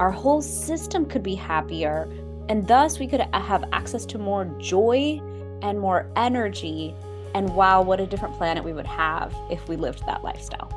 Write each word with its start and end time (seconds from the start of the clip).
our 0.00 0.10
whole 0.12 0.40
system 0.40 1.04
could 1.04 1.22
be 1.24 1.34
happier, 1.34 2.08
and 2.48 2.66
thus 2.68 2.98
we 3.00 3.06
could 3.06 3.20
uh, 3.20 3.40
have 3.40 3.64
access 3.72 4.06
to 4.06 4.18
more 4.18 4.44
joy 4.60 5.20
and 5.62 5.78
more 5.80 6.10
energy. 6.14 6.94
And 7.34 7.54
wow, 7.54 7.82
what 7.82 8.00
a 8.00 8.06
different 8.06 8.36
planet 8.36 8.64
we 8.64 8.72
would 8.72 8.86
have 8.86 9.34
if 9.50 9.68
we 9.68 9.76
lived 9.76 10.06
that 10.06 10.22
lifestyle. 10.22 10.72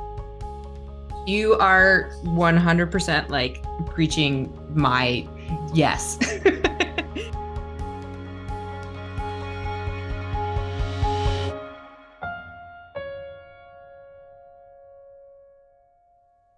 You 1.26 1.54
are 1.54 2.10
100% 2.24 3.28
like 3.28 3.64
preaching 3.86 4.52
my 4.74 5.26
yes. 5.72 6.18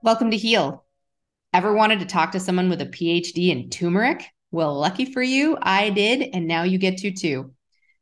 Welcome 0.02 0.30
to 0.30 0.36
Heal. 0.36 0.83
Ever 1.54 1.72
wanted 1.72 2.00
to 2.00 2.06
talk 2.06 2.32
to 2.32 2.40
someone 2.40 2.68
with 2.68 2.80
a 2.80 2.86
PhD 2.86 3.50
in 3.50 3.70
turmeric? 3.70 4.24
Well, 4.50 4.76
lucky 4.76 5.04
for 5.04 5.22
you, 5.22 5.56
I 5.62 5.88
did, 5.90 6.30
and 6.34 6.48
now 6.48 6.64
you 6.64 6.78
get 6.78 6.98
to 6.98 7.12
too. 7.12 7.52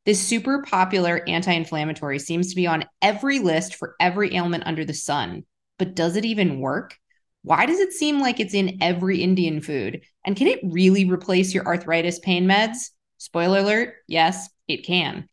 This 0.07 0.27
super 0.27 0.63
popular 0.63 1.23
anti 1.29 1.53
inflammatory 1.53 2.19
seems 2.19 2.49
to 2.49 2.57
be 2.57 2.67
on 2.67 2.87
every 3.03 3.41
list 3.41 3.75
for 3.75 3.95
every 4.01 4.35
ailment 4.35 4.67
under 4.67 4.87
the 4.87 4.95
sun. 4.95 5.45
But 5.79 5.95
does 5.95 6.17
it 6.17 6.25
even 6.25 6.61
work? 6.61 6.97
Why 7.43 7.67
does 7.67 7.79
it 7.79 7.93
seem 7.93 8.21
like 8.21 8.41
it's 8.41 8.55
in 8.55 8.79
every 8.81 9.21
Indian 9.23 9.61
food? 9.61 10.01
And 10.25 10.35
can 10.35 10.47
it 10.47 10.61
really 10.63 11.05
replace 11.05 11.53
your 11.53 11.67
arthritis 11.67 12.21
pain 12.21 12.47
meds? 12.47 12.89
Spoiler 13.19 13.59
alert, 13.59 13.97
yes, 14.09 14.49
it 14.67 14.87
can. 14.87 15.29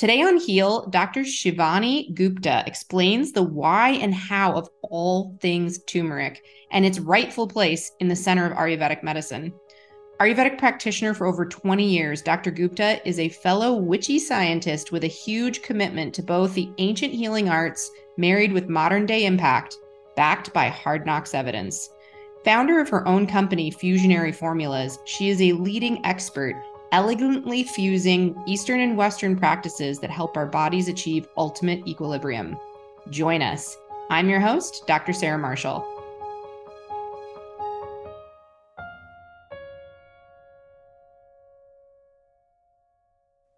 Today 0.00 0.22
on 0.22 0.38
Heal, 0.38 0.86
Dr. 0.86 1.24
Shivani 1.24 2.14
Gupta 2.14 2.64
explains 2.66 3.32
the 3.32 3.42
why 3.42 3.90
and 3.90 4.14
how 4.14 4.54
of 4.54 4.70
all 4.80 5.36
things 5.42 5.78
turmeric 5.84 6.42
and 6.70 6.86
its 6.86 6.98
rightful 6.98 7.46
place 7.46 7.92
in 8.00 8.08
the 8.08 8.16
center 8.16 8.46
of 8.46 8.56
Ayurvedic 8.56 9.02
medicine. 9.02 9.52
Ayurvedic 10.18 10.56
practitioner 10.56 11.12
for 11.12 11.26
over 11.26 11.44
20 11.44 11.86
years, 11.86 12.22
Dr. 12.22 12.50
Gupta 12.50 13.06
is 13.06 13.18
a 13.18 13.28
fellow 13.28 13.74
witchy 13.74 14.18
scientist 14.18 14.90
with 14.90 15.04
a 15.04 15.06
huge 15.06 15.60
commitment 15.60 16.14
to 16.14 16.22
both 16.22 16.54
the 16.54 16.70
ancient 16.78 17.12
healing 17.12 17.50
arts 17.50 17.90
married 18.16 18.52
with 18.54 18.70
modern 18.70 19.04
day 19.04 19.26
impact, 19.26 19.76
backed 20.16 20.50
by 20.54 20.68
hard 20.68 21.04
knocks 21.04 21.34
evidence. 21.34 21.90
Founder 22.42 22.80
of 22.80 22.88
her 22.88 23.06
own 23.06 23.26
company, 23.26 23.70
Fusionary 23.70 24.34
Formulas, 24.34 24.98
she 25.04 25.28
is 25.28 25.42
a 25.42 25.52
leading 25.52 26.02
expert 26.06 26.54
elegantly 26.92 27.62
fusing 27.62 28.40
Eastern 28.46 28.80
and 28.80 28.96
Western 28.96 29.36
practices 29.36 29.98
that 30.00 30.10
help 30.10 30.36
our 30.36 30.46
bodies 30.46 30.88
achieve 30.88 31.28
ultimate 31.36 31.86
equilibrium. 31.86 32.58
Join 33.10 33.42
us. 33.42 33.76
I'm 34.10 34.28
your 34.28 34.40
host, 34.40 34.82
Dr. 34.86 35.12
Sarah 35.12 35.38
Marshall. 35.38 35.86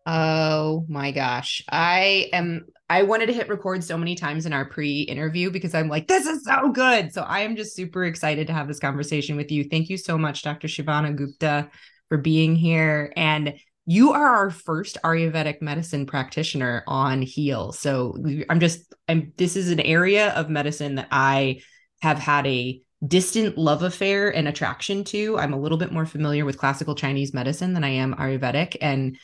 Oh 0.04 0.84
my 0.88 1.10
gosh. 1.12 1.64
I 1.70 2.28
am 2.32 2.66
I 2.90 3.04
wanted 3.04 3.26
to 3.26 3.32
hit 3.32 3.48
record 3.48 3.82
so 3.82 3.96
many 3.96 4.14
times 4.14 4.44
in 4.44 4.52
our 4.52 4.66
pre-interview 4.66 5.50
because 5.50 5.74
I'm 5.74 5.88
like 5.88 6.08
this 6.08 6.26
is 6.26 6.44
so 6.44 6.70
good. 6.70 7.14
So 7.14 7.22
I 7.22 7.40
am 7.40 7.56
just 7.56 7.74
super 7.74 8.04
excited 8.04 8.48
to 8.48 8.52
have 8.52 8.68
this 8.68 8.80
conversation 8.80 9.36
with 9.36 9.50
you. 9.50 9.64
Thank 9.64 9.88
you 9.88 9.96
so 9.96 10.18
much 10.18 10.42
Dr. 10.42 10.68
Shivani 10.68 11.16
Gupta 11.16 11.70
for 12.12 12.18
being 12.18 12.54
here. 12.54 13.10
And 13.16 13.54
you 13.86 14.12
are 14.12 14.26
our 14.26 14.50
first 14.50 14.98
Ayurvedic 15.02 15.62
medicine 15.62 16.04
practitioner 16.04 16.84
on 16.86 17.22
Heal. 17.22 17.72
So 17.72 18.22
I'm 18.50 18.60
just, 18.60 18.92
I'm, 19.08 19.32
this 19.38 19.56
is 19.56 19.70
an 19.70 19.80
area 19.80 20.28
of 20.34 20.50
medicine 20.50 20.96
that 20.96 21.08
I 21.10 21.62
have 22.02 22.18
had 22.18 22.46
a 22.46 22.82
distant 23.06 23.56
love 23.56 23.82
affair 23.82 24.28
and 24.28 24.46
attraction 24.46 25.04
to. 25.04 25.38
I'm 25.38 25.54
a 25.54 25.58
little 25.58 25.78
bit 25.78 25.90
more 25.90 26.04
familiar 26.04 26.44
with 26.44 26.58
classical 26.58 26.94
Chinese 26.94 27.32
medicine 27.32 27.72
than 27.72 27.82
I 27.82 27.88
am 27.88 28.14
Ayurvedic. 28.14 28.76
And 28.82 29.16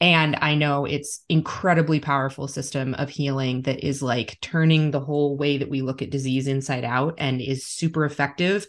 and 0.00 0.36
I 0.42 0.56
know 0.56 0.84
it's 0.84 1.24
incredibly 1.28 2.00
powerful 2.00 2.48
system 2.48 2.94
of 2.94 3.08
healing 3.08 3.62
that 3.62 3.86
is 3.86 4.02
like 4.02 4.36
turning 4.40 4.90
the 4.90 5.00
whole 5.00 5.36
way 5.36 5.58
that 5.58 5.70
we 5.70 5.80
look 5.80 6.02
at 6.02 6.10
disease 6.10 6.48
inside 6.48 6.82
out 6.82 7.14
and 7.18 7.40
is 7.40 7.64
super 7.64 8.04
effective 8.04 8.66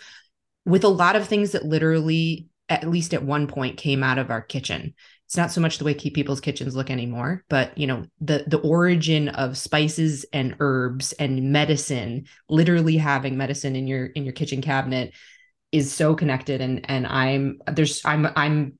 with 0.64 0.84
a 0.84 0.90
lot 0.90 1.16
of 1.16 1.28
things 1.28 1.54
that 1.54 1.66
literally 1.66 2.50
at 2.70 2.90
least 2.90 3.14
at 3.14 3.24
one 3.24 3.48
point 3.48 3.78
came 3.78 4.04
out 4.04 4.18
of 4.18 4.30
our 4.30 4.42
kitchen. 4.42 4.94
It's 5.26 5.38
not 5.38 5.52
so 5.52 5.60
much 5.60 5.78
the 5.78 5.86
way 5.86 5.94
people's 5.94 6.40
kitchens 6.40 6.74
look 6.74 6.90
anymore 6.90 7.44
but 7.50 7.78
you 7.78 7.86
know 7.86 8.06
the 8.22 8.46
the 8.48 8.60
origin 8.60 9.28
of 9.28 9.58
spices 9.58 10.26
and 10.32 10.56
herbs 10.62 11.12
and 11.14 11.52
medicine 11.52 12.24
literally 12.48 12.96
having 12.96 13.36
medicine 13.36 13.76
in 13.76 13.88
your 13.88 14.06
in 14.06 14.24
your 14.24 14.32
kitchen 14.32 14.62
cabinet 14.62 15.14
is 15.72 15.94
so 15.94 16.16
connected. 16.16 16.62
And 16.62 16.90
and 16.90 17.06
i'm 17.08 17.60
there's 17.72 18.02
i'm 18.06 18.28
i'm 18.36 18.78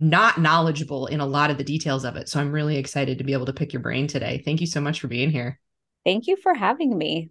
not 0.00 0.40
knowledgeable 0.40 1.06
in 1.06 1.18
a 1.20 1.26
lot 1.26 1.50
of 1.50 1.58
the 1.58 1.64
details 1.64 2.04
of 2.04 2.16
it. 2.16 2.28
So 2.28 2.40
i'm 2.40 2.52
really 2.52 2.76
excited 2.76 3.18
to 3.18 3.24
be 3.24 3.32
able 3.32 3.46
to 3.46 3.52
pick 3.52 3.72
your 3.72 3.82
brain 3.82 4.06
today. 4.06 4.42
Thank 4.44 4.60
you 4.60 4.66
so 4.66 4.80
much 4.80 5.00
for 5.00 5.08
being 5.08 5.30
here. 5.30 5.58
Thank 6.04 6.26
you 6.26 6.36
for 6.36 6.54
having 6.54 6.96
me. 6.96 7.30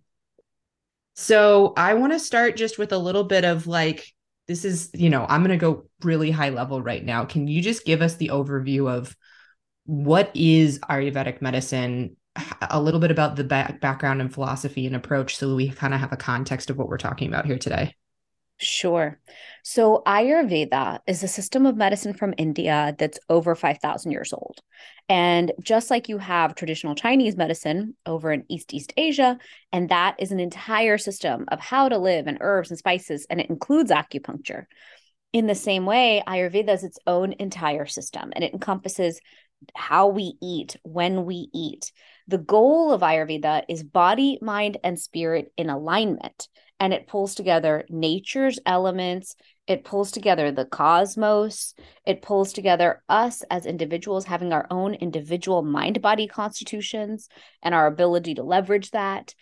So 1.16 1.74
i 1.78 1.94
want 1.94 2.14
to 2.14 2.20
start 2.20 2.58
just 2.58 2.78
with 2.78 2.92
a 2.92 2.98
little 2.98 3.24
bit 3.24 3.46
of 3.46 3.68
like 3.68 4.14
this 4.48 4.66
is, 4.66 4.90
you 4.94 5.10
know, 5.10 5.26
I'm 5.28 5.42
going 5.42 5.58
to 5.58 5.62
go 5.62 5.86
really 6.04 6.32
high 6.32 6.50
level 6.50 6.82
right 6.82 7.04
now. 7.04 7.26
Can 7.26 7.48
you 7.48 7.62
just 7.62 7.86
give 7.86 8.02
us 8.02 8.16
the 8.16 8.30
overview 8.30 8.90
of 8.90 9.16
what 9.86 10.32
is 10.34 10.80
Ayurvedic 10.80 11.42
medicine, 11.42 12.16
a 12.70 12.82
little 12.82 13.00
bit 13.00 13.12
about 13.12 13.36
the 13.36 13.44
back- 13.44 13.82
background 13.82 14.22
and 14.22 14.34
philosophy 14.34 14.86
and 14.86 14.96
approach 14.96 15.36
so 15.36 15.56
we 15.56 15.70
kind 15.70 15.94
of 15.94 16.00
have 16.00 16.14
a 16.14 16.18
context 16.18 16.70
of 16.70 16.78
what 16.78 16.88
we're 16.88 16.98
talking 16.98 17.28
about 17.28 17.46
here 17.46 17.58
today? 17.58 17.96
Sure. 18.60 19.20
So, 19.64 20.02
Ayurveda 20.08 21.00
is 21.06 21.22
a 21.22 21.28
system 21.28 21.68
of 21.68 21.78
medicine 21.78 22.14
from 22.14 22.34
India 22.38 22.96
that's 22.98 23.20
over 23.30 23.54
5,000 23.54 24.12
years 24.12 24.34
old. 24.34 24.62
And 25.08 25.52
just 25.62 25.92
like 25.92 26.10
you 26.10 26.18
have 26.18 26.56
traditional 26.56 26.96
Chinese 26.96 27.38
medicine 27.38 27.96
over 28.08 28.32
in 28.32 28.46
East 28.50 28.74
East 28.74 28.94
Asia, 28.98 29.38
and 29.72 29.90
that 29.90 30.16
is 30.18 30.32
an 30.32 30.40
entire 30.40 30.98
system 30.98 31.46
of 31.50 31.60
how 31.60 31.88
to 31.88 32.00
live 32.00 32.26
and 32.26 32.40
herbs 32.42 32.72
and 32.72 32.80
spices, 32.80 33.28
and 33.30 33.40
it 33.40 33.52
includes 33.52 33.92
acupuncture. 33.92 34.66
In 35.34 35.46
the 35.46 35.56
same 35.56 35.86
way, 35.86 36.24
Ayurveda 36.28 36.70
is 36.74 36.84
its 36.84 36.98
own 37.06 37.34
entire 37.34 37.86
system 37.86 38.32
and 38.34 38.44
it 38.44 38.54
encompasses 38.54 39.20
how 39.76 40.08
we 40.08 40.34
eat, 40.42 40.78
when 40.84 41.26
we 41.26 41.50
eat. 41.54 41.92
The 42.28 42.38
goal 42.38 42.92
of 42.92 43.02
Ayurveda 43.02 43.64
is 43.70 43.84
body, 43.84 44.40
mind, 44.42 44.78
and 44.84 45.00
spirit 45.00 45.52
in 45.58 45.70
alignment 45.70 46.48
and 46.80 46.94
it 46.94 47.08
pulls 47.08 47.36
together 47.36 47.86
nature's 47.90 48.60
elements. 48.66 49.36
It 49.66 49.84
pulls 49.84 50.12
together 50.12 50.52
the 50.52 50.66
cosmos. 50.66 51.74
It 52.06 52.22
pulls 52.22 52.54
together 52.54 53.04
us 53.10 53.44
as 53.50 53.66
individuals 53.66 54.26
having 54.26 54.54
our 54.54 54.68
own 54.70 54.94
individual 54.94 55.64
mind 55.64 56.02
body 56.02 56.28
constitutions 56.28 57.30
and 57.64 57.74
our 57.74 57.88
ability 57.88 58.36
to 58.36 58.44
leverage 58.44 58.92
that. 58.92 59.34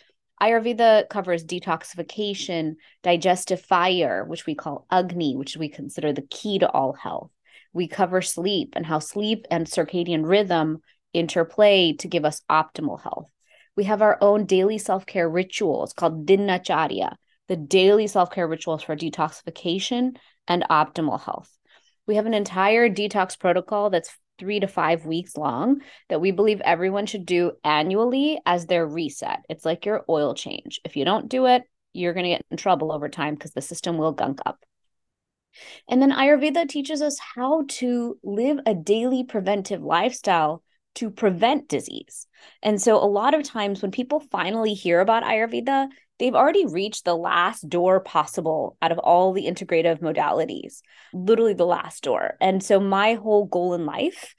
Ayurveda 0.41 1.07
covers 1.09 1.45
detoxification, 1.45 2.75
digestive 3.03 3.62
fire, 3.62 4.25
which 4.25 4.45
we 4.45 4.56
call 4.56 4.85
Agni, 4.91 5.35
which 5.35 5.56
we 5.56 5.69
consider 5.69 6.12
the 6.12 6.28
key 6.29 6.59
to 6.59 6.69
all 6.69 6.94
health. 6.94 7.31
We 7.72 7.88
cover 7.88 8.22
sleep 8.22 8.74
and 8.75 8.85
how 8.85 9.00
sleep 9.00 9.45
and 9.50 9.66
circadian 9.66 10.28
rhythm 10.28 10.79
interplay 11.13 11.94
to 11.94 12.07
give 12.07 12.25
us 12.25 12.41
optimal 12.50 13.01
health. 13.01 13.31
We 13.75 13.85
have 13.85 14.01
our 14.01 14.18
own 14.22 14.45
daily 14.45 14.78
self 14.78 15.06
care 15.06 15.29
rituals 15.29 15.94
called 15.94 16.25
Dinacharya, 16.25 17.16
the 17.47 17.56
daily 17.56 18.07
self 18.07 18.31
care 18.31 18.47
rituals 18.47 18.83
for 18.83 18.95
detoxification 18.95 20.17
and 20.47 20.63
optimal 20.69 21.22
health. 21.22 21.50
We 22.07 22.16
have 22.16 22.25
an 22.25 22.33
entire 22.33 22.89
detox 22.89 23.38
protocol 23.38 23.89
that's 23.89 24.16
three 24.38 24.59
to 24.59 24.67
five 24.67 25.06
weeks 25.06 25.38
long 25.38 25.81
that 26.09 26.22
we 26.22 26.31
believe 26.31 26.61
everyone 26.61 27.06
should 27.06 27.25
do 27.25 27.53
annually 27.63 28.39
as 28.45 28.66
their 28.66 28.85
reset. 28.85 29.39
It's 29.50 29.66
like 29.66 29.85
your 29.85 30.03
oil 30.09 30.33
change. 30.33 30.79
If 30.83 30.95
you 30.97 31.06
don't 31.06 31.30
do 31.30 31.45
it, 31.47 31.63
you're 31.94 32.13
going 32.13 32.25
to 32.25 32.31
get 32.31 32.45
in 32.51 32.57
trouble 32.57 32.92
over 32.92 33.07
time 33.09 33.36
because 33.36 33.51
the 33.51 33.62
system 33.62 33.98
will 33.98 34.12
gunk 34.12 34.39
up. 34.45 34.59
And 35.88 36.01
then 36.01 36.12
Ayurveda 36.12 36.68
teaches 36.68 37.01
us 37.01 37.18
how 37.36 37.63
to 37.69 38.18
live 38.24 38.59
a 38.65 38.75
daily 38.75 39.24
preventive 39.24 39.81
lifestyle 39.81 40.62
to 40.95 41.09
prevent 41.09 41.68
disease. 41.69 42.27
And 42.62 42.81
so, 42.81 42.95
a 42.95 43.06
lot 43.06 43.33
of 43.33 43.44
times 43.44 43.81
when 43.81 43.92
people 43.92 44.19
finally 44.19 44.74
hear 44.74 45.00
about 45.00 45.24
Ayurveda, 45.24 45.88
they've 46.19 46.36
already 46.36 46.65
reached 46.65 47.06
the 47.06 47.15
last 47.15 47.68
door 47.68 48.00
possible 48.00 48.77
out 48.81 48.92
of 48.92 49.00
all 49.00 49.33
the 49.33 49.45
integrative 49.45 50.00
modalities, 50.00 50.81
literally 51.13 51.53
the 51.53 51.65
last 51.65 52.03
door. 52.03 52.36
And 52.42 52.63
so, 52.63 52.80
my 52.80 53.15
whole 53.15 53.45
goal 53.45 53.74
in 53.74 53.86
life 53.86 54.33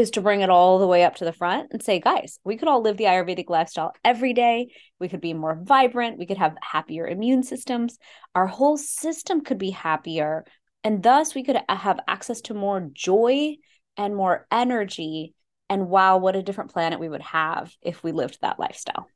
is 0.00 0.10
to 0.12 0.22
bring 0.22 0.40
it 0.40 0.48
all 0.48 0.78
the 0.78 0.86
way 0.86 1.04
up 1.04 1.16
to 1.16 1.26
the 1.26 1.32
front 1.32 1.68
and 1.72 1.82
say, 1.82 2.00
guys, 2.00 2.38
we 2.42 2.56
could 2.56 2.68
all 2.68 2.80
live 2.80 2.96
the 2.96 3.04
Ayurvedic 3.04 3.50
lifestyle 3.50 3.92
every 4.02 4.32
day. 4.32 4.72
We 4.98 5.08
could 5.08 5.20
be 5.20 5.34
more 5.34 5.60
vibrant. 5.62 6.18
We 6.18 6.24
could 6.24 6.38
have 6.38 6.56
happier 6.62 7.06
immune 7.06 7.42
systems. 7.42 7.98
Our 8.34 8.46
whole 8.46 8.78
system 8.78 9.42
could 9.42 9.58
be 9.58 9.70
happier. 9.70 10.46
And 10.82 11.02
thus, 11.02 11.34
we 11.34 11.44
could 11.44 11.58
have 11.68 12.00
access 12.08 12.40
to 12.42 12.54
more 12.54 12.88
joy 12.92 13.56
and 13.98 14.16
more 14.16 14.46
energy. 14.50 15.34
And 15.70 15.88
wow, 15.88 16.18
what 16.18 16.36
a 16.36 16.42
different 16.42 16.72
planet 16.72 17.00
we 17.00 17.08
would 17.08 17.22
have 17.22 17.72
if 17.80 18.02
we 18.02 18.12
lived 18.12 18.38
that 18.42 18.58
lifestyle. 18.58 19.06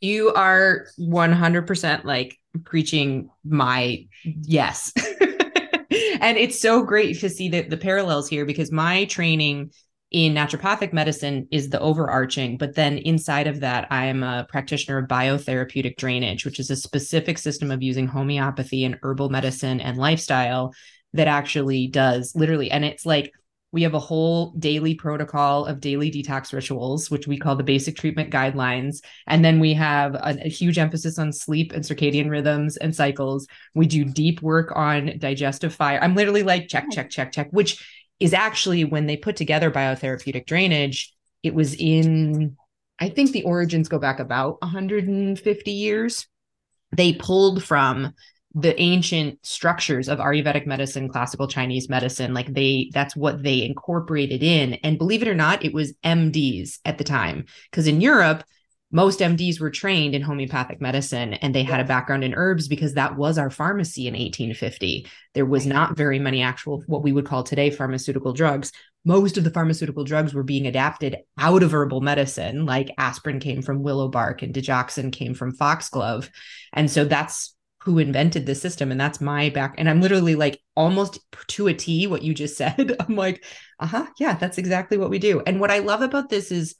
You 0.00 0.32
are 0.32 0.86
100% 0.98 2.04
like 2.04 2.38
preaching 2.64 3.28
my 3.44 4.06
yes. 4.22 4.92
And 6.24 6.38
it's 6.38 6.58
so 6.58 6.82
great 6.82 7.20
to 7.20 7.28
see 7.28 7.50
the, 7.50 7.60
the 7.62 7.76
parallels 7.76 8.30
here 8.30 8.46
because 8.46 8.72
my 8.72 9.04
training 9.04 9.72
in 10.10 10.32
naturopathic 10.32 10.92
medicine 10.92 11.46
is 11.50 11.68
the 11.68 11.80
overarching, 11.80 12.56
but 12.56 12.74
then 12.74 12.96
inside 12.96 13.46
of 13.46 13.60
that, 13.60 13.88
I 13.90 14.06
am 14.06 14.22
a 14.22 14.46
practitioner 14.48 14.98
of 14.98 15.08
biotherapeutic 15.08 15.96
drainage, 15.96 16.46
which 16.46 16.58
is 16.58 16.70
a 16.70 16.76
specific 16.76 17.36
system 17.36 17.70
of 17.70 17.82
using 17.82 18.06
homeopathy 18.06 18.84
and 18.84 18.98
herbal 19.02 19.28
medicine 19.28 19.82
and 19.82 19.98
lifestyle 19.98 20.72
that 21.12 21.28
actually 21.28 21.88
does 21.88 22.34
literally, 22.34 22.70
and 22.70 22.86
it's 22.86 23.04
like 23.04 23.32
we 23.74 23.82
have 23.82 23.94
a 23.94 23.98
whole 23.98 24.52
daily 24.52 24.94
protocol 24.94 25.66
of 25.66 25.80
daily 25.80 26.08
detox 26.08 26.52
rituals, 26.52 27.10
which 27.10 27.26
we 27.26 27.36
call 27.36 27.56
the 27.56 27.64
basic 27.64 27.96
treatment 27.96 28.30
guidelines. 28.30 29.02
And 29.26 29.44
then 29.44 29.58
we 29.58 29.74
have 29.74 30.14
a, 30.14 30.38
a, 30.44 30.48
huge 30.48 30.78
emphasis 30.78 31.18
on 31.18 31.32
sleep 31.32 31.72
and 31.72 31.82
circadian 31.82 32.30
rhythms 32.30 32.76
and 32.76 32.94
cycles. 32.94 33.48
We 33.74 33.88
do 33.88 34.04
deep 34.04 34.40
work 34.42 34.70
on 34.76 35.18
digestive 35.18 35.74
fire. 35.74 35.98
I'm 36.00 36.14
literally 36.14 36.44
like, 36.44 36.68
check, 36.68 36.84
check, 36.92 37.10
check, 37.10 37.32
check, 37.32 37.48
which 37.50 37.84
is 38.20 38.32
actually 38.32 38.84
when 38.84 39.06
they 39.06 39.16
put 39.16 39.34
together 39.34 39.72
biotherapeutic 39.72 40.46
drainage, 40.46 41.12
it 41.42 41.52
was 41.52 41.74
in, 41.74 42.56
I 43.00 43.08
think 43.08 43.32
the 43.32 43.42
origins 43.42 43.88
go 43.88 43.98
back 43.98 44.20
about 44.20 44.62
150 44.62 45.70
years. 45.72 46.28
They 46.96 47.12
pulled 47.12 47.64
from 47.64 48.14
the 48.54 48.80
ancient 48.80 49.44
structures 49.44 50.08
of 50.08 50.18
ayurvedic 50.20 50.64
medicine 50.64 51.08
classical 51.08 51.48
chinese 51.48 51.88
medicine 51.88 52.32
like 52.32 52.52
they 52.54 52.88
that's 52.92 53.16
what 53.16 53.42
they 53.42 53.62
incorporated 53.62 54.42
in. 54.42 54.74
And 54.74 54.98
believe 54.98 55.22
it 55.22 55.28
or 55.28 55.34
not 55.34 55.64
it 55.64 55.74
was 55.74 55.92
mds 56.04 56.78
at 56.84 56.98
the 56.98 57.04
time 57.04 57.46
because 57.70 57.86
in 57.86 58.00
europe 58.00 58.44
most 58.92 59.18
mds 59.20 59.60
were 59.60 59.70
trained 59.70 60.14
in 60.14 60.22
homeopathic 60.22 60.80
medicine 60.80 61.34
and 61.34 61.54
they 61.54 61.64
had 61.64 61.80
a 61.80 61.84
background 61.84 62.22
in 62.22 62.34
herbs 62.34 62.68
because 62.68 62.94
that 62.94 63.16
was 63.16 63.38
our 63.38 63.50
pharmacy 63.50 64.06
in 64.06 64.14
1850 64.14 65.06
there 65.34 65.44
was 65.44 65.66
not 65.66 65.96
very 65.96 66.18
many 66.18 66.42
actual 66.42 66.82
what 66.86 67.02
we 67.02 67.12
would 67.12 67.26
call 67.26 67.42
today 67.42 67.70
pharmaceutical 67.70 68.32
drugs. 68.32 68.72
Most 69.04 69.36
of 69.36 69.44
the 69.44 69.50
pharmaceutical 69.50 70.04
drugs 70.04 70.32
were 70.32 70.44
being 70.44 70.66
adapted 70.66 71.16
out 71.38 71.62
of 71.62 71.74
herbal 71.74 72.00
medicine 72.00 72.64
like 72.64 72.94
aspirin 72.96 73.40
came 73.40 73.60
from 73.60 73.82
willow 73.82 74.08
bark 74.08 74.42
and 74.42 74.54
digoxin 74.54 75.12
came 75.12 75.34
from 75.34 75.52
foxglove. 75.52 76.30
And 76.72 76.90
so 76.90 77.04
that's 77.04 77.53
who 77.84 77.98
invented 77.98 78.46
the 78.46 78.54
system 78.54 78.90
and 78.90 79.00
that's 79.00 79.20
my 79.20 79.50
back 79.50 79.74
and 79.76 79.88
i'm 79.90 80.00
literally 80.00 80.34
like 80.34 80.60
almost 80.74 81.18
to 81.46 81.68
a 81.68 81.74
t 81.74 82.06
what 82.06 82.22
you 82.22 82.34
just 82.34 82.56
said. 82.58 82.96
I'm 83.00 83.16
like 83.16 83.44
uh-huh 83.78 84.06
yeah 84.18 84.34
that's 84.34 84.58
exactly 84.58 84.96
what 84.96 85.10
we 85.10 85.18
do. 85.18 85.42
And 85.46 85.60
what 85.60 85.70
i 85.70 85.78
love 85.78 86.02
about 86.02 86.28
this 86.28 86.50
is 86.50 86.74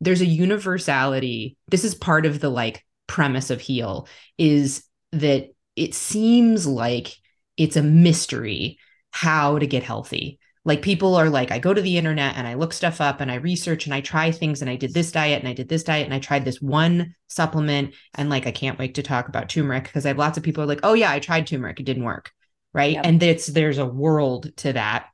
there's 0.00 0.22
a 0.22 0.26
universality. 0.26 1.56
This 1.68 1.84
is 1.84 1.94
part 1.94 2.26
of 2.26 2.40
the 2.40 2.48
like 2.48 2.84
premise 3.06 3.50
of 3.50 3.60
heal 3.60 4.08
is 4.38 4.84
that 5.12 5.48
it 5.76 5.94
seems 5.94 6.66
like 6.66 7.14
it's 7.56 7.76
a 7.76 7.82
mystery 7.82 8.78
how 9.10 9.58
to 9.58 9.66
get 9.66 9.82
healthy 9.82 10.38
like 10.70 10.82
people 10.82 11.16
are 11.16 11.28
like 11.28 11.50
i 11.50 11.58
go 11.58 11.74
to 11.74 11.82
the 11.82 11.98
internet 11.98 12.36
and 12.36 12.46
i 12.46 12.54
look 12.54 12.72
stuff 12.72 13.00
up 13.00 13.20
and 13.20 13.28
i 13.28 13.34
research 13.34 13.86
and 13.86 13.92
i 13.92 14.00
try 14.00 14.30
things 14.30 14.60
and 14.60 14.70
i 14.70 14.76
did 14.76 14.94
this 14.94 15.10
diet 15.10 15.40
and 15.40 15.48
i 15.48 15.52
did 15.52 15.68
this 15.68 15.82
diet 15.82 16.04
and 16.04 16.14
i 16.14 16.18
tried 16.20 16.44
this 16.44 16.62
one 16.62 17.12
supplement 17.26 17.92
and 18.14 18.30
like 18.30 18.46
i 18.46 18.52
can't 18.52 18.78
wait 18.78 18.94
to 18.94 19.02
talk 19.02 19.26
about 19.26 19.48
turmeric 19.48 19.82
because 19.82 20.06
i 20.06 20.08
have 20.08 20.18
lots 20.18 20.38
of 20.38 20.44
people 20.44 20.62
are 20.62 20.68
like 20.68 20.78
oh 20.84 20.94
yeah 20.94 21.10
i 21.10 21.18
tried 21.18 21.44
turmeric 21.44 21.80
it 21.80 21.86
didn't 21.86 22.04
work 22.04 22.30
right 22.72 22.92
yep. 22.92 23.04
and 23.04 23.20
it's 23.20 23.48
there's 23.48 23.78
a 23.78 23.84
world 23.84 24.56
to 24.56 24.72
that 24.72 25.08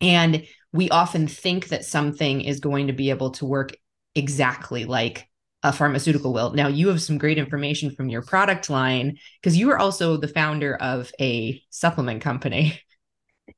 and 0.00 0.44
we 0.72 0.90
often 0.90 1.28
think 1.28 1.68
that 1.68 1.84
something 1.84 2.40
is 2.40 2.58
going 2.58 2.88
to 2.88 2.92
be 2.92 3.10
able 3.10 3.30
to 3.30 3.46
work 3.46 3.76
exactly 4.16 4.84
like 4.84 5.28
a 5.62 5.72
pharmaceutical 5.72 6.32
will. 6.32 6.52
Now, 6.52 6.68
you 6.68 6.88
have 6.88 7.02
some 7.02 7.18
great 7.18 7.36
information 7.38 7.90
from 7.90 8.08
your 8.08 8.22
product 8.22 8.70
line 8.70 9.18
because 9.40 9.56
you 9.56 9.70
are 9.70 9.78
also 9.78 10.16
the 10.16 10.28
founder 10.28 10.76
of 10.76 11.10
a 11.20 11.60
supplement 11.70 12.22
company. 12.22 12.80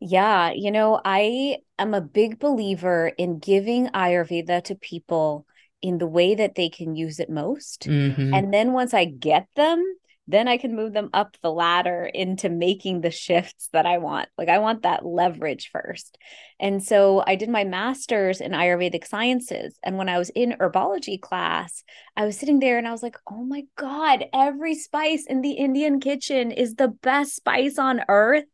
Yeah, 0.01 0.51
you 0.53 0.71
know, 0.71 1.01
I 1.05 1.59
am 1.79 1.95
a 1.95 2.01
big 2.01 2.39
believer 2.39 3.09
in 3.09 3.39
giving 3.39 3.89
Ayurveda 3.89 4.65
to 4.65 4.75
people 4.75 5.47
in 5.83 5.99
the 5.99 6.07
way 6.07 6.35
that 6.35 6.55
they 6.55 6.69
can 6.69 6.95
use 6.95 7.21
it 7.21 7.31
most. 7.31 7.83
Mm-hmm. 7.83 8.35
And 8.35 8.53
then 8.53 8.73
once 8.73 8.95
I 8.95 9.05
get 9.05 9.47
them, 9.57 9.85
then 10.27 10.47
I 10.49 10.59
can 10.59 10.77
move 10.77 10.93
them 10.93 11.11
up 11.13 11.37
the 11.43 11.51
ladder 11.51 12.09
into 12.13 12.49
making 12.49 13.01
the 13.01 13.11
shifts 13.11 13.69
that 13.73 13.85
I 13.85 13.99
want. 13.99 14.29
Like 14.39 14.49
I 14.49 14.59
want 14.59 14.83
that 14.83 15.05
leverage 15.05 15.71
first. 15.73 16.17
And 16.59 16.83
so 16.83 17.23
I 17.27 17.35
did 17.35 17.49
my 17.49 17.65
master's 17.65 18.41
in 18.41 18.53
Ayurvedic 18.53 19.07
sciences. 19.07 19.77
And 19.83 19.99
when 19.99 20.09
I 20.09 20.19
was 20.19 20.31
in 20.31 20.57
herbology 20.61 21.21
class, 21.21 21.83
I 22.17 22.27
was 22.27 22.39
sitting 22.39 22.61
there 22.61 22.79
and 22.79 22.87
I 22.87 22.93
was 22.93 23.03
like, 23.03 23.17
oh 23.31 23.45
my 23.45 23.65
God, 23.77 24.25
every 24.33 24.77
spice 24.77 25.27
in 25.27 25.41
the 25.41 25.53
Indian 25.53 26.01
kitchen 26.01 26.53
is 26.53 26.75
the 26.75 26.89
best 26.89 27.37
spice 27.37 27.79
on 27.79 28.03
earth. 28.09 28.45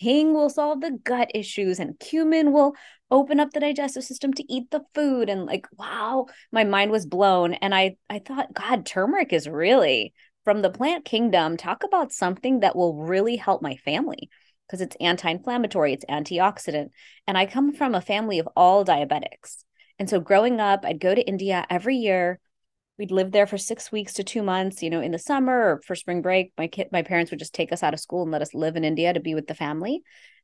Hing 0.00 0.32
will 0.32 0.48
solve 0.48 0.80
the 0.80 0.98
gut 1.04 1.30
issues, 1.34 1.78
and 1.78 1.98
cumin 2.00 2.52
will 2.52 2.74
open 3.10 3.38
up 3.38 3.50
the 3.50 3.60
digestive 3.60 4.02
system 4.02 4.32
to 4.32 4.50
eat 4.50 4.70
the 4.70 4.80
food. 4.94 5.28
And 5.28 5.44
like, 5.44 5.66
wow, 5.76 6.24
my 6.50 6.64
mind 6.64 6.90
was 6.90 7.04
blown. 7.04 7.52
And 7.52 7.74
I 7.74 7.96
I 8.08 8.20
thought, 8.20 8.54
God, 8.54 8.86
turmeric 8.86 9.34
is 9.34 9.46
really 9.46 10.14
from 10.44 10.62
the 10.62 10.70
plant 10.70 11.04
kingdom. 11.04 11.58
Talk 11.58 11.84
about 11.84 12.14
something 12.14 12.60
that 12.60 12.74
will 12.74 12.96
really 12.96 13.36
help 13.36 13.60
my 13.60 13.76
family 13.76 14.30
because 14.66 14.80
it's 14.80 14.96
anti-inflammatory, 15.00 15.92
it's 15.92 16.06
antioxidant. 16.06 16.88
And 17.26 17.36
I 17.36 17.44
come 17.44 17.74
from 17.74 17.94
a 17.94 18.00
family 18.00 18.38
of 18.38 18.48
all 18.56 18.86
diabetics. 18.86 19.64
And 19.98 20.08
so 20.08 20.18
growing 20.18 20.60
up, 20.60 20.86
I'd 20.86 20.98
go 20.98 21.14
to 21.14 21.20
India 21.20 21.66
every 21.68 21.96
year 21.96 22.40
we'd 23.00 23.10
live 23.10 23.32
there 23.32 23.46
for 23.46 23.56
six 23.56 23.90
weeks 23.90 24.12
to 24.12 24.22
two 24.22 24.42
months 24.42 24.82
you 24.82 24.90
know 24.90 25.00
in 25.00 25.10
the 25.10 25.18
summer 25.18 25.72
or 25.72 25.80
for 25.86 25.94
spring 25.94 26.20
break 26.20 26.52
my 26.58 26.66
kid 26.66 26.86
my 26.92 27.00
parents 27.00 27.30
would 27.30 27.40
just 27.40 27.54
take 27.54 27.72
us 27.72 27.82
out 27.82 27.94
of 27.94 27.98
school 27.98 28.22
and 28.22 28.30
let 28.30 28.42
us 28.42 28.52
live 28.52 28.76
in 28.76 28.84
india 28.84 29.12
to 29.12 29.20
be 29.20 29.34
with 29.34 29.46
the 29.46 29.54
family. 29.54 30.02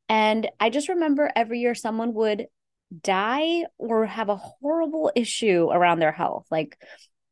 And 0.09 0.49
i 0.59 0.69
just 0.69 0.89
remember 0.89 1.31
every 1.35 1.59
year 1.59 1.75
someone 1.75 2.13
would 2.15 2.47
die 3.03 3.65
or 3.77 4.05
have 4.07 4.29
a 4.29 4.37
horrible 4.37 5.11
issue 5.15 5.69
around 5.71 5.99
their 5.99 6.11
health. 6.11 6.47
Like 6.49 6.77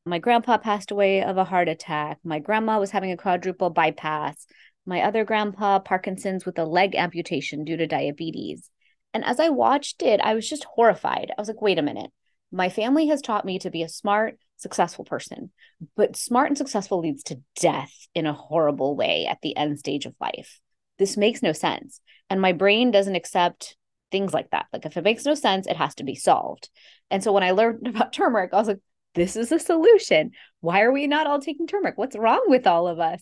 my 0.06 0.20
grandpa 0.20 0.58
passed 0.58 0.92
away 0.92 1.24
of 1.24 1.38
a 1.38 1.46
heart 1.46 1.70
attack. 1.70 2.20
My 2.24 2.40
grandma 2.40 2.80
was 2.80 2.92
having 2.92 3.12
a 3.12 3.18
quadruple 3.18 3.72
bypass. 3.72 4.46
My 4.86 5.02
other 5.02 5.24
grandpa 5.24 5.80
parkinson's 5.80 6.46
with 6.46 6.60
a 6.60 6.66
leg 6.66 6.94
amputation 6.96 7.64
due 7.64 7.78
to 7.78 7.88
diabetes. 7.88 8.70
And 9.14 9.26
as 9.26 9.40
i 9.40 9.50
watched 9.50 10.04
it 10.04 10.20
i 10.22 10.36
was 10.36 10.48
just 10.48 10.66
horrified. 10.66 11.32
I 11.36 11.42
was 11.42 11.48
like 11.48 11.62
wait 11.62 11.80
a 11.80 11.82
minute. 11.82 12.12
My 12.52 12.70
family 12.70 13.08
has 13.08 13.22
taught 13.22 13.46
me 13.46 13.58
to 13.60 13.72
be 13.72 13.82
a 13.82 13.90
smart 13.90 14.38
successful 14.66 15.06
person. 15.06 15.52
But 15.96 16.16
smart 16.16 16.48
and 16.48 16.58
successful 16.58 17.00
leads 17.00 17.22
to 17.26 17.40
death 17.60 17.94
in 18.16 18.26
a 18.26 18.34
horrible 18.34 18.96
way 18.96 19.28
at 19.28 19.38
the 19.44 19.56
end 19.56 19.78
stage 19.78 20.08
of 20.08 20.16
life. 20.20 20.60
This 20.98 21.18
makes 21.18 21.44
no 21.44 21.52
sense. 21.52 22.02
And 22.32 22.42
my 22.42 22.52
brain 22.52 22.90
doesn't 22.90 23.14
accept 23.14 23.78
things 24.12 24.34
like 24.34 24.50
that. 24.50 24.66
Like 24.74 24.88
if 24.88 24.98
it 24.98 25.04
makes 25.04 25.24
no 25.24 25.36
sense, 25.36 25.68
it 25.68 25.78
has 25.78 25.94
to 25.96 26.04
be 26.04 26.16
solved. 26.16 26.70
And 27.12 27.24
so 27.24 27.32
when 27.32 27.44
I 27.44 27.52
learned 27.52 27.88
about 27.96 28.12
turmeric, 28.12 28.54
I 28.54 28.58
was 28.58 28.68
like, 28.68 28.80
this 29.14 29.36
is 29.36 29.52
a 29.52 29.60
solution. 29.60 30.32
Why 30.62 30.82
are 30.82 30.92
we 30.92 31.06
not 31.06 31.28
all 31.28 31.40
taking 31.40 31.68
turmeric? 31.68 32.00
What's 32.00 32.18
wrong 32.18 32.44
with 32.48 32.66
all 32.66 32.88
of 32.88 33.00
us? 33.00 33.22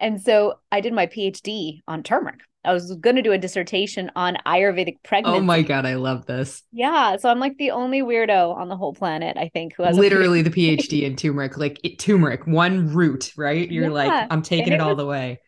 And 0.00 0.20
so 0.20 0.54
I 0.72 0.80
did 0.80 0.92
my 0.92 1.06
PhD 1.06 1.82
on 1.86 2.02
turmeric. 2.02 2.40
I 2.64 2.74
was 2.74 2.94
going 2.96 3.16
to 3.16 3.22
do 3.22 3.32
a 3.32 3.38
dissertation 3.38 4.10
on 4.14 4.36
Ayurvedic 4.46 4.96
pregnancy. 5.02 5.38
Oh 5.38 5.42
my 5.42 5.62
God, 5.62 5.86
I 5.86 5.94
love 5.94 6.26
this. 6.26 6.62
Yeah. 6.72 7.16
So 7.16 7.30
I'm 7.30 7.40
like 7.40 7.56
the 7.56 7.70
only 7.70 8.02
weirdo 8.02 8.54
on 8.54 8.68
the 8.68 8.76
whole 8.76 8.92
planet, 8.92 9.38
I 9.38 9.48
think, 9.48 9.74
who 9.76 9.82
has 9.82 9.96
literally 9.96 10.42
the 10.42 10.50
PhD 10.50 11.02
in 11.02 11.16
turmeric, 11.16 11.56
like 11.56 11.80
it, 11.82 11.98
turmeric, 11.98 12.46
one 12.46 12.92
root, 12.92 13.32
right? 13.36 13.70
You're 13.70 13.84
yeah. 13.84 13.90
like, 13.90 14.28
I'm 14.30 14.42
taking 14.42 14.74
it, 14.74 14.76
it, 14.76 14.80
all 14.80 14.90
was, 14.90 14.98
the 14.98 15.06
way. 15.06 15.40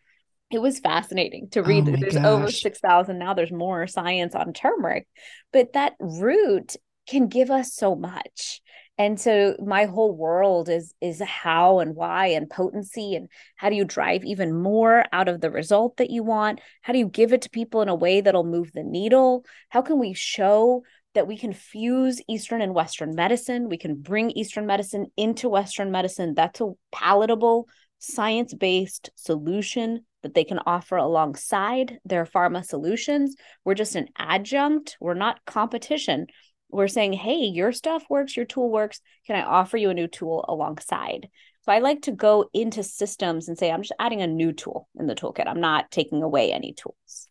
It 0.51 0.59
was 0.59 0.79
fascinating 0.79 1.49
to 1.51 1.59
oh 1.59 1.63
read. 1.63 1.87
Oh 1.87 1.95
there's 1.95 2.15
gosh. 2.15 2.25
over 2.25 2.51
6,000 2.51 3.19
now. 3.19 3.35
There's 3.35 3.51
more 3.51 3.85
science 3.85 4.33
on 4.33 4.51
turmeric, 4.53 5.07
but 5.51 5.73
that 5.73 5.93
root 5.99 6.75
can 7.07 7.27
give 7.27 7.51
us 7.51 7.73
so 7.73 7.95
much 7.95 8.61
and 8.97 9.19
so 9.19 9.55
my 9.59 9.85
whole 9.85 10.15
world 10.15 10.69
is 10.69 10.93
is 11.01 11.19
how 11.21 11.79
and 11.79 11.95
why 11.95 12.27
and 12.27 12.49
potency 12.49 13.15
and 13.15 13.27
how 13.55 13.69
do 13.69 13.75
you 13.75 13.85
drive 13.85 14.23
even 14.23 14.53
more 14.53 15.05
out 15.11 15.27
of 15.27 15.41
the 15.41 15.49
result 15.49 15.97
that 15.97 16.11
you 16.11 16.23
want? 16.23 16.61
How 16.81 16.93
do 16.93 16.99
you 16.99 17.07
give 17.07 17.33
it 17.33 17.41
to 17.43 17.49
people 17.49 17.81
in 17.81 17.89
a 17.89 17.95
way 17.95 18.21
that'll 18.21 18.43
move 18.43 18.71
the 18.71 18.83
needle? 18.83 19.45
How 19.69 19.81
can 19.81 19.99
we 19.99 20.13
show 20.13 20.83
that 21.15 21.27
we 21.27 21.37
can 21.37 21.53
fuse 21.53 22.21
eastern 22.29 22.61
and 22.61 22.75
western 22.75 23.15
medicine? 23.15 23.67
We 23.67 23.77
can 23.77 23.95
bring 23.95 24.31
eastern 24.31 24.67
medicine 24.67 25.07
into 25.17 25.49
western 25.49 25.91
medicine. 25.91 26.33
That's 26.35 26.61
a 26.61 26.71
palatable 26.91 27.67
science-based 27.97 29.09
solution 29.15 30.05
that 30.21 30.33
they 30.33 30.43
can 30.43 30.59
offer 30.65 30.97
alongside 30.97 31.99
their 32.05 32.25
pharma 32.25 32.63
solutions. 32.63 33.35
We're 33.65 33.75
just 33.75 33.95
an 33.95 34.09
adjunct. 34.17 34.97
We're 34.99 35.13
not 35.13 35.43
competition 35.45 36.27
we're 36.73 36.87
saying, 36.87 37.13
hey, 37.13 37.45
your 37.45 37.71
stuff 37.71 38.03
works, 38.09 38.35
your 38.35 38.45
tool 38.45 38.69
works. 38.69 38.99
Can 39.27 39.35
I 39.35 39.43
offer 39.43 39.77
you 39.77 39.89
a 39.89 39.93
new 39.93 40.07
tool 40.07 40.45
alongside? 40.47 41.29
So 41.61 41.71
I 41.71 41.79
like 41.79 42.01
to 42.03 42.11
go 42.11 42.49
into 42.53 42.83
systems 42.83 43.47
and 43.47 43.57
say, 43.57 43.71
I'm 43.71 43.81
just 43.81 43.93
adding 43.99 44.21
a 44.21 44.27
new 44.27 44.51
tool 44.51 44.89
in 44.99 45.07
the 45.07 45.15
toolkit. 45.15 45.47
I'm 45.47 45.61
not 45.61 45.91
taking 45.91 46.21
away 46.21 46.51
any 46.51 46.73
tools. 46.73 47.29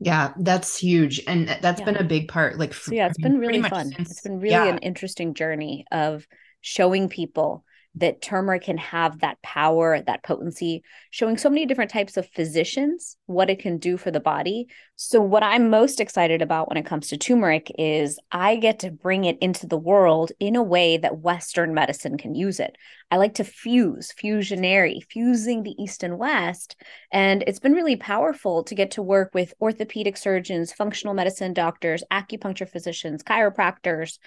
Yeah, 0.00 0.34
that's 0.38 0.76
huge. 0.76 1.22
And 1.26 1.48
that's 1.62 1.80
yeah. 1.80 1.86
been 1.86 1.96
a 1.96 2.04
big 2.04 2.28
part. 2.28 2.58
Like, 2.58 2.74
so 2.74 2.92
yeah, 2.92 3.06
it's 3.06 3.16
I 3.22 3.28
mean, 3.28 3.40
been 3.40 3.40
really 3.40 3.62
fun. 3.62 3.92
Since, 3.92 4.10
it's 4.10 4.20
been 4.20 4.38
really 4.40 4.52
yeah. 4.52 4.66
an 4.66 4.78
interesting 4.78 5.32
journey 5.32 5.86
of 5.90 6.26
showing 6.60 7.08
people 7.08 7.64
that 7.96 8.20
turmeric 8.20 8.62
can 8.62 8.76
have 8.78 9.20
that 9.20 9.40
power, 9.42 10.00
that 10.00 10.24
potency, 10.24 10.82
showing 11.10 11.36
so 11.36 11.48
many 11.48 11.64
different 11.64 11.90
types 11.90 12.16
of 12.16 12.28
physicians 12.30 13.16
what 13.26 13.50
it 13.50 13.60
can 13.60 13.78
do 13.78 13.96
for 13.96 14.10
the 14.10 14.20
body. 14.20 14.66
So, 14.96 15.20
what 15.20 15.42
I'm 15.42 15.70
most 15.70 16.00
excited 16.00 16.42
about 16.42 16.68
when 16.68 16.76
it 16.76 16.86
comes 16.86 17.08
to 17.08 17.16
turmeric 17.16 17.70
is 17.78 18.18
I 18.32 18.56
get 18.56 18.80
to 18.80 18.90
bring 18.90 19.24
it 19.24 19.38
into 19.40 19.66
the 19.66 19.78
world 19.78 20.32
in 20.40 20.56
a 20.56 20.62
way 20.62 20.96
that 20.96 21.18
Western 21.18 21.72
medicine 21.74 22.18
can 22.18 22.34
use 22.34 22.58
it. 22.58 22.76
I 23.10 23.16
like 23.16 23.34
to 23.34 23.44
fuse, 23.44 24.12
fusionary, 24.12 25.00
fusing 25.08 25.62
the 25.62 25.80
East 25.80 26.02
and 26.02 26.18
West. 26.18 26.76
And 27.12 27.44
it's 27.46 27.60
been 27.60 27.74
really 27.74 27.96
powerful 27.96 28.64
to 28.64 28.74
get 28.74 28.92
to 28.92 29.02
work 29.02 29.30
with 29.34 29.54
orthopedic 29.60 30.16
surgeons, 30.16 30.72
functional 30.72 31.14
medicine 31.14 31.52
doctors, 31.52 32.02
acupuncture 32.12 32.68
physicians, 32.68 33.22
chiropractors. 33.22 34.18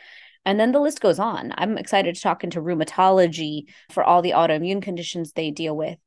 And 0.48 0.58
then 0.58 0.72
the 0.72 0.80
list 0.80 1.02
goes 1.02 1.20
on. 1.20 1.54
I'm 1.58 1.78
excited 1.78 2.16
to 2.16 2.22
talk 2.22 2.42
into 2.42 2.62
rheumatology 2.62 3.66
for 3.92 4.02
all 4.02 4.22
the 4.22 4.32
autoimmune 4.32 4.82
conditions 4.82 5.34
they 5.34 5.52
deal 5.52 5.76
with. 5.76 5.98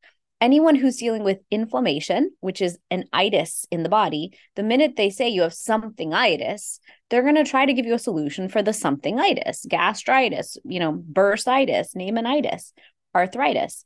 Anyone 0.40 0.76
who's 0.76 0.96
dealing 0.96 1.24
with 1.24 1.40
inflammation, 1.50 2.30
which 2.40 2.62
is 2.62 2.78
an 2.90 3.04
itis 3.12 3.66
in 3.70 3.82
the 3.82 3.90
body, 3.90 4.32
the 4.56 4.62
minute 4.62 4.96
they 4.96 5.10
say 5.10 5.28
you 5.28 5.42
have 5.42 5.52
something 5.52 6.14
itis, 6.14 6.80
they're 7.10 7.20
going 7.20 7.34
to 7.34 7.44
try 7.44 7.66
to 7.66 7.74
give 7.74 7.84
you 7.84 7.92
a 7.92 7.98
solution 7.98 8.48
for 8.48 8.62
the 8.62 8.72
something 8.72 9.20
itis, 9.20 9.66
gastritis, 9.68 10.56
you 10.64 10.80
know, 10.80 10.94
bursitis, 10.94 11.94
pneumonitis, 11.94 12.72
arthritis. 13.14 13.84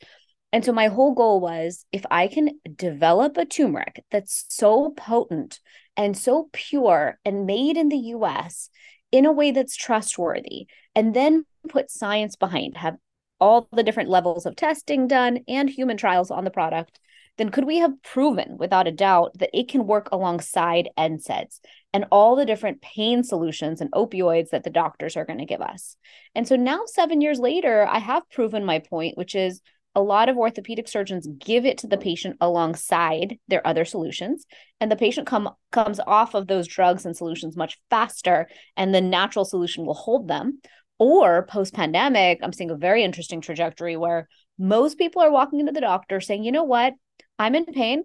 And 0.53 0.65
so 0.65 0.73
my 0.73 0.87
whole 0.87 1.15
goal 1.15 1.41
was 1.41 1.85
if 1.91 2.07
I 2.13 2.29
can 2.29 2.61
develop 2.77 3.37
a 3.37 3.45
turmeric 3.45 4.05
that's 4.13 4.45
so 4.51 4.91
potent 4.97 5.59
and 5.97 6.17
so 6.17 6.49
pure 6.53 7.19
and 7.25 7.45
made 7.45 7.77
in 7.77 7.89
the 7.89 8.15
US 8.15 8.71
in 9.15 9.27
a 9.27 9.33
way 9.33 9.53
that's 9.53 9.77
trustworthy 9.77 10.67
and 10.97 11.15
then 11.15 11.45
put 11.69 11.89
science 11.89 12.35
behind 12.35 12.77
have 12.77 12.97
all 13.39 13.69
the 13.73 13.85
different 13.85 14.11
levels 14.11 14.45
of 14.45 14.57
testing 14.57 15.07
done 15.07 15.39
and 15.47 15.71
human 15.71 15.97
trials 15.97 16.33
on 16.33 16.43
the 16.43 16.51
product 16.51 16.99
then 17.37 17.51
could 17.51 17.65
we 17.65 17.79
have 17.79 18.03
proven 18.03 18.57
without 18.59 18.89
a 18.89 18.93
doubt 18.93 19.39
that 19.39 19.51
it 19.53 19.69
can 19.69 19.87
work 19.87 20.09
alongside 20.11 20.89
NSAIDs 20.99 21.61
and 21.93 22.07
all 22.11 22.35
the 22.35 22.47
different 22.47 22.81
pain 22.81 23.23
solutions 23.25 23.81
and 23.81 23.91
opioids 23.93 24.51
that 24.51 24.65
the 24.65 24.71
doctors 24.71 25.17
are 25.17 25.25
going 25.25 25.39
to 25.41 25.45
give 25.45 25.61
us? 25.61 25.97
And 26.35 26.47
so 26.47 26.57
now, 26.57 26.83
seven 26.87 27.21
years 27.21 27.41
later, 27.41 27.87
I 27.89 27.99
have 27.99 28.29
proven 28.31 28.65
my 28.65 28.79
point, 28.79 29.19
which 29.19 29.35
is 29.35 29.61
a 29.95 30.03
lot 30.03 30.29
of 30.29 30.37
orthopedic 30.37 30.89
surgeons 30.89 31.27
give 31.39 31.65
it 31.65 31.79
to 31.79 31.87
the 31.87 31.97
patient 31.97 32.37
alongside 32.41 33.39
their 33.49 33.67
other 33.67 33.85
solutions. 33.85 34.45
And 34.81 34.91
the 34.91 34.97
patient 34.97 35.27
come 35.27 35.51
comes 35.71 36.01
off 36.01 36.35
of 36.35 36.47
those 36.47 36.67
drugs 36.67 37.07
and 37.07 37.17
solutions 37.17 37.57
much 37.57 37.79
faster 37.91 38.49
and 38.77 38.95
the 38.95 39.01
natural 39.01 39.45
solution 39.45 39.87
will 39.87 39.95
hold 39.95 40.29
them. 40.29 40.61
Or 40.99 41.45
post 41.47 41.75
pandemic 41.75 42.39
i'm 42.43 42.53
seeing 42.53 42.71
a 42.71 42.77
very 42.77 43.03
interesting 43.03 43.41
trajectory 43.41 43.97
where 43.97 44.29
most 44.59 44.97
people 44.97 45.23
are 45.23 45.31
walking 45.31 45.59
into 45.59 45.73
the 45.73 45.81
doctor 45.81 46.21
saying 46.21 46.45
you 46.45 46.53
know 46.53 46.65
what? 46.65 46.95
I'm 47.39 47.57
in 47.57 47.65
pain 47.65 48.05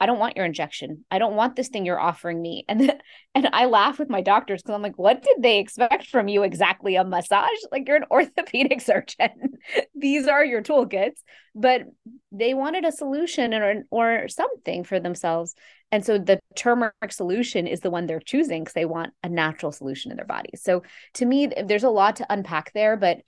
I 0.00 0.06
don't 0.06 0.18
want 0.18 0.36
your 0.36 0.44
injection. 0.44 1.04
I 1.10 1.18
don't 1.18 1.34
want 1.34 1.56
this 1.56 1.68
thing 1.68 1.84
you're 1.84 1.98
offering 1.98 2.40
me. 2.40 2.64
And 2.68 2.92
and 3.34 3.48
I 3.52 3.66
laugh 3.66 3.98
with 3.98 4.08
my 4.08 4.20
doctors 4.20 4.62
because 4.62 4.74
I'm 4.74 4.82
like, 4.82 4.98
what 4.98 5.22
did 5.22 5.36
they 5.40 5.58
expect 5.58 6.06
from 6.06 6.28
you 6.28 6.42
exactly? 6.42 6.96
A 6.96 7.04
massage? 7.04 7.48
Like 7.72 7.86
you're 7.86 7.96
an 7.96 8.04
orthopedic 8.10 8.80
surgeon. 8.80 9.58
These 9.94 10.28
are 10.28 10.44
your 10.44 10.62
toolkits. 10.62 11.22
But 11.54 11.82
they 12.30 12.54
wanted 12.54 12.84
a 12.84 12.92
solution 12.92 13.54
or 13.54 13.84
or 13.90 14.28
something 14.28 14.84
for 14.84 15.00
themselves. 15.00 15.54
And 15.90 16.04
so 16.04 16.18
the 16.18 16.38
turmeric 16.54 16.92
solution 17.10 17.66
is 17.66 17.80
the 17.80 17.90
one 17.90 18.06
they're 18.06 18.20
choosing 18.20 18.62
because 18.62 18.74
they 18.74 18.84
want 18.84 19.14
a 19.22 19.28
natural 19.28 19.72
solution 19.72 20.10
in 20.10 20.16
their 20.16 20.26
body. 20.26 20.50
So 20.56 20.82
to 21.14 21.24
me, 21.24 21.46
there's 21.46 21.84
a 21.84 21.90
lot 21.90 22.16
to 22.16 22.26
unpack 22.28 22.72
there, 22.74 22.96
but 22.96 23.18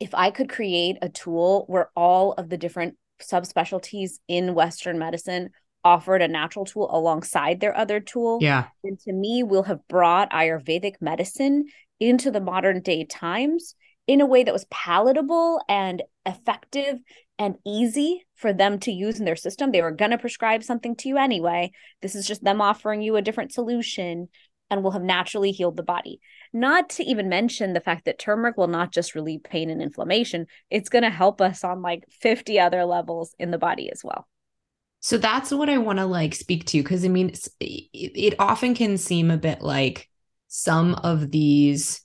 if 0.00 0.14
I 0.14 0.30
could 0.30 0.48
create 0.48 0.96
a 1.00 1.08
tool 1.08 1.64
where 1.68 1.90
all 1.94 2.32
of 2.32 2.48
the 2.48 2.56
different 2.56 2.96
subspecialties 3.22 4.18
in 4.26 4.54
Western 4.54 4.98
medicine 4.98 5.50
offered 5.84 6.22
a 6.22 6.28
natural 6.28 6.64
tool 6.64 6.88
alongside 6.94 7.60
their 7.60 7.76
other 7.76 8.00
tool. 8.00 8.38
Yeah. 8.40 8.66
And 8.84 8.98
to 9.00 9.12
me, 9.12 9.42
we'll 9.42 9.62
have 9.64 9.86
brought 9.88 10.30
Ayurvedic 10.30 10.94
medicine 11.00 11.66
into 11.98 12.30
the 12.30 12.40
modern 12.40 12.80
day 12.80 13.04
times 13.04 13.74
in 14.06 14.20
a 14.20 14.26
way 14.26 14.42
that 14.42 14.52
was 14.52 14.66
palatable 14.70 15.60
and 15.68 16.02
effective 16.26 16.98
and 17.38 17.56
easy 17.66 18.26
for 18.34 18.52
them 18.52 18.78
to 18.80 18.92
use 18.92 19.18
in 19.18 19.24
their 19.24 19.36
system. 19.36 19.70
They 19.70 19.82
were 19.82 19.90
going 19.90 20.10
to 20.10 20.18
prescribe 20.18 20.62
something 20.62 20.96
to 20.96 21.08
you 21.08 21.16
anyway. 21.16 21.72
This 22.02 22.14
is 22.14 22.26
just 22.26 22.44
them 22.44 22.60
offering 22.60 23.02
you 23.02 23.16
a 23.16 23.22
different 23.22 23.52
solution 23.52 24.28
and 24.70 24.82
will 24.82 24.90
have 24.92 25.02
naturally 25.02 25.50
healed 25.50 25.76
the 25.76 25.82
body. 25.82 26.20
Not 26.52 26.90
to 26.90 27.04
even 27.04 27.28
mention 27.28 27.72
the 27.72 27.80
fact 27.80 28.04
that 28.04 28.18
turmeric 28.18 28.56
will 28.56 28.68
not 28.68 28.92
just 28.92 29.14
relieve 29.14 29.42
pain 29.42 29.70
and 29.70 29.82
inflammation, 29.82 30.46
it's 30.70 30.88
going 30.88 31.02
to 31.02 31.10
help 31.10 31.40
us 31.40 31.64
on 31.64 31.82
like 31.82 32.04
50 32.10 32.60
other 32.60 32.84
levels 32.84 33.34
in 33.38 33.50
the 33.50 33.58
body 33.58 33.90
as 33.90 34.02
well. 34.04 34.26
So 35.00 35.18
that's 35.18 35.50
what 35.50 35.68
I 35.68 35.78
want 35.78 35.98
to 35.98 36.06
like 36.06 36.34
speak 36.34 36.66
to 36.66 36.82
because 36.82 37.04
I 37.04 37.08
mean, 37.08 37.30
it, 37.60 37.88
it 37.92 38.34
often 38.38 38.74
can 38.74 38.98
seem 38.98 39.30
a 39.30 39.38
bit 39.38 39.62
like 39.62 40.08
some 40.48 40.94
of 40.94 41.30
these 41.30 42.02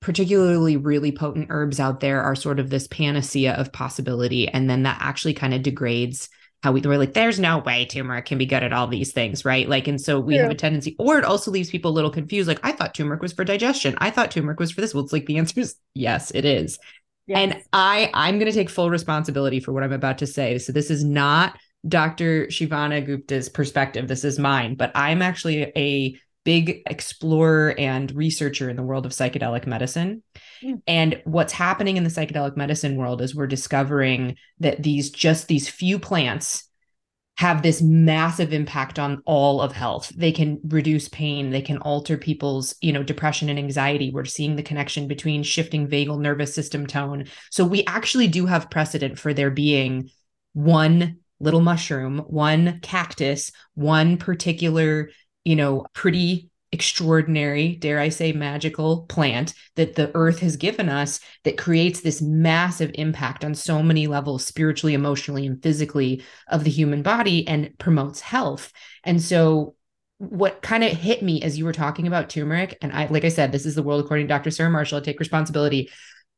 particularly 0.00 0.76
really 0.76 1.10
potent 1.10 1.48
herbs 1.50 1.80
out 1.80 2.00
there 2.00 2.22
are 2.22 2.36
sort 2.36 2.60
of 2.60 2.70
this 2.70 2.86
panacea 2.86 3.54
of 3.54 3.72
possibility. 3.72 4.46
And 4.46 4.70
then 4.70 4.84
that 4.84 4.98
actually 5.00 5.34
kind 5.34 5.54
of 5.54 5.62
degrades 5.62 6.28
how 6.62 6.72
we, 6.72 6.80
we're 6.80 6.96
like, 6.96 7.14
there's 7.14 7.40
no 7.40 7.58
way 7.58 7.86
turmeric 7.86 8.26
can 8.26 8.38
be 8.38 8.46
good 8.46 8.62
at 8.62 8.72
all 8.72 8.86
these 8.86 9.12
things, 9.12 9.44
right? 9.44 9.68
Like, 9.68 9.88
and 9.88 10.00
so 10.00 10.20
we 10.20 10.34
True. 10.34 10.44
have 10.44 10.52
a 10.52 10.54
tendency, 10.54 10.96
or 10.98 11.18
it 11.18 11.24
also 11.24 11.50
leaves 11.50 11.70
people 11.70 11.90
a 11.90 11.94
little 11.94 12.10
confused. 12.10 12.48
Like, 12.48 12.60
I 12.62 12.72
thought 12.72 12.94
turmeric 12.94 13.22
was 13.22 13.32
for 13.32 13.44
digestion. 13.44 13.94
I 13.98 14.10
thought 14.10 14.30
turmeric 14.30 14.58
was 14.58 14.70
for 14.72 14.80
this. 14.80 14.94
Well, 14.94 15.04
it's 15.04 15.12
like 15.12 15.26
the 15.26 15.38
answer 15.38 15.60
is 15.60 15.76
yes, 15.94 16.30
it 16.32 16.44
is. 16.44 16.78
Yes. 17.26 17.38
And 17.38 17.62
I, 17.72 18.10
I'm 18.14 18.38
going 18.38 18.50
to 18.50 18.56
take 18.56 18.70
full 18.70 18.90
responsibility 18.90 19.58
for 19.60 19.72
what 19.72 19.82
I'm 19.82 19.92
about 19.92 20.18
to 20.18 20.26
say. 20.26 20.58
So 20.58 20.72
this 20.72 20.90
is 20.90 21.02
not 21.02 21.58
Dr. 21.86 22.46
Shivani 22.46 23.04
Gupta's 23.04 23.48
perspective. 23.48 24.08
This 24.08 24.24
is 24.24 24.38
mine, 24.38 24.74
but 24.74 24.92
I'm 24.94 25.22
actually 25.22 25.72
a 25.76 26.18
big 26.46 26.82
explorer 26.86 27.74
and 27.76 28.12
researcher 28.12 28.70
in 28.70 28.76
the 28.76 28.82
world 28.82 29.04
of 29.04 29.10
psychedelic 29.10 29.66
medicine. 29.66 30.22
Mm. 30.62 30.80
And 30.86 31.22
what's 31.24 31.52
happening 31.52 31.96
in 31.96 32.04
the 32.04 32.10
psychedelic 32.10 32.56
medicine 32.56 32.94
world 32.94 33.20
is 33.20 33.34
we're 33.34 33.48
discovering 33.48 34.36
that 34.60 34.80
these 34.80 35.10
just 35.10 35.48
these 35.48 35.68
few 35.68 35.98
plants 35.98 36.68
have 37.38 37.62
this 37.62 37.82
massive 37.82 38.52
impact 38.52 38.98
on 38.98 39.22
all 39.26 39.60
of 39.60 39.72
health. 39.72 40.10
They 40.16 40.32
can 40.32 40.60
reduce 40.68 41.08
pain, 41.08 41.50
they 41.50 41.60
can 41.60 41.78
alter 41.78 42.16
people's, 42.16 42.76
you 42.80 42.92
know, 42.92 43.02
depression 43.02 43.48
and 43.48 43.58
anxiety. 43.58 44.10
We're 44.10 44.24
seeing 44.24 44.54
the 44.54 44.62
connection 44.62 45.08
between 45.08 45.42
shifting 45.42 45.88
vagal 45.88 46.20
nervous 46.20 46.54
system 46.54 46.86
tone. 46.86 47.26
So 47.50 47.64
we 47.64 47.84
actually 47.86 48.28
do 48.28 48.46
have 48.46 48.70
precedent 48.70 49.18
for 49.18 49.34
there 49.34 49.50
being 49.50 50.10
one 50.54 51.18
little 51.40 51.60
mushroom, 51.60 52.18
one 52.20 52.80
cactus, 52.80 53.52
one 53.74 54.16
particular, 54.16 55.10
you 55.44 55.56
know, 55.56 55.86
pretty 55.92 56.50
extraordinary, 56.72 57.76
dare 57.76 58.00
I 58.00 58.08
say, 58.08 58.32
magical 58.32 59.06
plant 59.08 59.54
that 59.76 59.94
the 59.94 60.10
earth 60.14 60.40
has 60.40 60.56
given 60.56 60.88
us 60.88 61.20
that 61.44 61.56
creates 61.56 62.00
this 62.00 62.20
massive 62.20 62.90
impact 62.94 63.44
on 63.44 63.54
so 63.54 63.82
many 63.82 64.06
levels, 64.06 64.44
spiritually, 64.44 64.94
emotionally, 64.94 65.46
and 65.46 65.62
physically 65.62 66.22
of 66.48 66.64
the 66.64 66.70
human 66.70 67.02
body 67.02 67.46
and 67.46 67.76
promotes 67.78 68.20
health. 68.20 68.72
And 69.04 69.22
so, 69.22 69.74
what 70.18 70.62
kind 70.62 70.82
of 70.82 70.92
hit 70.92 71.22
me 71.22 71.42
as 71.42 71.58
you 71.58 71.66
were 71.66 71.72
talking 71.72 72.06
about 72.06 72.30
turmeric, 72.30 72.76
and 72.80 72.92
I, 72.92 73.06
like 73.06 73.24
I 73.24 73.28
said, 73.28 73.52
this 73.52 73.66
is 73.66 73.74
the 73.74 73.82
world 73.82 74.02
according 74.02 74.26
to 74.26 74.34
Dr. 74.34 74.50
Sarah 74.50 74.70
Marshall, 74.70 74.98
I 74.98 75.02
take 75.02 75.20
responsibility. 75.20 75.90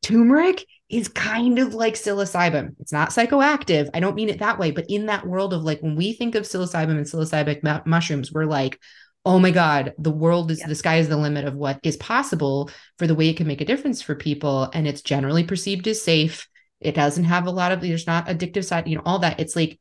Turmeric 0.02 0.64
is 0.88 1.09
kind 1.09 1.59
of 1.59 1.75
like 1.75 1.95
psilocybin. 1.95 2.75
It's 2.80 2.92
not 2.92 3.11
psychoactive. 3.11 3.90
I 3.92 4.00
don't 4.00 4.14
mean 4.14 4.30
it 4.30 4.38
that 4.38 4.59
way, 4.59 4.71
but 4.71 4.87
in 4.88 5.07
that 5.07 5.26
world 5.26 5.52
of 5.52 5.62
like 5.62 5.80
when 5.80 5.97
we 5.97 6.14
think 6.14 6.35
of 6.35 6.45
psilocybin 6.45 6.90
and 6.90 7.04
psilocybin 7.04 7.62
mu- 7.62 7.90
mushrooms, 7.90 8.33
we're 8.33 8.47
like, 8.47 8.80
oh 9.25 9.38
my 9.38 9.50
God, 9.50 9.92
the 9.99 10.11
world 10.11 10.50
is 10.50 10.61
yeah. 10.61 10.68
the 10.68 10.75
sky 10.75 10.97
is 10.97 11.09
the 11.09 11.16
limit 11.16 11.45
of 11.45 11.54
what 11.54 11.78
is 11.83 11.99
possible 11.99 12.71
for 12.99 13.07
the 13.07 13.14
way 13.14 13.28
it 13.28 13.37
can 13.37 13.47
make 13.47 13.61
a 13.61 13.66
difference 13.66 14.00
for 14.00 14.14
people. 14.14 14.71
And 14.73 14.88
it's 14.88 15.02
generally 15.02 15.45
perceived 15.45 15.87
as 15.88 16.00
safe. 16.00 16.49
It 16.80 16.95
doesn't 16.95 17.25
have 17.25 17.47
a 17.47 17.50
lot 17.50 17.73
of, 17.73 17.83
there's 17.83 18.07
not 18.07 18.28
addictive 18.28 18.64
side, 18.64 18.88
you 18.88 18.97
know, 18.97 19.02
all 19.04 19.18
that. 19.18 19.40
It's 19.40 19.57
like 19.57 19.78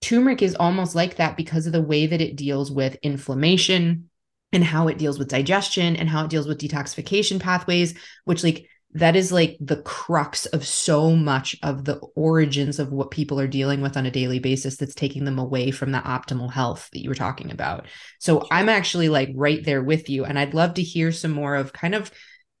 turmeric 0.00 0.42
is 0.42 0.54
almost 0.54 0.94
like 0.94 1.16
that 1.16 1.36
because 1.36 1.66
of 1.66 1.72
the 1.72 1.82
way 1.82 2.06
that 2.06 2.20
it 2.20 2.36
deals 2.36 2.70
with 2.70 2.96
inflammation 3.02 4.10
and 4.52 4.62
how 4.62 4.86
it 4.86 4.98
deals 4.98 5.18
with 5.18 5.28
digestion 5.28 5.96
and 5.96 6.08
how 6.08 6.24
it 6.24 6.30
deals 6.30 6.46
with 6.46 6.60
detoxification 6.60 7.40
pathways, 7.40 7.98
which 8.24 8.44
like 8.44 8.68
that 8.96 9.14
is 9.14 9.30
like 9.30 9.58
the 9.60 9.82
crux 9.82 10.46
of 10.46 10.66
so 10.66 11.14
much 11.14 11.54
of 11.62 11.84
the 11.84 11.96
origins 12.14 12.78
of 12.78 12.92
what 12.92 13.10
people 13.10 13.38
are 13.38 13.46
dealing 13.46 13.82
with 13.82 13.94
on 13.94 14.06
a 14.06 14.10
daily 14.10 14.38
basis 14.38 14.76
that's 14.76 14.94
taking 14.94 15.26
them 15.26 15.38
away 15.38 15.70
from 15.70 15.92
the 15.92 15.98
optimal 15.98 16.50
health 16.50 16.88
that 16.92 17.00
you 17.00 17.10
were 17.10 17.14
talking 17.14 17.50
about. 17.50 17.86
So 18.20 18.46
I'm 18.50 18.70
actually 18.70 19.10
like 19.10 19.30
right 19.34 19.62
there 19.62 19.82
with 19.82 20.08
you 20.08 20.24
and 20.24 20.38
I'd 20.38 20.54
love 20.54 20.74
to 20.74 20.82
hear 20.82 21.12
some 21.12 21.32
more 21.32 21.56
of 21.56 21.74
kind 21.74 21.94
of 21.94 22.10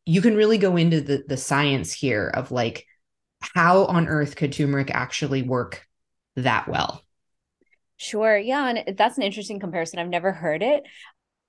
you 0.04 0.20
can 0.20 0.36
really 0.36 0.58
go 0.58 0.76
into 0.76 1.00
the 1.00 1.24
the 1.26 1.38
science 1.38 1.92
here 1.92 2.30
of 2.34 2.52
like 2.52 2.86
how 3.40 3.86
on 3.86 4.06
earth 4.06 4.36
could 4.36 4.52
turmeric 4.52 4.90
actually 4.90 5.42
work 5.42 5.86
that 6.36 6.68
well. 6.68 7.02
Sure. 7.96 8.36
Yeah. 8.36 8.68
And 8.68 8.96
that's 8.98 9.16
an 9.16 9.22
interesting 9.22 9.58
comparison. 9.58 9.98
I've 9.98 10.08
never 10.08 10.32
heard 10.32 10.62
it. 10.62 10.82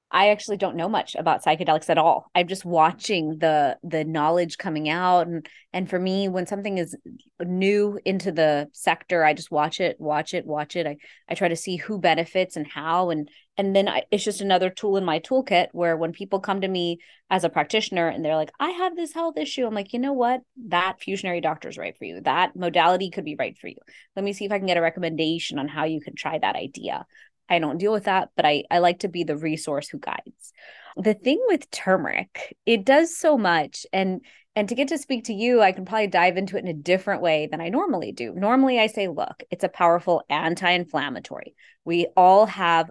I 0.10 0.30
actually 0.30 0.56
don't 0.56 0.78
know 0.78 0.88
much 0.88 1.16
about 1.16 1.44
psychedelics 1.44 1.90
at 1.90 1.98
all. 1.98 2.32
I'm 2.34 2.48
just 2.48 2.64
watching 2.64 3.40
the 3.40 3.78
the 3.84 4.06
knowledge 4.06 4.58
coming 4.58 4.88
out 4.88 5.28
and 5.28 5.46
and 5.74 5.90
for 5.90 6.00
me 6.00 6.30
when 6.30 6.48
something 6.48 6.78
is 6.78 6.96
new 7.42 8.00
into 8.06 8.32
the 8.32 8.70
sector, 8.72 9.26
I 9.26 9.34
just 9.34 9.52
watch 9.52 9.82
it, 9.82 9.98
watch 10.00 10.34
it, 10.34 10.46
watch 10.46 10.78
it. 10.78 10.88
I 10.88 10.98
I 11.28 11.36
try 11.36 11.50
to 11.50 11.58
see 11.58 11.76
who 11.76 12.00
benefits 12.00 12.56
and 12.56 12.66
how 12.66 13.10
and 13.10 13.30
and 13.58 13.76
then 13.76 13.90
I, 13.90 14.04
it's 14.10 14.24
just 14.24 14.40
another 14.40 14.70
tool 14.70 14.98
in 14.98 15.04
my 15.04 15.20
toolkit 15.20 15.68
where 15.72 15.98
when 15.98 16.14
people 16.14 16.40
come 16.40 16.62
to 16.62 16.68
me 16.68 17.00
as 17.30 17.44
a 17.44 17.50
practitioner 17.50 18.08
and 18.08 18.24
they're 18.24 18.36
like, 18.36 18.52
"I 18.60 18.70
have 18.70 18.96
this 18.96 19.14
health 19.14 19.38
issue." 19.38 19.66
I'm 19.66 19.74
like, 19.74 19.92
"You 19.94 20.00
know 20.00 20.14
what? 20.14 20.42
That 20.68 21.00
fusionary 21.06 21.42
doctor 21.42 21.68
is 21.68 21.78
right 21.78 21.98
for 21.98 22.06
you. 22.06 22.22
That 22.22 22.56
modality 22.56 23.10
could 23.10 23.26
be 23.26 23.36
right 23.36 23.58
for 23.58 23.68
you. 23.68 23.78
Let 24.16 24.24
me 24.24 24.32
see 24.32 24.46
if 24.46 24.52
I 24.52 24.58
can 24.60 24.68
get 24.68 24.78
a 24.78 24.82
recommendation 24.82 25.60
on 25.60 25.68
how 25.68 25.84
you 25.86 26.00
can 26.00 26.16
try 26.16 26.38
that 26.38 26.56
idea." 26.56 27.06
I 27.50 27.60
don't 27.60 27.78
deal 27.78 27.94
with 27.94 28.06
that, 28.06 28.30
but 28.36 28.46
I, 28.46 28.64
I 28.70 28.80
like 28.80 29.00
to 29.00 29.08
be 29.08 29.24
the 29.24 29.38
resource 29.38 29.90
who 29.90 30.00
guides. 30.00 30.54
The 30.98 31.14
thing 31.14 31.40
with 31.48 31.70
turmeric, 31.72 32.56
it 32.66 32.86
does 32.86 33.16
so 33.16 33.38
much. 33.38 33.86
And 33.94 34.22
and 34.56 34.68
to 34.70 34.76
get 34.76 34.88
to 34.88 34.98
speak 34.98 35.26
to 35.26 35.34
you, 35.34 35.62
I 35.62 35.72
can 35.72 35.86
probably 35.86 36.08
dive 36.08 36.36
into 36.36 36.58
it 36.58 36.64
in 36.64 36.68
a 36.68 36.74
different 36.74 37.22
way 37.22 37.48
than 37.50 37.62
I 37.62 37.70
normally 37.70 38.12
do. 38.12 38.34
Normally 38.34 38.80
I 38.80 38.88
say, 38.88 39.08
look, 39.08 39.44
it's 39.52 39.64
a 39.64 39.70
powerful 39.70 40.24
anti-inflammatory. 40.32 41.54
We 41.86 42.08
all 42.18 42.48
have 42.48 42.90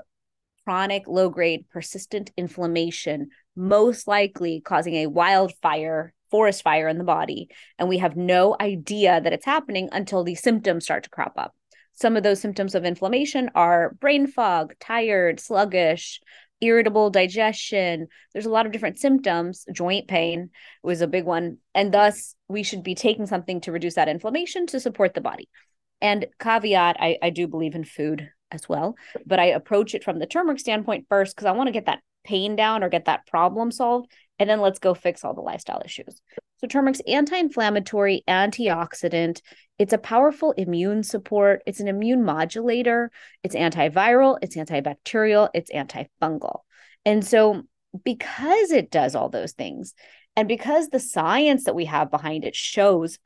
chronic 0.63 1.09
low-grade 1.09 1.69
persistent 1.69 2.31
inflammation, 2.37 3.31
most 3.57 4.07
likely 4.07 4.61
causing 4.61 4.95
a 4.95 5.09
wildfire 5.09 6.13
forest 6.31 6.63
fire 6.63 6.89
in 6.89 6.99
the 6.99 7.05
body 7.05 7.49
and 7.79 7.89
we 7.89 7.99
have 7.99 8.17
no 8.17 8.57
idea 8.61 9.21
that 9.21 9.33
it's 9.33 9.45
happening 9.45 9.89
until 9.93 10.25
these 10.25 10.43
symptoms 10.43 10.85
start 10.85 11.05
to 11.05 11.11
crop 11.11 11.35
up 11.37 11.55
some 11.97 12.17
of 12.17 12.23
those 12.23 12.41
symptoms 12.41 12.75
of 12.75 12.85
inflammation 12.85 13.50
are 13.55 13.95
brain 14.00 14.26
fog, 14.26 14.75
tired, 14.79 15.41
sluggish, 15.41 16.21
irritable 16.61 17.11
digestion. 17.11 18.09
There's 18.33 18.47
a 18.47 18.50
lot 18.50 18.67
of 18.67 18.73
different 18.73 18.99
symptoms. 18.99 19.65
Joint 19.73 20.07
pain 20.09 20.50
was 20.83 21.00
a 21.00 21.07
big 21.07 21.25
one. 21.25 21.59
And 21.75 21.93
thus, 21.93 22.35
we 22.49 22.62
should 22.62 22.83
be 22.83 22.95
taking 22.95 23.26
something 23.26 23.61
to 23.62 23.73
reduce 23.73 23.95
that 23.95 24.09
inflammation 24.09 24.67
to 24.69 24.81
support 24.81 25.15
the 25.15 25.21
body. 25.21 25.49
And 26.00 26.26
caveat, 26.38 26.97
I, 27.00 27.19
I 27.23 27.31
do 27.31 27.47
believe 27.47 27.75
in 27.75 27.85
food 27.85 28.31
as 28.53 28.69
well, 28.69 28.95
but 29.25 29.41
I 29.41 29.47
approach 29.47 29.95
it 29.95 30.05
from 30.05 30.19
the 30.19 30.26
turmeric 30.26 30.61
standpoint 30.61 31.07
first 31.09 31.35
because 31.35 31.47
I 31.47 31.53
want 31.53 31.69
to 31.69 31.73
get 31.73 31.87
that 31.87 32.00
pain 32.25 32.57
down 32.57 32.85
or 32.85 32.88
get 32.88 33.07
that 33.07 33.26
problem 33.26 33.71
solved. 33.71 34.11
And 34.38 34.49
then 34.49 34.61
let's 34.61 34.79
go 34.79 34.93
fix 34.95 35.25
all 35.25 35.35
the 35.35 35.41
lifestyle 35.41 35.83
issues. 35.85 36.21
So, 36.59 36.67
turmeric's 36.67 37.03
anti 37.07 37.37
inflammatory, 37.37 38.25
antioxidant. 38.29 39.41
It's 39.79 39.93
a 39.93 39.99
powerful 39.99 40.53
immune 40.53 41.03
support. 41.03 41.63
It's 41.67 41.81
an 41.81 41.89
immune 41.89 42.25
modulator. 42.25 43.11
It's 43.43 43.55
antiviral, 43.55 44.39
it's 44.41 44.57
antibacterial, 44.57 45.51
it's 45.53 45.71
antifungal. 45.71 46.61
And 47.05 47.25
so, 47.25 47.63
because 48.05 48.71
it 48.71 48.91
does 48.91 49.15
all 49.15 49.29
those 49.29 49.53
things, 49.53 49.95
and 50.35 50.49
because 50.49 50.89
the 50.89 51.01
science 51.01 51.65
that 51.65 51.75
we 51.75 51.87
have 51.87 52.11
behind 52.11 52.45
it 52.45 52.55
shows 52.55 53.19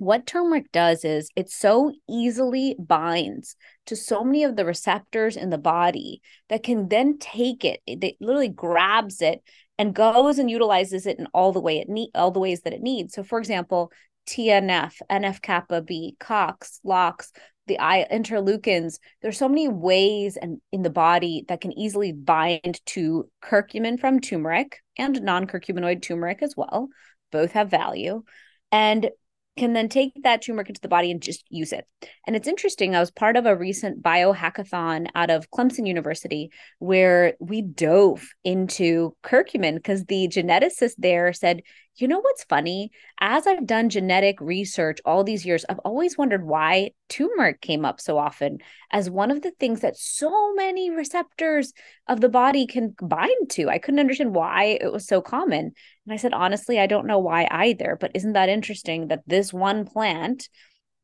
what 0.00 0.26
turmeric 0.26 0.72
does 0.72 1.04
is 1.04 1.30
it 1.36 1.50
so 1.50 1.92
easily 2.08 2.74
binds 2.78 3.54
to 3.84 3.94
so 3.94 4.24
many 4.24 4.44
of 4.44 4.56
the 4.56 4.64
receptors 4.64 5.36
in 5.36 5.50
the 5.50 5.58
body 5.58 6.22
that 6.48 6.62
can 6.62 6.88
then 6.88 7.18
take 7.18 7.66
it 7.66 7.80
it 7.86 8.16
literally 8.18 8.48
grabs 8.48 9.20
it 9.20 9.42
and 9.80 9.94
goes 9.94 10.38
and 10.38 10.50
utilizes 10.50 11.06
it 11.06 11.18
in 11.18 11.26
all 11.32 11.52
the 11.52 11.60
way 11.60 11.78
it 11.78 11.88
need 11.88 12.10
all 12.14 12.30
the 12.30 12.38
ways 12.38 12.60
that 12.60 12.74
it 12.74 12.82
needs. 12.82 13.14
So 13.14 13.22
for 13.22 13.38
example, 13.38 13.90
TNF, 14.28 14.92
NF 15.10 15.40
kappa 15.40 15.80
B, 15.80 16.16
COX, 16.20 16.80
LOX, 16.84 17.32
the 17.66 17.78
I 17.80 18.06
interleukins, 18.12 18.98
there's 19.22 19.38
so 19.38 19.48
many 19.48 19.68
ways 19.68 20.36
and 20.36 20.60
in 20.70 20.82
the 20.82 20.90
body 20.90 21.46
that 21.48 21.62
can 21.62 21.72
easily 21.72 22.12
bind 22.12 22.78
to 22.88 23.30
curcumin 23.42 23.98
from 23.98 24.20
turmeric 24.20 24.80
and 24.98 25.22
non-curcuminoid 25.22 26.02
turmeric 26.02 26.42
as 26.42 26.54
well. 26.54 26.90
Both 27.32 27.52
have 27.52 27.70
value. 27.70 28.24
And 28.70 29.08
can 29.56 29.72
then 29.72 29.88
take 29.88 30.12
that 30.22 30.42
turmeric 30.42 30.68
into 30.68 30.80
the 30.80 30.88
body 30.88 31.10
and 31.10 31.20
just 31.20 31.44
use 31.48 31.72
it. 31.72 31.86
And 32.26 32.34
it's 32.34 32.48
interesting. 32.48 32.94
I 32.94 33.00
was 33.00 33.10
part 33.10 33.36
of 33.36 33.46
a 33.46 33.56
recent 33.56 34.02
biohackathon 34.02 35.08
out 35.14 35.30
of 35.30 35.50
Clemson 35.50 35.86
University 35.86 36.50
where 36.78 37.34
we 37.40 37.60
dove 37.60 38.26
into 38.44 39.14
curcumin 39.22 39.74
because 39.74 40.04
the 40.06 40.28
geneticist 40.28 40.94
there 40.98 41.32
said, 41.32 41.62
you 42.00 42.08
know 42.08 42.20
what's 42.20 42.44
funny? 42.44 42.90
As 43.20 43.46
I've 43.46 43.66
done 43.66 43.88
genetic 43.88 44.40
research 44.40 45.00
all 45.04 45.24
these 45.24 45.44
years, 45.44 45.64
I've 45.68 45.78
always 45.80 46.16
wondered 46.16 46.44
why 46.44 46.92
turmeric 47.08 47.60
came 47.60 47.84
up 47.84 48.00
so 48.00 48.18
often 48.18 48.58
as 48.90 49.10
one 49.10 49.30
of 49.30 49.42
the 49.42 49.50
things 49.52 49.80
that 49.80 49.96
so 49.96 50.54
many 50.54 50.90
receptors 50.90 51.72
of 52.06 52.20
the 52.20 52.28
body 52.28 52.66
can 52.66 52.94
bind 53.00 53.50
to. 53.50 53.68
I 53.68 53.78
couldn't 53.78 54.00
understand 54.00 54.34
why 54.34 54.78
it 54.80 54.92
was 54.92 55.06
so 55.06 55.20
common. 55.20 55.72
And 56.06 56.12
I 56.12 56.16
said, 56.16 56.32
honestly, 56.32 56.78
I 56.78 56.86
don't 56.86 57.06
know 57.06 57.18
why 57.18 57.46
either, 57.50 57.96
but 58.00 58.12
isn't 58.14 58.32
that 58.32 58.48
interesting 58.48 59.08
that 59.08 59.22
this 59.26 59.52
one 59.52 59.84
plant 59.84 60.48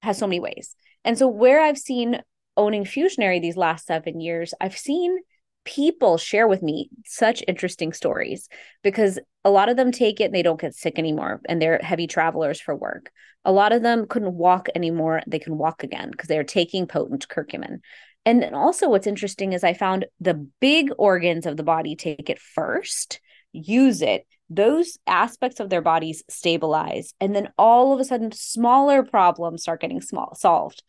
has 0.02 0.18
so 0.18 0.26
many 0.26 0.40
ways? 0.40 0.74
And 1.04 1.16
so, 1.16 1.28
where 1.28 1.60
I've 1.60 1.78
seen 1.78 2.20
owning 2.56 2.84
Fusionary 2.84 3.40
these 3.40 3.56
last 3.56 3.86
seven 3.86 4.20
years, 4.20 4.54
I've 4.60 4.76
seen 4.76 5.18
people 5.66 6.16
share 6.16 6.48
with 6.48 6.62
me 6.62 6.88
such 7.04 7.42
interesting 7.46 7.92
stories 7.92 8.48
because 8.82 9.18
a 9.44 9.50
lot 9.50 9.68
of 9.68 9.76
them 9.76 9.92
take 9.92 10.20
it 10.20 10.26
and 10.26 10.34
they 10.34 10.42
don't 10.42 10.60
get 10.60 10.74
sick 10.74 10.98
anymore 10.98 11.42
and 11.46 11.60
they're 11.60 11.80
heavy 11.82 12.06
travelers 12.06 12.60
for 12.60 12.74
work. 12.74 13.10
A 13.44 13.52
lot 13.52 13.72
of 13.72 13.82
them 13.82 14.06
couldn't 14.06 14.32
walk 14.32 14.68
anymore. 14.74 15.22
They 15.26 15.38
can 15.38 15.58
walk 15.58 15.84
again 15.84 16.10
because 16.10 16.28
they're 16.28 16.44
taking 16.44 16.86
potent 16.86 17.28
curcumin. 17.28 17.80
And 18.24 18.42
then 18.42 18.54
also, 18.54 18.88
what's 18.88 19.06
interesting 19.06 19.52
is 19.52 19.62
I 19.62 19.74
found 19.74 20.06
the 20.20 20.48
big 20.60 20.90
organs 20.98 21.46
of 21.46 21.56
the 21.56 21.62
body 21.62 21.94
take 21.94 22.30
it 22.30 22.40
first, 22.40 23.20
use 23.52 24.02
it, 24.02 24.26
those 24.48 24.98
aspects 25.06 25.60
of 25.60 25.70
their 25.70 25.82
bodies 25.82 26.24
stabilize, 26.28 27.14
and 27.20 27.34
then 27.34 27.50
all 27.58 27.92
of 27.92 28.00
a 28.00 28.04
sudden, 28.04 28.32
smaller 28.32 29.02
problems 29.02 29.62
start 29.62 29.80
getting 29.80 30.00
small 30.00 30.34
solved. 30.34 30.82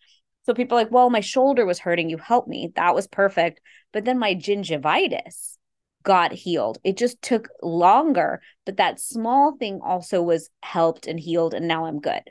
So 0.47 0.53
people 0.53 0.77
like, 0.77 0.91
well, 0.91 1.09
my 1.09 1.19
shoulder 1.19 1.65
was 1.65 1.79
hurting. 1.79 2.09
You 2.09 2.17
helped 2.17 2.47
me. 2.47 2.71
That 2.77 2.95
was 2.95 3.05
perfect. 3.05 3.59
But 3.91 4.05
then 4.05 4.17
my 4.17 4.33
gingivitis 4.33 5.57
got 6.03 6.31
healed. 6.31 6.77
It 6.85 6.95
just 6.95 7.21
took 7.21 7.49
longer, 7.61 8.41
but 8.65 8.77
that 8.77 9.01
small 9.01 9.57
thing 9.57 9.81
also 9.83 10.21
was 10.21 10.49
helped 10.63 11.05
and 11.05 11.19
healed. 11.19 11.53
And 11.53 11.67
now 11.67 11.85
I'm 11.85 11.99
good. 11.99 12.21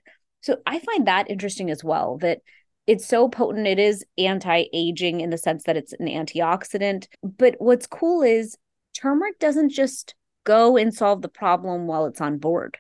So 0.40 0.56
I 0.66 0.78
find 0.78 1.06
that 1.06 1.28
interesting 1.28 1.70
as 1.70 1.84
well 1.84 2.16
that 2.22 2.38
it's 2.86 3.06
so 3.06 3.28
potent. 3.28 3.66
It 3.66 3.78
is 3.78 4.02
anti 4.16 4.64
aging 4.72 5.20
in 5.20 5.28
the 5.28 5.36
sense 5.36 5.64
that 5.64 5.76
it's 5.76 5.92
an 5.92 6.06
antioxidant. 6.06 7.08
But 7.22 7.56
what's 7.58 7.86
cool 7.86 8.22
is 8.22 8.56
turmeric 8.94 9.38
doesn't 9.40 9.70
just 9.72 10.14
go 10.44 10.78
and 10.78 10.94
solve 10.94 11.20
the 11.20 11.28
problem 11.28 11.86
while 11.86 12.06
it's 12.06 12.22
on 12.22 12.38
board. 12.38 12.78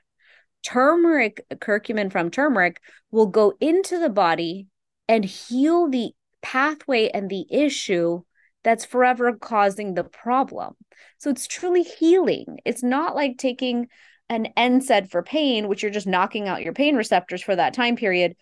Turmeric, 0.64 1.44
curcumin 1.56 2.10
from 2.10 2.30
turmeric 2.30 2.80
will 3.10 3.26
go 3.26 3.52
into 3.60 3.98
the 3.98 4.08
body 4.08 4.68
and 5.08 5.24
heal 5.24 5.88
the 5.88 6.12
pathway 6.42 7.08
and 7.08 7.28
the 7.28 7.46
issue 7.50 8.22
that's 8.64 8.84
forever 8.84 9.36
causing 9.36 9.94
the 9.94 10.04
problem. 10.04 10.74
So 11.18 11.30
it's 11.30 11.46
truly 11.46 11.82
healing. 11.82 12.58
It's 12.64 12.82
not 12.82 13.14
like 13.14 13.38
taking 13.38 13.88
an 14.28 14.48
NSAID 14.56 15.08
for 15.08 15.22
pain, 15.22 15.68
which 15.68 15.82
you're 15.82 15.92
just 15.92 16.06
knocking 16.06 16.48
out 16.48 16.62
your 16.62 16.72
pain 16.72 16.96
receptors 16.96 17.42
for 17.42 17.54
that 17.54 17.74
time 17.74 17.96
period. 17.96 18.36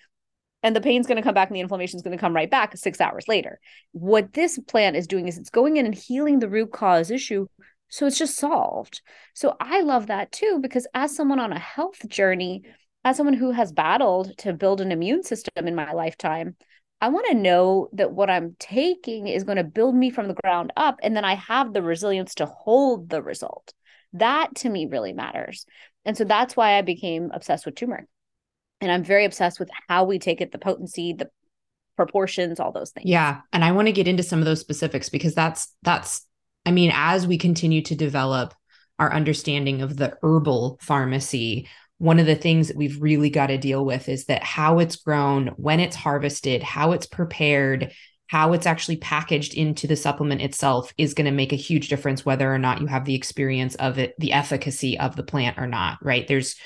And 0.63 0.75
the 0.75 0.81
pain's 0.81 1.07
going 1.07 1.17
to 1.17 1.23
come 1.23 1.35
back 1.35 1.51
and 1.51 1.57
the 1.57 1.61
inflammation 1.61 1.99
is 1.99 2.03
going 2.03 2.17
to 2.17 2.21
come 2.21 2.35
right 2.35 2.51
back 2.51 2.75
six 2.77 3.03
hours 3.03 3.29
later. 3.29 3.61
What 3.93 4.33
this 4.33 4.59
plant 4.67 4.97
is 4.97 5.07
doing 5.07 5.29
is 5.29 5.37
it's 5.37 5.51
going 5.51 5.77
in 5.77 5.85
and 5.85 5.95
healing 5.95 6.39
the 6.39 6.49
root 6.49 6.73
cause 6.73 7.11
issue. 7.11 7.47
So 7.91 8.07
it's 8.07 8.19
just 8.19 8.39
solved. 8.39 9.03
So 9.35 9.57
I 9.61 9.83
love 9.83 10.07
that 10.07 10.33
too, 10.33 10.59
because 10.63 10.87
as 10.95 11.15
someone 11.15 11.39
on 11.39 11.53
a 11.53 11.59
health 11.59 12.09
journey, 12.09 12.63
as 13.05 13.17
someone 13.17 13.35
who 13.35 13.51
has 13.51 13.73
battled 13.73 14.37
to 14.39 14.53
build 14.53 14.81
an 14.81 14.93
immune 14.93 15.23
system 15.23 15.67
in 15.69 15.75
my 15.75 15.93
lifetime, 15.93 16.57
I 17.01 17.09
want 17.09 17.27
to 17.27 17.35
know 17.35 17.89
that 17.93 18.13
what 18.13 18.31
I'm 18.31 18.57
taking 18.59 19.29
is 19.29 19.45
going 19.45 19.59
to 19.59 19.65
build 19.65 19.95
me 19.95 20.11
from 20.11 20.29
the 20.29 20.35
ground 20.35 20.73
up. 20.77 20.99
And 21.03 21.15
then 21.15 21.25
I 21.25 21.35
have 21.35 21.73
the 21.73 21.83
resilience 21.83 22.37
to 22.37 22.47
hold 22.47 23.11
the 23.11 23.23
result. 23.23 23.75
That 24.15 24.55
to 24.57 24.69
me 24.69 24.87
really 24.87 25.13
matters. 25.13 25.67
And 26.05 26.17
so 26.17 26.25
that's 26.25 26.57
why 26.57 26.79
I 26.79 26.83
became 26.83 27.31
obsessed 27.35 27.67
with 27.67 27.75
turmeric. 27.75 28.07
And 28.81 28.91
I'm 28.91 29.05
very 29.05 29.25
obsessed 29.25 29.59
with 29.59 29.71
how 29.89 30.05
we 30.05 30.19
take 30.19 30.41
it, 30.41 30.53
the 30.53 30.59
potency, 30.59 31.13
the 31.13 31.31
proportions, 31.97 32.59
all 32.61 32.73
those 32.73 32.91
things. 32.91 33.09
Yeah. 33.09 33.41
And 33.53 33.65
I 33.65 33.73
want 33.73 33.89
to 33.89 33.93
get 33.93 34.09
into 34.09 34.23
some 34.23 34.39
of 34.39 34.45
those 34.45 34.61
specifics 34.61 35.09
because 35.09 35.35
that's, 35.35 35.75
that's, 35.83 36.27
I 36.67 36.71
mean, 36.71 36.91
as 36.95 37.27
we 37.27 37.39
continue 37.39 37.83
to 37.83 37.95
develop 37.95 38.55
our 38.99 39.13
understanding 39.13 39.83
of 39.83 39.97
the 39.97 40.17
herbal 40.23 40.79
pharmacy, 40.81 41.69
one 41.99 42.19
of 42.19 42.27
the 42.27 42.35
things 42.35 42.69
that 42.69 42.77
we've 42.77 43.01
really 43.01 43.31
got 43.31 43.47
to 43.49 43.59
deal 43.59 43.85
with 43.85 44.09
is 44.09 44.27
that 44.27 44.43
how 44.43 44.79
it's 44.79 44.97
grown, 44.97 45.49
when 45.57 45.81
it's 45.81 45.97
harvested, 45.97 46.63
how 46.63 46.93
it's 46.93 47.07
prepared, 47.07 47.93
how 48.27 48.53
it's 48.53 48.67
actually 48.67 48.97
packaged 48.97 49.55
into 49.55 49.87
the 49.87 49.97
supplement 49.97 50.41
itself 50.41 50.93
is 50.99 51.15
going 51.15 51.27
to 51.27 51.31
make 51.31 51.53
a 51.53 51.57
huge 51.57 51.89
difference 51.89 52.25
whether 52.25 52.53
or 52.53 52.59
not 52.59 52.81
you 52.81 52.87
have 52.87 53.05
the 53.05 53.15
experience 53.15 53.75
of 53.77 53.99
it, 53.99 54.15
the 54.19 54.33
efficacy 54.33 54.99
of 54.99 55.15
the 55.15 55.23
plant 55.23 55.59
or 55.59 55.67
not, 55.67 55.99
right? 56.03 56.27
There's 56.27 56.57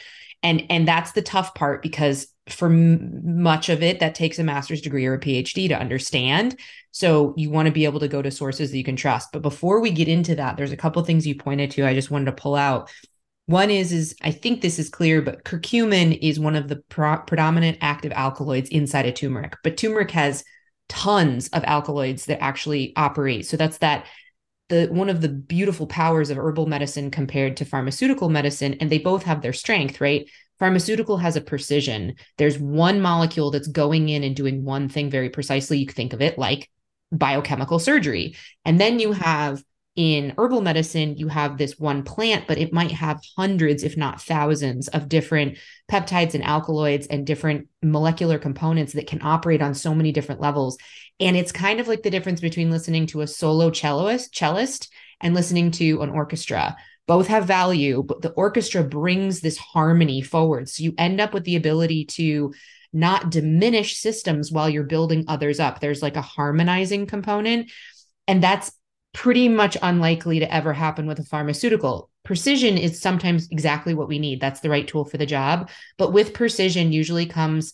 and 0.43 0.65
and 0.71 0.87
that's 0.87 1.13
the 1.13 1.23
tough 1.23 1.55
part 1.55 1.83
because 1.83 2.29
for 2.49 2.69
m- 2.69 3.43
much 3.43 3.69
of 3.69 3.83
it 3.83 4.01
that 4.01 4.15
takes 4.15 4.39
a 4.39 4.45
master's 4.45 4.81
degree 4.81 5.05
or 5.05 5.15
a 5.15 5.21
phd 5.21 5.69
to 5.69 5.79
understand. 5.79 6.59
So 6.93 7.35
you 7.37 7.51
want 7.51 7.67
to 7.67 7.73
be 7.73 7.85
able 7.85 8.01
to 8.01 8.09
go 8.09 8.23
to 8.23 8.31
sources 8.31 8.71
that 8.71 8.79
you 8.79 8.85
can 8.85 8.97
trust. 8.97 9.31
But 9.33 9.43
before 9.43 9.81
we 9.81 9.91
get 9.91 10.09
into 10.09 10.37
that 10.37 10.57
there's 10.57 10.73
a 10.73 10.77
couple 10.77 11.03
things 11.03 11.27
you 11.27 11.35
pointed 11.35 11.73
to 11.73 11.87
i 11.87 11.93
just 11.93 12.11
wanted 12.11 12.27
to 12.27 12.41
pull 12.41 12.55
out 12.55 12.91
one 13.49 13.71
is 13.71 13.93
is 13.93 14.15
i 14.23 14.31
think 14.31 14.61
this 14.61 14.79
is 14.79 14.89
clear 14.89 15.21
but 15.21 15.45
curcumin 15.45 16.17
is 16.23 16.41
one 16.41 16.57
of 16.57 16.69
the 16.69 16.77
pro- 16.89 17.19
predominant 17.19 17.77
active 17.81 18.13
alkaloids 18.13 18.69
inside 18.71 19.07
of 19.07 19.15
turmeric 19.15 19.55
but 19.63 19.77
turmeric 19.77 20.11
has 20.11 20.45
tons 20.89 21.49
of 21.49 21.65
alkaloids 21.65 22.27
that 22.27 22.43
actually 22.43 22.93
operate. 22.97 23.47
So 23.47 23.57
that's 23.57 23.79
that 23.79 24.07
the 24.69 24.87
one 24.87 25.09
of 25.09 25.21
the 25.21 25.29
beautiful 25.29 25.87
powers 25.87 26.31
of 26.31 26.37
herbal 26.37 26.67
medicine 26.67 27.11
compared 27.11 27.57
to 27.59 27.65
pharmaceutical 27.65 28.29
medicine 28.29 28.75
and 28.75 28.91
they 28.91 28.99
both 28.99 29.23
have 29.23 29.41
their 29.41 29.53
strength 29.53 30.01
right? 30.01 30.29
Pharmaceutical 30.59 31.19
has 31.19 31.37
a 31.37 31.41
precision. 31.41 32.15
There's 32.37 32.59
one 32.59 33.01
molecule 33.01 33.51
that's 33.51 33.69
going 33.69 34.09
in 34.09 34.25
and 34.25 34.35
doing 34.35 34.65
one 34.65 34.89
thing 34.89 35.09
very 35.09 35.31
precisely. 35.31 35.79
You 35.79 35.87
think 35.87 36.13
of 36.13 36.21
it 36.21 36.37
like 36.37 36.69
biochemical 37.13 37.79
surgery. 37.79 38.37
And 38.65 38.81
then 38.81 38.99
you 38.99 39.13
have 39.13 39.63
in 39.99 40.33
herbal 40.39 40.61
medicine, 40.61 41.17
you 41.17 41.27
have 41.27 41.59
this 41.59 41.77
one 41.77 42.05
plant, 42.05 42.47
but 42.47 42.57
it 42.57 42.73
might 42.73 42.93
have 42.93 43.21
hundreds, 43.37 43.83
if 43.83 43.97
not 43.97 44.23
thousands, 44.23 44.87
of 44.87 45.09
different 45.09 45.59
peptides 45.91 46.35
and 46.35 46.45
alkaloids 46.45 47.09
and 47.09 47.27
different 47.27 47.67
molecular 47.83 48.39
components 48.39 48.93
that 48.93 49.09
can 49.09 49.21
operate 49.23 49.61
on 49.61 49.75
so 49.75 49.93
many 49.93 50.13
different 50.13 50.41
levels. 50.41 50.79
And 51.19 51.37
it's 51.37 51.51
kind 51.51 51.81
of 51.81 51.89
like 51.89 52.05
the 52.05 52.11
difference 52.11 52.41
between 52.41 52.71
listening 52.71 53.07
to 53.09 53.23
a 53.23 53.27
solo 53.27 53.73
cellist, 53.73 54.33
cellist 54.33 54.89
and 55.21 55.35
listening 55.35 55.73
to 55.73 56.01
an 56.03 56.11
orchestra. 56.11 56.77
Both 57.09 57.27
have 57.27 57.47
value, 57.47 58.05
but 58.05 58.23
the 58.23 58.31
orchestra 58.31 58.85
brings 58.85 59.41
this 59.41 59.59
harmony 59.59 60.23
forward. 60.23 60.69
So 60.69 60.85
you 60.85 60.95
end 60.97 61.21
up 61.21 61.35
with 61.35 61.43
the 61.43 61.57
ability 61.57 62.05
to 62.05 62.55
not 62.93 63.31
diminish 63.31 63.97
systems 63.97 64.53
while 64.53 64.71
you're 64.71 64.85
building 64.85 65.25
others 65.27 65.59
up. 65.59 65.81
There's 65.81 66.03
like 66.03 66.15
a 66.15 66.23
harmonizing 66.23 67.07
component. 67.07 67.73
And 68.29 68.41
that's 68.41 68.71
pretty 69.19 69.49
much 69.49 69.77
unlikely 69.83 70.39
to 70.39 70.55
ever 70.55 70.73
happen 70.73 71.05
with 71.05 71.19
a 71.19 71.25
pharmaceutical. 71.25 72.09
Precision 72.25 72.79
is 72.79 73.01
sometimes 73.01 73.49
exactly 73.51 73.93
what 73.93 74.07
we 74.07 74.21
need. 74.21 74.41
That's 74.41 74.61
the 74.61 74.71
right 74.71 74.87
tool 74.87 75.05
for 75.05 75.17
the 75.17 75.27
job. 75.27 75.71
But 75.97 76.13
with 76.13 76.33
precision, 76.33 76.93
usually 76.93 77.27
comes 77.27 77.73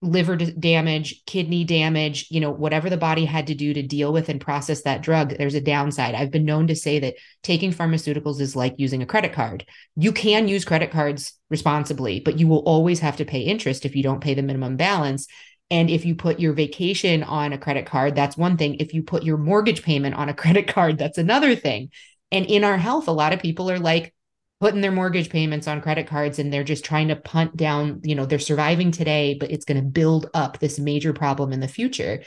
liver 0.00 0.34
damage, 0.34 1.22
kidney 1.24 1.62
damage, 1.62 2.26
you 2.30 2.40
know, 2.40 2.50
whatever 2.50 2.90
the 2.90 2.96
body 2.96 3.24
had 3.24 3.46
to 3.46 3.54
do 3.54 3.72
to 3.72 3.82
deal 3.84 4.12
with 4.12 4.28
and 4.28 4.40
process 4.40 4.82
that 4.82 5.02
drug, 5.02 5.36
there's 5.38 5.54
a 5.54 5.60
downside. 5.60 6.16
I've 6.16 6.32
been 6.32 6.44
known 6.44 6.66
to 6.66 6.74
say 6.74 6.98
that 6.98 7.14
taking 7.44 7.72
pharmaceuticals 7.72 8.40
is 8.40 8.56
like 8.56 8.74
using 8.76 9.02
a 9.02 9.06
credit 9.06 9.32
card. 9.32 9.64
You 9.94 10.10
can 10.10 10.48
use 10.48 10.64
credit 10.64 10.90
cards 10.90 11.38
responsibly, 11.48 12.18
but 12.18 12.40
you 12.40 12.48
will 12.48 12.64
always 12.66 12.98
have 12.98 13.18
to 13.18 13.24
pay 13.24 13.42
interest 13.42 13.84
if 13.84 13.94
you 13.94 14.02
don't 14.02 14.20
pay 14.20 14.34
the 14.34 14.42
minimum 14.42 14.76
balance. 14.76 15.28
And 15.70 15.88
if 15.88 16.04
you 16.04 16.14
put 16.14 16.38
your 16.38 16.52
vacation 16.52 17.22
on 17.22 17.52
a 17.52 17.58
credit 17.58 17.86
card, 17.86 18.14
that's 18.14 18.36
one 18.36 18.56
thing. 18.56 18.76
If 18.76 18.92
you 18.92 19.02
put 19.02 19.22
your 19.22 19.38
mortgage 19.38 19.82
payment 19.82 20.14
on 20.14 20.28
a 20.28 20.34
credit 20.42 20.68
card, 20.68 20.98
that's 20.98 21.18
another 21.18 21.56
thing. 21.56 21.90
And 22.30 22.46
in 22.46 22.64
our 22.64 22.78
health, 22.78 23.08
a 23.08 23.12
lot 23.12 23.32
of 23.32 23.40
people 23.40 23.70
are 23.70 23.78
like 23.78 24.14
putting 24.60 24.80
their 24.80 24.92
mortgage 24.92 25.28
payments 25.28 25.66
on 25.66 25.80
credit 25.80 26.06
cards 26.06 26.38
and 26.38 26.52
they're 26.52 26.62
just 26.62 26.84
trying 26.84 27.08
to 27.08 27.16
punt 27.16 27.56
down, 27.56 28.00
you 28.04 28.14
know, 28.14 28.24
they're 28.24 28.38
surviving 28.38 28.92
today, 28.92 29.34
but 29.34 29.50
it's 29.50 29.64
going 29.64 29.76
to 29.76 29.82
build 29.82 30.30
up 30.34 30.58
this 30.60 30.78
major 30.78 31.12
problem 31.12 31.52
in 31.52 31.58
the 31.58 31.66
future. 31.66 32.22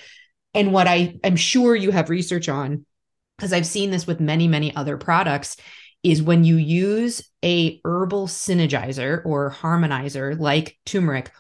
And 0.54 0.74
what 0.74 0.88
I 0.88 1.18
am 1.24 1.38
sure 1.38 1.76
you 1.76 1.92
have 1.92 2.10
research 2.10 2.50
on, 2.50 2.86
because 3.38 3.54
I've 3.54 3.66
seen 3.66 3.90
this 3.90 4.06
with 4.06 4.20
many, 4.20 4.48
many 4.48 4.76
other 4.76 4.98
products, 4.98 5.56
is 6.04 6.22
when 6.22 6.44
you 6.44 6.58
use 6.58 7.28
a 7.44 7.80
herbal 7.84 8.28
synergizer 8.28 9.26
or 9.26 9.52
harmonizer 9.52 10.38
like 10.40 10.78
turmeric 10.86 11.32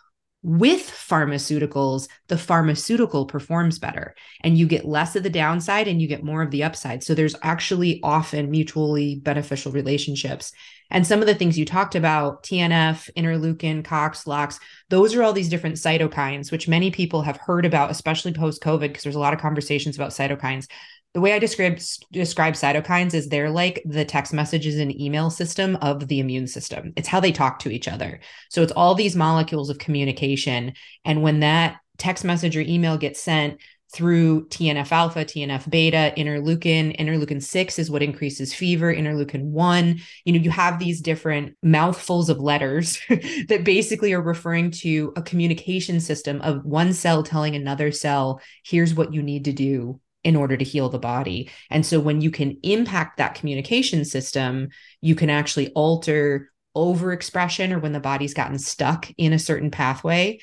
with 0.45 0.91
pharmaceuticals, 0.91 2.08
the 2.27 2.38
pharmaceutical 2.38 3.25
performs 3.25 3.79
better 3.79 4.13
and 4.41 4.55
you 4.55 4.67
get 4.67 4.86
less 4.86 5.15
of 5.15 5.23
the 5.23 5.29
downside 5.29 5.88
and 5.88 5.99
you 5.99 6.08
get 6.08 6.23
more 6.23 6.43
of 6.43 6.51
the 6.51 6.62
upside. 6.63 7.03
So 7.03 7.15
there's 7.15 7.36
actually 7.41 7.99
often 8.03 8.51
mutually 8.51 9.15
beneficial 9.15 9.71
relationships. 9.71 10.51
And 10.91 11.08
some 11.08 11.19
of 11.19 11.25
the 11.25 11.34
things 11.34 11.58
you 11.58 11.65
talked 11.65 11.95
about, 11.95 12.43
TNF, 12.43 13.10
interleukin, 13.17 13.84
COX, 13.84 14.27
LOX, 14.27 14.60
those 14.89 15.15
are 15.15 15.23
all 15.23 15.34
these 15.34 15.49
different 15.49 15.77
cytokines, 15.77 16.51
which 16.51 16.67
many 16.67 16.91
people 16.91 17.23
have 17.23 17.38
heard 17.38 17.65
about, 17.65 17.89
especially 17.89 18.31
post 18.31 18.62
COVID, 18.62 18.81
because 18.81 19.01
there's 19.01 19.15
a 19.15 19.19
lot 19.19 19.34
of 19.34 19.39
conversations 19.39 19.95
about 19.95 20.12
cytokines 20.12 20.67
the 21.15 21.21
way 21.21 21.32
I 21.32 21.39
describe 21.39 21.80
describe 22.12 22.56
cytokines 22.56 23.13
is 23.13 23.30
they're 23.30 23.49
like 23.49 23.82
the 23.86 24.04
text 24.04 24.34
messages 24.34 24.78
and 24.78 24.93
email 24.99 25.30
system 25.30 25.78
of 25.78 26.10
the 26.10 26.19
immune 26.19 26.45
system. 26.45 26.91
It's 26.97 27.08
how 27.08 27.21
they 27.21 27.32
talk 27.32 27.60
to 27.60 27.69
each 27.69 27.88
other. 27.88 28.19
So 28.49 28.62
it's 28.62 28.73
all 28.73 28.95
these 28.95 29.15
molecules 29.15 29.69
of 29.69 29.78
communication. 29.78 30.73
And 31.06 31.23
when 31.23 31.39
that 31.39 31.78
text 31.97 32.25
message 32.25 32.58
or 32.58 32.62
email 32.62 32.97
gets 32.97 33.21
sent 33.21 33.62
through 33.93 34.47
TNF 34.47 34.91
alpha, 34.91 35.23
TNF 35.23 35.69
beta, 35.69 36.12
interleukin, 36.17 36.99
interleukin 36.99 37.41
6 37.41 37.80
is 37.80 37.89
what 37.89 38.04
increases 38.04 38.54
fever, 38.54 38.93
interleukin 38.93 39.43
1, 39.43 40.01
you 40.25 40.34
know, 40.34 40.39
you 40.39 40.49
have 40.49 40.80
these 40.80 40.99
different 40.99 41.56
mouthfuls 41.63 42.30
of 42.30 42.39
letters 42.39 42.99
that 43.47 43.63
basically 43.63 44.12
are 44.12 44.21
referring 44.21 44.69
to 44.69 45.13
a 45.15 45.21
communication 45.21 46.01
system 46.01 46.41
of 46.41 46.65
one 46.65 46.91
cell 46.91 47.23
telling 47.23 47.56
another 47.56 47.89
cell, 47.89 48.41
here's 48.65 48.93
what 48.93 49.13
you 49.13 49.23
need 49.23 49.45
to 49.45 49.54
do 49.54 50.01
in 50.25 50.35
order 50.35 50.57
to 50.57 50.65
heal 50.65 50.89
the 50.89 50.99
body. 50.99 51.51
And 51.69 51.85
so 51.85 51.99
when 51.99 52.19
you 52.19 52.31
can 52.31 52.57
impact 52.63 53.17
that 53.17 53.35
communication 53.35 54.03
system, 54.03 54.69
you 54.99 55.13
can 55.13 55.29
actually 55.29 55.69
alter 55.73 56.51
overexpression 56.75 57.71
or 57.71 57.79
when 57.79 57.93
the 57.93 57.99
body's 57.99 58.33
gotten 58.33 58.57
stuck 58.57 59.07
in 59.17 59.31
a 59.31 59.39
certain 59.39 59.69
pathway. 59.69 60.39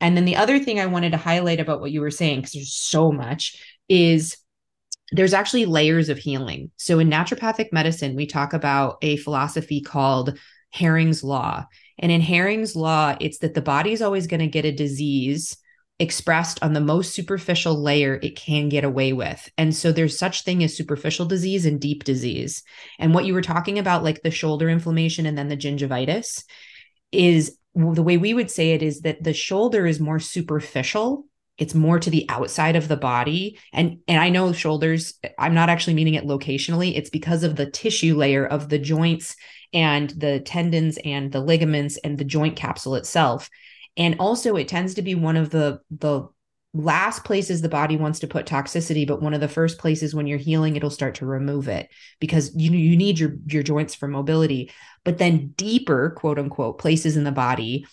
And 0.00 0.16
then 0.16 0.26
the 0.26 0.36
other 0.36 0.60
thing 0.60 0.78
I 0.78 0.86
wanted 0.86 1.10
to 1.10 1.18
highlight 1.18 1.58
about 1.58 1.80
what 1.80 1.90
you 1.90 2.00
were 2.00 2.10
saying, 2.10 2.38
because 2.38 2.52
there's 2.52 2.74
so 2.74 3.10
much, 3.10 3.60
is 3.88 4.36
there's 5.10 5.34
actually 5.34 5.66
layers 5.66 6.08
of 6.08 6.18
healing. 6.18 6.70
So 6.76 7.00
in 7.00 7.10
naturopathic 7.10 7.72
medicine, 7.72 8.14
we 8.14 8.26
talk 8.26 8.52
about 8.52 8.98
a 9.02 9.16
philosophy 9.16 9.80
called 9.80 10.38
Hering's 10.70 11.24
Law. 11.24 11.66
And 11.98 12.12
in 12.12 12.20
Hering's 12.20 12.76
Law, 12.76 13.16
it's 13.20 13.38
that 13.38 13.54
the 13.54 13.60
body's 13.60 14.02
always 14.02 14.28
going 14.28 14.40
to 14.40 14.46
get 14.46 14.64
a 14.64 14.72
disease 14.72 15.56
expressed 15.98 16.62
on 16.62 16.74
the 16.74 16.80
most 16.80 17.14
superficial 17.14 17.80
layer 17.80 18.18
it 18.22 18.36
can 18.36 18.68
get 18.68 18.84
away 18.84 19.12
with. 19.12 19.50
And 19.56 19.74
so 19.74 19.92
there's 19.92 20.18
such 20.18 20.42
thing 20.42 20.62
as 20.62 20.76
superficial 20.76 21.24
disease 21.26 21.64
and 21.64 21.80
deep 21.80 22.04
disease. 22.04 22.62
And 22.98 23.14
what 23.14 23.24
you 23.24 23.32
were 23.32 23.42
talking 23.42 23.78
about 23.78 24.04
like 24.04 24.22
the 24.22 24.30
shoulder 24.30 24.68
inflammation 24.68 25.24
and 25.24 25.38
then 25.38 25.48
the 25.48 25.56
gingivitis 25.56 26.44
is 27.12 27.56
the 27.74 28.02
way 28.02 28.16
we 28.16 28.34
would 28.34 28.50
say 28.50 28.72
it 28.72 28.82
is 28.82 29.02
that 29.02 29.22
the 29.22 29.32
shoulder 29.32 29.86
is 29.86 30.00
more 30.00 30.18
superficial 30.18 31.26
it's 31.58 31.74
more 31.74 31.98
to 31.98 32.10
the 32.10 32.26
outside 32.28 32.76
of 32.76 32.88
the 32.88 32.96
body 32.96 33.58
and 33.72 33.98
and 34.08 34.18
i 34.18 34.28
know 34.28 34.52
shoulders 34.52 35.14
i'm 35.38 35.54
not 35.54 35.68
actually 35.68 35.94
meaning 35.94 36.14
it 36.14 36.24
locationally 36.24 36.96
it's 36.96 37.10
because 37.10 37.44
of 37.44 37.56
the 37.56 37.70
tissue 37.70 38.16
layer 38.16 38.46
of 38.46 38.68
the 38.68 38.78
joints 38.78 39.36
and 39.72 40.10
the 40.10 40.40
tendons 40.40 40.98
and 41.04 41.32
the 41.32 41.40
ligaments 41.40 41.98
and 41.98 42.16
the 42.18 42.24
joint 42.24 42.56
capsule 42.56 42.94
itself 42.94 43.50
and 43.96 44.16
also 44.18 44.56
it 44.56 44.68
tends 44.68 44.94
to 44.94 45.02
be 45.02 45.14
one 45.14 45.36
of 45.36 45.50
the 45.50 45.80
the 45.90 46.28
last 46.74 47.24
places 47.24 47.62
the 47.62 47.68
body 47.68 47.96
wants 47.96 48.18
to 48.18 48.26
put 48.26 48.44
toxicity 48.44 49.06
but 49.06 49.22
one 49.22 49.32
of 49.32 49.40
the 49.40 49.48
first 49.48 49.78
places 49.78 50.14
when 50.14 50.26
you're 50.26 50.36
healing 50.38 50.76
it'll 50.76 50.90
start 50.90 51.14
to 51.14 51.24
remove 51.24 51.68
it 51.68 51.88
because 52.20 52.54
you 52.54 52.70
you 52.70 52.96
need 52.96 53.18
your 53.18 53.34
your 53.46 53.62
joints 53.62 53.94
for 53.94 54.08
mobility. 54.08 54.70
But 55.04 55.18
then 55.18 55.54
deeper 55.56 56.10
quote 56.10 56.38
unquote 56.38 56.78
places 56.78 57.16
in 57.16 57.24
the 57.24 57.32
body 57.32 57.86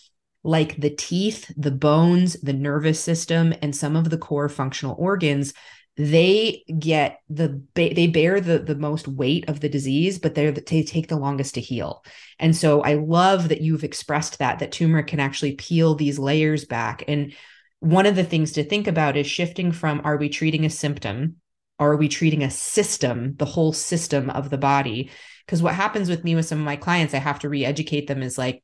like 0.44 0.76
the 0.76 0.90
teeth 0.90 1.52
the 1.56 1.72
bones 1.72 2.34
the 2.42 2.54
nervous 2.54 3.00
system 3.00 3.54
and 3.62 3.76
some 3.76 3.96
of 3.96 4.10
the 4.10 4.18
core 4.18 4.50
functional 4.50 4.96
organs 5.00 5.54
they 5.96 6.64
get 6.80 7.20
the 7.30 7.62
they 7.76 8.08
bear 8.08 8.42
the 8.42 8.58
the 8.58 8.76
most 8.76 9.08
weight 9.08 9.48
of 9.48 9.60
the 9.60 9.70
disease 9.70 10.18
but 10.18 10.34
they're 10.34 10.52
they 10.52 10.84
take 10.84 11.08
the 11.08 11.16
longest 11.16 11.56
to 11.56 11.62
heal. 11.62 12.04
And 12.40 12.56
so 12.56 12.82
i 12.82 12.96
love 12.96 13.50
that 13.50 13.62
you've 13.62 13.84
expressed 13.84 14.40
that 14.40 14.60
that 14.60 14.72
turmeric 14.72 15.08
can 15.08 15.20
actually 15.20 15.54
peel 15.56 15.96
these 15.96 16.18
layers 16.18 16.66
back. 16.66 17.04
And 17.08 17.34
one 17.80 18.06
of 18.06 18.16
the 18.16 18.24
things 18.24 18.54
to 18.54 18.64
think 18.64 18.88
about 18.88 19.18
is 19.18 19.28
shifting 19.28 19.72
from 19.72 20.02
are 20.04 20.18
we 20.18 20.30
treating 20.30 20.66
a 20.66 20.70
symptom? 20.70 21.38
Or 21.80 21.94
are 21.94 21.98
we 21.98 22.08
treating 22.08 22.44
a 22.44 22.52
system 22.52 23.36
the 23.36 23.46
whole 23.46 23.74
system 23.74 24.30
of 24.30 24.50
the 24.50 24.60
body? 24.60 25.10
Because 25.46 25.62
what 25.62 25.76
happens 25.76 26.08
with 26.08 26.24
me 26.24 26.36
with 26.36 26.46
some 26.46 26.60
of 26.60 26.66
my 26.66 26.76
clients 26.76 27.14
i 27.14 27.18
have 27.18 27.40
to 27.40 27.50
re-educate 27.50 28.08
them 28.08 28.24
is 28.24 28.38
like 28.38 28.64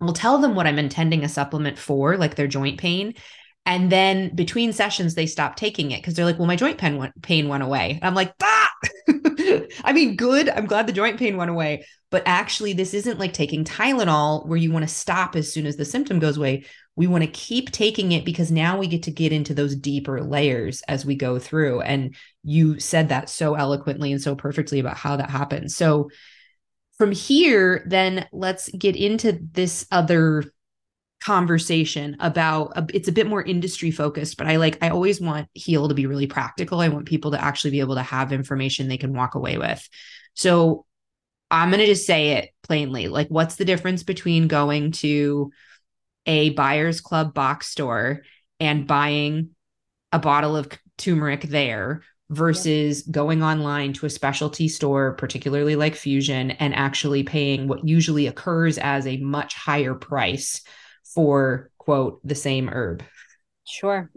we'll 0.00 0.12
tell 0.12 0.38
them 0.38 0.54
what 0.54 0.66
i'm 0.66 0.78
intending 0.78 1.24
a 1.24 1.28
supplement 1.28 1.78
for 1.78 2.16
like 2.16 2.34
their 2.34 2.46
joint 2.46 2.78
pain 2.78 3.14
and 3.64 3.92
then 3.92 4.34
between 4.34 4.72
sessions, 4.72 5.14
they 5.14 5.26
stop 5.26 5.54
taking 5.54 5.92
it 5.92 5.98
because 5.98 6.14
they're 6.14 6.24
like, 6.24 6.38
well, 6.38 6.48
my 6.48 6.56
joint 6.56 6.78
pain 6.78 6.96
went, 6.96 7.20
pain 7.22 7.46
went 7.46 7.62
away. 7.62 7.92
And 7.92 8.04
I'm 8.04 8.14
like, 8.14 8.34
ah, 8.42 8.70
I 9.84 9.92
mean, 9.92 10.16
good. 10.16 10.48
I'm 10.48 10.66
glad 10.66 10.88
the 10.88 10.92
joint 10.92 11.16
pain 11.16 11.36
went 11.36 11.50
away. 11.50 11.86
But 12.10 12.24
actually, 12.26 12.72
this 12.72 12.92
isn't 12.92 13.20
like 13.20 13.32
taking 13.32 13.64
Tylenol 13.64 14.46
where 14.46 14.58
you 14.58 14.72
want 14.72 14.86
to 14.86 14.92
stop 14.92 15.36
as 15.36 15.52
soon 15.52 15.66
as 15.66 15.76
the 15.76 15.84
symptom 15.84 16.18
goes 16.18 16.36
away. 16.36 16.64
We 16.96 17.06
want 17.06 17.22
to 17.22 17.30
keep 17.30 17.70
taking 17.70 18.10
it 18.12 18.24
because 18.24 18.50
now 18.50 18.78
we 18.78 18.88
get 18.88 19.04
to 19.04 19.12
get 19.12 19.32
into 19.32 19.54
those 19.54 19.76
deeper 19.76 20.20
layers 20.20 20.82
as 20.88 21.06
we 21.06 21.14
go 21.14 21.38
through. 21.38 21.82
And 21.82 22.16
you 22.42 22.80
said 22.80 23.10
that 23.10 23.30
so 23.30 23.54
eloquently 23.54 24.10
and 24.10 24.20
so 24.20 24.34
perfectly 24.34 24.80
about 24.80 24.96
how 24.96 25.16
that 25.16 25.30
happens. 25.30 25.76
So, 25.76 26.10
from 26.98 27.12
here, 27.12 27.84
then 27.86 28.26
let's 28.32 28.68
get 28.70 28.96
into 28.96 29.38
this 29.52 29.86
other 29.90 30.44
conversation 31.22 32.16
about 32.20 32.72
a, 32.76 32.86
it's 32.92 33.08
a 33.08 33.12
bit 33.12 33.26
more 33.26 33.42
industry 33.42 33.90
focused 33.90 34.36
but 34.36 34.46
i 34.46 34.56
like 34.56 34.76
i 34.82 34.88
always 34.88 35.20
want 35.20 35.48
heal 35.54 35.88
to 35.88 35.94
be 35.94 36.06
really 36.06 36.26
practical 36.26 36.80
i 36.80 36.88
want 36.88 37.06
people 37.06 37.30
to 37.30 37.42
actually 37.42 37.70
be 37.70 37.80
able 37.80 37.94
to 37.94 38.02
have 38.02 38.32
information 38.32 38.88
they 38.88 38.96
can 38.96 39.14
walk 39.14 39.34
away 39.34 39.56
with 39.56 39.88
so 40.34 40.84
i'm 41.50 41.70
going 41.70 41.80
to 41.80 41.86
just 41.86 42.06
say 42.06 42.30
it 42.30 42.50
plainly 42.62 43.08
like 43.08 43.28
what's 43.28 43.56
the 43.56 43.64
difference 43.64 44.02
between 44.02 44.48
going 44.48 44.90
to 44.90 45.50
a 46.26 46.50
buyers 46.50 47.00
club 47.00 47.32
box 47.34 47.68
store 47.68 48.22
and 48.58 48.86
buying 48.86 49.50
a 50.10 50.18
bottle 50.18 50.56
of 50.56 50.68
turmeric 50.98 51.42
there 51.42 52.02
versus 52.32 53.04
yeah. 53.06 53.12
going 53.12 53.42
online 53.42 53.92
to 53.92 54.06
a 54.06 54.10
specialty 54.10 54.66
store, 54.66 55.12
particularly 55.14 55.76
like 55.76 55.94
Fusion, 55.94 56.52
and 56.52 56.74
actually 56.74 57.22
paying 57.22 57.68
what 57.68 57.86
usually 57.86 58.26
occurs 58.26 58.78
as 58.78 59.06
a 59.06 59.18
much 59.18 59.54
higher 59.54 59.94
price 59.94 60.62
for 61.14 61.70
quote 61.78 62.20
the 62.24 62.34
same 62.34 62.68
herb. 62.68 63.02
Sure. 63.64 64.10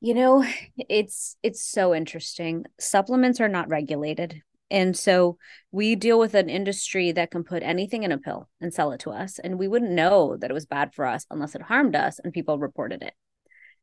You 0.00 0.14
know, 0.14 0.44
it's 0.76 1.36
it's 1.42 1.64
so 1.64 1.94
interesting. 1.94 2.64
Supplements 2.78 3.40
are 3.40 3.48
not 3.48 3.68
regulated. 3.68 4.42
And 4.70 4.96
so 4.96 5.38
we 5.70 5.94
deal 5.94 6.18
with 6.18 6.34
an 6.34 6.48
industry 6.48 7.12
that 7.12 7.30
can 7.30 7.44
put 7.44 7.62
anything 7.62 8.02
in 8.02 8.12
a 8.12 8.18
pill 8.18 8.48
and 8.60 8.72
sell 8.72 8.92
it 8.92 9.00
to 9.00 9.10
us. 9.10 9.38
And 9.38 9.58
we 9.58 9.68
wouldn't 9.68 9.92
know 9.92 10.36
that 10.36 10.50
it 10.50 10.54
was 10.54 10.66
bad 10.66 10.94
for 10.94 11.06
us 11.06 11.26
unless 11.30 11.54
it 11.54 11.62
harmed 11.62 11.94
us 11.94 12.18
and 12.18 12.32
people 12.32 12.58
reported 12.58 13.02
it. 13.02 13.14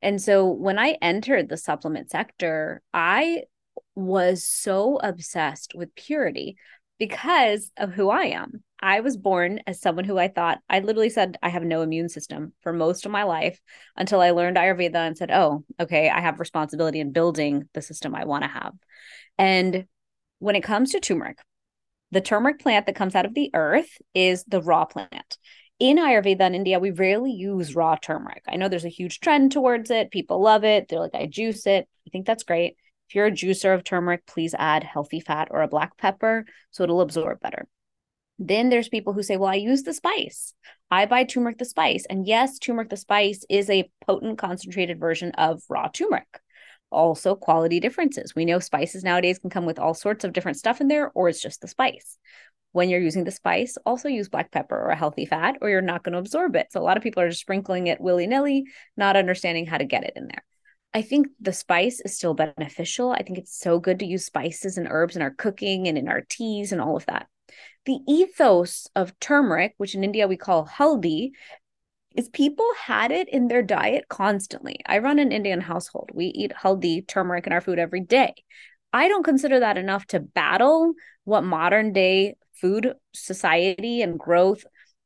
And 0.02 0.22
so 0.22 0.48
when 0.48 0.80
I 0.80 0.98
entered 1.02 1.48
the 1.48 1.58
supplement 1.58 2.10
sector, 2.10 2.82
I 2.94 3.44
was 3.96 4.44
so 4.44 4.98
obsessed 4.98 5.74
with 5.76 5.96
purity 5.96 6.58
because 6.98 7.72
of 7.78 7.92
who 7.92 8.10
I 8.10 8.26
am. 8.26 8.64
I 8.82 9.02
was 9.02 9.18
born 9.18 9.60
as 9.68 9.80
someone 9.80 10.06
who 10.06 10.18
I 10.18 10.28
thought, 10.28 10.60
I 10.70 10.80
literally 10.80 11.10
said, 11.10 11.38
I 11.42 11.50
have 11.50 11.64
no 11.64 11.82
immune 11.82 12.10
system 12.10 12.54
for 12.62 12.74
most 12.74 13.06
of 13.06 13.12
my 13.12 13.24
life 13.24 13.60
until 13.96 14.22
I 14.22 14.32
learned 14.32 14.58
Ayurveda 14.58 14.96
and 14.96 15.18
said, 15.18 15.32
oh, 15.32 15.64
okay, 15.80 16.10
I 16.10 16.22
have 16.22 16.40
responsibility 16.40 17.00
in 17.00 17.12
building 17.12 17.70
the 17.74 17.82
system 17.82 18.16
I 18.16 18.26
want 18.26 18.44
to 18.44 18.50
have. 18.50 18.74
And 19.38 19.86
when 20.40 20.56
it 20.56 20.64
comes 20.64 20.92
to 20.92 21.00
turmeric, 21.00 21.40
the 22.12 22.22
turmeric 22.22 22.60
plant 22.60 22.88
that 22.88 22.96
comes 22.96 23.16
out 23.16 23.26
of 23.26 23.34
the 23.34 23.52
earth 23.54 23.98
is 24.14 24.44
the 24.46 24.62
raw 24.62 24.86
plant 24.86 25.38
in 25.82 25.98
Ayurveda 25.98 26.42
in 26.42 26.54
India, 26.54 26.78
we 26.78 26.92
rarely 26.92 27.32
use 27.32 27.76
raw 27.76 27.96
turmeric. 27.96 28.44
I 28.48 28.56
know 28.56 28.70
there's 28.70 28.86
a 28.86 28.90
huge 28.90 29.20
trend 29.20 29.52
towards 29.52 29.90
it. 29.90 30.12
People 30.12 30.40
love 30.40 30.64
it. 30.64 30.88
They're 30.88 31.00
like, 31.00 31.16
I 31.16 31.26
juice 31.26 31.66
it. 31.66 31.90
I 32.06 32.10
think 32.12 32.28
that's 32.28 32.44
great. 32.44 32.78
If 33.10 33.16
you're 33.16 33.26
a 33.26 33.32
juicer 33.32 33.74
of 33.74 33.84
turmeric, 33.84 34.28
please 34.28 34.54
add 34.54 34.84
healthy 34.84 35.20
fat 35.20 35.48
or 35.50 35.64
a 35.64 35.68
black 35.68 35.98
pepper 35.98 36.46
so 36.70 36.84
it'll 36.84 37.02
absorb 37.02 37.40
better. 37.40 37.68
Then 38.44 38.70
there's 38.70 38.90
people 38.90 39.14
who 39.14 39.24
say, 39.24 39.38
well, 39.38 39.52
I 39.52 39.56
use 39.56 39.84
the 39.84 39.94
spice. 39.94 40.54
I 40.90 41.06
buy 41.06 41.24
turmeric 41.24 41.60
the 41.60 41.66
spice. 41.66 42.06
And 42.10 42.26
yes, 42.26 42.58
turmeric 42.58 42.90
the 42.90 42.98
spice 42.98 43.46
is 43.50 43.70
a 43.70 43.90
potent 44.06 44.38
concentrated 44.38 45.00
version 45.00 45.32
of 45.32 45.62
raw 45.70 45.88
turmeric. 45.88 46.40
Also, 46.90 47.36
quality 47.36 47.80
differences. 47.80 48.36
We 48.36 48.44
know 48.44 48.60
spices 48.60 49.04
nowadays 49.04 49.40
can 49.40 49.50
come 49.50 49.66
with 49.66 49.80
all 49.80 49.94
sorts 49.94 50.26
of 50.26 50.34
different 50.34 50.58
stuff 50.58 50.82
in 50.82 50.90
there, 50.90 51.12
or 51.14 51.30
it's 51.30 51.42
just 51.42 51.62
the 51.62 51.68
spice 51.68 52.18
when 52.72 52.90
you're 52.90 53.02
using 53.02 53.24
the 53.24 53.32
spice, 53.32 53.78
also 53.86 54.08
use 54.08 54.30
black 54.30 54.52
pepper 54.52 54.76
or 54.76 54.90
a 54.90 54.96
healthy 54.96 55.26
fat, 55.26 55.58
or 55.62 55.70
you're 55.70 55.82
not 55.82 56.04
going 56.04 56.14
to 56.14 56.20
absorb 56.20 56.56
it. 56.56 56.72
So 56.72 56.80
a 56.80 56.84
lot 56.84 56.98
of 56.98 57.04
people 57.04 57.22
are 57.22 57.30
just 57.30 57.42
sprinkling 57.42 57.88
it 57.88 58.00
willy 58.00 58.28
nilly, 58.28 58.66
not 58.96 59.18
understanding 59.18 59.66
how 59.66 59.78
to 59.78 59.86
get 59.86 60.04
it 60.04 60.14
in 60.16 60.28
there. 60.28 60.44
I 60.94 61.02
think 61.02 61.28
the 61.40 61.54
spice 61.54 62.02
is 62.02 62.16
still 62.16 62.34
beneficial. 62.34 63.12
I 63.12 63.24
think 63.24 63.38
it's 63.38 63.58
so 63.58 63.80
good 63.80 64.00
to 64.00 64.06
use 64.06 64.26
spices 64.26 64.78
and 64.78 64.88
herbs 64.90 65.16
in 65.16 65.22
our 65.22 65.32
cooking 65.32 65.88
and 65.88 65.98
in 65.98 66.08
our 66.08 66.22
teas 66.22 66.72
and 66.72 66.82
all 66.82 66.98
of 66.98 67.06
that. 67.06 67.28
The 67.86 68.00
ethos 68.08 68.88
of 68.96 69.20
turmeric, 69.20 69.74
which 69.78 69.96
in 69.96 70.04
India 70.04 70.28
we 70.28 70.38
call 70.38 70.68
haldi, 70.68 71.32
is 72.16 72.30
people 72.30 72.70
had 72.78 73.12
it 73.12 73.30
in 73.30 73.48
their 73.48 73.64
diet 73.64 74.06
constantly. 74.10 74.80
I 74.86 75.00
run 75.00 75.18
an 75.18 75.32
Indian 75.32 75.62
household. 75.62 76.10
We 76.14 76.28
eat 76.28 76.52
haldi, 76.52 77.08
turmeric 77.08 77.48
in 77.48 77.54
our 77.54 77.62
food 77.62 77.80
every 77.80 78.02
day. 78.02 78.36
I 78.94 79.08
don't 79.08 79.24
consider 79.24 79.62
that 79.62 79.78
enough 79.78 80.06
to 80.08 80.20
battle 80.20 80.94
what 81.24 81.44
modern 81.44 81.94
day 81.94 82.36
food 82.54 82.94
society 83.14 84.02
and 84.02 84.20
growth 84.20 84.64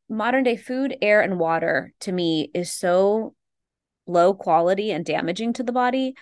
modern 0.10 0.44
day 0.44 0.58
food 0.58 0.96
air 1.02 1.22
and 1.22 1.40
water 1.40 1.94
to 2.02 2.12
me 2.12 2.52
is 2.54 2.72
so 2.72 3.34
low 4.06 4.34
quality 4.34 4.92
and 4.92 5.06
damaging 5.06 5.54
to 5.54 5.64
the 5.64 5.72
body 5.72 6.14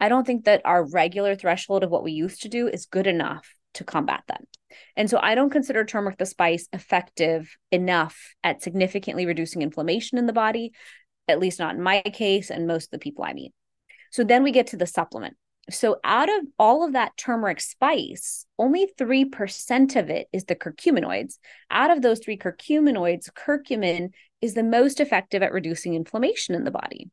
i 0.00 0.08
don't 0.08 0.26
think 0.26 0.44
that 0.44 0.62
our 0.64 0.88
regular 0.88 1.34
threshold 1.34 1.84
of 1.84 1.90
what 1.90 2.04
we 2.04 2.12
used 2.12 2.42
to 2.42 2.48
do 2.48 2.66
is 2.66 2.86
good 2.86 3.06
enough 3.06 3.55
to 3.76 3.84
combat 3.84 4.22
them. 4.28 4.44
and 4.96 5.08
so 5.08 5.18
i 5.22 5.34
don't 5.34 5.50
consider 5.50 5.84
turmeric 5.84 6.18
the 6.18 6.26
spice 6.26 6.68
effective 6.72 7.56
enough 7.70 8.34
at 8.42 8.62
significantly 8.62 9.26
reducing 9.26 9.62
inflammation 9.62 10.18
in 10.18 10.26
the 10.26 10.32
body 10.32 10.72
at 11.28 11.40
least 11.40 11.58
not 11.58 11.74
in 11.74 11.82
my 11.82 12.00
case 12.02 12.50
and 12.50 12.66
most 12.66 12.86
of 12.86 12.90
the 12.90 12.98
people 12.98 13.24
i 13.24 13.32
meet 13.32 13.52
so 14.10 14.24
then 14.24 14.42
we 14.42 14.50
get 14.50 14.68
to 14.68 14.76
the 14.76 14.86
supplement 14.86 15.36
so 15.70 15.98
out 16.04 16.28
of 16.28 16.46
all 16.58 16.84
of 16.84 16.92
that 16.92 17.16
turmeric 17.16 17.60
spice, 17.60 18.46
only 18.58 18.88
3% 18.98 19.96
of 19.96 20.10
it 20.10 20.28
is 20.32 20.44
the 20.44 20.54
curcuminoids. 20.54 21.38
Out 21.70 21.90
of 21.90 22.02
those 22.02 22.20
three 22.20 22.38
curcuminoids, 22.38 23.28
curcumin 23.32 24.10
is 24.40 24.54
the 24.54 24.62
most 24.62 25.00
effective 25.00 25.42
at 25.42 25.52
reducing 25.52 25.94
inflammation 25.94 26.54
in 26.54 26.64
the 26.64 26.70
body. 26.70 27.10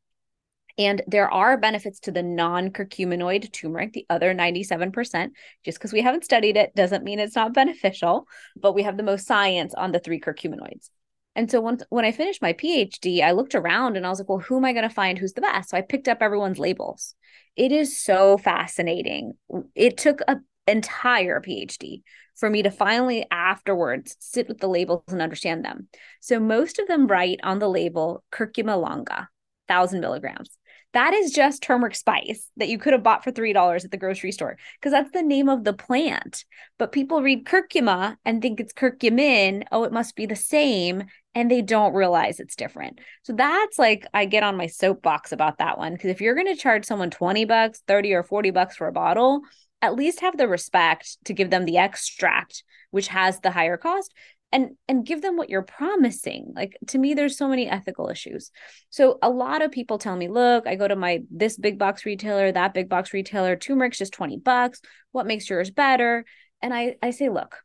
And 0.78 1.02
there 1.06 1.32
are 1.32 1.58
benefits 1.58 2.00
to 2.02 2.12
the 2.12 2.24
non 2.24 2.70
curcuminoid 2.72 3.52
turmeric, 3.52 3.94
the 3.94 4.06
other 4.10 4.34
97%. 4.34 5.32
Just 5.64 5.78
because 5.78 5.94
we 5.94 6.02
haven't 6.02 6.26
studied 6.26 6.58
it 6.58 6.76
doesn't 6.76 7.04
mean 7.04 7.20
it's 7.20 7.36
not 7.36 7.54
beneficial, 7.54 8.28
but 8.56 8.74
we 8.74 8.84
have 8.84 8.98
the 8.98 9.04
most 9.04 9.28
science 9.28 9.74
on 9.76 9.92
the 9.92 10.00
three 10.00 10.20
curcuminoids. 10.20 10.90
And 11.36 11.50
so 11.50 11.62
once 11.62 11.84
when 11.90 12.06
I 12.06 12.12
finished 12.12 12.42
my 12.42 12.54
PhD, 12.54 13.22
I 13.24 13.32
looked 13.32 13.56
around 13.56 13.98
and 13.98 14.06
I 14.06 14.10
was 14.10 14.20
like, 14.20 14.30
well, 14.30 14.40
who 14.40 14.58
am 14.58 14.66
I 14.66 14.74
going 14.74 14.88
to 14.88 14.94
find 14.94 15.18
who's 15.18 15.34
the 15.34 15.42
best? 15.42 15.70
So 15.70 15.78
I 15.78 15.82
picked 15.82 16.08
up 16.08 16.20
everyone's 16.22 16.60
labels. 16.60 17.16
It 17.56 17.72
is 17.72 18.00
so 18.00 18.38
fascinating. 18.38 19.34
It 19.76 19.98
took 19.98 20.22
an 20.28 20.44
entire 20.68 21.42
PhD 21.42 22.04
for 22.36 22.50
me 22.50 22.64
to 22.64 22.72
finally 22.72 23.26
afterwards 23.32 24.16
sit 24.20 24.48
with 24.48 24.60
the 24.60 24.68
labels 24.68 25.04
and 25.08 25.22
understand 25.22 25.64
them. 25.66 25.88
So 26.20 26.40
most 26.40 26.80
of 26.80 26.88
them 26.88 27.08
write 27.08 27.40
on 27.44 27.60
the 27.60 27.70
label 27.70 28.24
curcuma 28.32 28.80
longa, 28.80 29.30
1000 29.68 30.00
milligrams. 30.00 30.58
That 30.94 31.14
is 31.14 31.32
just 31.32 31.64
turmeric 31.64 31.96
spice 31.96 32.50
that 32.58 32.70
you 32.70 32.78
could 32.78 32.94
have 32.94 33.04
bought 33.04 33.24
for 33.24 33.32
$3 33.32 33.84
at 33.84 33.92
the 33.92 33.98
grocery 33.98 34.32
store 34.32 34.58
because 34.80 34.92
that's 34.92 35.12
the 35.12 35.24
name 35.24 35.50
of 35.50 35.64
the 35.64 35.74
plant. 35.74 36.46
But 36.78 36.92
people 36.92 37.24
read 37.24 37.46
curcuma 37.46 38.18
and 38.24 38.42
think 38.42 38.60
it's 38.60 38.74
curcumin. 38.74 39.64
Oh, 39.72 39.84
it 39.84 39.92
must 39.92 40.16
be 40.16 40.28
the 40.28 40.36
same. 40.36 41.06
And 41.36 41.50
they 41.50 41.64
don't 41.64 41.96
realize 41.96 42.40
it's 42.40 42.56
different. 42.56 43.00
So 43.24 43.34
that's 43.34 43.80
like, 43.80 44.06
I 44.14 44.26
get 44.26 44.44
on 44.44 44.56
my 44.56 44.68
soapbox 44.68 45.32
about 45.32 45.58
that 45.58 45.80
one 45.80 45.94
because 45.94 46.12
if 46.12 46.22
you're 46.22 46.36
going 46.36 46.54
to 46.54 46.56
charge 46.56 46.86
someone 46.86 47.10
20 47.10 47.46
bucks, 47.46 47.82
30 47.88 48.14
or 48.14 48.24
40 48.24 48.52
bucks 48.52 48.76
for 48.76 48.88
a 48.88 48.92
bottle, 48.92 49.42
at 49.82 49.96
least 49.96 50.22
have 50.22 50.38
the 50.38 50.48
respect 50.48 51.18
to 51.26 51.34
give 51.34 51.50
them 51.50 51.66
the 51.66 51.78
extract, 51.78 52.64
which 52.92 53.08
has 53.08 53.40
the 53.40 53.52
higher 53.52 53.78
cost 53.78 54.14
and 54.54 54.78
and 54.88 55.06
give 55.06 55.22
them 55.22 55.36
what 55.36 55.50
you're 55.50 55.64
promising. 55.64 56.54
Like 56.56 56.78
to 56.88 56.98
me 56.98 57.14
there's 57.14 57.38
so 57.38 57.50
many 57.50 57.68
ethical 57.68 58.10
issues. 58.10 58.52
So 58.90 59.18
a 59.22 59.30
lot 59.30 59.62
of 59.62 59.72
people 59.72 59.98
tell 59.98 60.16
me 60.16 60.30
look 60.30 60.68
i 60.68 60.76
go 60.76 60.88
to 60.88 60.96
my 60.96 61.24
this 61.30 61.58
big 61.58 61.78
box 61.78 62.06
retailer 62.06 62.52
that 62.52 62.74
big 62.74 62.88
box 62.88 63.12
retailer 63.12 63.56
turmeric's 63.58 63.98
just 63.98 64.14
20 64.14 64.38
bucks. 64.38 64.80
What 65.12 65.26
makes 65.26 65.50
yours 65.50 65.72
better? 65.72 66.24
And 66.62 66.74
i 66.74 66.96
i 67.02 67.10
say 67.10 67.28
look 67.30 67.58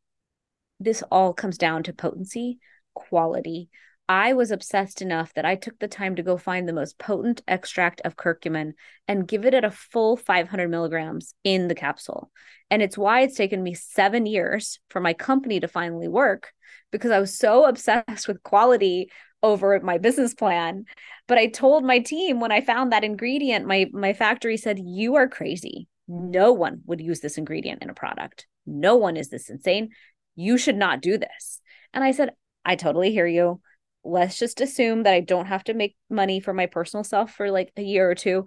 this 0.81 1.05
all 1.11 1.33
comes 1.33 1.59
down 1.59 1.83
to 1.85 1.93
potency 1.93 2.59
quality 2.95 3.69
I 4.09 4.33
was 4.33 4.51
obsessed 4.51 5.03
enough 5.03 5.35
that 5.35 5.45
I 5.45 5.55
took 5.55 5.79
the 5.79 5.87
time 5.87 6.17
to 6.17 6.23
go 6.23 6.39
find 6.39 6.67
the 6.67 6.73
most 6.73 6.99
potent 6.99 7.43
extract 7.47 8.01
of 8.07 8.17
curcumin 8.17 8.73
and 9.07 9.29
give 9.29 9.45
it 9.45 9.53
at 9.53 9.65
a 9.65 9.71
full 9.71 10.17
500 10.17 10.71
milligrams 10.71 11.35
in 11.45 11.69
the 11.69 11.75
capsule. 11.75 12.31
And 12.71 12.81
it's 12.81 12.97
why 12.97 13.21
it's 13.21 13.37
taken 13.37 13.63
me 13.63 13.75
seven 13.75 14.25
years 14.25 14.81
for 14.89 15.01
my 15.01 15.13
company 15.13 15.61
to 15.61 15.69
finally 15.69 16.09
work 16.09 16.53
because 16.91 17.11
I 17.11 17.19
was 17.19 17.37
so 17.37 17.67
obsessed 17.67 18.27
with 18.27 18.43
quality 18.43 19.11
over 19.43 19.79
my 19.81 19.99
business 19.99 20.33
plan. 20.33 20.87
But 21.27 21.37
I 21.37 21.47
told 21.47 21.85
my 21.85 21.99
team 21.99 22.41
when 22.41 22.53
I 22.53 22.63
found 22.63 22.93
that 22.93 23.05
ingredient, 23.05 23.67
my 23.67 23.89
my 23.93 24.15
factory 24.15 24.57
said, 24.57 24.79
"You 24.79 25.17
are 25.17 25.29
crazy. 25.29 25.87
No 26.09 26.53
one 26.55 26.81
would 26.87 27.01
use 27.01 27.21
this 27.21 27.37
ingredient 27.37 27.83
in 27.83 27.91
a 27.91 27.95
product. 27.95 28.47
No 28.67 28.97
one 28.97 29.19
is 29.19 29.29
this 29.29 29.51
insane. 29.51 29.91
You 30.35 30.57
should 30.57 30.77
not 30.77 31.03
do 31.03 31.19
this." 31.19 31.61
And 31.93 32.03
I 32.03 32.13
said, 32.13 32.33
"I 32.65 32.75
totally 32.75 33.13
hear 33.13 33.27
you 33.27 33.61
let's 34.09 34.39
just 34.39 34.61
assume 34.61 35.03
that 35.03 35.15
I 35.15 35.21
don't 35.21 35.47
have 35.47 35.65
to 35.65 35.75
make 35.75 35.97
money 36.09 36.41
for 36.41 36.53
my 36.53 36.67
personal 36.67 37.05
self 37.05 37.33
for 37.33 37.51
like 37.51 37.73
a 37.77 37.83
year 37.83 38.11
or 38.11 38.15
two. 38.15 38.47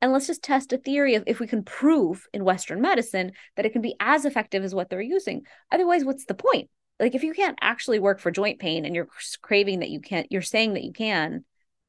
And 0.00 0.12
let's 0.12 0.26
just 0.26 0.42
test 0.42 0.72
a 0.72 0.78
theory 0.78 1.14
of 1.14 1.24
if 1.26 1.40
we 1.40 1.46
can 1.46 1.62
prove 1.62 2.26
in 2.32 2.44
Western 2.44 2.80
medicine 2.80 3.32
that 3.56 3.66
it 3.66 3.72
can 3.72 3.82
be 3.82 3.96
as 4.00 4.24
effective 4.24 4.64
as 4.64 4.74
what 4.74 4.88
they're 4.88 5.00
using. 5.02 5.42
Otherwise, 5.70 6.04
what's 6.04 6.24
the 6.24 6.34
point? 6.34 6.70
Like, 6.98 7.14
if 7.14 7.22
you 7.22 7.34
can't 7.34 7.58
actually 7.60 7.98
work 7.98 8.20
for 8.20 8.30
joint 8.30 8.58
pain 8.58 8.84
and 8.84 8.94
you're 8.94 9.08
craving 9.42 9.80
that 9.80 9.90
you 9.90 10.00
can't, 10.00 10.26
you're 10.30 10.42
saying 10.42 10.74
that 10.74 10.84
you 10.84 10.92
can, 10.92 11.44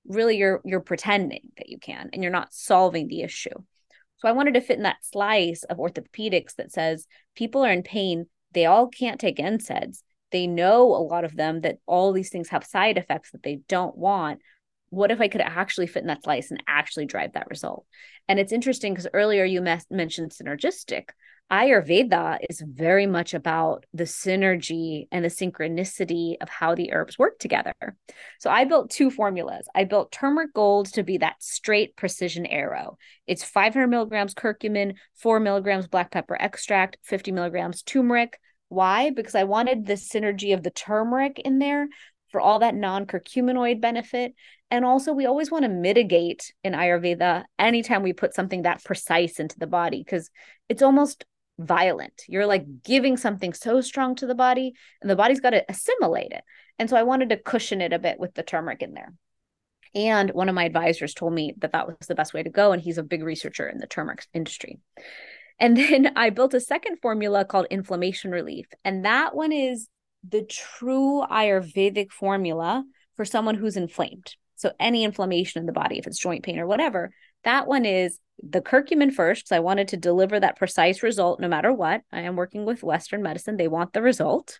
really 0.07 0.37
you're 0.37 0.61
you're 0.65 0.81
pretending 0.81 1.51
that 1.57 1.69
you 1.69 1.77
can 1.77 2.09
and 2.11 2.23
you're 2.23 2.31
not 2.31 2.53
solving 2.53 3.07
the 3.07 3.21
issue. 3.21 3.53
So 4.17 4.27
I 4.27 4.33
wanted 4.33 4.55
to 4.55 4.61
fit 4.61 4.77
in 4.77 4.83
that 4.83 5.03
slice 5.03 5.63
of 5.63 5.77
orthopedics 5.77 6.55
that 6.55 6.71
says 6.71 7.07
people 7.35 7.63
are 7.65 7.71
in 7.71 7.83
pain, 7.83 8.27
they 8.51 8.65
all 8.65 8.87
can't 8.87 9.19
take 9.19 9.37
NSAIDs 9.37 10.03
they 10.31 10.47
know 10.47 10.83
a 10.83 11.03
lot 11.03 11.23
of 11.23 11.35
them 11.35 11.61
that 11.61 11.77
all 11.85 12.11
these 12.11 12.29
things 12.29 12.49
have 12.49 12.65
side 12.65 12.97
effects 12.97 13.31
that 13.31 13.43
they 13.43 13.59
don't 13.67 13.97
want 13.97 14.39
what 14.91 15.09
if 15.09 15.21
I 15.21 15.29
could 15.29 15.41
actually 15.41 15.87
fit 15.87 16.01
in 16.01 16.07
that 16.07 16.23
slice 16.23 16.51
and 16.51 16.61
actually 16.67 17.05
drive 17.05 17.33
that 17.33 17.49
result? 17.49 17.85
And 18.27 18.39
it's 18.39 18.51
interesting 18.51 18.93
because 18.93 19.07
earlier 19.13 19.45
you 19.45 19.61
mes- 19.61 19.85
mentioned 19.89 20.31
synergistic. 20.31 21.05
Ayurveda 21.49 22.39
is 22.49 22.61
very 22.65 23.05
much 23.05 23.33
about 23.33 23.85
the 23.93 24.03
synergy 24.03 25.07
and 25.11 25.23
the 25.25 25.29
synchronicity 25.29 26.35
of 26.41 26.47
how 26.47 26.75
the 26.75 26.93
herbs 26.93 27.17
work 27.17 27.39
together. 27.39 27.73
So 28.39 28.49
I 28.49 28.63
built 28.65 28.89
two 28.89 29.09
formulas. 29.09 29.67
I 29.75 29.83
built 29.83 30.11
turmeric 30.13 30.53
gold 30.53 30.93
to 30.93 31.03
be 31.03 31.17
that 31.17 31.41
straight 31.41 31.95
precision 31.95 32.45
arrow. 32.45 32.97
It's 33.27 33.43
500 33.43 33.87
milligrams 33.87 34.33
curcumin, 34.33 34.95
four 35.15 35.41
milligrams 35.41 35.87
black 35.87 36.11
pepper 36.11 36.37
extract, 36.39 36.97
50 37.03 37.31
milligrams 37.31 37.81
turmeric. 37.81 38.39
Why? 38.71 39.09
Because 39.09 39.35
I 39.35 39.43
wanted 39.43 39.85
the 39.85 39.95
synergy 39.95 40.53
of 40.53 40.63
the 40.63 40.69
turmeric 40.71 41.39
in 41.39 41.59
there 41.59 41.89
for 42.31 42.39
all 42.39 42.59
that 42.59 42.73
non 42.73 43.05
curcuminoid 43.05 43.81
benefit. 43.81 44.33
And 44.69 44.85
also, 44.85 45.11
we 45.11 45.25
always 45.25 45.51
want 45.51 45.63
to 45.63 45.69
mitigate 45.69 46.53
in 46.63 46.71
Ayurveda 46.71 47.43
anytime 47.59 48.01
we 48.01 48.13
put 48.13 48.33
something 48.33 48.61
that 48.61 48.81
precise 48.81 49.41
into 49.41 49.59
the 49.59 49.67
body 49.67 50.01
because 50.01 50.29
it's 50.69 50.81
almost 50.81 51.25
violent. 51.59 52.23
You're 52.29 52.45
like 52.45 52.63
giving 52.81 53.17
something 53.17 53.51
so 53.51 53.81
strong 53.81 54.15
to 54.15 54.25
the 54.25 54.35
body, 54.35 54.71
and 55.01 55.11
the 55.11 55.17
body's 55.17 55.41
got 55.41 55.49
to 55.49 55.65
assimilate 55.67 56.31
it. 56.31 56.45
And 56.79 56.89
so, 56.89 56.95
I 56.95 57.03
wanted 57.03 57.27
to 57.31 57.37
cushion 57.37 57.81
it 57.81 57.91
a 57.91 57.99
bit 57.99 58.21
with 58.21 58.35
the 58.35 58.43
turmeric 58.43 58.81
in 58.81 58.93
there. 58.93 59.13
And 59.93 60.29
one 60.31 60.47
of 60.47 60.55
my 60.55 60.63
advisors 60.63 61.13
told 61.13 61.33
me 61.33 61.55
that 61.57 61.73
that 61.73 61.87
was 61.87 62.07
the 62.07 62.15
best 62.15 62.33
way 62.33 62.41
to 62.41 62.49
go. 62.49 62.71
And 62.71 62.81
he's 62.81 62.97
a 62.97 63.03
big 63.03 63.21
researcher 63.21 63.67
in 63.67 63.79
the 63.79 63.87
turmeric 63.87 64.25
industry. 64.33 64.79
And 65.61 65.77
then 65.77 66.11
I 66.17 66.31
built 66.31 66.53
a 66.53 66.59
second 66.59 66.97
formula 67.01 67.45
called 67.45 67.67
inflammation 67.69 68.31
relief. 68.31 68.65
And 68.83 69.05
that 69.05 69.33
one 69.33 69.53
is 69.53 69.87
the 70.27 70.43
true 70.43 71.23
Ayurvedic 71.31 72.11
formula 72.11 72.83
for 73.15 73.23
someone 73.23 73.55
who's 73.55 73.77
inflamed. 73.77 74.35
So, 74.55 74.73
any 74.79 75.03
inflammation 75.03 75.61
in 75.61 75.65
the 75.65 75.71
body, 75.71 75.97
if 75.97 76.05
it's 76.05 76.19
joint 76.19 76.43
pain 76.43 76.59
or 76.59 76.67
whatever, 76.67 77.11
that 77.43 77.67
one 77.67 77.85
is 77.85 78.19
the 78.43 78.61
curcumin 78.61 79.11
first, 79.11 79.43
because 79.43 79.55
I 79.55 79.59
wanted 79.59 79.87
to 79.89 79.97
deliver 79.97 80.39
that 80.39 80.57
precise 80.57 81.01
result 81.01 81.39
no 81.39 81.47
matter 81.47 81.73
what. 81.73 82.01
I 82.11 82.21
am 82.21 82.35
working 82.35 82.65
with 82.65 82.83
Western 82.83 83.23
medicine, 83.23 83.57
they 83.57 83.67
want 83.67 83.93
the 83.93 84.01
result. 84.01 84.59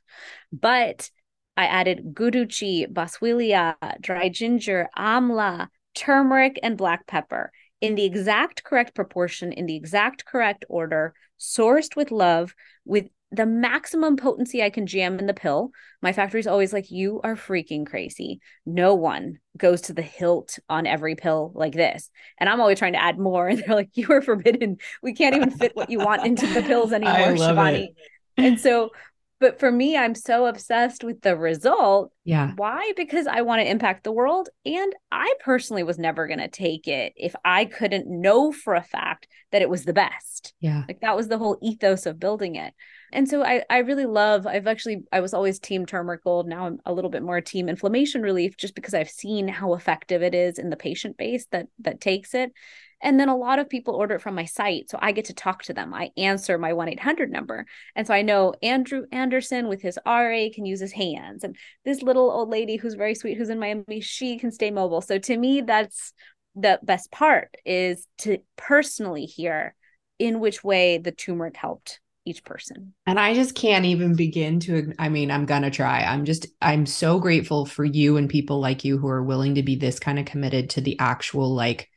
But 0.52 1.10
I 1.58 1.66
added 1.66 2.14
guduchi, 2.14 2.92
boswellia, 2.92 3.76
dry 4.00 4.30
ginger, 4.30 4.90
amla, 4.98 5.68
turmeric, 5.94 6.60
and 6.64 6.78
black 6.78 7.06
pepper 7.06 7.52
in 7.82 7.96
the 7.96 8.06
exact 8.06 8.64
correct 8.64 8.96
proportion, 8.96 9.52
in 9.52 9.66
the 9.66 9.76
exact 9.76 10.26
correct 10.26 10.64
order, 10.70 11.14
sourced 11.40 11.96
with 11.96 12.12
love, 12.12 12.54
with 12.86 13.08
the 13.32 13.46
maximum 13.46 14.18
potency 14.18 14.62
I 14.62 14.70
can 14.70 14.86
jam 14.86 15.18
in 15.18 15.26
the 15.26 15.34
pill. 15.34 15.72
My 16.02 16.12
factory's 16.12 16.48
always 16.48 16.74
like, 16.74 16.92
you 16.92 17.22
are 17.24 17.36
freaking 17.36 17.86
crazy. 17.86 18.42
No 18.66 18.94
one 18.94 19.40
goes 19.58 19.82
to 19.82 19.94
the 19.94 20.02
hilt 20.02 20.60
on 20.70 20.86
every 20.86 21.16
pill 21.16 21.52
like 21.56 21.74
this. 21.74 22.10
And 22.38 22.50
I'm 22.50 22.60
always 22.60 22.78
trying 22.78 22.94
to 22.94 23.02
add 23.02 23.18
more. 23.18 23.48
And 23.48 23.60
they're 23.66 23.76
like, 23.76 23.92
you 23.94 24.08
are 24.12 24.22
forbidden. 24.22 24.78
We 25.02 25.14
can't 25.14 25.36
even 25.36 25.52
fit 25.52 25.76
what 25.76 25.90
you 25.90 26.00
want 26.00 26.26
into 26.26 26.46
the 26.46 26.62
pills 26.68 26.92
anymore, 26.92 27.36
Shivani. 27.36 27.88
It. 27.88 27.96
And 28.38 28.60
so, 28.60 28.92
but 29.42 29.60
for 29.60 29.72
me, 29.72 29.98
I'm 29.98 30.14
so 30.14 30.46
obsessed 30.46 31.04
with 31.04 31.22
the 31.22 31.36
result. 31.36 32.14
Yeah. 32.24 32.54
Why? 32.56 32.94
Because 32.96 33.26
I 33.26 33.42
want 33.42 33.60
to 33.60 33.70
impact 33.70 34.04
the 34.04 34.12
world. 34.12 34.50
And 34.64 34.94
I 35.12 35.34
personally 35.44 35.82
was 35.82 35.98
never 35.98 36.28
going 36.28 36.40
to 36.40 36.48
take 36.48 36.88
it 36.88 37.14
if 37.18 37.36
I 37.44 37.66
couldn't 37.66 38.06
know 38.08 38.52
for 38.52 38.76
a 38.76 38.84
fact 38.84 39.28
that 39.52 39.64
it 39.64 39.70
was 39.70 39.84
the 39.84 39.94
best. 39.94 40.54
Yeah. 40.62 40.84
Like 40.88 41.02
that 41.02 41.18
was 41.18 41.28
the 41.28 41.40
whole 41.40 41.58
ethos 41.60 42.06
of 42.06 42.20
building 42.20 42.56
it. 42.56 42.74
And 43.12 43.28
so 43.28 43.44
I, 43.44 43.64
I 43.68 43.80
really 43.80 44.06
love, 44.06 44.46
I've 44.46 44.68
actually, 44.68 45.02
I 45.12 45.20
was 45.20 45.34
always 45.34 45.60
team 45.60 45.88
turmeric 45.88 46.24
gold. 46.24 46.48
Now 46.48 46.68
I'm 46.68 46.80
a 46.86 46.94
little 46.94 47.10
bit 47.10 47.24
more 47.24 47.42
team 47.42 47.68
inflammation 47.68 48.22
relief 48.22 48.56
just 48.58 48.76
because 48.76 48.94
I've 48.94 49.10
seen 49.10 49.48
how 49.48 49.74
effective 49.74 50.22
it 50.22 50.36
is 50.36 50.60
in 50.60 50.70
the 50.70 50.78
patient 50.78 51.18
base 51.18 51.48
that, 51.52 51.66
that 51.80 52.00
takes 52.00 52.36
it. 52.36 52.52
And 53.02 53.20
then 53.20 53.30
a 53.30 53.36
lot 53.36 53.60
of 53.60 53.70
people 53.70 53.96
order 53.96 54.16
it 54.16 54.22
from 54.22 54.36
my 54.36 54.46
site. 54.46 54.90
So 54.90 55.00
I 55.02 55.12
get 55.12 55.26
to 55.26 55.34
talk 55.34 55.64
to 55.64 55.74
them. 55.74 55.94
I 55.94 56.12
answer 56.18 56.58
my 56.58 56.74
1 56.74 56.90
800 56.90 57.32
number. 57.32 57.66
And 57.96 58.06
so 58.06 58.14
I 58.14 58.22
know 58.22 58.54
Andrew 58.62 59.06
Anderson 59.12 59.68
with 59.68 59.82
his 59.82 59.98
RA 60.06 60.48
can 60.54 60.66
use 60.66 60.80
his 60.80 60.92
hands. 60.92 61.44
And 61.44 61.56
this 61.86 62.02
little 62.02 62.30
old 62.30 62.50
lady 62.50 62.78
who's 62.78 62.94
very 62.94 63.16
sweet, 63.16 63.38
who's 63.38 63.50
in 63.50 63.60
Miami, 63.60 64.02
she 64.02 64.38
can 64.38 64.52
stay 64.52 64.72
mobile. 64.72 65.02
So 65.02 65.18
to 65.18 65.38
me, 65.38 65.62
that's 65.62 66.14
the 66.56 66.80
best 66.84 67.12
part 67.12 67.56
is 67.66 68.08
to 68.20 68.40
personally 68.58 69.26
hear 69.26 69.76
in 70.20 70.40
which 70.40 70.64
way 70.64 70.98
the 70.98 71.12
turmeric 71.12 71.58
helped 71.58 72.00
each 72.26 72.44
person. 72.44 72.94
And 73.08 73.20
I 73.20 73.34
just 73.34 73.56
can't 73.56 73.86
even 73.86 74.16
begin 74.16 74.60
to 74.62 74.94
I 75.00 75.10
mean, 75.10 75.32
I'm 75.32 75.46
going 75.46 75.64
to 75.64 75.72
try. 75.72 76.04
I'm 76.04 76.26
just 76.26 76.48
I'm 76.62 76.86
so 76.86 77.20
grateful 77.20 77.66
for 77.66 77.84
you 77.84 78.18
and 78.18 78.30
people 78.30 78.60
like 78.60 78.84
you 78.84 78.98
who 78.98 79.08
are 79.08 79.24
willing 79.24 79.56
to 79.56 79.64
be 79.64 79.76
this 79.76 80.00
kind 80.00 80.20
of 80.20 80.26
committed 80.26 80.70
to 80.72 80.82
the 80.82 81.00
actual 81.00 81.54
like 81.54 81.90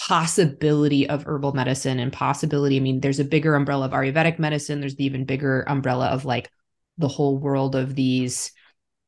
possibility 0.00 1.08
of 1.08 1.24
herbal 1.26 1.52
medicine 1.52 1.98
and 1.98 2.12
possibility. 2.12 2.76
I 2.76 2.80
mean, 2.80 3.00
there's 3.00 3.20
a 3.20 3.24
bigger 3.24 3.54
umbrella 3.54 3.86
of 3.86 3.92
Ayurvedic 3.92 4.38
medicine, 4.38 4.80
there's 4.80 4.96
the 4.96 5.04
even 5.04 5.24
bigger 5.24 5.62
umbrella 5.62 6.06
of 6.08 6.24
like 6.24 6.50
the 6.98 7.08
whole 7.08 7.38
world 7.38 7.74
of 7.74 7.94
these 7.94 8.52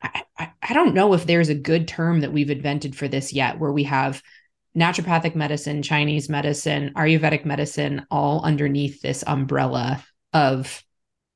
I, 0.03 0.23
I, 0.39 0.51
I 0.63 0.75
don't 0.75 0.95
know 0.95 1.15
if 1.15 1.27
there's 1.27 1.49
a 1.49 1.55
good 1.55 1.89
term 1.89 2.21
that 2.21 2.33
we've 2.33 2.51
invented 2.51 2.95
for 2.97 3.09
this 3.09 3.33
yet 3.33 3.59
where 3.59 3.73
we 3.73 3.85
have 3.85 4.23
naturopathic 4.77 5.35
medicine, 5.35 5.83
Chinese 5.83 6.29
medicine, 6.29 6.93
Ayurvedic 6.95 7.45
medicine 7.45 8.07
all 8.11 8.45
underneath 8.45 9.01
this 9.03 9.25
umbrella 9.27 10.05
of 10.33 10.85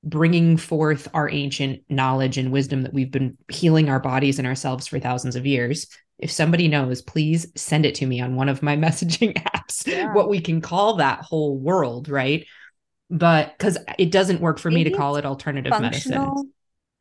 bringing 0.05 0.57
forth 0.57 1.09
our 1.15 1.31
ancient 1.31 1.83
knowledge 1.89 2.39
and 2.39 2.53
wisdom 2.53 2.83
that 2.83 2.93
we've 2.93 3.11
been 3.11 3.37
healing 3.49 3.89
our 3.89 4.01
bodies 4.01 4.39
and 4.39 4.47
ourselves 4.47 4.87
for 4.87 4.99
thousands 4.99 5.37
of 5.37 5.47
years. 5.47 5.87
If 6.19 6.31
somebody 6.31 6.69
knows, 6.69 7.03
please 7.03 7.47
send 7.57 7.87
it 7.87 7.97
to 7.97 8.07
me 8.07 8.21
on 8.21 8.37
one 8.37 8.49
of 8.49 8.63
my 8.63 8.77
messaging 8.77 9.35
apps, 9.35 9.87
yeah. 9.87 10.13
what 10.13 10.29
we 10.29 10.41
can 10.41 10.61
call 10.61 10.97
that 10.97 11.21
whole 11.21 11.57
world, 11.57 12.09
right? 12.09 12.47
But 13.11 13.57
because 13.59 13.79
it 13.99 14.11
doesn't 14.11 14.41
work 14.41 14.59
for 14.59 14.71
Maybe 14.71 14.85
me 14.85 14.91
to 14.91 14.97
call 14.97 15.17
it 15.17 15.27
alternative 15.27 15.79
medicine. 15.79 16.53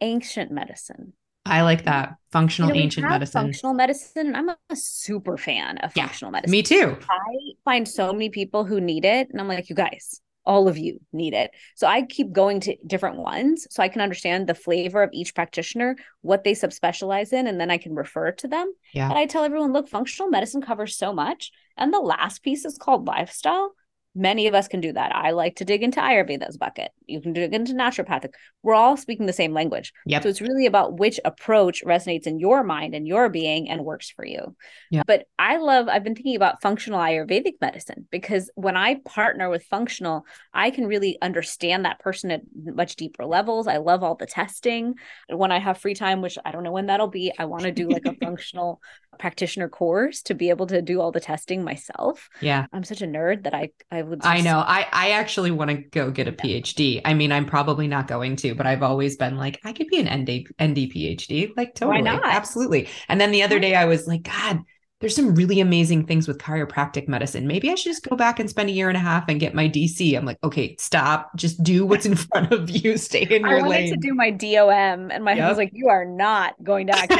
Ancient 0.02 0.52
medicine. 0.52 1.14
I 1.46 1.62
like 1.62 1.86
that 1.86 2.16
functional 2.32 2.70
you 2.70 2.76
know, 2.76 2.82
ancient 2.82 3.10
medicine. 3.10 3.42
Functional 3.44 3.74
medicine, 3.74 4.36
I'm 4.36 4.50
a, 4.50 4.58
a 4.70 4.76
super 4.76 5.38
fan 5.38 5.78
of 5.80 5.92
yeah, 5.96 6.06
functional 6.06 6.32
medicine. 6.32 6.52
Me 6.52 6.62
too. 6.62 6.98
I 7.10 7.54
find 7.66 7.88
so 7.88 8.12
many 8.14 8.30
people 8.30 8.64
who 8.64 8.80
need 8.80 9.06
it, 9.06 9.30
and 9.32 9.40
I'm 9.40 9.48
like, 9.48 9.70
you 9.70 9.76
guys, 9.76 10.22
all 10.46 10.68
of 10.68 10.78
you 10.78 11.00
need 11.14 11.34
it. 11.34 11.52
So 11.76 11.88
I 11.88 12.04
keep 12.04 12.32
going 12.32 12.60
to 12.62 12.76
different 12.86 13.18
ones 13.18 13.68
so 13.70 13.84
I 13.84 13.90
can 13.90 14.02
understand 14.02 14.48
the 14.48 14.56
flavor 14.56 15.04
of 15.04 15.12
each 15.14 15.36
practitioner, 15.36 15.96
what 16.22 16.44
they 16.44 16.54
subspecialize 16.54 17.34
in, 17.34 17.48
and 17.48 17.60
then 17.60 17.72
I 17.72 17.78
can 17.78 17.94
refer 17.96 18.32
to 18.32 18.48
them. 18.48 18.74
Yeah. 18.94 19.10
And 19.10 19.18
I 19.18 19.26
tell 19.26 19.44
everyone, 19.44 19.74
look, 19.74 19.88
functional 19.88 20.30
medicine 20.30 20.62
covers 20.62 20.98
so 20.98 21.14
much. 21.14 21.52
And 21.78 21.94
the 21.94 22.00
last 22.00 22.44
piece 22.44 22.66
is 22.66 22.78
called 22.78 23.08
lifestyle 23.08 23.76
many 24.14 24.48
of 24.48 24.54
us 24.54 24.68
can 24.68 24.82
do 24.82 24.92
that. 24.94 25.16
I 25.16 25.32
like 25.32 25.56
to 25.58 25.66
dig 25.66 25.84
into 25.84 26.02
Ayurveda's 26.02 26.58
bucket. 26.58 26.92
You 27.06 27.22
can 27.22 27.34
dig 27.34 27.54
into 27.54 27.74
naturopathic. 27.74 28.32
We're 28.62 28.74
all 28.74 28.98
speaking 28.98 29.26
the 29.26 29.34
same 29.34 29.54
language. 29.54 29.94
Yep. 30.06 30.24
So 30.24 30.30
it's 30.30 30.42
really 30.42 30.66
about 30.66 31.00
which 31.00 31.20
approach 31.24 31.84
resonates 31.86 32.28
in 32.28 32.40
your 32.40 32.64
mind 32.64 32.94
and 32.94 33.08
your 33.08 33.30
being 33.30 33.70
and 33.70 33.86
works 33.86 34.10
for 34.10 34.26
you. 34.26 34.56
Yeah. 34.90 35.04
But 35.08 35.26
I 35.40 35.58
love, 35.58 35.88
I've 35.88 36.04
been 36.04 36.16
thinking 36.16 36.36
about 36.36 36.62
functional 36.62 37.00
Ayurvedic 37.00 37.56
medicine 37.62 38.08
because 38.12 38.52
when 38.56 38.76
I 38.76 38.96
partner 39.06 39.50
with 39.50 39.64
functional, 39.64 40.26
I 40.54 40.72
can 40.72 40.88
really 40.88 41.18
understand 41.22 41.86
that 41.86 42.00
person 42.00 42.32
at 42.32 42.42
much 42.54 42.98
deeper 42.98 43.26
levels. 43.26 43.68
I 43.68 43.78
love 43.78 44.04
all 44.04 44.16
the 44.16 44.26
testing. 44.26 44.96
When 45.30 45.52
I 45.52 45.60
have 45.60 45.78
free 45.78 45.96
time, 45.96 46.22
which 46.22 46.38
I 46.44 46.52
don't 46.52 46.64
know 46.64 46.72
when 46.72 46.88
that'll 46.88 47.08
be, 47.08 47.32
I 47.38 47.46
want 47.46 47.64
to 47.64 47.72
do 47.72 47.88
like 47.88 48.06
a 48.06 48.14
functional 48.22 48.82
practitioner 49.20 49.70
course 49.70 50.22
to 50.24 50.34
be 50.34 50.50
able 50.50 50.68
to 50.68 50.82
do 50.82 51.00
all 51.02 51.12
the 51.12 51.20
testing 51.20 51.64
myself. 51.64 52.30
Yeah. 52.42 52.66
I'm 52.74 52.84
such 52.84 53.02
a 53.02 53.08
nerd 53.08 53.44
that 53.44 53.54
I 53.54 53.72
I 53.92 54.02
would 54.02 54.22
just... 54.22 54.28
I 54.28 54.42
know. 54.42 54.60
I 54.60 54.88
I 54.92 55.12
actually 55.12 55.52
want 55.52 55.70
to 55.70 55.78
go 55.78 56.12
get 56.12 56.28
a 56.28 56.32
PhD. 56.32 57.02
I 57.06 57.14
mean, 57.14 57.32
I'm 57.32 57.46
probably 57.46 57.88
not 57.88 58.08
going 58.08 58.36
to, 58.38 58.56
but 58.56 58.66
I've 58.66 58.84
always 58.84 59.18
been 59.18 59.38
like 59.38 59.60
I 59.64 59.74
could 59.74 59.88
be 59.88 60.00
an 60.00 60.22
ND 60.22 60.48
ND 60.62 60.92
PhD. 60.92 61.52
Like 61.56 61.76
totally. 61.76 61.98
Why 61.98 62.02
not? 62.02 62.26
Absolutely. 62.26 62.90
And 63.08 63.20
then 63.20 63.32
the 63.32 63.44
other 63.44 63.60
day 63.60 63.76
I 63.76 63.86
was 63.86 64.08
like, 64.08 64.24
god, 64.24 64.62
there's 65.02 65.16
some 65.16 65.34
really 65.34 65.60
amazing 65.60 66.06
things 66.06 66.28
with 66.28 66.38
chiropractic 66.38 67.08
medicine. 67.08 67.48
Maybe 67.48 67.72
I 67.72 67.76
should 67.76 67.92
just 67.92 68.08
go 68.08 68.16
back 68.16 68.40
and 68.40 68.48
spend 68.50 68.70
a 68.70 68.72
year 68.72 68.88
and 68.88 68.96
a 68.96 69.02
half 69.02 69.26
and 69.28 69.40
get 69.40 69.56
my 69.56 69.68
DC. 69.68 70.16
I'm 70.16 70.26
like, 70.26 70.38
okay, 70.44 70.76
stop. 70.78 71.36
Just 71.36 71.62
do 71.64 71.86
what's 71.86 72.06
in 72.06 72.16
front 72.32 72.54
of 72.54 72.70
you. 72.70 72.98
Stay 72.98 73.24
in 73.24 73.42
your 73.42 73.58
I 73.58 73.62
wanted 73.62 73.70
lane. 73.70 73.94
to 73.94 73.98
do 73.98 74.14
my 74.14 74.30
DOM, 74.30 75.12
and 75.12 75.24
my 75.24 75.34
yep. 75.34 75.48
husband 75.48 75.50
was 75.50 75.58
like, 75.58 75.72
"You 75.74 75.90
are 75.90 76.06
not 76.06 76.56
going 76.64 76.88
to 76.88 76.96
act 76.96 77.14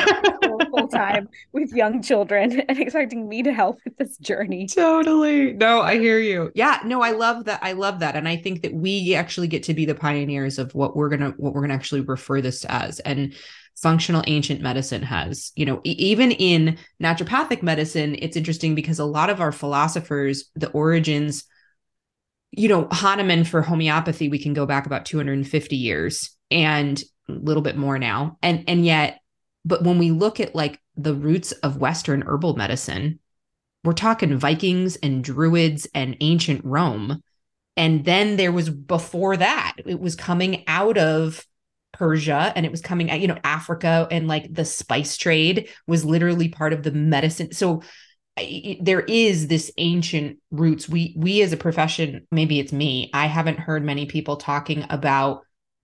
full 0.70 0.88
time 0.88 1.28
with 1.52 1.74
young 1.74 2.02
children 2.04 2.62
and 2.70 2.80
expecting 2.80 3.28
me 3.28 3.42
to 3.44 3.52
help 3.52 3.80
with 3.84 3.98
this 3.98 4.18
journey." 4.18 4.68
Totally. 4.68 5.54
No, 5.54 5.82
I 5.82 5.98
hear 5.98 6.20
you. 6.20 6.52
Yeah. 6.54 6.80
No, 6.86 7.02
I 7.02 7.12
love 7.12 7.46
that. 7.46 7.60
I 7.64 7.72
love 7.72 8.00
that, 8.00 8.16
and 8.16 8.28
I 8.28 8.38
think 8.38 8.62
that 8.62 8.74
we 8.74 9.16
actually 9.16 9.48
get 9.48 9.64
to 9.64 9.74
be 9.74 9.86
the 9.86 9.96
pioneers 9.96 10.60
of 10.60 10.74
what 10.76 10.96
we're 10.96 11.10
gonna 11.10 11.34
what 11.38 11.54
we're 11.54 11.62
gonna 11.62 11.74
actually 11.74 12.02
refer 12.02 12.42
this 12.42 12.64
as, 12.66 13.00
and 13.00 13.34
functional 13.76 14.24
ancient 14.28 14.62
medicine 14.62 15.04
has. 15.04 15.52
You 15.56 15.66
know, 15.66 15.82
even 15.84 16.32
in 16.32 16.78
naturopathic 17.02 17.64
medicine, 17.64 18.16
it's 18.20 18.38
interesting 18.38 18.76
because 18.76 19.00
a 19.00 19.06
lot 19.06 19.30
of 19.30 19.42
our 19.42 19.52
philosophers, 19.52 20.46
the 20.56 20.70
origins, 20.72 21.46
you 22.52 22.68
know, 22.68 22.88
Hahnemann 22.92 23.46
for 23.46 23.62
homeopathy, 23.62 24.30
we 24.30 24.40
can 24.40 24.54
go 24.54 24.66
back 24.66 24.86
about 24.86 25.06
250 25.06 25.76
years. 25.76 26.36
And 26.50 27.02
a 27.32 27.40
little 27.40 27.64
bit 27.64 27.78
more 27.78 27.98
now. 27.98 28.38
And 28.42 28.64
and 28.68 28.86
yet, 28.86 29.20
but 29.66 29.84
when 29.84 29.98
we 29.98 30.12
look 30.12 30.40
at 30.40 30.56
like 30.56 30.80
the 30.96 31.14
roots 31.14 31.52
of 31.52 31.78
Western 31.78 32.24
herbal 32.24 32.56
medicine, 32.56 33.20
we're 33.84 33.94
talking 33.94 34.38
Vikings 34.38 34.96
and 34.98 35.24
Druids 35.24 35.88
and 35.94 36.18
ancient 36.22 36.64
Rome. 36.64 37.22
And 37.78 38.06
then 38.06 38.36
there 38.36 38.52
was 38.52 38.70
before 38.70 39.38
that, 39.38 39.78
it 39.86 40.00
was 40.00 40.16
coming 40.16 40.64
out 40.68 40.98
of 40.98 41.46
Persia 42.02 42.52
and 42.56 42.66
it 42.66 42.72
was 42.72 42.82
coming 42.82 43.12
out, 43.12 43.20
you 43.20 43.28
know, 43.28 43.38
Africa 43.44 44.08
and 44.10 44.28
like 44.28 44.52
the 44.52 44.66
spice 44.66 45.18
trade 45.18 45.70
was 45.86 46.04
literally 46.04 46.50
part 46.50 46.74
of 46.74 46.82
the 46.82 46.92
medicine. 46.92 47.52
So 47.52 47.84
there 48.82 49.02
is 49.02 49.48
this 49.48 49.72
ancient 49.78 50.40
roots. 50.50 50.90
We 50.90 51.14
we 51.16 51.44
as 51.44 51.54
a 51.54 51.58
profession, 51.58 52.26
maybe 52.32 52.60
it's 52.60 52.74
me, 52.74 53.12
I 53.14 53.28
haven't 53.28 53.60
heard 53.60 53.84
many 53.84 54.08
people 54.08 54.38
talking 54.38 54.84
about 54.90 55.44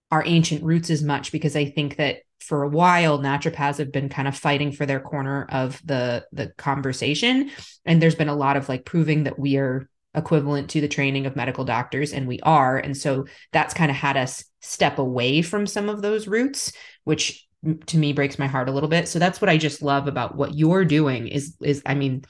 our 0.09 0.23
ancient 0.25 0.63
roots 0.63 0.89
as 0.89 1.03
much 1.03 1.31
because 1.31 1.55
I 1.55 1.65
think 1.65 1.97
that 1.97 2.21
for 2.39 2.63
a 2.63 2.69
while 2.69 3.19
naturopaths 3.19 3.77
have 3.77 3.91
been 3.91 4.09
kind 4.09 4.27
of 4.27 4.35
fighting 4.35 4.71
for 4.71 4.87
their 4.87 4.99
corner 4.99 5.45
of 5.51 5.79
the 5.85 6.25
the 6.31 6.47
conversation 6.57 7.51
and 7.85 8.01
there's 8.01 8.15
been 8.15 8.29
a 8.29 8.35
lot 8.35 8.57
of 8.57 8.69
like 8.69 8.85
proving 8.85 9.25
that 9.25 9.37
we 9.37 9.57
are 9.57 9.87
equivalent 10.17 10.69
to 10.71 10.81
the 10.81 10.87
training 10.89 11.25
of 11.25 11.35
medical 11.37 11.63
doctors 11.63 12.11
and 12.11 12.27
we 12.27 12.41
are. 12.41 12.77
And 12.77 12.97
so 12.97 13.25
that's 13.53 13.73
kind 13.73 13.89
of 13.89 13.95
had 13.95 14.17
us 14.17 14.43
step 14.61 14.97
away 14.97 15.41
from 15.41 15.65
some 15.65 15.87
of 15.87 16.01
those 16.01 16.27
roots 16.27 16.73
which 17.05 17.47
to 17.85 17.97
me 17.97 18.11
breaks 18.11 18.37
my 18.37 18.47
heart 18.47 18.67
a 18.67 18.71
little 18.71 18.89
bit. 18.89 19.07
So 19.07 19.19
that's 19.19 19.39
what 19.39 19.49
i 19.49 19.57
just 19.57 19.81
love 19.81 20.07
about 20.07 20.35
what 20.35 20.55
you're 20.55 20.85
doing 20.85 21.27
is 21.27 21.55
is 21.61 21.81
i 21.85 21.93
mean 21.93 22.23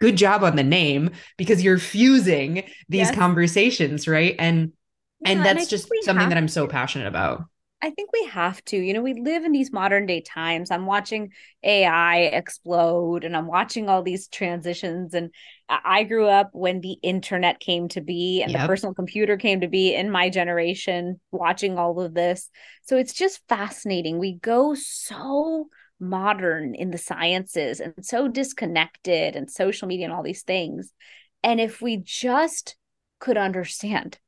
good 0.00 0.16
job 0.16 0.42
on 0.44 0.56
the 0.56 0.64
name 0.64 1.10
because 1.38 1.62
you're 1.62 1.78
fusing 1.78 2.64
these 2.88 3.08
yes. 3.08 3.14
conversations 3.14 4.06
right? 4.06 4.34
And 4.38 4.72
yeah, 5.20 5.30
and 5.30 5.44
that's 5.44 5.60
and 5.60 5.70
just 5.70 5.88
something 6.02 6.28
that 6.28 6.36
i'm 6.38 6.48
so 6.48 6.66
passionate 6.66 7.06
about 7.06 7.44
I 7.84 7.90
think 7.90 8.12
we 8.12 8.26
have 8.26 8.64
to. 8.66 8.76
You 8.76 8.94
know, 8.94 9.02
we 9.02 9.14
live 9.14 9.44
in 9.44 9.50
these 9.50 9.72
modern 9.72 10.06
day 10.06 10.20
times. 10.20 10.70
I'm 10.70 10.86
watching 10.86 11.32
AI 11.64 12.18
explode 12.20 13.24
and 13.24 13.36
I'm 13.36 13.48
watching 13.48 13.88
all 13.88 14.04
these 14.04 14.28
transitions. 14.28 15.14
And 15.14 15.30
I 15.68 16.04
grew 16.04 16.28
up 16.28 16.50
when 16.52 16.80
the 16.80 16.96
internet 17.02 17.58
came 17.58 17.88
to 17.88 18.00
be 18.00 18.40
and 18.40 18.52
yep. 18.52 18.60
the 18.60 18.66
personal 18.68 18.94
computer 18.94 19.36
came 19.36 19.62
to 19.62 19.68
be 19.68 19.94
in 19.96 20.12
my 20.12 20.30
generation, 20.30 21.20
watching 21.32 21.76
all 21.76 22.00
of 22.00 22.14
this. 22.14 22.48
So 22.82 22.96
it's 22.96 23.14
just 23.14 23.40
fascinating. 23.48 24.20
We 24.20 24.34
go 24.34 24.74
so 24.74 25.66
modern 25.98 26.76
in 26.76 26.92
the 26.92 26.98
sciences 26.98 27.80
and 27.80 27.94
so 28.00 28.28
disconnected 28.28 29.34
and 29.34 29.50
social 29.50 29.88
media 29.88 30.06
and 30.06 30.14
all 30.14 30.22
these 30.22 30.42
things. 30.42 30.92
And 31.42 31.60
if 31.60 31.82
we 31.82 31.96
just 31.96 32.76
could 33.18 33.36
understand 33.36 34.18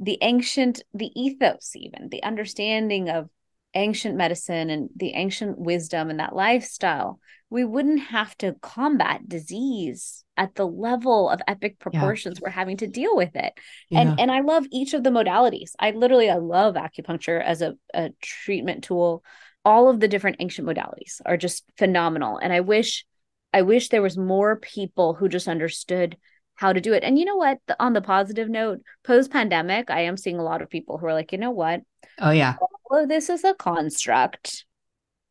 the 0.00 0.18
ancient 0.22 0.82
the 0.92 1.10
ethos 1.20 1.72
even 1.74 2.08
the 2.10 2.22
understanding 2.22 3.08
of 3.08 3.28
ancient 3.74 4.16
medicine 4.16 4.70
and 4.70 4.88
the 4.96 5.14
ancient 5.14 5.58
wisdom 5.58 6.10
and 6.10 6.20
that 6.20 6.34
lifestyle 6.34 7.18
we 7.50 7.64
wouldn't 7.64 8.00
have 8.00 8.36
to 8.38 8.54
combat 8.62 9.28
disease 9.28 10.24
at 10.36 10.54
the 10.54 10.66
level 10.66 11.28
of 11.28 11.40
epic 11.46 11.78
proportions 11.78 12.38
yeah. 12.38 12.40
we're 12.46 12.52
having 12.52 12.76
to 12.76 12.86
deal 12.86 13.16
with 13.16 13.34
it 13.36 13.52
yeah. 13.90 14.00
and 14.00 14.20
and 14.20 14.30
i 14.30 14.40
love 14.40 14.64
each 14.70 14.94
of 14.94 15.02
the 15.02 15.10
modalities 15.10 15.72
i 15.78 15.90
literally 15.90 16.30
i 16.30 16.36
love 16.36 16.74
acupuncture 16.74 17.42
as 17.42 17.62
a, 17.62 17.74
a 17.92 18.10
treatment 18.20 18.84
tool 18.84 19.24
all 19.64 19.88
of 19.88 20.00
the 20.00 20.08
different 20.08 20.36
ancient 20.40 20.68
modalities 20.68 21.20
are 21.24 21.36
just 21.36 21.64
phenomenal 21.76 22.38
and 22.38 22.52
i 22.52 22.60
wish 22.60 23.04
i 23.52 23.62
wish 23.62 23.88
there 23.88 24.02
was 24.02 24.16
more 24.16 24.56
people 24.56 25.14
who 25.14 25.28
just 25.28 25.48
understood 25.48 26.16
how 26.54 26.72
to 26.72 26.80
do 26.80 26.92
it. 26.92 27.02
And 27.02 27.18
you 27.18 27.24
know 27.24 27.36
what? 27.36 27.58
The, 27.66 27.76
on 27.82 27.92
the 27.92 28.00
positive 28.00 28.48
note, 28.48 28.80
post 29.02 29.30
pandemic, 29.30 29.90
I 29.90 30.02
am 30.02 30.16
seeing 30.16 30.38
a 30.38 30.44
lot 30.44 30.62
of 30.62 30.70
people 30.70 30.98
who 30.98 31.06
are 31.06 31.12
like, 31.12 31.32
you 31.32 31.38
know 31.38 31.50
what? 31.50 31.82
Oh, 32.18 32.30
yeah. 32.30 32.54
All 32.90 33.06
this 33.06 33.28
is 33.28 33.44
a 33.44 33.54
construct. 33.54 34.64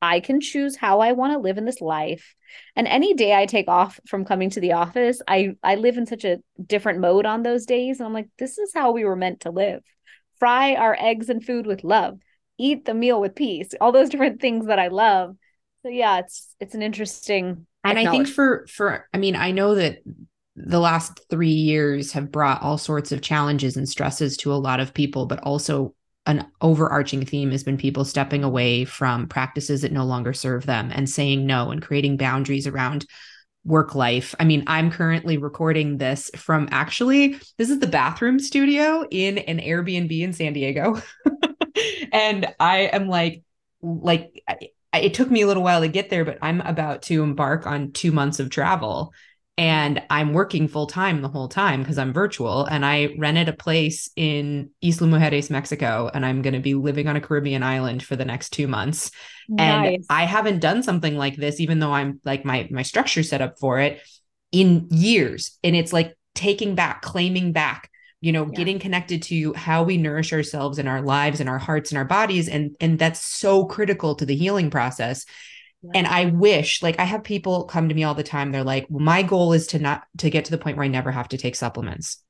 I 0.02 0.20
can 0.20 0.42
choose 0.42 0.76
how 0.76 1.00
I 1.00 1.14
want 1.14 1.32
to 1.32 1.40
live 1.40 1.58
in 1.58 1.64
this 1.64 1.80
life. 1.80 2.36
And 2.76 2.88
any 2.88 3.14
day 3.14 3.34
I 3.34 3.46
take 3.46 3.70
off 3.70 4.02
from 4.06 4.26
coming 4.26 4.50
to 4.50 4.60
the 4.60 4.74
office, 4.74 5.22
I 5.28 5.56
I 5.64 5.76
live 5.76 5.98
in 5.98 6.06
such 6.06 6.26
a 6.26 6.40
different 6.64 7.00
mode 7.00 7.26
on 7.26 7.42
those 7.42 7.66
days. 7.66 8.00
And 8.00 8.08
I'm 8.08 8.14
like, 8.14 8.28
this 8.38 8.58
is 8.58 8.74
how 8.74 8.92
we 8.92 9.06
were 9.06 9.16
meant 9.16 9.42
to 9.42 9.52
live. 9.52 9.82
Fry 10.40 10.76
our 10.76 10.98
eggs 11.00 11.30
and 11.30 11.44
food 11.44 11.66
with 11.66 11.86
love. 11.86 12.20
Eat 12.58 12.84
the 12.84 12.94
meal 12.94 13.22
with 13.22 13.34
peace. 13.34 13.70
All 13.80 13.94
those 13.94 14.10
different 14.10 14.42
things 14.42 14.66
that 14.66 14.78
I 14.78 14.90
love. 14.90 15.38
So 15.84 15.90
yeah, 15.90 16.20
it's 16.20 16.54
it's 16.60 16.76
an 16.76 16.82
interesting 16.82 17.66
and 17.84 18.00
I 18.00 18.10
think 18.10 18.28
for 18.28 18.66
for 18.68 19.08
I 19.14 19.18
mean, 19.18 19.36
I 19.36 19.52
know 19.52 19.76
that 19.76 20.00
the 20.56 20.80
last 20.80 21.20
three 21.30 21.50
years 21.50 22.12
have 22.12 22.32
brought 22.32 22.62
all 22.62 22.78
sorts 22.78 23.12
of 23.12 23.22
challenges 23.22 23.76
and 23.76 23.90
stresses 23.90 24.38
to 24.38 24.54
a 24.54 24.56
lot 24.56 24.80
of 24.80 24.94
people, 24.94 25.26
but 25.26 25.40
also 25.40 25.96
an 26.26 26.46
overarching 26.62 27.26
theme 27.26 27.52
has 27.52 27.64
been 27.64 27.78
people 27.78 28.06
stepping 28.06 28.44
away 28.44 28.86
from 28.86 29.28
practices 29.28 29.82
that 29.82 29.92
no 29.92 30.06
longer 30.06 30.32
serve 30.32 30.66
them 30.66 30.92
and 30.94 31.10
saying 31.10 31.46
no 31.46 31.72
and 31.72 31.82
creating 31.82 32.18
boundaries 32.18 32.68
around 32.68 33.06
work 33.66 33.96
life. 33.96 34.36
I 34.40 34.46
mean, 34.46 34.64
I'm 34.68 34.92
currently 34.92 35.38
recording 35.38 35.98
this 35.98 36.30
from 36.36 36.70
actually, 36.72 37.40
this 37.58 37.70
is 37.70 37.80
the 37.80 37.88
bathroom 37.88 38.40
studio 38.40 39.06
in 39.10 39.38
an 39.38 39.60
Airbnb 39.60 40.18
in 40.22 40.34
San 40.34 40.54
Diego. 40.54 41.02
and 42.12 42.54
I 42.60 42.82
am 42.82 43.08
like, 43.08 43.44
like, 43.82 44.44
it 44.94 45.14
took 45.14 45.32
me 45.32 45.42
a 45.42 45.48
little 45.48 45.64
while 45.64 45.82
to 45.82 45.88
get 45.88 46.10
there, 46.10 46.24
but 46.24 46.38
I'm 46.42 46.62
about 46.62 47.04
to 47.04 47.24
embark 47.24 47.66
on 47.66 47.92
two 47.92 48.12
months 48.12 48.40
of 48.40 48.50
travel 48.50 49.14
and 49.58 50.02
I'm 50.10 50.34
working 50.34 50.68
full 50.68 50.88
time 50.88 51.22
the 51.22 51.30
whole 51.30 51.48
time 51.48 51.82
because 51.82 52.00
I'm 52.00 52.12
virtual. 52.12 52.66
And 52.66 52.84
I 52.84 53.14
rented 53.20 53.50
a 53.50 53.54
place 53.54 54.10
in 54.16 54.72
Isla 54.82 55.08
Mujeres, 55.08 55.52
Mexico, 55.52 56.10
and 56.12 56.26
I'm 56.26 56.42
going 56.42 56.56
to 56.56 56.60
be 56.60 56.74
living 56.74 57.08
on 57.08 57.16
a 57.16 57.22
Caribbean 57.22 57.62
island 57.62 58.02
for 58.02 58.16
the 58.16 58.26
next 58.26 58.50
two 58.50 58.68
months. 58.68 59.12
Nice. 59.48 59.96
And 59.96 60.06
I 60.10 60.26
haven't 60.26 60.60
done 60.60 60.82
something 60.82 61.16
like 61.16 61.36
this, 61.36 61.60
even 61.60 61.80
though 61.80 61.94
I'm 61.94 62.20
like 62.26 62.46
my 62.46 62.68
my 62.72 62.82
structure 62.82 63.22
set 63.22 63.42
up 63.42 63.60
for 63.60 63.80
it 63.80 64.02
in 64.52 64.88
years. 64.90 65.60
And 65.64 65.76
it's 65.76 65.94
like 65.94 66.18
taking 66.34 66.74
back, 66.74 67.04
claiming 67.04 67.52
back, 67.52 67.92
you 68.22 68.32
know, 68.32 68.46
yeah. 68.46 68.58
getting 68.58 68.80
connected 68.80 69.22
to 69.24 69.54
how 69.54 69.84
we 69.84 69.98
nourish 69.98 70.34
ourselves 70.34 70.80
and 70.80 70.90
our 70.90 71.04
lives 71.04 71.40
and 71.40 71.48
our 71.48 71.60
hearts 71.60 71.92
and 71.92 72.00
our 72.00 72.06
bodies. 72.06 72.50
And 72.50 72.76
and 72.80 72.98
that's 72.98 73.20
so 73.20 73.66
critical 73.66 74.16
to 74.16 74.26
the 74.26 74.36
healing 74.36 74.72
process. 74.72 75.28
And 75.94 76.08
I 76.08 76.26
wish, 76.26 76.82
like, 76.82 77.00
I 77.00 77.04
have 77.04 77.24
people 77.24 77.66
come 77.66 77.90
to 77.90 77.96
me 77.96 78.04
all 78.04 78.16
the 78.16 78.24
time. 78.24 78.52
They're 78.52 78.64
like, 78.64 78.88
well, 78.90 79.04
my 79.04 79.22
goal 79.22 79.54
is 79.54 79.68
to 79.68 79.80
not 79.80 80.04
to 80.20 80.30
get 80.30 80.46
to 80.46 80.52
the 80.52 80.58
point 80.58 80.78
where 80.78 80.86
I 80.86 80.90
never 80.90 81.12
have 81.12 81.28
to 81.30 81.38
take 81.38 81.56
supplements. 81.56 82.24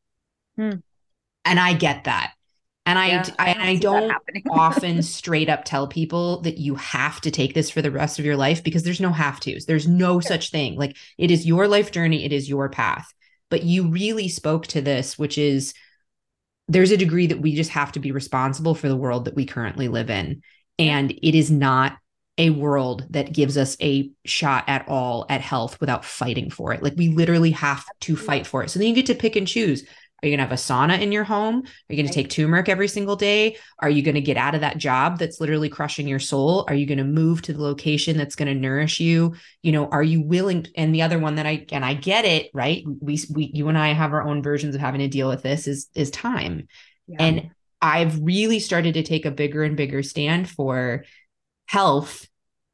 Hmm. 0.56 0.78
And 1.46 1.60
I 1.60 1.74
get 1.74 2.06
that. 2.06 2.34
And 2.86 3.00
yeah, 3.00 3.24
I, 3.40 3.54
I, 3.54 3.70
I 3.70 3.76
don't 3.76 4.12
often 4.50 5.02
straight 5.02 5.50
up 5.50 5.64
tell 5.64 5.88
people 5.88 6.42
that 6.42 6.58
you 6.58 6.76
have 6.76 7.22
to 7.22 7.32
take 7.32 7.54
this 7.54 7.70
for 7.70 7.82
the 7.82 7.92
rest 7.92 8.20
of 8.20 8.26
your 8.26 8.36
life 8.36 8.64
because 8.64 8.84
there's 8.84 9.00
no 9.00 9.12
have 9.12 9.40
tos. 9.40 9.66
There's 9.66 9.88
no 9.88 10.20
sure. 10.20 10.22
such 10.30 10.52
thing. 10.52 10.76
Like 10.76 10.98
it 11.18 11.32
is 11.32 11.46
your 11.46 11.68
life 11.68 11.92
journey, 11.92 12.26
it 12.26 12.34
is 12.34 12.50
your 12.50 12.70
path. 12.70 13.14
But 13.50 13.64
you 13.64 13.88
really 13.88 14.28
spoke 14.28 14.68
to 14.68 14.82
this, 14.82 15.18
which 15.18 15.38
is 15.38 15.74
there's 16.68 16.92
a 16.92 16.98
degree 16.98 17.28
that 17.28 17.42
we 17.42 17.56
just 17.56 17.72
have 17.72 17.92
to 17.94 18.00
be 18.00 18.12
responsible 18.12 18.76
for 18.76 18.90
the 18.90 18.98
world 18.98 19.26
that 19.26 19.36
we 19.36 19.46
currently 19.46 19.88
live 19.88 20.10
in. 20.10 20.42
And 20.80 21.12
it 21.12 21.38
is 21.38 21.52
not 21.52 21.98
a 22.38 22.50
world 22.50 23.06
that 23.12 23.32
gives 23.32 23.58
us 23.58 23.78
a 23.82 24.10
shot 24.26 24.64
at 24.68 24.88
all 24.88 25.26
at 25.30 25.42
health 25.42 25.80
without 25.80 26.04
fighting 26.04 26.50
for 26.50 26.74
it. 26.74 26.82
Like 26.82 26.96
we 26.98 27.10
literally 27.10 27.52
have 27.52 27.86
to 28.02 28.16
fight 28.16 28.48
for 28.48 28.64
it. 28.64 28.70
So 28.70 28.80
then 28.80 28.88
you 28.88 28.96
get 28.96 29.06
to 29.08 29.16
pick 29.16 29.36
and 29.36 29.48
choose. 29.48 29.84
Are 29.84 30.28
you 30.28 30.32
going 30.32 30.48
to 30.48 30.50
have 30.50 30.54
a 30.54 30.56
sauna 30.56 31.02
in 31.02 31.12
your 31.12 31.26
home? 31.26 31.58
Are 31.58 31.94
you 31.94 31.98
going 31.98 32.08
to 32.08 32.14
take 32.14 32.30
turmeric 32.30 32.70
every 32.70 32.88
single 32.88 33.18
day? 33.18 33.58
Are 33.80 33.90
you 33.90 34.02
going 34.02 34.16
to 34.16 34.22
get 34.22 34.38
out 34.38 34.56
of 34.56 34.62
that 34.62 34.78
job 34.78 35.20
that's 35.20 35.42
literally 35.42 35.68
crushing 35.68 36.08
your 36.08 36.20
soul? 36.20 36.64
Are 36.70 36.74
you 36.74 36.86
going 36.86 36.98
to 36.98 37.04
move 37.04 37.42
to 37.42 37.54
the 37.54 37.62
location 37.62 38.18
that's 38.18 38.36
going 38.36 38.48
to 38.48 38.60
nourish 38.60 39.02
you? 39.02 39.36
You 39.64 39.74
know, 39.74 39.88
are 39.90 40.02
you 40.02 40.22
willing? 40.22 40.66
And 40.78 40.96
the 40.96 41.02
other 41.02 41.20
one 41.20 41.36
that 41.36 41.46
I 41.46 41.66
and 41.74 41.84
I 41.84 41.94
get 41.94 42.24
it, 42.24 42.50
right? 42.54 42.86
We 43.02 43.20
we 43.34 43.52
you 43.54 43.68
and 43.68 43.78
I 43.78 43.90
have 43.90 44.14
our 44.14 44.26
own 44.26 44.42
versions 44.42 44.76
of 44.76 44.82
having 44.82 45.02
to 45.02 45.10
deal 45.10 45.28
with 45.28 45.44
this 45.44 45.68
is 45.68 45.90
is 45.94 46.10
time. 46.10 46.70
Yeah. 47.06 47.18
And 47.20 47.52
I've 47.82 48.18
really 48.22 48.60
started 48.60 48.94
to 48.94 49.04
take 49.04 49.26
a 49.26 49.32
bigger 49.32 49.62
and 49.62 49.76
bigger 49.76 50.04
stand 50.04 50.50
for 50.50 51.04
health 51.74 52.30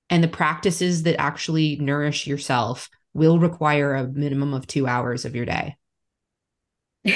and 0.09 0.21
the 0.21 0.27
practices 0.27 1.03
that 1.03 1.19
actually 1.21 1.77
nourish 1.77 2.27
yourself 2.27 2.89
will 3.13 3.39
require 3.39 3.95
a 3.95 4.05
minimum 4.05 4.53
of 4.53 4.67
two 4.67 4.87
hours 4.87 5.23
of 5.23 5.37
your 5.37 5.45
day. 5.45 5.77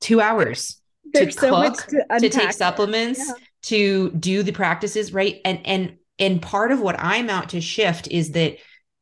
two 0.00 0.20
hours 0.20 0.80
to 1.12 1.32
so 1.32 1.62
cook, 1.62 1.86
to, 1.88 2.04
to, 2.20 2.28
take 2.28 2.52
supplements, 2.52 3.26
yeah. 3.26 3.34
to 3.62 4.10
do 4.12 4.44
the 4.44 4.52
practices, 4.52 5.12
right? 5.12 5.40
And 5.44 5.66
and 5.66 5.96
and 6.20 6.40
part 6.40 6.70
of 6.70 6.80
what 6.80 6.94
I'm 7.00 7.28
out 7.28 7.48
to 7.50 7.60
shift 7.60 8.06
is 8.06 8.30
that 8.32 8.58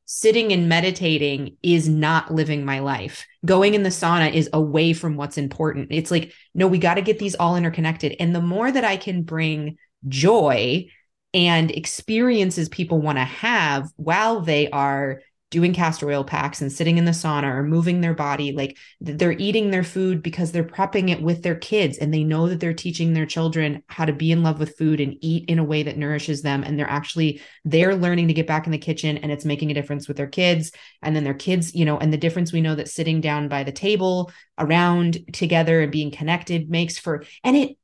sitting 0.07 0.51
and 0.51 0.67
meditating 0.67 1.59
is 1.63 1.91
not 1.91 2.33
living 2.33 2.65
my 2.65 2.79
life. 2.79 3.27
Going 3.45 3.75
in 3.75 3.83
the 3.83 3.91
sauna 3.91 4.33
is 4.33 4.49
away 4.55 4.95
from 4.95 5.17
what's 5.17 5.37
important. 5.37 5.89
It's 5.91 6.11
like, 6.11 6.33
no, 6.55 6.69
we 6.69 6.79
got 6.79 6.95
to 6.95 7.03
get 7.03 7.19
these 7.19 7.35
all 7.35 7.57
interconnected. 7.57 8.17
And 8.19 8.35
the 8.35 8.41
more 8.41 8.73
that 8.73 8.85
I 8.85 8.97
can 8.97 9.25
bring 9.25 9.77
joy 10.09 10.89
and 11.35 11.71
experiences 11.71 12.69
people 12.69 13.01
want 13.01 13.19
to 13.19 13.25
have 13.25 13.91
while 13.97 14.41
they 14.41 14.69
are 14.71 15.21
doing 15.51 15.73
castor 15.73 16.11
oil 16.11 16.25
packs 16.25 16.61
and 16.61 16.71
sitting 16.71 16.99
in 16.99 17.07
the 17.07 17.11
sauna 17.11 17.45
or 17.45 17.63
moving 17.63 18.01
their 18.01 18.15
body 18.15 18.53
like 18.53 18.77
they're 19.01 19.33
eating 19.33 19.71
their 19.71 19.83
food 19.83 20.23
because 20.23 20.53
they're 20.53 20.63
prepping 20.63 21.09
it 21.09 21.23
with 21.23 21.43
their 21.43 21.55
kids 21.55 21.97
and 21.97 22.13
they 22.13 22.23
know 22.23 22.49
that 22.49 22.61
they're 22.61 22.75
teaching 22.75 23.15
their 23.15 23.25
children 23.25 23.83
how 23.87 24.05
to 24.05 24.13
be 24.13 24.31
in 24.31 24.43
love 24.43 24.59
with 24.59 24.77
food 24.77 25.01
and 25.01 25.17
eat 25.23 25.49
in 25.49 25.59
a 25.59 25.65
way 25.65 25.83
that 25.83 25.97
nourishes 25.97 26.43
them 26.43 26.63
and 26.63 26.79
they're 26.79 26.91
actually 26.91 27.41
they're 27.65 27.95
learning 27.95 28.29
to 28.29 28.35
get 28.35 28.47
back 28.47 28.67
in 28.67 28.73
the 28.73 28.79
kitchen 28.79 29.17
and 29.19 29.33
it's 29.33 29.45
making 29.45 29.71
a 29.71 29.75
difference 29.75 30.07
with 30.07 30.17
their 30.17 30.27
kids. 30.27 30.71
And 31.03 31.17
then 31.17 31.25
their 31.25 31.35
kids 31.35 31.75
you 31.75 31.85
know 31.85 31.99
and 31.99 32.13
the 32.13 32.19
difference 32.19 32.53
we 32.53 32.61
know 32.61 32.75
that 32.75 32.89
sitting 32.89 33.21
down 33.21 33.49
by 33.49 33.65
the 33.65 33.73
table 33.73 34.31
around 34.59 35.19
together 35.33 35.81
and 35.81 35.93
being 35.93 36.11
connected 36.11 36.69
makes 36.69 36.99
for 36.99 37.25
and 37.43 37.57
it 37.57 37.79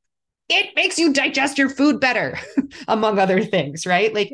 it 0.48 0.70
makes 0.76 0.98
you 0.98 1.12
digest 1.12 1.58
your 1.58 1.68
food 1.68 2.00
better 2.00 2.38
among 2.88 3.18
other 3.18 3.42
things 3.42 3.86
right? 3.86 4.14
Like 4.14 4.30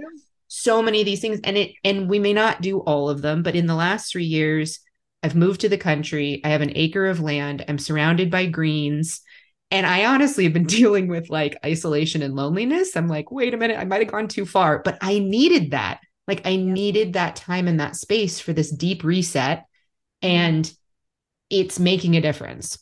so 0.49 0.83
many 0.83 1.01
of 1.01 1.07
these 1.07 1.21
things 1.21 1.41
and 1.45 1.57
it 1.57 1.73
and 1.85 2.09
we 2.09 2.19
may 2.19 2.33
not 2.33 2.61
do 2.61 2.81
all 2.81 3.09
of 3.09 3.23
them 3.23 3.43
but 3.43 3.55
in 3.55 3.67
the 3.67 3.75
last 3.75 4.13
3 4.13 4.25
years 4.25 4.81
I've 5.23 5.37
moved 5.37 5.61
to 5.61 5.69
the 5.69 5.77
country. 5.77 6.41
I 6.45 6.49
have 6.49 6.63
an 6.63 6.73
acre 6.75 7.07
of 7.07 7.21
land. 7.21 7.63
I'm 7.69 7.79
surrounded 7.79 8.31
by 8.31 8.47
greens. 8.47 9.21
And 9.71 9.87
I 9.87 10.07
honestly 10.07 10.45
have 10.45 10.55
been 10.55 10.65
dealing 10.81 11.09
with 11.09 11.29
like 11.31 11.59
isolation 11.65 12.23
and 12.23 12.35
loneliness. 12.35 12.97
I'm 12.97 13.09
like 13.09 13.31
wait 13.31 13.55
a 13.55 13.57
minute 13.57 13.79
I 13.79 13.85
might 13.85 14.03
have 14.03 14.11
gone 14.11 14.29
too 14.29 14.47
far. 14.47 14.81
But 14.83 14.99
I 15.01 15.19
needed 15.19 15.73
that. 15.73 16.01
Like 16.27 16.47
I 16.47 16.57
needed 16.57 17.15
that 17.15 17.37
time 17.37 17.69
and 17.69 17.81
that 17.81 17.97
space 17.97 18.41
for 18.41 18.53
this 18.53 18.71
deep 18.71 19.05
reset 19.05 19.67
and 20.23 20.71
it's 21.49 21.79
making 21.79 22.17
a 22.17 22.21
difference. 22.21 22.79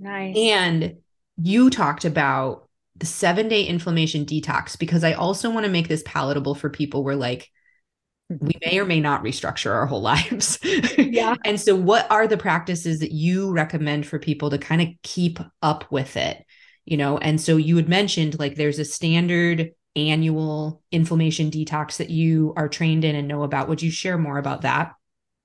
Nice. 0.00 0.36
And 0.36 0.96
you 1.36 1.70
talked 1.70 2.04
about 2.04 2.65
the 2.98 3.06
seven 3.06 3.48
day 3.48 3.64
inflammation 3.64 4.24
detox 4.24 4.78
because 4.78 5.04
I 5.04 5.12
also 5.12 5.50
want 5.50 5.64
to 5.66 5.72
make 5.72 5.88
this 5.88 6.02
palatable 6.06 6.54
for 6.54 6.70
people 6.70 7.04
where 7.04 7.16
like 7.16 7.50
we 8.28 8.54
may 8.64 8.78
or 8.78 8.84
may 8.84 9.00
not 9.00 9.22
restructure 9.22 9.72
our 9.72 9.86
whole 9.86 10.00
lives. 10.02 10.58
Yeah. 10.98 11.36
and 11.44 11.60
so, 11.60 11.74
what 11.74 12.10
are 12.10 12.26
the 12.26 12.36
practices 12.36 13.00
that 13.00 13.12
you 13.12 13.52
recommend 13.52 14.06
for 14.06 14.18
people 14.18 14.50
to 14.50 14.58
kind 14.58 14.82
of 14.82 14.88
keep 15.02 15.38
up 15.62 15.90
with 15.90 16.16
it? 16.16 16.44
You 16.84 16.96
know, 16.96 17.18
and 17.18 17.40
so 17.40 17.56
you 17.56 17.76
had 17.76 17.88
mentioned 17.88 18.38
like 18.38 18.54
there's 18.54 18.78
a 18.78 18.84
standard 18.84 19.72
annual 19.96 20.82
inflammation 20.92 21.50
detox 21.50 21.96
that 21.96 22.10
you 22.10 22.52
are 22.56 22.68
trained 22.68 23.04
in 23.04 23.16
and 23.16 23.26
know 23.26 23.42
about. 23.42 23.68
Would 23.68 23.82
you 23.82 23.90
share 23.90 24.18
more 24.18 24.38
about 24.38 24.62
that? 24.62 24.92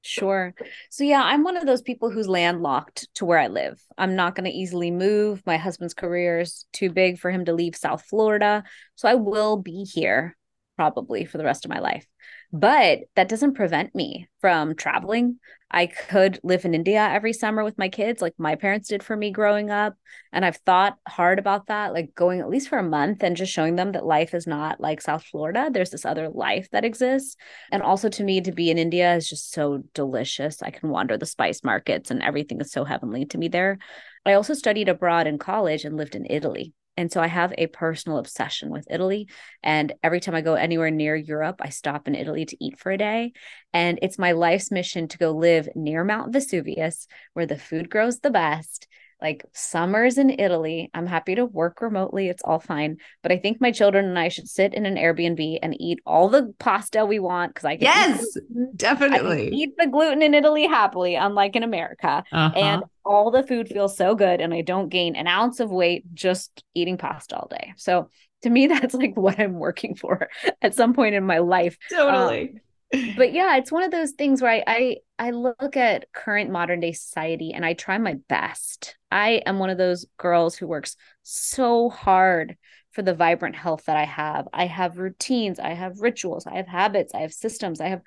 Sure. 0.03 0.55
So, 0.89 1.03
yeah, 1.03 1.21
I'm 1.23 1.43
one 1.43 1.57
of 1.57 1.65
those 1.65 1.83
people 1.83 2.09
who's 2.09 2.27
landlocked 2.27 3.07
to 3.15 3.25
where 3.25 3.37
I 3.37 3.47
live. 3.47 3.79
I'm 3.97 4.15
not 4.15 4.35
going 4.35 4.45
to 4.49 4.57
easily 4.57 4.89
move. 4.89 5.43
My 5.45 5.57
husband's 5.57 5.93
career 5.93 6.39
is 6.39 6.65
too 6.73 6.89
big 6.89 7.19
for 7.19 7.29
him 7.29 7.45
to 7.45 7.53
leave 7.53 7.75
South 7.75 8.03
Florida. 8.03 8.63
So, 8.95 9.07
I 9.07 9.15
will 9.15 9.57
be 9.57 9.83
here 9.83 10.35
probably 10.75 11.25
for 11.25 11.37
the 11.37 11.43
rest 11.43 11.65
of 11.65 11.69
my 11.69 11.79
life. 11.79 12.07
But 12.53 12.99
that 13.15 13.29
doesn't 13.29 13.53
prevent 13.53 13.95
me 13.95 14.27
from 14.41 14.75
traveling. 14.75 15.39
I 15.73 15.85
could 15.85 16.37
live 16.43 16.65
in 16.65 16.73
India 16.73 16.99
every 16.99 17.31
summer 17.31 17.63
with 17.63 17.77
my 17.77 17.87
kids, 17.87 18.21
like 18.21 18.33
my 18.37 18.55
parents 18.55 18.89
did 18.89 19.01
for 19.01 19.15
me 19.15 19.31
growing 19.31 19.69
up. 19.69 19.95
And 20.33 20.43
I've 20.43 20.57
thought 20.57 20.97
hard 21.07 21.39
about 21.39 21.67
that, 21.67 21.93
like 21.93 22.13
going 22.13 22.41
at 22.41 22.49
least 22.49 22.67
for 22.67 22.77
a 22.77 22.83
month 22.83 23.23
and 23.23 23.37
just 23.37 23.53
showing 23.53 23.77
them 23.77 23.93
that 23.93 24.05
life 24.05 24.33
is 24.33 24.45
not 24.45 24.81
like 24.81 24.99
South 24.99 25.23
Florida. 25.23 25.69
There's 25.71 25.91
this 25.91 26.05
other 26.05 26.27
life 26.27 26.67
that 26.71 26.83
exists. 26.83 27.37
And 27.71 27.81
also 27.81 28.09
to 28.09 28.23
me, 28.23 28.41
to 28.41 28.51
be 28.51 28.69
in 28.69 28.77
India 28.77 29.15
is 29.15 29.29
just 29.29 29.53
so 29.53 29.83
delicious. 29.93 30.61
I 30.61 30.71
can 30.71 30.89
wander 30.89 31.17
the 31.17 31.25
spice 31.25 31.63
markets 31.63 32.11
and 32.11 32.21
everything 32.21 32.59
is 32.59 32.71
so 32.71 32.83
heavenly 32.83 33.25
to 33.27 33.37
me 33.37 33.47
there. 33.47 33.77
I 34.25 34.33
also 34.33 34.53
studied 34.53 34.89
abroad 34.89 35.25
in 35.25 35.37
college 35.37 35.85
and 35.85 35.95
lived 35.95 36.15
in 36.15 36.27
Italy. 36.29 36.73
And 36.97 37.11
so 37.11 37.21
I 37.21 37.27
have 37.27 37.53
a 37.57 37.67
personal 37.67 38.17
obsession 38.17 38.69
with 38.69 38.87
Italy. 38.89 39.27
And 39.63 39.93
every 40.03 40.19
time 40.19 40.35
I 40.35 40.41
go 40.41 40.55
anywhere 40.55 40.91
near 40.91 41.15
Europe, 41.15 41.61
I 41.61 41.69
stop 41.69 42.07
in 42.07 42.15
Italy 42.15 42.45
to 42.45 42.63
eat 42.63 42.77
for 42.77 42.91
a 42.91 42.97
day. 42.97 43.33
And 43.73 43.99
it's 44.01 44.19
my 44.19 44.33
life's 44.33 44.71
mission 44.71 45.07
to 45.07 45.17
go 45.17 45.31
live 45.31 45.69
near 45.75 46.03
Mount 46.03 46.33
Vesuvius, 46.33 47.07
where 47.33 47.45
the 47.45 47.57
food 47.57 47.89
grows 47.89 48.19
the 48.19 48.29
best 48.29 48.87
like 49.21 49.45
summers 49.53 50.17
in 50.17 50.29
Italy. 50.39 50.89
I'm 50.93 51.05
happy 51.05 51.35
to 51.35 51.45
work 51.45 51.81
remotely. 51.81 52.27
It's 52.27 52.41
all 52.43 52.59
fine. 52.59 52.97
But 53.21 53.31
I 53.31 53.37
think 53.37 53.61
my 53.61 53.71
children 53.71 54.05
and 54.05 54.17
I 54.17 54.29
should 54.29 54.47
sit 54.47 54.73
in 54.73 54.85
an 54.85 54.95
Airbnb 54.95 55.59
and 55.61 55.79
eat 55.79 55.99
all 56.05 56.27
the 56.27 56.53
pasta 56.59 57.05
we 57.05 57.19
want 57.19 57.53
because 57.53 57.65
I 57.65 57.75
can 57.77 57.83
yes, 57.83 58.37
eat 58.37 58.77
definitely 58.77 59.49
eat 59.49 59.77
the 59.77 59.87
gluten 59.87 60.21
in 60.21 60.33
Italy 60.33 60.65
happily, 60.65 61.15
unlike 61.15 61.55
in 61.55 61.63
America. 61.63 62.23
Uh-huh. 62.31 62.53
And 62.55 62.83
all 63.05 63.31
the 63.31 63.43
food 63.43 63.67
feels 63.67 63.95
so 63.95 64.15
good, 64.15 64.41
and 64.41 64.53
I 64.53 64.61
don't 64.61 64.89
gain 64.89 65.15
an 65.15 65.27
ounce 65.27 65.59
of 65.59 65.71
weight 65.71 66.03
just 66.13 66.63
eating 66.73 66.97
pasta 66.97 67.35
all 67.37 67.47
day. 67.49 67.73
So 67.77 68.09
to 68.43 68.49
me, 68.49 68.67
that's 68.67 68.93
like 68.93 69.15
what 69.15 69.39
I'm 69.39 69.59
working 69.59 69.95
for 69.95 70.29
at 70.61 70.75
some 70.75 70.93
point 70.93 71.15
in 71.15 71.25
my 71.25 71.39
life. 71.39 71.77
Totally. 71.89 72.41
Um, 72.41 72.59
but 72.91 73.33
yeah, 73.33 73.57
it's 73.57 73.71
one 73.71 73.83
of 73.83 73.91
those 73.91 74.11
things 74.11 74.41
where 74.41 74.51
I, 74.51 74.63
I 74.67 74.97
I 75.17 75.31
look 75.31 75.77
at 75.77 76.11
current 76.13 76.49
modern 76.49 76.79
day 76.79 76.91
society 76.91 77.53
and 77.53 77.65
I 77.65 77.73
try 77.73 77.97
my 77.97 78.15
best. 78.27 78.97
I 79.11 79.41
am 79.45 79.59
one 79.59 79.69
of 79.69 79.77
those 79.77 80.05
girls 80.17 80.55
who 80.55 80.67
works 80.67 80.95
so 81.23 81.89
hard 81.89 82.57
for 82.91 83.01
the 83.01 83.13
vibrant 83.13 83.55
health 83.55 83.85
that 83.85 83.97
I 83.97 84.05
have. 84.05 84.47
I 84.51 84.65
have 84.65 84.97
routines, 84.97 85.59
I 85.59 85.69
have 85.69 86.01
rituals, 86.01 86.45
I 86.45 86.55
have 86.55 86.67
habits, 86.67 87.13
I 87.13 87.19
have 87.19 87.33
systems, 87.33 87.79
I 87.79 87.87
have 87.87 88.01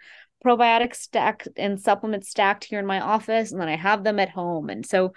probiotics 0.45 0.97
stacked 0.97 1.49
and 1.57 1.81
supplements 1.81 2.29
stacked 2.29 2.65
here 2.65 2.79
in 2.79 2.87
my 2.87 3.01
office, 3.01 3.53
and 3.53 3.61
then 3.61 3.69
I 3.69 3.77
have 3.77 4.05
them 4.05 4.19
at 4.19 4.29
home. 4.29 4.69
And 4.69 4.85
so 4.85 5.15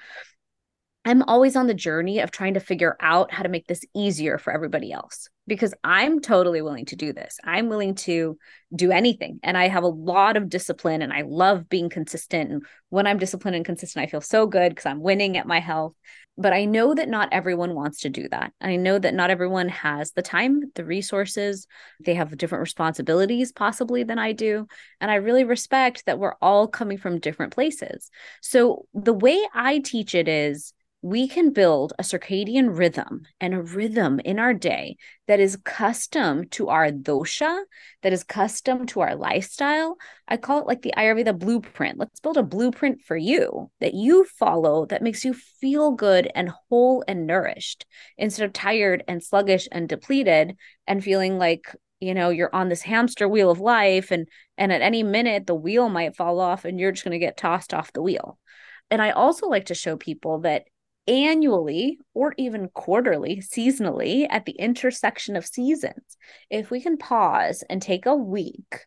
I'm 1.03 1.23
always 1.23 1.55
on 1.55 1.67
the 1.67 1.73
journey 1.73 2.19
of 2.19 2.31
trying 2.31 2.53
to 2.53 2.59
figure 2.61 2.95
out 3.01 3.33
how 3.33 3.43
to 3.43 3.49
make 3.49 3.67
this 3.67 3.83
easier 3.93 4.37
for 4.37 4.53
everybody 4.53 4.91
else 4.91 5.29
because 5.47 5.73
I'm 5.83 6.19
totally 6.19 6.61
willing 6.61 6.85
to 6.85 6.95
do 6.95 7.13
this. 7.13 7.39
I'm 7.43 7.69
willing 7.69 7.95
to 7.95 8.37
do 8.75 8.91
anything. 8.91 9.39
And 9.43 9.57
I 9.57 9.69
have 9.69 9.83
a 9.83 9.87
lot 9.87 10.35
of 10.35 10.49
discipline 10.49 11.01
and 11.01 11.13
I 11.13 11.21
love 11.21 11.69
being 11.69 11.89
consistent. 11.89 12.51
And 12.51 12.63
when 12.89 13.07
I'm 13.07 13.17
disciplined 13.17 13.55
and 13.55 13.65
consistent, 13.65 14.03
I 14.03 14.11
feel 14.11 14.21
so 14.21 14.45
good 14.45 14.69
because 14.69 14.85
I'm 14.85 15.01
winning 15.01 15.37
at 15.37 15.47
my 15.47 15.59
health. 15.59 15.93
But 16.39 16.53
I 16.53 16.65
know 16.65 16.93
that 16.93 17.09
not 17.09 17.29
everyone 17.31 17.73
wants 17.73 18.01
to 18.01 18.09
do 18.09 18.27
that. 18.29 18.53
I 18.61 18.75
know 18.75 18.99
that 18.99 19.15
not 19.15 19.31
everyone 19.31 19.69
has 19.69 20.11
the 20.11 20.21
time, 20.21 20.61
the 20.75 20.85
resources. 20.85 21.65
They 21.99 22.13
have 22.13 22.37
different 22.37 22.59
responsibilities, 22.59 23.51
possibly, 23.51 24.03
than 24.03 24.19
I 24.19 24.33
do. 24.33 24.67
And 25.01 25.09
I 25.09 25.15
really 25.15 25.45
respect 25.45 26.05
that 26.05 26.19
we're 26.19 26.35
all 26.39 26.67
coming 26.67 26.99
from 26.99 27.19
different 27.19 27.53
places. 27.53 28.11
So 28.41 28.85
the 28.93 29.13
way 29.13 29.41
I 29.51 29.79
teach 29.79 30.13
it 30.13 30.27
is, 30.27 30.73
we 31.01 31.27
can 31.27 31.51
build 31.51 31.93
a 31.99 32.03
circadian 32.03 32.75
rhythm 32.75 33.21
and 33.39 33.53
a 33.53 33.61
rhythm 33.61 34.19
in 34.25 34.39
our 34.39 34.53
day 34.53 34.97
that 35.27 35.39
is 35.39 35.57
custom 35.63 36.47
to 36.49 36.69
our 36.69 36.89
dosha, 36.89 37.63
that 38.01 38.13
is 38.13 38.23
custom 38.23 38.87
to 38.87 39.01
our 39.01 39.15
lifestyle. 39.15 39.97
I 40.27 40.37
call 40.37 40.59
it 40.59 40.67
like 40.67 40.81
the 40.81 40.93
Ayurveda 40.97 41.37
blueprint. 41.37 41.99
Let's 41.99 42.19
build 42.19 42.37
a 42.37 42.43
blueprint 42.43 43.01
for 43.01 43.15
you 43.15 43.69
that 43.79 43.93
you 43.93 44.25
follow 44.25 44.85
that 44.87 45.03
makes 45.03 45.23
you 45.23 45.33
feel 45.33 45.91
good 45.91 46.31
and 46.33 46.51
whole 46.69 47.03
and 47.07 47.27
nourished 47.27 47.85
instead 48.17 48.45
of 48.45 48.53
tired 48.53 49.03
and 49.07 49.23
sluggish 49.23 49.67
and 49.71 49.87
depleted 49.87 50.55
and 50.87 51.03
feeling 51.03 51.37
like 51.37 51.75
you 51.99 52.13
know 52.13 52.29
you're 52.29 52.53
on 52.53 52.69
this 52.69 52.83
hamster 52.83 53.27
wheel 53.27 53.49
of 53.49 53.59
life 53.59 54.11
and 54.11 54.27
and 54.57 54.71
at 54.71 54.81
any 54.81 55.01
minute 55.01 55.47
the 55.47 55.55
wheel 55.55 55.89
might 55.89 56.15
fall 56.15 56.39
off 56.39 56.63
and 56.63 56.79
you're 56.79 56.91
just 56.91 57.03
going 57.03 57.11
to 57.11 57.17
get 57.17 57.37
tossed 57.37 57.73
off 57.73 57.93
the 57.93 58.01
wheel 58.03 58.37
and 58.89 59.01
I 59.01 59.11
also 59.11 59.47
like 59.47 59.65
to 59.65 59.75
show 59.75 59.97
people 59.97 60.39
that 60.39 60.65
annually 61.07 61.99
or 62.13 62.33
even 62.37 62.69
quarterly, 62.69 63.37
seasonally 63.37 64.27
at 64.29 64.45
the 64.45 64.53
intersection 64.53 65.35
of 65.35 65.45
seasons. 65.45 66.17
If 66.49 66.69
we 66.69 66.81
can 66.81 66.97
pause 66.97 67.63
and 67.69 67.81
take 67.81 68.05
a 68.05 68.15
week, 68.15 68.85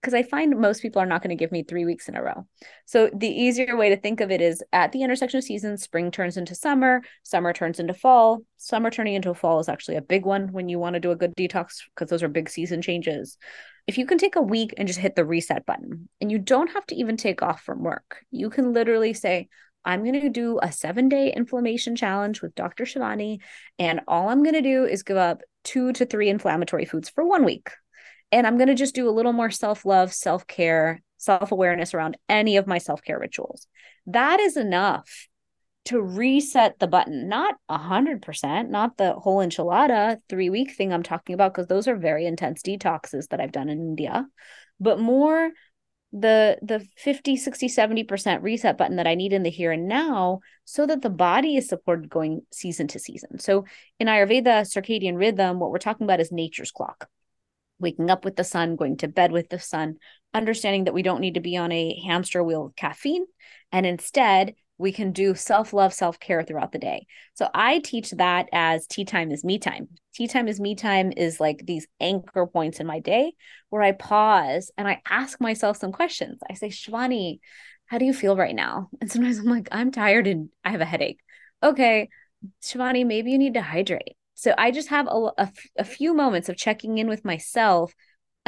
because 0.00 0.14
I 0.14 0.22
find 0.22 0.58
most 0.58 0.80
people 0.80 1.02
are 1.02 1.06
not 1.06 1.22
going 1.22 1.36
to 1.36 1.40
give 1.40 1.50
me 1.50 1.64
three 1.64 1.84
weeks 1.84 2.08
in 2.08 2.14
a 2.14 2.22
row. 2.22 2.46
So 2.86 3.10
the 3.12 3.28
easier 3.28 3.76
way 3.76 3.88
to 3.88 3.96
think 3.96 4.20
of 4.20 4.30
it 4.30 4.40
is 4.40 4.62
at 4.72 4.92
the 4.92 5.02
intersection 5.02 5.38
of 5.38 5.44
seasons, 5.44 5.82
spring 5.82 6.10
turns 6.10 6.36
into 6.36 6.54
summer, 6.54 7.02
summer 7.24 7.52
turns 7.52 7.80
into 7.80 7.94
fall. 7.94 8.42
Summer 8.56 8.90
turning 8.90 9.14
into 9.14 9.34
fall 9.34 9.58
is 9.58 9.68
actually 9.68 9.96
a 9.96 10.02
big 10.02 10.24
one 10.24 10.52
when 10.52 10.68
you 10.68 10.78
want 10.78 10.94
to 10.94 11.00
do 11.00 11.10
a 11.10 11.16
good 11.16 11.34
detox 11.34 11.82
because 11.94 12.10
those 12.10 12.22
are 12.22 12.28
big 12.28 12.48
season 12.48 12.80
changes. 12.80 13.36
If 13.88 13.98
you 13.98 14.06
can 14.06 14.18
take 14.18 14.36
a 14.36 14.42
week 14.42 14.74
and 14.76 14.86
just 14.86 15.00
hit 15.00 15.16
the 15.16 15.24
reset 15.24 15.66
button, 15.66 16.08
and 16.20 16.30
you 16.30 16.38
don't 16.38 16.72
have 16.72 16.86
to 16.86 16.94
even 16.94 17.16
take 17.16 17.42
off 17.42 17.62
from 17.62 17.82
work, 17.82 18.18
you 18.30 18.50
can 18.50 18.72
literally 18.72 19.14
say, 19.14 19.48
I'm 19.84 20.02
going 20.02 20.20
to 20.20 20.28
do 20.28 20.58
a 20.62 20.72
seven 20.72 21.08
day 21.08 21.32
inflammation 21.32 21.96
challenge 21.96 22.42
with 22.42 22.54
Dr. 22.54 22.84
Shivani. 22.84 23.38
And 23.78 24.00
all 24.06 24.28
I'm 24.28 24.42
going 24.42 24.54
to 24.54 24.62
do 24.62 24.84
is 24.84 25.02
give 25.02 25.16
up 25.16 25.42
two 25.64 25.92
to 25.94 26.06
three 26.06 26.28
inflammatory 26.28 26.84
foods 26.84 27.08
for 27.08 27.24
one 27.24 27.44
week. 27.44 27.70
And 28.30 28.46
I'm 28.46 28.56
going 28.56 28.68
to 28.68 28.74
just 28.74 28.94
do 28.94 29.08
a 29.08 29.12
little 29.12 29.32
more 29.32 29.50
self 29.50 29.84
love, 29.84 30.12
self 30.12 30.46
care, 30.46 31.02
self 31.16 31.52
awareness 31.52 31.94
around 31.94 32.16
any 32.28 32.56
of 32.56 32.66
my 32.66 32.78
self 32.78 33.02
care 33.02 33.18
rituals. 33.18 33.66
That 34.06 34.40
is 34.40 34.56
enough 34.56 35.28
to 35.86 36.02
reset 36.02 36.78
the 36.78 36.86
button, 36.86 37.28
not 37.28 37.54
a 37.70 37.78
hundred 37.78 38.20
percent, 38.20 38.70
not 38.70 38.98
the 38.98 39.14
whole 39.14 39.38
enchilada 39.38 40.18
three 40.28 40.50
week 40.50 40.74
thing 40.74 40.92
I'm 40.92 41.02
talking 41.02 41.32
about, 41.32 41.54
because 41.54 41.66
those 41.66 41.88
are 41.88 41.96
very 41.96 42.26
intense 42.26 42.62
detoxes 42.62 43.28
that 43.28 43.40
I've 43.40 43.52
done 43.52 43.70
in 43.70 43.78
India, 43.78 44.26
but 44.78 45.00
more 45.00 45.50
the 46.12 46.58
the 46.62 46.86
50 46.96 47.36
60 47.36 47.68
70% 47.68 48.42
reset 48.42 48.78
button 48.78 48.96
that 48.96 49.06
i 49.06 49.14
need 49.14 49.34
in 49.34 49.42
the 49.42 49.50
here 49.50 49.72
and 49.72 49.88
now 49.88 50.40
so 50.64 50.86
that 50.86 51.02
the 51.02 51.10
body 51.10 51.56
is 51.56 51.68
supported 51.68 52.08
going 52.08 52.40
season 52.50 52.86
to 52.86 52.98
season 52.98 53.38
so 53.38 53.66
in 54.00 54.06
ayurveda 54.06 54.62
circadian 54.64 55.18
rhythm 55.18 55.58
what 55.58 55.70
we're 55.70 55.78
talking 55.78 56.04
about 56.04 56.18
is 56.18 56.32
nature's 56.32 56.70
clock 56.70 57.08
waking 57.78 58.10
up 58.10 58.24
with 58.24 58.36
the 58.36 58.44
sun, 58.44 58.76
going 58.76 58.96
to 58.98 59.08
bed 59.08 59.32
with 59.32 59.48
the 59.48 59.58
sun, 59.58 59.96
understanding 60.34 60.84
that 60.84 60.94
we 60.94 61.02
don't 61.02 61.20
need 61.20 61.34
to 61.34 61.40
be 61.40 61.56
on 61.56 61.72
a 61.72 62.00
hamster 62.06 62.42
wheel 62.42 62.66
of 62.66 62.76
caffeine. 62.76 63.26
And 63.72 63.86
instead, 63.86 64.54
we 64.78 64.92
can 64.92 65.12
do 65.12 65.34
self 65.34 65.72
love, 65.72 65.92
self 65.92 66.18
care 66.20 66.42
throughout 66.42 66.72
the 66.72 66.78
day. 66.78 67.06
So 67.34 67.48
I 67.52 67.80
teach 67.80 68.12
that 68.12 68.48
as 68.52 68.86
tea 68.86 69.04
time 69.04 69.30
is 69.30 69.44
me 69.44 69.58
time. 69.58 69.88
Tea 70.14 70.28
time 70.28 70.48
is 70.48 70.60
me 70.60 70.74
time 70.74 71.12
is 71.16 71.40
like 71.40 71.66
these 71.66 71.86
anchor 72.00 72.46
points 72.46 72.80
in 72.80 72.86
my 72.86 73.00
day 73.00 73.32
where 73.70 73.82
I 73.82 73.92
pause 73.92 74.70
and 74.78 74.88
I 74.88 75.02
ask 75.08 75.40
myself 75.40 75.76
some 75.76 75.92
questions. 75.92 76.38
I 76.48 76.54
say, 76.54 76.68
Shivani, 76.68 77.40
how 77.86 77.98
do 77.98 78.04
you 78.04 78.14
feel 78.14 78.36
right 78.36 78.54
now? 78.54 78.88
And 79.00 79.10
sometimes 79.10 79.38
I'm 79.38 79.46
like, 79.46 79.68
I'm 79.72 79.90
tired 79.90 80.26
and 80.26 80.48
I 80.64 80.70
have 80.70 80.80
a 80.80 80.86
headache. 80.86 81.20
Okay, 81.62 82.08
Shivani, 82.62 83.04
maybe 83.04 83.32
you 83.32 83.38
need 83.38 83.54
to 83.54 83.62
hydrate. 83.62 84.16
So 84.34 84.54
I 84.56 84.70
just 84.70 84.88
have 84.88 85.08
a, 85.08 85.30
a, 85.36 85.52
a 85.78 85.84
few 85.84 86.14
moments 86.14 86.48
of 86.48 86.56
checking 86.56 86.98
in 86.98 87.08
with 87.08 87.24
myself 87.24 87.92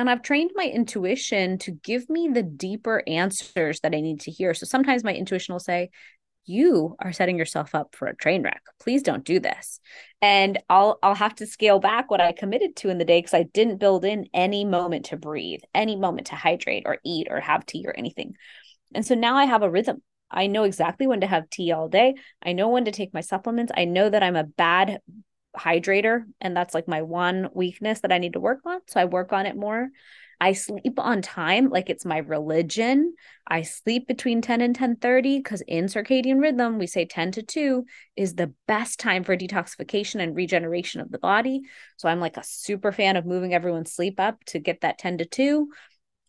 and 0.01 0.09
I've 0.09 0.23
trained 0.23 0.53
my 0.55 0.65
intuition 0.65 1.59
to 1.59 1.73
give 1.73 2.09
me 2.09 2.29
the 2.29 2.43
deeper 2.43 3.03
answers 3.07 3.81
that 3.81 3.95
I 3.95 4.01
need 4.01 4.21
to 4.21 4.31
hear. 4.31 4.55
So 4.55 4.65
sometimes 4.65 5.05
my 5.05 5.13
intuition 5.13 5.53
will 5.53 5.61
say, 5.61 5.91
you 6.47 6.97
are 6.99 7.13
setting 7.13 7.39
yourself 7.39 7.75
up 7.75 7.95
for 7.95 8.09
a 8.09 8.17
train 8.17 8.43
wreck. 8.43 8.63
Please 8.81 9.03
don't 9.03 9.25
do 9.25 9.41
this. 9.41 9.81
And 10.23 10.59
I'll 10.69 10.99
I'll 11.03 11.15
have 11.15 11.35
to 11.37 11.47
scale 11.47 11.79
back 11.79 12.11
what 12.11 12.21
I 12.21 12.33
committed 12.33 12.77
to 12.77 12.89
in 12.89 12.99
the 12.99 13.05
day 13.05 13.19
because 13.19 13.35
I 13.35 13.45
didn't 13.45 13.79
build 13.79 14.05
in 14.05 14.29
any 14.35 14.65
moment 14.65 15.07
to 15.07 15.17
breathe, 15.17 15.61
any 15.75 15.97
moment 15.97 16.29
to 16.29 16.35
hydrate 16.35 16.85
or 16.87 16.99
eat 17.05 17.29
or 17.31 17.41
have 17.41 17.67
tea 17.67 17.85
or 17.87 17.97
anything. 17.97 18.35
And 18.95 19.07
so 19.07 19.15
now 19.15 19.37
I 19.37 19.45
have 19.45 19.63
a 19.63 19.71
rhythm. 19.71 20.03
I 20.31 20.47
know 20.47 20.65
exactly 20.65 21.07
when 21.07 21.21
to 21.21 21.27
have 21.27 21.51
tea 21.51 21.73
all 21.73 21.89
day. 21.89 22.15
I 22.43 22.53
know 22.53 22.69
when 22.69 22.85
to 22.85 22.93
take 22.93 23.15
my 23.15 23.21
supplements. 23.21 23.73
I 23.77 23.85
know 23.85 24.09
that 24.09 24.23
I'm 24.23 24.37
a 24.37 24.45
bad 24.45 25.01
hydrator 25.57 26.23
and 26.41 26.57
that's 26.57 26.75
like 26.75 26.87
my 26.87 27.03
one 27.03 27.51
weakness 27.53 28.01
that 28.01 28.13
I 28.13 28.19
need 28.19 28.35
to 28.35 28.41
work 28.41 28.61
on. 28.65 28.81
So 28.87 29.01
I 29.01 29.07
work 29.07 29.33
on 29.33 29.47
it 29.47 29.57
more. 29.57 29.89
I 30.41 30.55
sleep 30.55 30.99
on 30.99 31.21
time 31.21 31.69
like 31.69 31.91
it's 31.91 32.07
my 32.07 32.19
religion. 32.19 33.15
I 33.47 33.63
sleep 33.63 34.09
between 34.09 34.41
10 34.41 34.63
and 34.63 34.75
10:30 34.75 35.39
because 35.39 35.61
in 35.63 35.85
circadian 35.85 36.41
rhythm, 36.41 36.79
we 36.79 36.87
say 36.87 37.05
10 37.05 37.33
to 37.33 37.43
2 37.43 37.85
is 38.17 38.35
the 38.35 38.55
best 38.67 38.99
time 38.99 39.23
for 39.23 39.37
detoxification 39.37 40.21
and 40.23 40.35
regeneration 40.35 41.03
of 41.03 41.11
the 41.11 41.19
body. 41.19 41.63
So 41.99 42.09
I'm 42.09 42.21
like 42.21 42.39
a 42.39 42.45
super 42.45 42.91
fan 42.91 43.17
of 43.17 43.27
moving 43.27 43.53
everyone's 43.53 43.93
sleep 43.93 44.19
up 44.19 44.43
to 44.47 44.59
get 44.59 44.81
that 44.81 44.99
10 44.99 45.19
to 45.19 45.27
2. 45.27 45.69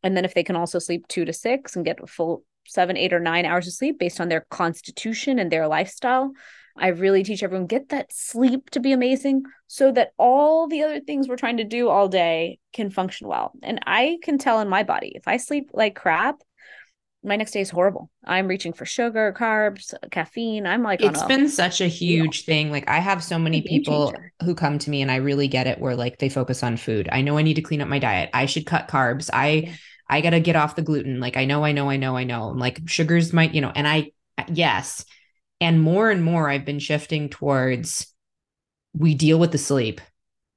And 0.03 0.18
then 0.18 0.26
if 0.26 0.34
they 0.34 0.43
can 0.43 0.57
also 0.57 0.80
sleep 0.80 1.07
2 1.07 1.24
to 1.26 1.34
6 1.34 1.76
and 1.76 1.86
get 1.86 2.03
a 2.03 2.07
full 2.07 2.43
7, 2.68 2.97
8 2.97 3.14
or 3.14 3.20
9 3.20 3.45
hours 3.45 3.68
of 3.68 3.74
sleep 3.74 3.97
based 3.97 4.20
on 4.20 4.28
their 4.28 4.45
constitution 4.49 5.39
and 5.39 5.49
their 5.49 5.68
lifestyle, 5.68 6.34
I 6.78 6.88
really 6.88 7.24
teach 7.24 7.43
everyone 7.43 7.67
get 7.67 7.89
that 7.89 8.11
sleep 8.11 8.69
to 8.72 8.80
be 8.80 8.91
amazing 8.91 9.43
so 9.67 9.91
that 9.91 10.13
all 10.17 10.67
the 10.67 10.84
other 10.84 10.99
things 10.99 11.28
we're 11.28 11.36
trying 11.36 11.57
to 11.57 11.63
do 11.63 11.89
all 11.89 12.07
day 12.07 12.59
can 12.74 12.89
function 12.89 13.28
well. 13.28 13.51
And 13.63 13.80
I 13.86 14.17
can 14.24 14.38
tell 14.38 14.59
in 14.59 14.69
my 14.69 14.84
body 14.84 15.11
if 15.15 15.28
I 15.28 15.38
sleep 15.38 15.69
like 15.74 15.95
crap, 15.95 16.41
my 17.24 17.36
next 17.36 17.51
day 17.51 17.61
is 17.61 17.69
horrible. 17.69 18.09
I'm 18.26 18.47
reaching 18.47 18.74
for 18.74 18.86
sugar, 18.86 19.34
carbs, 19.38 19.93
caffeine. 20.09 20.65
I'm 20.65 20.82
like, 20.82 21.01
it's 21.03 21.24
been 21.24 21.49
such 21.49 21.80
a 21.80 21.88
huge 21.88 22.45
thing. 22.45 22.72
Like, 22.72 22.89
I 22.89 22.97
have 22.97 23.24
so 23.24 23.38
many 23.38 23.61
people 23.61 24.15
who 24.43 24.55
come 24.55 24.80
to 24.80 24.89
me, 24.89 25.03
and 25.03 25.11
I 25.11 25.17
really 25.17 25.47
get 25.47 25.67
it 25.67 25.80
where 25.80 25.95
like 25.95 26.17
they 26.17 26.30
focus 26.30 26.63
on 26.63 26.78
food. 26.78 27.07
I 27.11 27.22
know 27.22 27.38
I 27.38 27.43
need 27.43 27.55
to 27.55 27.61
clean 27.61 27.82
up 27.82 27.88
my 27.88 27.99
diet. 27.99 28.32
I 28.34 28.47
should 28.47 28.65
cut 28.65 28.88
carbs. 28.88 29.30
I, 29.32 29.49
yeah. 29.49 29.74
I 30.09 30.22
got 30.22 30.32
to 30.32 30.39
get 30.39 30.55
off 30.55 30.76
the 30.76 30.82
gluten. 30.82 31.19
Like, 31.19 31.38
I 31.38 31.45
know, 31.45 31.63
I 31.63 31.74
know, 31.74 31.89
I 31.91 31.97
know, 31.97 32.17
I 32.17 32.24
know. 32.24 32.45
I'm 32.45 32.57
like, 32.57 32.82
sugars 32.88 33.34
might, 33.34 33.53
you 33.53 33.61
know, 33.61 33.72
and 33.74 33.88
I, 33.88 34.11
yes, 34.51 35.05
and 35.62 35.82
more 35.82 36.09
and 36.09 36.24
more, 36.24 36.49
I've 36.49 36.66
been 36.66 36.80
shifting 36.80 37.30
towards 37.30 38.07
we 38.93 39.14
deal 39.14 39.39
with 39.39 39.51
the 39.51 39.57
sleep, 39.57 40.01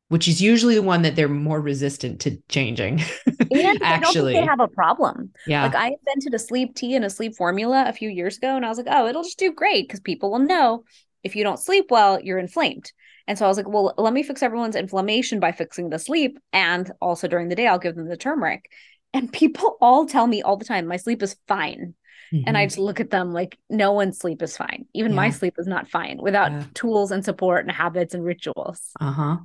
which 0.09 0.27
is 0.27 0.43
usually 0.43 0.75
the 0.75 0.83
one 0.83 1.03
that 1.03 1.15
they're 1.15 1.29
more 1.29 1.61
resistant 1.61 2.23
to 2.23 2.39
changing. 2.49 3.03
and 3.27 3.79
actually, 3.83 4.33
they 4.33 4.45
have 4.45 4.61
a 4.61 4.69
problem. 4.69 5.31
Yeah. 5.47 5.63
Like 5.63 5.75
I 5.75 5.87
invented 5.89 6.35
a 6.35 6.39
sleep 6.39 6.75
tea 6.75 6.97
and 6.97 7.05
a 7.05 7.11
sleep 7.11 7.37
formula 7.37 7.85
a 7.87 7.93
few 7.93 8.09
years 8.09 8.39
ago, 8.39 8.57
and 8.57 8.65
I 8.65 8.69
was 8.69 8.79
like, 8.79 8.89
oh, 8.91 9.07
it'll 9.07 9.23
just 9.23 9.39
do 9.39 9.53
great 9.53 9.87
because 9.87 10.01
people 10.01 10.33
will 10.33 10.41
know 10.41 10.85
if 11.23 11.37
you 11.37 11.45
don't 11.45 11.61
sleep 11.61 11.87
well, 11.91 12.21
you're 12.21 12.39
inflamed. 12.39 12.91
And 13.27 13.39
so 13.39 13.45
I 13.45 13.49
was 13.49 13.57
like, 13.57 13.69
well, 13.69 13.95
let 13.97 14.13
me 14.13 14.23
fix 14.23 14.43
everyone's 14.43 14.77
inflammation 14.77 15.41
by 15.41 15.53
fixing 15.53 15.91
the 15.91 15.99
sleep. 15.99 16.39
And 16.53 16.91
also 17.01 17.29
during 17.29 17.49
the 17.49 17.55
day, 17.55 17.67
I'll 17.67 17.79
give 17.79 17.95
them 17.95 18.09
the 18.09 18.17
turmeric. 18.17 18.71
And 19.15 19.33
people 19.33 19.77
all 19.81 20.07
tell 20.07 20.27
me 20.27 20.43
all 20.43 20.57
the 20.57 20.65
time, 20.65 20.87
my 20.87 20.97
sleep 20.97 21.23
is 21.23 21.37
fine. 21.47 21.95
Mm-hmm. 22.35 22.49
And 22.49 22.59
I 22.59 22.63
mm-hmm. 22.63 22.69
just 22.69 22.79
look 22.79 22.99
at 22.99 23.11
them 23.11 23.33
like 23.33 23.59
no 23.71 23.93
one's 23.93 24.19
sleep 24.19 24.43
is 24.43 24.57
fine. 24.57 24.87
Even 24.93 25.13
yeah. 25.13 25.17
my 25.17 25.31
sleep 25.31 25.55
is 25.59 25.69
not 25.69 25.89
fine 25.89 26.19
without 26.21 26.51
yeah. 26.51 26.65
tools 26.75 27.13
and 27.13 27.25
support 27.25 27.65
and 27.65 27.71
habits 27.71 28.13
and 28.13 28.25
rituals. 28.25 28.81
Uh-huh. 29.01 29.37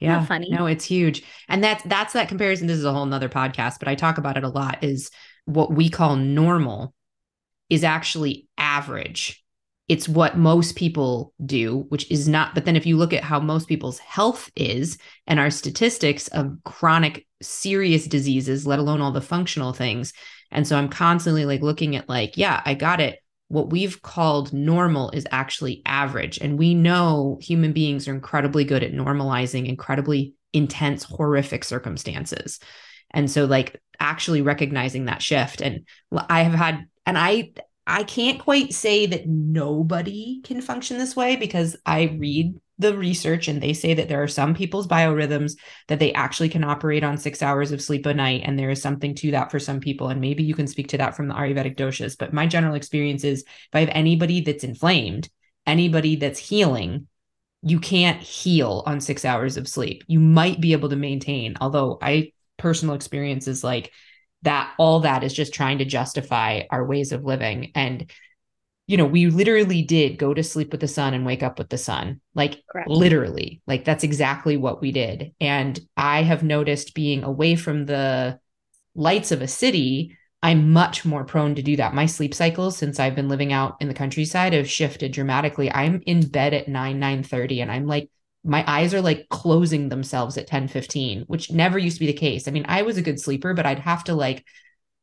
Yeah. 0.00 0.22
funny. 0.26 0.50
No, 0.50 0.66
it's 0.66 0.84
huge. 0.84 1.22
And 1.48 1.64
that's 1.64 1.82
that's 1.84 2.12
that 2.12 2.28
comparison. 2.28 2.66
This 2.66 2.76
is 2.76 2.84
a 2.84 2.92
whole 2.92 3.06
nother 3.06 3.30
podcast, 3.30 3.78
but 3.78 3.88
I 3.88 3.94
talk 3.94 4.18
about 4.18 4.36
it 4.36 4.44
a 4.44 4.48
lot, 4.48 4.84
is 4.84 5.10
what 5.46 5.72
we 5.72 5.88
call 5.88 6.16
normal 6.16 6.92
is 7.70 7.82
actually 7.82 8.46
average. 8.58 9.42
It's 9.88 10.08
what 10.08 10.36
most 10.36 10.76
people 10.76 11.32
do, 11.44 11.86
which 11.88 12.10
is 12.10 12.28
not, 12.28 12.54
but 12.54 12.64
then 12.64 12.76
if 12.76 12.84
you 12.84 12.96
look 12.96 13.12
at 13.12 13.22
how 13.22 13.38
most 13.38 13.68
people's 13.68 13.98
health 14.00 14.50
is 14.56 14.98
and 15.26 15.40
our 15.40 15.50
statistics 15.50 16.28
of 16.28 16.58
chronic 16.64 17.26
serious 17.40 18.06
diseases, 18.06 18.66
let 18.66 18.80
alone 18.80 19.00
all 19.00 19.12
the 19.12 19.20
functional 19.20 19.72
things, 19.72 20.12
and 20.50 20.66
so 20.66 20.76
I'm 20.76 20.88
constantly 20.88 21.44
like 21.44 21.62
looking 21.62 21.96
at 21.96 22.08
like, 22.08 22.36
yeah, 22.36 22.60
I 22.64 22.74
got 22.74 23.00
it. 23.00 23.18
What 23.48 23.70
we've 23.70 24.02
called 24.02 24.52
normal 24.52 25.10
is 25.10 25.26
actually 25.30 25.82
average. 25.86 26.38
And 26.38 26.58
we 26.58 26.74
know 26.74 27.38
human 27.40 27.72
beings 27.72 28.08
are 28.08 28.14
incredibly 28.14 28.64
good 28.64 28.82
at 28.82 28.92
normalizing 28.92 29.66
incredibly 29.68 30.34
intense, 30.52 31.04
horrific 31.04 31.64
circumstances. 31.64 32.58
And 33.10 33.30
so 33.30 33.44
like 33.44 33.80
actually 34.00 34.42
recognizing 34.42 35.04
that 35.04 35.22
shift. 35.22 35.60
And 35.60 35.86
I 36.12 36.42
have 36.42 36.54
had, 36.54 36.86
and 37.04 37.16
I, 37.16 37.52
I 37.86 38.02
can't 38.02 38.40
quite 38.40 38.72
say 38.72 39.06
that 39.06 39.26
nobody 39.26 40.40
can 40.42 40.60
function 40.60 40.98
this 40.98 41.14
way 41.14 41.36
because 41.36 41.76
I 41.86 42.16
read 42.18 42.54
the 42.78 42.96
research 42.96 43.48
and 43.48 43.62
they 43.62 43.72
say 43.72 43.94
that 43.94 44.08
there 44.08 44.22
are 44.22 44.28
some 44.28 44.54
people's 44.54 44.86
biorhythms 44.86 45.52
that 45.88 45.98
they 45.98 46.12
actually 46.12 46.48
can 46.48 46.64
operate 46.64 47.04
on 47.04 47.16
six 47.16 47.42
hours 47.42 47.72
of 47.72 47.80
sleep 47.80 48.04
a 48.06 48.12
night 48.12 48.42
and 48.44 48.58
there 48.58 48.70
is 48.70 48.82
something 48.82 49.14
to 49.14 49.30
that 49.30 49.50
for 49.50 49.58
some 49.58 49.80
people 49.80 50.08
and 50.08 50.20
maybe 50.20 50.42
you 50.42 50.54
can 50.54 50.66
speak 50.66 50.88
to 50.88 50.98
that 50.98 51.16
from 51.16 51.28
the 51.28 51.34
ayurvedic 51.34 51.76
doshas 51.76 52.18
but 52.18 52.34
my 52.34 52.46
general 52.46 52.74
experience 52.74 53.24
is 53.24 53.40
if 53.42 53.68
i 53.72 53.80
have 53.80 53.88
anybody 53.92 54.42
that's 54.42 54.62
inflamed 54.62 55.30
anybody 55.66 56.16
that's 56.16 56.38
healing 56.38 57.06
you 57.62 57.80
can't 57.80 58.20
heal 58.20 58.82
on 58.86 59.00
six 59.00 59.24
hours 59.24 59.56
of 59.56 59.66
sleep. 59.66 60.04
You 60.06 60.20
might 60.20 60.60
be 60.60 60.72
able 60.72 60.90
to 60.90 60.96
maintain 60.96 61.56
although 61.60 61.98
i 62.02 62.32
personal 62.58 62.94
experience 62.94 63.48
is 63.48 63.64
like 63.64 63.92
that 64.46 64.72
all 64.78 65.00
that 65.00 65.24
is 65.24 65.34
just 65.34 65.52
trying 65.52 65.78
to 65.78 65.84
justify 65.84 66.62
our 66.70 66.84
ways 66.86 67.12
of 67.12 67.24
living 67.24 67.72
and 67.74 68.10
you 68.88 68.96
know, 68.96 69.04
we 69.04 69.26
literally 69.26 69.82
did 69.82 70.16
go 70.16 70.32
to 70.32 70.44
sleep 70.44 70.70
with 70.70 70.80
the 70.80 70.86
sun 70.86 71.12
and 71.12 71.26
wake 71.26 71.42
up 71.42 71.58
with 71.58 71.68
the 71.68 71.78
sun. 71.78 72.20
Like 72.36 72.62
Correct. 72.70 72.88
literally. 72.88 73.60
Like 73.66 73.84
that's 73.84 74.04
exactly 74.04 74.56
what 74.56 74.80
we 74.80 74.92
did. 74.92 75.32
And 75.40 75.76
I 75.96 76.22
have 76.22 76.44
noticed 76.44 76.94
being 76.94 77.24
away 77.24 77.56
from 77.56 77.86
the 77.86 78.38
lights 78.94 79.32
of 79.32 79.42
a 79.42 79.48
city, 79.48 80.16
I'm 80.40 80.72
much 80.72 81.04
more 81.04 81.24
prone 81.24 81.56
to 81.56 81.62
do 81.62 81.74
that. 81.76 81.94
My 81.94 82.06
sleep 82.06 82.32
cycles 82.32 82.76
since 82.76 83.00
I've 83.00 83.16
been 83.16 83.28
living 83.28 83.52
out 83.52 83.76
in 83.80 83.88
the 83.88 83.94
countryside 83.94 84.52
have 84.52 84.70
shifted 84.70 85.10
dramatically. 85.10 85.68
I'm 85.72 86.00
in 86.06 86.28
bed 86.28 86.54
at 86.54 86.68
9 86.68 87.00
9 87.00 87.22
30 87.24 87.62
and 87.62 87.72
I'm 87.72 87.86
like 87.86 88.08
my 88.46 88.64
eyes 88.66 88.94
are 88.94 89.00
like 89.00 89.28
closing 89.28 89.88
themselves 89.88 90.38
at 90.38 90.46
10 90.46 90.68
15 90.68 91.22
which 91.22 91.50
never 91.50 91.78
used 91.78 91.96
to 91.96 92.00
be 92.00 92.06
the 92.06 92.12
case. 92.12 92.48
I 92.48 92.50
mean 92.50 92.66
i 92.68 92.82
was 92.82 92.96
a 92.96 93.02
good 93.02 93.20
sleeper 93.20 93.54
but 93.54 93.66
i'd 93.66 93.80
have 93.80 94.04
to 94.04 94.14
like 94.14 94.44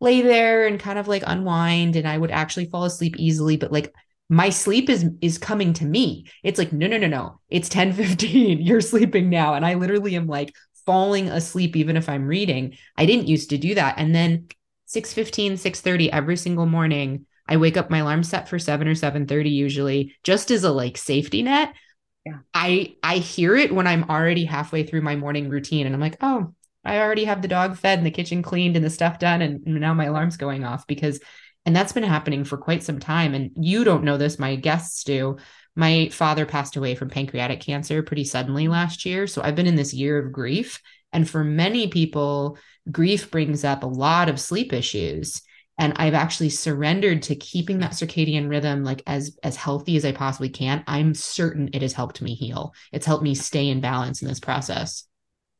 lay 0.03 0.21
there 0.21 0.67
and 0.67 0.79
kind 0.79 0.99
of 0.99 1.07
like 1.07 1.23
unwind 1.25 1.95
and 1.95 2.07
I 2.07 2.17
would 2.17 2.29
actually 2.29 2.65
fall 2.65 2.83
asleep 2.83 3.15
easily 3.17 3.55
but 3.55 3.71
like 3.71 3.93
my 4.29 4.49
sleep 4.49 4.89
is 4.89 5.05
is 5.21 5.37
coming 5.37 5.73
to 5.73 5.85
me. 5.85 6.25
It's 6.43 6.59
like 6.59 6.73
no 6.73 6.87
no 6.87 6.97
no 6.97 7.07
no. 7.07 7.39
It's 7.49 7.69
10 7.69 7.93
15 7.93 8.61
you're 8.61 8.81
sleeping 8.81 9.29
now. 9.29 9.53
And 9.53 9.65
I 9.65 9.75
literally 9.75 10.15
am 10.15 10.27
like 10.27 10.53
falling 10.85 11.29
asleep 11.29 11.75
even 11.75 11.95
if 11.95 12.09
I'm 12.09 12.27
reading. 12.27 12.77
I 12.97 13.05
didn't 13.05 13.29
used 13.29 13.49
to 13.51 13.57
do 13.57 13.75
that. 13.75 13.95
And 13.97 14.13
then 14.13 14.47
6 14.87 15.13
15 15.13 15.57
6 15.57 15.81
30 15.81 16.11
every 16.11 16.37
single 16.37 16.65
morning 16.65 17.25
I 17.47 17.57
wake 17.57 17.77
up 17.77 17.89
my 17.89 17.99
alarm 17.99 18.23
set 18.23 18.47
for 18.47 18.59
7 18.59 18.87
or 18.87 18.95
7 18.95 19.25
30 19.25 19.49
usually 19.49 20.15
just 20.23 20.51
as 20.51 20.63
a 20.63 20.71
like 20.71 20.97
safety 20.97 21.43
net 21.43 21.73
yeah. 22.25 22.39
I 22.53 22.95
I 23.03 23.17
hear 23.17 23.55
it 23.55 23.73
when 23.73 23.87
I'm 23.87 24.09
already 24.09 24.45
halfway 24.45 24.83
through 24.83 25.01
my 25.01 25.15
morning 25.15 25.49
routine 25.49 25.85
and 25.85 25.93
I'm 25.93 26.01
like, 26.01 26.17
oh, 26.21 26.53
I 26.85 26.99
already 26.99 27.25
have 27.25 27.41
the 27.41 27.47
dog 27.47 27.77
fed 27.77 27.99
and 27.99 28.05
the 28.05 28.11
kitchen 28.11 28.41
cleaned 28.41 28.75
and 28.75 28.85
the 28.85 28.89
stuff 28.89 29.19
done. 29.19 29.41
And 29.41 29.65
now 29.65 29.93
my 29.93 30.05
alarm's 30.05 30.37
going 30.37 30.63
off 30.63 30.85
because, 30.87 31.19
and 31.65 31.75
that's 31.75 31.93
been 31.93 32.03
happening 32.03 32.43
for 32.43 32.57
quite 32.57 32.83
some 32.83 32.99
time. 32.99 33.33
And 33.33 33.51
you 33.55 33.83
don't 33.83 34.03
know 34.03 34.17
this, 34.17 34.39
my 34.39 34.55
guests 34.55 35.03
do. 35.03 35.37
My 35.75 36.09
father 36.11 36.45
passed 36.45 36.75
away 36.75 36.95
from 36.95 37.09
pancreatic 37.09 37.61
cancer 37.61 38.03
pretty 38.03 38.25
suddenly 38.25 38.67
last 38.67 39.05
year. 39.05 39.27
So 39.27 39.41
I've 39.41 39.55
been 39.55 39.67
in 39.67 39.75
this 39.75 39.93
year 39.93 40.19
of 40.19 40.31
grief. 40.31 40.81
And 41.11 41.29
for 41.29 41.43
many 41.43 41.87
people, 41.87 42.57
grief 42.91 43.31
brings 43.31 43.63
up 43.63 43.83
a 43.83 43.87
lot 43.87 44.29
of 44.29 44.39
sleep 44.39 44.73
issues. 44.73 45.41
And 45.77 45.93
I've 45.95 46.13
actually 46.13 46.49
surrendered 46.49 47.23
to 47.23 47.35
keeping 47.35 47.79
that 47.79 47.91
circadian 47.91 48.49
rhythm 48.49 48.83
like 48.83 49.01
as 49.07 49.37
as 49.43 49.55
healthy 49.55 49.97
as 49.97 50.05
I 50.05 50.11
possibly 50.11 50.49
can. 50.49 50.83
I'm 50.87 51.13
certain 51.13 51.69
it 51.73 51.81
has 51.81 51.93
helped 51.93 52.21
me 52.21 52.35
heal. 52.35 52.73
It's 52.91 53.05
helped 53.05 53.23
me 53.23 53.33
stay 53.33 53.69
in 53.69 53.81
balance 53.81 54.21
in 54.21 54.27
this 54.27 54.39
process. 54.39 55.07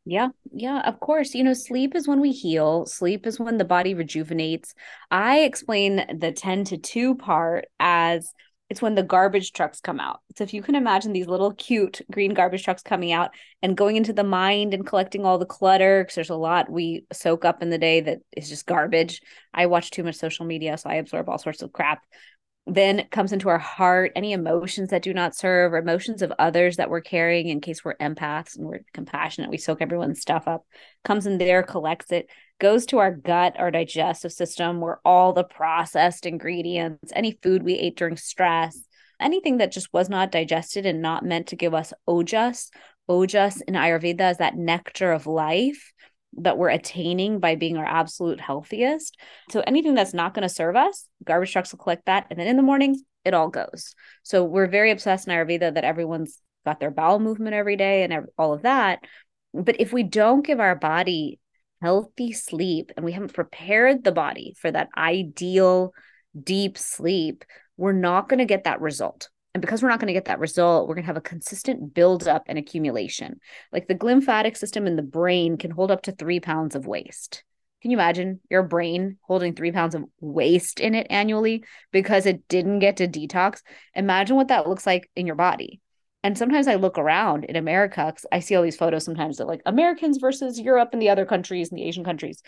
Yeah, 0.05 0.29
yeah, 0.51 0.81
of 0.81 0.99
course. 0.99 1.33
You 1.33 1.45
know, 1.45 1.53
sleep 1.53 1.95
is 1.95 2.07
when 2.07 2.19
we 2.19 2.31
heal, 2.31 2.85
sleep 2.85 3.25
is 3.25 3.39
when 3.39 3.57
the 3.57 3.65
body 3.65 3.93
rejuvenates. 3.93 4.73
I 5.09 5.39
explain 5.39 6.05
the 6.19 6.31
10 6.31 6.65
to 6.65 6.77
2 6.77 7.15
part 7.15 7.65
as 7.79 8.33
it's 8.69 8.81
when 8.81 8.95
the 8.95 9.03
garbage 9.03 9.51
trucks 9.51 9.79
come 9.79 9.99
out. 9.99 10.21
So 10.35 10.43
if 10.43 10.53
you 10.53 10.63
can 10.63 10.75
imagine 10.75 11.13
these 11.13 11.27
little 11.27 11.53
cute 11.53 12.01
green 12.11 12.33
garbage 12.33 12.63
trucks 12.63 12.81
coming 12.81 13.11
out 13.11 13.31
and 13.61 13.77
going 13.77 13.97
into 13.97 14.13
the 14.13 14.23
mind 14.23 14.73
and 14.73 14.85
collecting 14.85 15.25
all 15.25 15.37
the 15.37 15.45
clutter, 15.45 16.03
because 16.03 16.15
there's 16.15 16.29
a 16.29 16.35
lot 16.35 16.71
we 16.71 17.05
soak 17.11 17.45
up 17.45 17.61
in 17.61 17.69
the 17.69 17.77
day 17.77 18.01
that 18.01 18.19
is 18.35 18.49
just 18.49 18.65
garbage. 18.65 19.21
I 19.53 19.67
watch 19.67 19.91
too 19.91 20.03
much 20.03 20.15
social 20.15 20.45
media, 20.45 20.77
so 20.77 20.89
I 20.89 20.95
absorb 20.95 21.29
all 21.29 21.37
sorts 21.37 21.61
of 21.61 21.71
crap 21.71 22.01
then 22.65 23.05
comes 23.11 23.33
into 23.33 23.49
our 23.49 23.59
heart 23.59 24.11
any 24.15 24.31
emotions 24.31 24.89
that 24.89 25.01
do 25.01 25.13
not 25.13 25.35
serve 25.35 25.73
or 25.73 25.77
emotions 25.77 26.21
of 26.21 26.31
others 26.39 26.77
that 26.77 26.89
we're 26.89 27.01
carrying 27.01 27.49
in 27.49 27.59
case 27.59 27.83
we're 27.83 27.95
empaths 27.97 28.57
and 28.57 28.65
we're 28.65 28.79
compassionate 28.93 29.49
we 29.49 29.57
soak 29.57 29.81
everyone's 29.81 30.21
stuff 30.21 30.47
up 30.47 30.65
comes 31.03 31.25
in 31.25 31.37
there 31.37 31.61
collects 31.61 32.11
it 32.11 32.29
goes 32.59 32.85
to 32.85 32.99
our 32.99 33.11
gut 33.11 33.55
our 33.59 33.71
digestive 33.71 34.31
system 34.31 34.79
where 34.79 34.99
all 35.05 35.33
the 35.33 35.43
processed 35.43 36.25
ingredients 36.25 37.11
any 37.15 37.37
food 37.43 37.63
we 37.63 37.73
ate 37.73 37.97
during 37.97 38.17
stress 38.17 38.79
anything 39.19 39.57
that 39.57 39.71
just 39.71 39.91
was 39.93 40.09
not 40.09 40.31
digested 40.31 40.85
and 40.85 41.01
not 41.01 41.25
meant 41.25 41.47
to 41.47 41.55
give 41.55 41.73
us 41.73 41.93
ojas 42.07 42.69
ojas 43.09 43.61
in 43.67 43.73
ayurveda 43.73 44.31
is 44.31 44.37
that 44.37 44.55
nectar 44.55 45.11
of 45.11 45.27
life 45.27 45.93
that 46.37 46.57
we're 46.57 46.69
attaining 46.69 47.39
by 47.39 47.55
being 47.55 47.77
our 47.77 47.85
absolute 47.85 48.39
healthiest. 48.39 49.17
So 49.51 49.63
anything 49.65 49.93
that's 49.93 50.13
not 50.13 50.33
going 50.33 50.47
to 50.47 50.53
serve 50.53 50.75
us, 50.75 51.07
garbage 51.23 51.51
trucks 51.51 51.71
will 51.71 51.79
collect 51.79 52.05
that. 52.05 52.27
And 52.29 52.39
then 52.39 52.47
in 52.47 52.57
the 52.57 52.63
morning, 52.63 52.99
it 53.23 53.33
all 53.33 53.49
goes. 53.49 53.93
So 54.23 54.43
we're 54.43 54.67
very 54.67 54.91
obsessed 54.91 55.27
in 55.27 55.33
Ayurveda 55.33 55.73
that 55.75 55.83
everyone's 55.83 56.39
got 56.65 56.79
their 56.79 56.91
bowel 56.91 57.19
movement 57.19 57.55
every 57.55 57.75
day 57.75 58.03
and 58.03 58.27
all 58.37 58.53
of 58.53 58.63
that. 58.63 59.03
But 59.53 59.79
if 59.79 59.93
we 59.93 60.03
don't 60.03 60.45
give 60.45 60.59
our 60.59 60.75
body 60.75 61.39
healthy 61.83 62.31
sleep 62.31 62.93
and 62.95 63.03
we 63.03 63.11
haven't 63.11 63.33
prepared 63.33 64.03
the 64.03 64.11
body 64.13 64.55
for 64.57 64.71
that 64.71 64.87
ideal 64.97 65.93
deep 66.41 66.77
sleep, 66.77 67.43
we're 67.75 67.91
not 67.91 68.29
going 68.29 68.39
to 68.39 68.45
get 68.45 68.63
that 68.63 68.79
result. 68.79 69.29
And 69.53 69.59
because 69.59 69.83
we're 69.83 69.89
not 69.89 69.99
going 69.99 70.07
to 70.07 70.13
get 70.13 70.25
that 70.25 70.39
result, 70.39 70.87
we're 70.87 70.95
going 70.95 71.03
to 71.03 71.07
have 71.07 71.17
a 71.17 71.21
consistent 71.21 71.93
buildup 71.93 72.43
and 72.47 72.57
accumulation. 72.57 73.41
Like 73.73 73.89
the 73.89 73.95
glymphatic 73.95 74.55
system 74.55 74.87
in 74.87 74.95
the 74.95 75.01
brain 75.01 75.57
can 75.57 75.71
hold 75.71 75.91
up 75.91 76.03
to 76.03 76.13
three 76.13 76.39
pounds 76.39 76.73
of 76.73 76.87
waste. 76.87 77.43
Can 77.81 77.91
you 77.91 77.97
imagine 77.97 78.39
your 78.49 78.63
brain 78.63 79.17
holding 79.21 79.53
three 79.53 79.73
pounds 79.73 79.93
of 79.93 80.05
waste 80.21 80.79
in 80.79 80.95
it 80.95 81.07
annually 81.09 81.65
because 81.91 82.25
it 82.25 82.47
didn't 82.47 82.79
get 82.79 82.95
to 82.97 83.09
detox? 83.09 83.59
Imagine 83.93 84.37
what 84.37 84.47
that 84.47 84.69
looks 84.69 84.87
like 84.87 85.11
in 85.17 85.27
your 85.27 85.35
body. 85.35 85.81
And 86.23 86.37
sometimes 86.37 86.67
I 86.67 86.75
look 86.75 86.97
around 86.97 87.43
in 87.43 87.57
America 87.57 88.05
because 88.05 88.25
I 88.31 88.39
see 88.39 88.55
all 88.55 88.63
these 88.63 88.77
photos 88.77 89.03
sometimes 89.03 89.39
of 89.39 89.47
like 89.47 89.61
Americans 89.65 90.17
versus 90.17 90.59
Europe 90.59 90.89
and 90.93 91.01
the 91.01 91.09
other 91.09 91.25
countries 91.25 91.69
and 91.69 91.77
the 91.77 91.83
Asian 91.83 92.05
countries. 92.05 92.41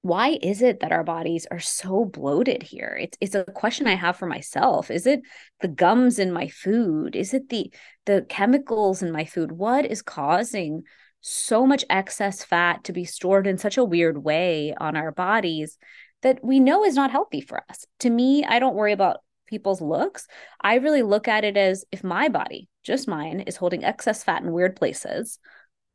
Why 0.00 0.38
is 0.42 0.62
it 0.62 0.80
that 0.80 0.90
our 0.90 1.04
bodies 1.04 1.46
are 1.50 1.60
so 1.60 2.04
bloated 2.04 2.62
here? 2.62 2.98
It's 3.00 3.16
it's 3.20 3.34
a 3.36 3.44
question 3.44 3.86
i 3.86 3.94
have 3.94 4.16
for 4.16 4.26
myself. 4.26 4.90
Is 4.90 5.06
it 5.06 5.20
the 5.60 5.68
gums 5.68 6.18
in 6.18 6.32
my 6.32 6.48
food? 6.48 7.14
Is 7.14 7.34
it 7.34 7.50
the 7.50 7.72
the 8.06 8.26
chemicals 8.28 9.02
in 9.02 9.12
my 9.12 9.26
food? 9.26 9.52
What 9.52 9.84
is 9.84 10.02
causing 10.02 10.82
so 11.20 11.66
much 11.66 11.84
excess 11.88 12.42
fat 12.42 12.82
to 12.84 12.92
be 12.92 13.04
stored 13.04 13.46
in 13.46 13.58
such 13.58 13.76
a 13.76 13.84
weird 13.84 14.24
way 14.24 14.74
on 14.80 14.96
our 14.96 15.12
bodies 15.12 15.78
that 16.22 16.42
we 16.42 16.58
know 16.58 16.84
is 16.84 16.96
not 16.96 17.12
healthy 17.12 17.40
for 17.40 17.62
us? 17.68 17.86
To 18.00 18.10
me 18.10 18.44
i 18.44 18.58
don't 18.58 18.74
worry 18.74 18.92
about 18.92 19.18
people's 19.52 19.80
looks 19.80 20.26
i 20.60 20.74
really 20.76 21.02
look 21.02 21.28
at 21.28 21.44
it 21.44 21.56
as 21.56 21.84
if 21.92 22.02
my 22.02 22.28
body 22.28 22.68
just 22.82 23.06
mine 23.06 23.40
is 23.40 23.56
holding 23.56 23.84
excess 23.84 24.24
fat 24.24 24.42
in 24.42 24.52
weird 24.52 24.74
places 24.74 25.38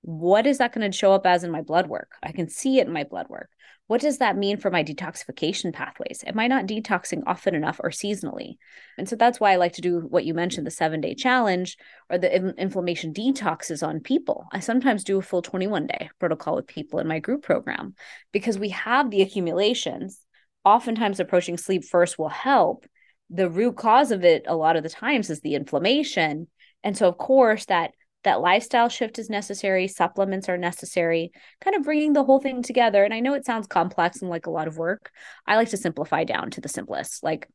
what 0.01 0.45
is 0.47 0.59
that 0.59 0.73
going 0.73 0.89
to 0.89 0.97
show 0.97 1.11
up 1.11 1.25
as 1.25 1.43
in 1.43 1.51
my 1.51 1.61
blood 1.61 1.87
work 1.87 2.11
i 2.23 2.31
can 2.31 2.47
see 2.47 2.79
it 2.79 2.87
in 2.87 2.93
my 2.93 3.03
blood 3.03 3.27
work 3.29 3.49
what 3.87 4.01
does 4.01 4.17
that 4.17 4.37
mean 4.37 4.57
for 4.57 4.69
my 4.69 4.83
detoxification 4.83 5.73
pathways? 5.73 6.21
Am 6.27 6.37
I 6.37 6.47
not 6.47 6.67
detoxing 6.67 7.23
often 7.25 7.55
enough 7.55 7.79
or 7.81 7.89
seasonally? 7.89 8.57
And 8.97 9.07
so 9.07 9.15
that's 9.15 9.39
why 9.39 9.53
I 9.53 9.55
like 9.55 9.73
to 9.73 9.81
do 9.81 10.01
what 10.01 10.25
you 10.25 10.33
mentioned 10.33 10.67
the 10.67 10.71
seven 10.71 10.99
day 10.99 11.15
challenge 11.15 11.77
or 12.09 12.17
the 12.17 12.53
inflammation 12.57 13.13
detoxes 13.13 13.87
on 13.87 14.01
people. 14.01 14.45
I 14.51 14.59
sometimes 14.59 15.05
do 15.05 15.17
a 15.17 15.21
full 15.21 15.41
21 15.41 15.87
day 15.87 16.09
protocol 16.19 16.57
with 16.57 16.67
people 16.67 16.99
in 16.99 17.07
my 17.07 17.19
group 17.19 17.43
program 17.43 17.95
because 18.33 18.59
we 18.59 18.69
have 18.69 19.09
the 19.09 19.21
accumulations. 19.21 20.19
Oftentimes, 20.65 21.21
approaching 21.21 21.55
sleep 21.55 21.85
first 21.85 22.19
will 22.19 22.27
help. 22.27 22.85
The 23.30 23.49
root 23.49 23.75
cause 23.75 24.11
of 24.11 24.23
it, 24.23 24.43
a 24.47 24.55
lot 24.55 24.75
of 24.75 24.84
the 24.84 24.89
times, 24.89 25.30
is 25.30 25.41
the 25.41 25.55
inflammation. 25.55 26.47
And 26.84 26.97
so, 26.97 27.07
of 27.07 27.17
course, 27.17 27.65
that 27.65 27.91
that 28.23 28.41
lifestyle 28.41 28.89
shift 28.89 29.19
is 29.19 29.30
necessary, 29.30 29.88
supplements 29.88 30.49
are 30.49 30.57
necessary, 30.57 31.32
kind 31.61 31.75
of 31.75 31.84
bringing 31.84 32.13
the 32.13 32.23
whole 32.23 32.39
thing 32.39 32.61
together. 32.61 33.03
And 33.03 33.13
I 33.13 33.19
know 33.19 33.34
it 33.34 33.45
sounds 33.45 33.67
complex 33.67 34.21
and 34.21 34.30
like 34.30 34.47
a 34.47 34.51
lot 34.51 34.67
of 34.67 34.78
work. 34.78 35.11
I 35.45 35.55
like 35.55 35.69
to 35.69 35.78
simplify 35.78 36.23
down 36.23 36.51
to 36.51 36.61
the 36.61 36.69
simplest. 36.69 37.23
Like 37.23 37.47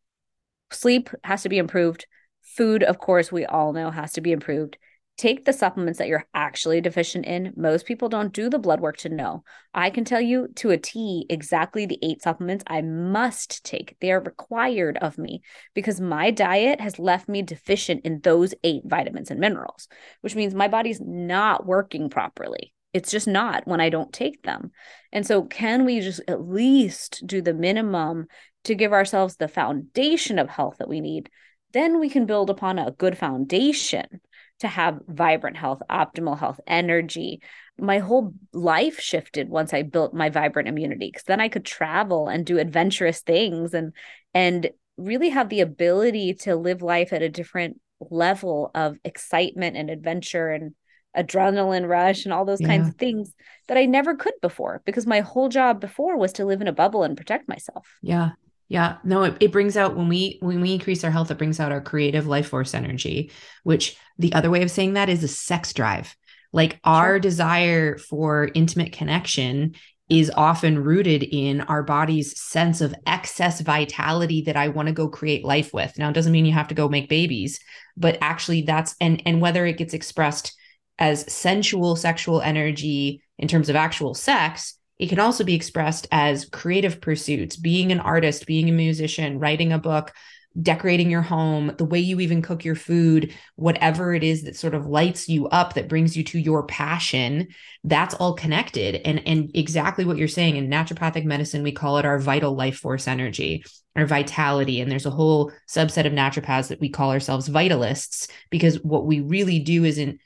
sleep 0.71 1.11
has 1.25 1.43
to 1.43 1.49
be 1.49 1.59
improved. 1.59 2.07
Food, 2.43 2.83
of 2.83 2.99
course, 2.99 3.31
we 3.31 3.45
all 3.45 3.73
know 3.73 3.91
has 3.91 4.13
to 4.13 4.21
be 4.21 4.33
improved 4.33 4.79
take 5.19 5.45
the 5.45 5.53
supplements 5.53 5.99
that 5.99 6.09
you're 6.09 6.27
actually 6.35 6.81
deficient 6.81 7.27
in. 7.27 7.53
Most 7.57 7.87
people 7.87 8.09
don't 8.09 8.33
do 8.33 8.49
the 8.49 8.59
blood 8.59 8.81
work 8.81 8.97
to 8.99 9.09
know. 9.09 9.45
I 9.75 9.91
can 9.91 10.05
tell 10.05 10.21
you 10.21 10.49
to 10.57 10.71
a 10.71 10.79
T 10.79 11.27
exactly 11.29 11.87
the 11.87 11.99
eight 12.03 12.23
supplements 12.23 12.65
I 12.67 12.83
must 12.83 13.65
take. 13.65 13.97
They 14.01 14.11
are 14.11 14.21
required 14.21 14.97
of 14.99 15.19
me 15.19 15.43
because 15.75 16.01
my 16.01 16.31
diet 16.31 16.81
has 16.81 16.99
left 16.99 17.29
me 17.29 17.43
deficient 17.43 18.05
in 18.05 18.21
those 18.21 18.55
eight 18.65 18.83
vitamins 18.85 19.31
and 19.31 19.39
minerals, 19.39 19.87
which 20.23 20.35
means 20.35 20.55
my 20.55 20.69
body's 20.69 21.01
not 21.01 21.67
working 21.67 22.09
properly. 22.09 22.73
It's 22.93 23.11
just 23.11 23.29
not 23.29 23.67
when 23.67 23.81
I 23.81 23.89
don't 23.89 24.13
take 24.13 24.43
them. 24.43 24.71
And 25.13 25.27
so, 25.27 25.43
can 25.43 25.85
we 25.85 26.01
just 26.01 26.21
at 26.29 26.47
least 26.47 27.23
do 27.27 27.41
the 27.41 27.55
minimum 27.55 28.27
to 28.65 28.75
give 28.75 28.93
ourselves 28.93 29.37
the 29.37 29.49
foundation 29.49 30.39
of 30.39 30.49
health 30.49 30.77
that 30.79 30.89
we 30.89 31.01
need? 31.01 31.31
Then 31.73 32.01
we 32.01 32.11
can 32.11 32.27
build 32.27 32.51
upon 32.51 32.79
a 32.79 32.91
good 32.91 33.17
foundation 33.17 34.21
to 34.63 34.69
have 34.69 35.01
vibrant 35.07 35.57
health, 35.57 35.83
optimal 35.91 36.39
health, 36.39 36.59
energy. 36.67 37.41
My 37.79 37.99
whole 37.99 38.35
life 38.53 38.99
shifted 38.99 39.49
once 39.49 39.75
I 39.75 39.83
built 39.83 40.15
my 40.15 40.31
vibrant 40.31 40.69
immunity 40.69 41.09
because 41.09 41.25
then 41.25 41.41
I 41.41 41.49
could 41.49 41.65
travel 41.65 42.29
and 42.29 42.47
do 42.47 42.59
adventurous 42.59 43.21
things 43.21 43.75
and 43.75 43.93
and 44.35 44.71
really 44.97 45.31
have 45.31 45.49
the 45.49 45.61
ability 45.61 46.35
to 46.35 46.57
live 46.57 46.83
life 46.83 47.13
at 47.13 47.23
a 47.23 47.29
different 47.29 47.81
level 48.11 48.71
of 48.75 48.99
excitement 49.05 49.77
and 49.77 49.91
adventure 49.91 50.51
and 50.51 50.75
adrenaline 51.17 51.89
rush 51.89 52.25
and 52.25 52.33
all 52.33 52.45
those 52.45 52.61
yeah. 52.61 52.69
kinds 52.69 52.89
of 52.89 52.95
things 52.97 53.33
that 53.69 53.77
I 53.77 53.85
never 53.87 54.15
could 54.15 54.35
before 54.41 54.83
because 54.85 55.07
my 55.07 55.21
whole 55.21 55.49
job 55.49 55.81
before 55.81 56.17
was 56.17 56.33
to 56.35 56.45
live 56.45 56.61
in 56.61 56.69
a 56.69 56.73
bubble 56.73 57.03
and 57.03 57.17
protect 57.17 57.49
myself. 57.49 57.87
Yeah. 58.01 58.31
Yeah, 58.73 58.97
no, 59.05 59.25
it, 59.25 59.37
it 59.39 59.53
brings 59.53 59.77
out 59.77 59.97
when 59.97 60.09
we 60.09 60.39
when 60.41 60.63
we 60.63 60.73
increase 60.73 61.05
our 61.05 61.11
health, 61.11 61.31
it 61.31 61.37
brings 61.37 61.61
out 61.61 61.73
our 61.73 61.83
creative 61.83 62.27
life 62.27 62.49
force 62.49 62.73
energy, 62.73 63.31
which 63.65 63.99
the 64.23 64.33
other 64.33 64.51
way 64.51 64.63
of 64.63 64.71
saying 64.71 64.95
that 64.95 65.09
is 65.09 65.23
a 65.23 65.29
sex 65.29 65.73
drive. 65.73 66.17
Like 66.53 66.81
our 66.85 67.19
desire 67.19 67.99
for 67.99 68.51
intimate 68.55 68.93
connection 68.93 69.75
is 70.09 70.31
often 70.35 70.83
rooted 70.83 71.23
in 71.23 71.63
our 71.63 71.83
body's 71.83 72.39
sense 72.39 72.81
of 72.81 72.95
excess 73.07 73.61
vitality 73.61 74.43
that 74.43 74.57
I 74.57 74.69
want 74.69 74.89
to 74.89 74.93
go 74.93 75.09
create 75.09 75.45
life 75.45 75.73
with. 75.73 75.97
Now, 75.99 76.11
it 76.11 76.13
doesn't 76.13 76.33
mean 76.33 76.45
you 76.45 76.53
have 76.53 76.69
to 76.69 76.75
go 76.75 76.89
make 76.89 77.09
babies, 77.09 77.61
but 77.97 78.19
actually 78.21 78.63
that's 78.63 78.95
and 79.01 79.23
and 79.27 79.41
whether 79.41 79.65
it 79.67 79.79
gets 79.79 79.95
expressed 79.95 80.55
as 80.99 81.31
sensual 81.33 81.97
sexual 81.97 82.43
energy 82.43 83.23
in 83.39 83.49
terms 83.49 83.69
of 83.69 83.77
actual 83.77 84.15
sex 84.15 84.79
it 85.03 85.09
can 85.09 85.19
also 85.19 85.43
be 85.43 85.55
expressed 85.55 86.07
as 86.13 86.45
creative 86.45 87.01
pursuits, 87.01 87.57
being 87.57 87.91
an 87.91 87.99
artist, 87.99 88.47
being 88.47 88.69
a 88.69 88.73
musician, 88.73 89.41
writing 89.41 89.73
a 89.73 89.79
book, 89.79 90.13
decorating 90.61 91.11
your 91.11 91.23
home, 91.23 91.73
the 91.79 91.85
way 91.85 91.99
you 91.99 92.21
even 92.21 92.43
cook 92.43 92.65
your 92.65 92.75
food, 92.75 93.35
whatever 93.57 94.15
it 94.15 94.23
is 94.23 94.43
that 94.43 94.57
sort 94.57 94.75
of 94.75 94.87
lights 94.87 95.29
you 95.29 95.49
up 95.49 95.75
that 95.75 95.89
brings 95.89 96.17
you 96.17 96.25
to 96.25 96.39
your 96.39 96.65
passion, 96.67 97.49
that's 97.85 98.15
all 98.15 98.35
connected. 98.35 99.01
And 99.05 99.27
and 99.27 99.51
exactly 99.55 100.05
what 100.05 100.19
you're 100.19 100.29
saying 100.29 100.57
in 100.57 100.69
naturopathic 100.69 101.25
medicine 101.25 101.63
we 101.63 101.73
call 101.73 101.99
it 101.99 102.05
our 102.05 102.19
vital 102.19 102.55
life 102.55 102.79
force 102.79 103.09
energy, 103.09 103.65
our 103.97 104.07
vitality 104.07 104.81
and 104.81 104.91
there's 104.91 105.07
a 105.07 105.11
whole 105.11 105.53
subset 105.69 106.07
of 106.07 106.13
naturopaths 106.13 106.69
that 106.69 106.81
we 106.81 106.89
call 106.89 107.11
ourselves 107.11 107.49
vitalists 107.49 108.31
because 108.51 108.77
what 108.83 109.07
we 109.07 109.21
really 109.21 109.59
do 109.59 109.85
isn't 109.85 110.21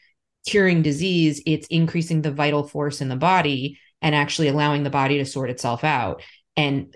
curing 0.46 0.82
disease, 0.82 1.42
it's 1.44 1.66
increasing 1.68 2.22
the 2.22 2.30
vital 2.30 2.66
force 2.66 3.00
in 3.00 3.08
the 3.08 3.16
body 3.16 3.78
and 4.02 4.14
actually 4.14 4.48
allowing 4.48 4.82
the 4.82 4.90
body 4.90 5.18
to 5.18 5.24
sort 5.24 5.50
itself 5.50 5.82
out 5.82 6.22
and 6.56 6.94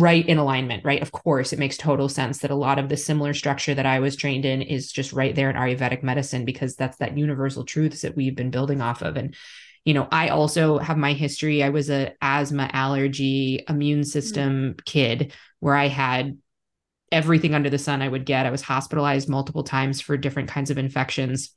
right 0.00 0.26
in 0.26 0.36
alignment, 0.36 0.84
right? 0.84 1.00
Of 1.00 1.12
course, 1.12 1.52
it 1.52 1.58
makes 1.58 1.78
total 1.78 2.10
sense 2.10 2.38
that 2.38 2.50
a 2.50 2.56
lot 2.56 2.78
of 2.78 2.90
the 2.90 2.96
similar 2.96 3.32
structure 3.32 3.74
that 3.74 3.86
I 3.86 4.00
was 4.00 4.16
trained 4.16 4.44
in 4.44 4.60
is 4.60 4.92
just 4.92 5.14
right 5.14 5.34
there 5.34 5.48
in 5.48 5.56
Ayurvedic 5.56 6.02
medicine 6.02 6.44
because 6.44 6.76
that's 6.76 6.98
that 6.98 7.16
universal 7.16 7.64
truths 7.64 8.02
that 8.02 8.16
we've 8.16 8.36
been 8.36 8.50
building 8.50 8.82
off 8.82 9.00
of. 9.00 9.16
And, 9.16 9.34
you 9.86 9.94
know, 9.94 10.08
I 10.12 10.28
also 10.28 10.78
have 10.78 10.98
my 10.98 11.14
history. 11.14 11.62
I 11.62 11.70
was 11.70 11.88
a 11.88 12.12
asthma, 12.20 12.68
allergy, 12.72 13.64
immune 13.66 14.00
mm-hmm. 14.00 14.04
system 14.04 14.52
mm-hmm. 14.52 14.78
kid 14.84 15.32
where 15.60 15.74
I 15.74 15.88
had 15.88 16.36
everything 17.10 17.54
under 17.54 17.70
the 17.70 17.78
sun 17.78 18.02
I 18.02 18.08
would 18.08 18.26
get. 18.26 18.44
I 18.44 18.50
was 18.50 18.62
hospitalized 18.62 19.28
multiple 19.28 19.64
times 19.64 20.02
for 20.02 20.18
different 20.18 20.50
kinds 20.50 20.70
of 20.70 20.76
infections 20.76 21.54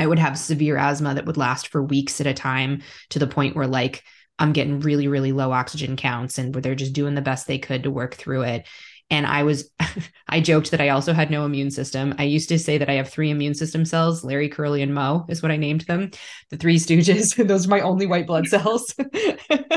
I 0.00 0.06
would 0.06 0.18
have 0.18 0.38
severe 0.38 0.78
asthma 0.78 1.14
that 1.14 1.26
would 1.26 1.36
last 1.36 1.68
for 1.68 1.82
weeks 1.82 2.22
at 2.22 2.26
a 2.26 2.32
time 2.32 2.80
to 3.10 3.18
the 3.18 3.26
point 3.26 3.54
where 3.54 3.66
like 3.66 4.02
I'm 4.40 4.52
getting 4.52 4.80
really, 4.80 5.06
really 5.06 5.32
low 5.32 5.52
oxygen 5.52 5.96
counts 5.96 6.38
and 6.38 6.54
where 6.54 6.62
they're 6.62 6.74
just 6.74 6.94
doing 6.94 7.14
the 7.14 7.20
best 7.22 7.46
they 7.46 7.58
could 7.58 7.84
to 7.84 7.90
work 7.90 8.14
through 8.14 8.42
it. 8.42 8.66
And 9.10 9.26
I 9.26 9.42
was, 9.42 9.70
I 10.28 10.40
joked 10.40 10.70
that 10.70 10.80
I 10.80 10.88
also 10.88 11.12
had 11.12 11.30
no 11.30 11.44
immune 11.44 11.70
system. 11.70 12.14
I 12.18 12.24
used 12.24 12.48
to 12.48 12.58
say 12.58 12.78
that 12.78 12.88
I 12.88 12.94
have 12.94 13.08
three 13.08 13.30
immune 13.30 13.54
system 13.54 13.84
cells 13.84 14.24
Larry, 14.24 14.48
Curly, 14.48 14.82
and 14.82 14.94
Moe 14.94 15.26
is 15.28 15.42
what 15.42 15.52
I 15.52 15.56
named 15.56 15.82
them. 15.82 16.10
The 16.50 16.56
three 16.56 16.78
stooges. 16.78 17.36
Those 17.48 17.66
are 17.66 17.70
my 17.70 17.80
only 17.80 18.06
white 18.06 18.26
blood 18.26 18.46
cells. 18.46 18.94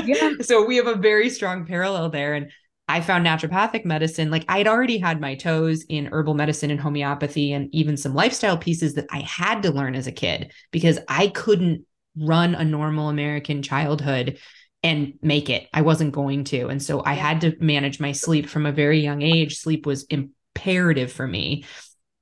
yeah. 0.03 0.33
So 0.41 0.65
we 0.65 0.77
have 0.77 0.87
a 0.87 0.95
very 0.95 1.29
strong 1.29 1.65
parallel 1.65 2.09
there. 2.09 2.33
And 2.33 2.51
I 2.87 3.01
found 3.01 3.25
naturopathic 3.25 3.85
medicine, 3.85 4.29
like 4.29 4.45
I'd 4.47 4.67
already 4.67 4.97
had 4.97 5.21
my 5.21 5.35
toes 5.35 5.83
in 5.87 6.07
herbal 6.11 6.35
medicine 6.35 6.69
and 6.69 6.79
homeopathy 6.79 7.53
and 7.53 7.73
even 7.73 7.97
some 7.97 8.13
lifestyle 8.13 8.57
pieces 8.57 8.95
that 8.95 9.07
I 9.09 9.21
had 9.21 9.63
to 9.63 9.71
learn 9.71 9.95
as 9.95 10.05
a 10.05 10.11
kid 10.11 10.51
because 10.71 10.99
I 11.07 11.29
couldn't 11.29 11.85
run 12.17 12.55
a 12.55 12.63
normal 12.63 13.09
American 13.09 13.61
childhood 13.61 14.37
and 14.83 15.13
make 15.21 15.49
it. 15.49 15.67
I 15.73 15.81
wasn't 15.81 16.13
going 16.13 16.43
to. 16.45 16.67
And 16.67 16.81
so 16.83 17.01
I 17.05 17.13
had 17.13 17.41
to 17.41 17.55
manage 17.59 17.99
my 17.99 18.11
sleep 18.11 18.49
from 18.49 18.65
a 18.65 18.71
very 18.71 18.99
young 18.99 19.21
age. 19.21 19.57
Sleep 19.57 19.85
was 19.85 20.03
imperative 20.03 21.11
for 21.11 21.25
me. 21.25 21.65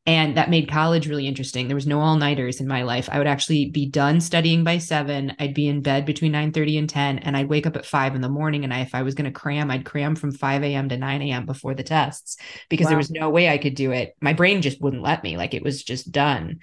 And 0.08 0.38
that 0.38 0.50
made 0.50 0.70
college 0.70 1.08
really 1.08 1.28
interesting. 1.28 1.68
There 1.68 1.76
was 1.76 1.86
no 1.86 2.00
all-nighters 2.00 2.60
in 2.60 2.68
my 2.68 2.82
life. 2.82 3.08
I 3.12 3.20
would 3.20 3.28
actually 3.28 3.70
be 3.70 3.86
done 3.86 4.20
studying 4.20 4.64
by 4.64 4.80
7. 4.80 5.36
I'd 5.38 5.54
be 5.54 5.68
in 5.68 5.82
bed 5.82 6.06
between 6.06 6.32
9:30 6.32 6.80
and 6.80 6.90
10 6.90 7.20
and 7.20 7.38
I'd 7.38 7.50
wake 7.50 7.68
up 7.68 7.76
at 7.76 7.86
5 7.86 8.16
in 8.16 8.22
the 8.22 8.30
morning 8.30 8.64
and 8.64 8.74
I, 8.74 8.80
if 8.80 8.96
I 8.96 9.04
was 9.04 9.14
going 9.14 9.32
to 9.32 9.40
cram, 9.40 9.70
I'd 9.70 9.86
cram 9.86 10.16
from 10.16 10.32
5 10.32 10.64
a.m. 10.64 10.90
to 10.90 10.98
9 10.98 11.22
a.m. 11.22 11.46
before 11.46 11.76
the 11.76 11.84
tests 11.84 12.38
because 12.68 12.86
wow. 12.86 12.90
there 12.90 12.98
was 12.98 13.12
no 13.12 13.30
way 13.30 13.48
I 13.48 13.60
could 13.60 13.76
do 13.76 13.92
it. 13.92 14.16
My 14.22 14.34
brain 14.34 14.64
just 14.64 14.82
wouldn't 14.82 15.04
let 15.04 15.24
me. 15.24 15.38
Like 15.38 15.54
it 15.54 15.64
was 15.64 15.84
just 15.84 16.12
done. 16.12 16.62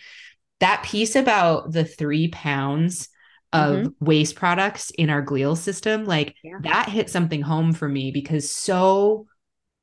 That 0.59 0.83
piece 0.83 1.15
about 1.15 1.71
the 1.71 1.85
3 1.85 2.29
pounds 2.29 3.09
of 3.53 3.77
mm-hmm. 3.77 4.05
waste 4.05 4.37
products 4.37 4.91
in 4.91 5.09
our 5.09 5.25
glial 5.25 5.57
system 5.57 6.05
like 6.05 6.35
yeah. 6.45 6.59
that 6.63 6.89
hit 6.89 7.09
something 7.09 7.41
home 7.41 7.73
for 7.73 7.89
me 7.89 8.11
because 8.11 8.51
so 8.51 9.27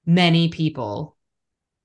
many 0.05 0.49
people 0.49 1.17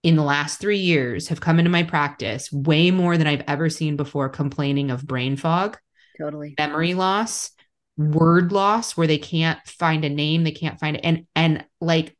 in 0.02 0.16
the 0.16 0.22
last 0.22 0.60
3 0.60 0.76
years 0.76 1.28
have 1.28 1.40
come 1.40 1.58
into 1.58 1.70
my 1.70 1.82
practice 1.82 2.52
way 2.52 2.90
more 2.90 3.16
than 3.16 3.26
I've 3.26 3.44
ever 3.48 3.70
seen 3.70 3.96
before 3.96 4.28
complaining 4.28 4.90
of 4.90 5.06
brain 5.06 5.36
fog 5.36 5.78
totally 6.18 6.54
memory 6.58 6.94
loss 6.94 7.50
word 7.96 8.52
loss 8.52 8.96
where 8.96 9.06
they 9.06 9.18
can't 9.18 9.58
find 9.66 10.04
a 10.04 10.10
name 10.10 10.44
they 10.44 10.52
can't 10.52 10.78
find 10.78 10.96
it 10.96 11.02
and 11.04 11.26
and 11.34 11.64
like 11.80 12.14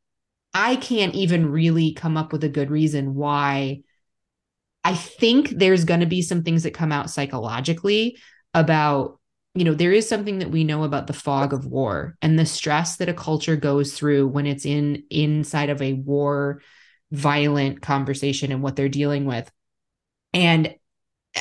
I 0.53 0.77
can't 0.77 1.15
even 1.15 1.51
really 1.51 1.93
come 1.93 2.17
up 2.17 2.33
with 2.33 2.45
a 2.45 2.49
good 2.49 2.71
reason 2.71 3.15
why 3.15 3.83
I 4.83 4.95
think 4.95 5.51
there's 5.51 5.85
going 5.85 6.01
to 6.01 6.07
be 6.07 6.23
some 6.23 6.43
things 6.43 6.63
that 6.63 6.75
come 6.75 6.93
out 6.93 7.11
psychologically 7.11 8.17
about 8.55 9.20
you 9.55 9.65
know 9.65 9.75
there 9.75 9.93
is 9.93 10.09
something 10.09 10.39
that 10.39 10.51
we 10.51 10.65
know 10.65 10.85
about 10.85 11.07
the 11.07 11.13
fog 11.13 11.53
of 11.53 11.67
war 11.67 12.17
and 12.23 12.39
the 12.39 12.47
stress 12.47 12.97
that 12.97 13.09
a 13.09 13.15
culture 13.15 13.57
goes 13.57 13.95
through 13.95 14.29
when 14.29 14.47
it's 14.47 14.65
in 14.65 15.05
inside 15.11 15.71
of 15.71 15.83
a 15.83 15.95
war 15.95 16.63
violent 17.11 17.83
conversation 17.83 18.53
and 18.53 18.63
what 18.63 18.77
they're 18.77 18.89
dealing 18.89 19.25
with 19.25 19.51
and 20.33 20.75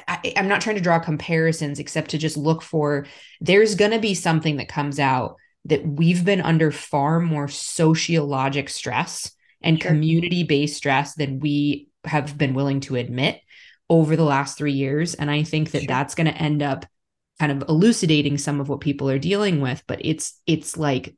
I, 0.07 0.33
am 0.35 0.47
not 0.47 0.61
trying 0.61 0.75
to 0.75 0.81
draw 0.81 0.99
comparisons 0.99 1.79
except 1.79 2.11
to 2.11 2.17
just 2.17 2.37
look 2.37 2.61
for 2.61 3.05
there's 3.41 3.75
going 3.75 3.91
to 3.91 3.99
be 3.99 4.13
something 4.15 4.57
that 4.57 4.67
comes 4.67 4.99
out 4.99 5.35
that 5.65 5.85
we've 5.85 6.25
been 6.25 6.41
under 6.41 6.71
far 6.71 7.19
more 7.19 7.47
sociologic 7.47 8.69
stress 8.69 9.31
and 9.61 9.79
sure. 9.79 9.91
community 9.91 10.43
based 10.43 10.77
stress 10.77 11.13
than 11.15 11.39
we 11.39 11.89
have 12.05 12.37
been 12.37 12.53
willing 12.53 12.79
to 12.79 12.95
admit 12.95 13.41
over 13.89 14.15
the 14.15 14.23
last 14.23 14.57
three 14.57 14.73
years 14.73 15.13
and 15.13 15.29
i 15.29 15.43
think 15.43 15.71
that 15.71 15.81
sure. 15.81 15.87
that's 15.87 16.15
going 16.15 16.27
to 16.27 16.41
end 16.41 16.63
up 16.63 16.85
kind 17.39 17.51
of 17.51 17.67
elucidating 17.69 18.37
some 18.37 18.59
of 18.59 18.69
what 18.69 18.81
people 18.81 19.09
are 19.09 19.19
dealing 19.19 19.61
with 19.61 19.83
but 19.87 19.99
it's 20.03 20.41
it's 20.45 20.77
like 20.77 21.15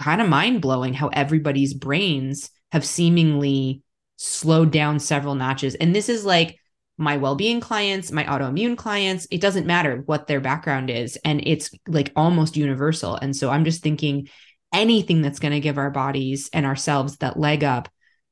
kind 0.00 0.20
of 0.20 0.28
mind-blowing 0.28 0.94
how 0.94 1.08
everybody's 1.08 1.74
brains 1.74 2.50
have 2.72 2.84
seemingly 2.84 3.82
slowed 4.16 4.70
down 4.70 4.98
several 4.98 5.34
notches. 5.34 5.74
And 5.74 5.94
this 5.94 6.08
is 6.08 6.24
like 6.24 6.58
my 6.96 7.16
well-being 7.16 7.60
clients 7.60 8.12
my 8.12 8.22
autoimmune 8.24 8.76
clients 8.76 9.26
it 9.32 9.40
doesn't 9.40 9.66
matter 9.66 10.02
what 10.06 10.28
their 10.28 10.40
background 10.40 10.90
is 10.90 11.18
and 11.24 11.40
it's 11.44 11.70
like 11.88 12.12
almost 12.14 12.56
universal. 12.56 13.16
And 13.16 13.34
so 13.34 13.50
i'm 13.50 13.64
just 13.64 13.82
thinking 13.82 14.28
anything 14.72 15.20
that's 15.20 15.40
going 15.40 15.52
to 15.52 15.60
give 15.60 15.78
our 15.78 15.90
bodies 15.90 16.50
and 16.52 16.64
ourselves 16.64 17.16
that 17.16 17.38
leg 17.38 17.64
up 17.64 17.88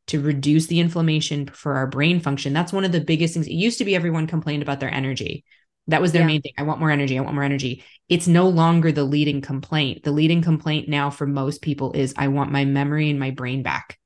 to 0.09 0.20
reduce 0.20 0.66
the 0.66 0.80
inflammation 0.80 1.47
for 1.47 1.74
our 1.74 1.89
brain 1.89 2.20
function 2.20 2.53
that's 2.53 2.72
one 2.72 2.85
of 2.85 2.93
the 2.93 3.01
biggest 3.01 3.35
things. 3.35 3.49
It 3.49 3.55
used 3.55 3.78
to 3.78 3.85
be 3.85 3.97
everyone 3.97 4.28
complained 4.28 4.62
about 4.62 4.78
their 4.78 4.93
energy 4.93 5.45
that 5.89 6.01
was 6.01 6.12
their 6.12 6.22
yeah. 6.22 6.26
main 6.26 6.43
thing. 6.43 6.53
I 6.57 6.62
want 6.62 6.80
more 6.80 6.91
energy. 6.91 7.18
I 7.18 7.22
want 7.22 7.35
more 7.35 7.43
energy. 7.43 7.85
It's 8.09 8.28
no 8.28 8.49
longer 8.49 8.93
the 8.93 9.05
leading 9.05 9.41
complaint. 9.41 10.05
The 10.05 10.12
leading 10.12 10.43
complaint 10.43 10.89
now 10.89 11.11
for 11.11 11.26
most 11.26 11.62
people 11.62 11.93
is 11.93 12.14
I 12.16 12.28
want 12.28 12.53
my 12.53 12.64
memory 12.64 13.11
and 13.11 13.18
my 13.18 13.30
brain 13.30 13.62
back. 13.62 13.99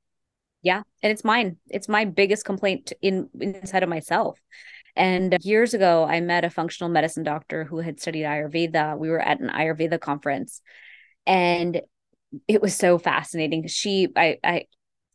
Yeah, 0.62 0.82
and 1.02 1.12
it's 1.12 1.24
mine. 1.24 1.58
It's 1.68 1.88
my 1.88 2.06
biggest 2.06 2.44
complaint 2.44 2.92
in 3.02 3.28
inside 3.40 3.82
of 3.82 3.88
myself. 3.88 4.40
And 4.96 5.36
years 5.42 5.74
ago, 5.74 6.04
I 6.04 6.20
met 6.20 6.44
a 6.44 6.50
functional 6.50 6.90
medicine 6.90 7.22
doctor 7.22 7.64
who 7.64 7.78
had 7.78 8.00
studied 8.00 8.24
Ayurveda. 8.24 8.96
We 8.96 9.10
were 9.10 9.20
at 9.20 9.40
an 9.40 9.50
Ayurveda 9.50 10.00
conference, 10.00 10.62
and 11.26 11.82
it 12.48 12.62
was 12.62 12.74
so 12.74 12.98
fascinating. 12.98 13.68
She, 13.68 14.08
I, 14.16 14.38
I, 14.42 14.64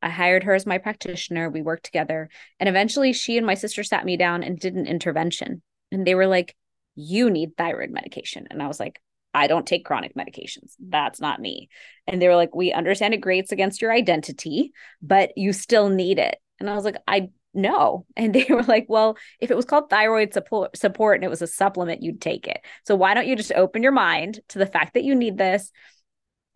I 0.03 0.09
hired 0.09 0.43
her 0.43 0.53
as 0.53 0.68
my 0.68 0.78
practitioner. 0.78 1.49
We 1.49 1.64
worked 1.64 1.86
together, 1.86 2.30
and 2.59 2.70
eventually, 2.70 3.12
she 3.12 3.38
and 3.38 3.45
my 3.45 3.55
sister 3.55 3.84
sat 3.84 4.05
me 4.05 4.18
down 4.18 4.43
and 4.43 4.59
did 4.59 4.76
an 4.76 4.86
intervention 4.86 5.64
and 5.92 6.06
they 6.06 6.16
were 6.16 6.28
like, 6.28 6.56
you 6.96 7.30
need 7.30 7.58
thyroid 7.58 7.89
medication. 7.89 8.48
And 8.50 8.62
I 8.62 8.68
was 8.68 8.80
like, 8.80 9.02
I 9.34 9.48
don't 9.48 9.66
take 9.66 9.86
chronic 9.86 10.14
medications. 10.16 10.74
That's 10.80 11.22
not 11.22 11.39
me. 11.39 11.70
And 12.08 12.22
they 12.22 12.28
were 12.28 12.36
like, 12.36 12.54
we 12.54 12.74
understand 12.74 13.14
it 13.14 13.22
grates 13.22 13.52
against 13.52 13.82
your 13.82 13.92
identity, 13.92 14.74
but 15.02 15.38
you 15.38 15.54
still 15.54 15.89
need 15.89 16.20
it. 16.20 16.38
And 16.60 16.70
I 16.70 16.76
was 16.76 16.84
like, 16.84 16.98
I 17.08 17.30
know. 17.54 18.06
And 18.18 18.36
they 18.36 18.46
were 18.50 18.64
like, 18.64 18.86
well, 18.89 19.18
if 19.39 19.52
it 19.52 19.56
was 19.56 19.66
called 19.66 19.89
thyroid 19.89 20.34
support, 20.34 20.76
support 20.78 21.18
and 21.18 21.24
it 21.24 21.30
was 21.30 21.42
a 21.42 21.48
supplement, 21.48 22.04
you'd 22.04 22.22
take 22.22 22.48
it. 22.48 22.60
So 22.86 22.96
why 22.96 23.14
don't 23.14 23.28
you 23.28 23.36
just 23.36 23.54
open 23.54 23.84
your 23.84 23.92
mind 23.92 24.39
to 24.50 24.60
the 24.60 24.66
fact 24.66 24.94
that 24.94 25.04
you 25.04 25.16
need 25.16 25.38
this? 25.38 25.72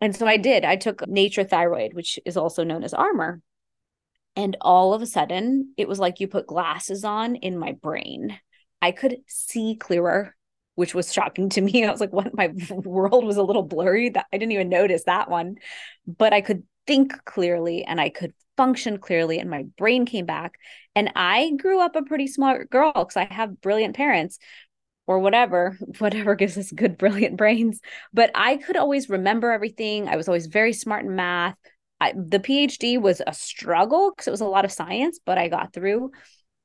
And 0.00 0.14
so 0.14 0.26
I 0.26 0.36
did. 0.36 0.64
I 0.64 0.76
took 0.76 1.06
Nature 1.08 1.44
Thyroid, 1.44 1.94
which 1.94 2.18
is 2.26 2.36
also 2.36 2.64
known 2.64 2.84
as 2.84 2.92
Armour. 2.92 3.40
And 4.36 4.56
all 4.60 4.92
of 4.92 5.00
a 5.00 5.06
sudden, 5.06 5.72
it 5.78 5.88
was 5.88 5.98
like 5.98 6.20
you 6.20 6.28
put 6.28 6.46
glasses 6.46 7.04
on 7.04 7.36
in 7.36 7.58
my 7.58 7.72
brain 7.72 8.38
I 8.82 8.92
could 8.92 9.18
see 9.26 9.76
clearer, 9.76 10.34
which 10.74 10.94
was 10.94 11.12
shocking 11.12 11.48
to 11.50 11.60
me. 11.60 11.84
I 11.86 11.90
was 11.90 12.00
like, 12.00 12.12
what? 12.12 12.34
My 12.34 12.52
world 12.70 13.24
was 13.24 13.36
a 13.36 13.42
little 13.42 13.62
blurry. 13.62 14.10
That 14.10 14.26
I 14.32 14.38
didn't 14.38 14.52
even 14.52 14.68
notice 14.68 15.04
that 15.04 15.30
one, 15.30 15.56
but 16.06 16.32
I 16.32 16.40
could 16.40 16.62
think 16.86 17.24
clearly 17.24 17.84
and 17.84 18.00
I 18.00 18.10
could 18.10 18.32
function 18.56 18.98
clearly 18.98 19.38
and 19.38 19.50
my 19.50 19.64
brain 19.76 20.06
came 20.06 20.26
back. 20.26 20.54
And 20.94 21.12
I 21.14 21.52
grew 21.58 21.80
up 21.80 21.96
a 21.96 22.02
pretty 22.02 22.26
smart 22.26 22.70
girl 22.70 22.92
because 22.92 23.16
I 23.16 23.24
have 23.32 23.60
brilliant 23.60 23.96
parents 23.96 24.38
or 25.06 25.18
whatever, 25.18 25.76
whatever 25.98 26.34
gives 26.34 26.58
us 26.58 26.72
good, 26.72 26.98
brilliant 26.98 27.36
brains. 27.36 27.80
But 28.12 28.30
I 28.34 28.56
could 28.56 28.76
always 28.76 29.08
remember 29.08 29.52
everything. 29.52 30.08
I 30.08 30.16
was 30.16 30.28
always 30.28 30.46
very 30.46 30.72
smart 30.72 31.04
in 31.04 31.16
math. 31.16 31.56
I, 32.00 32.12
the 32.12 32.40
PhD 32.40 33.00
was 33.00 33.22
a 33.26 33.32
struggle 33.32 34.10
because 34.10 34.28
it 34.28 34.32
was 34.32 34.42
a 34.42 34.46
lot 34.46 34.64
of 34.66 34.72
science, 34.72 35.18
but 35.24 35.38
I 35.38 35.48
got 35.48 35.72
through. 35.72 36.10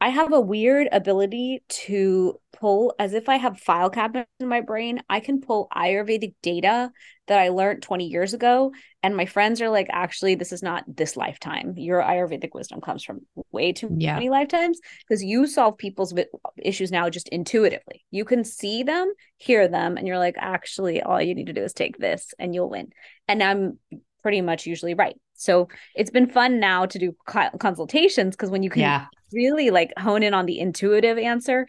I 0.01 0.09
have 0.09 0.33
a 0.33 0.41
weird 0.41 0.89
ability 0.91 1.61
to 1.69 2.39
pull, 2.59 2.95
as 2.97 3.13
if 3.13 3.29
I 3.29 3.35
have 3.35 3.59
file 3.59 3.91
cabinets 3.91 4.31
in 4.39 4.47
my 4.47 4.61
brain. 4.61 4.99
I 5.07 5.19
can 5.19 5.41
pull 5.41 5.67
Ayurvedic 5.71 6.33
data 6.41 6.91
that 7.27 7.37
I 7.37 7.49
learned 7.49 7.83
20 7.83 8.07
years 8.07 8.33
ago. 8.33 8.73
And 9.03 9.15
my 9.15 9.27
friends 9.27 9.61
are 9.61 9.69
like, 9.69 9.85
actually, 9.91 10.33
this 10.33 10.51
is 10.51 10.63
not 10.63 10.85
this 10.87 11.15
lifetime. 11.15 11.75
Your 11.77 12.01
Ayurvedic 12.01 12.49
wisdom 12.55 12.81
comes 12.81 13.03
from 13.03 13.21
way 13.51 13.73
too 13.73 13.95
yeah. 13.95 14.15
many 14.15 14.31
lifetimes 14.31 14.79
because 15.07 15.23
you 15.23 15.45
solve 15.45 15.77
people's 15.77 16.15
issues 16.57 16.91
now 16.91 17.07
just 17.11 17.27
intuitively. 17.29 18.03
You 18.09 18.25
can 18.25 18.43
see 18.43 18.81
them, 18.81 19.13
hear 19.37 19.67
them, 19.67 19.97
and 19.97 20.07
you're 20.07 20.17
like, 20.17 20.35
actually, 20.39 21.03
all 21.03 21.21
you 21.21 21.35
need 21.35 21.45
to 21.45 21.53
do 21.53 21.63
is 21.63 21.73
take 21.73 21.99
this 21.99 22.33
and 22.39 22.55
you'll 22.55 22.71
win. 22.71 22.89
And 23.27 23.43
I'm 23.43 23.77
pretty 24.23 24.41
much 24.41 24.65
usually 24.65 24.95
right. 24.95 25.15
So 25.35 25.67
it's 25.95 26.11
been 26.11 26.29
fun 26.29 26.59
now 26.59 26.87
to 26.87 26.97
do 26.97 27.15
consultations 27.27 28.35
because 28.35 28.49
when 28.49 28.63
you 28.63 28.71
can 28.71 28.81
yeah. 28.81 29.05
Really 29.33 29.69
like 29.69 29.93
hone 29.97 30.23
in 30.23 30.33
on 30.33 30.45
the 30.45 30.59
intuitive 30.59 31.17
answer 31.17 31.67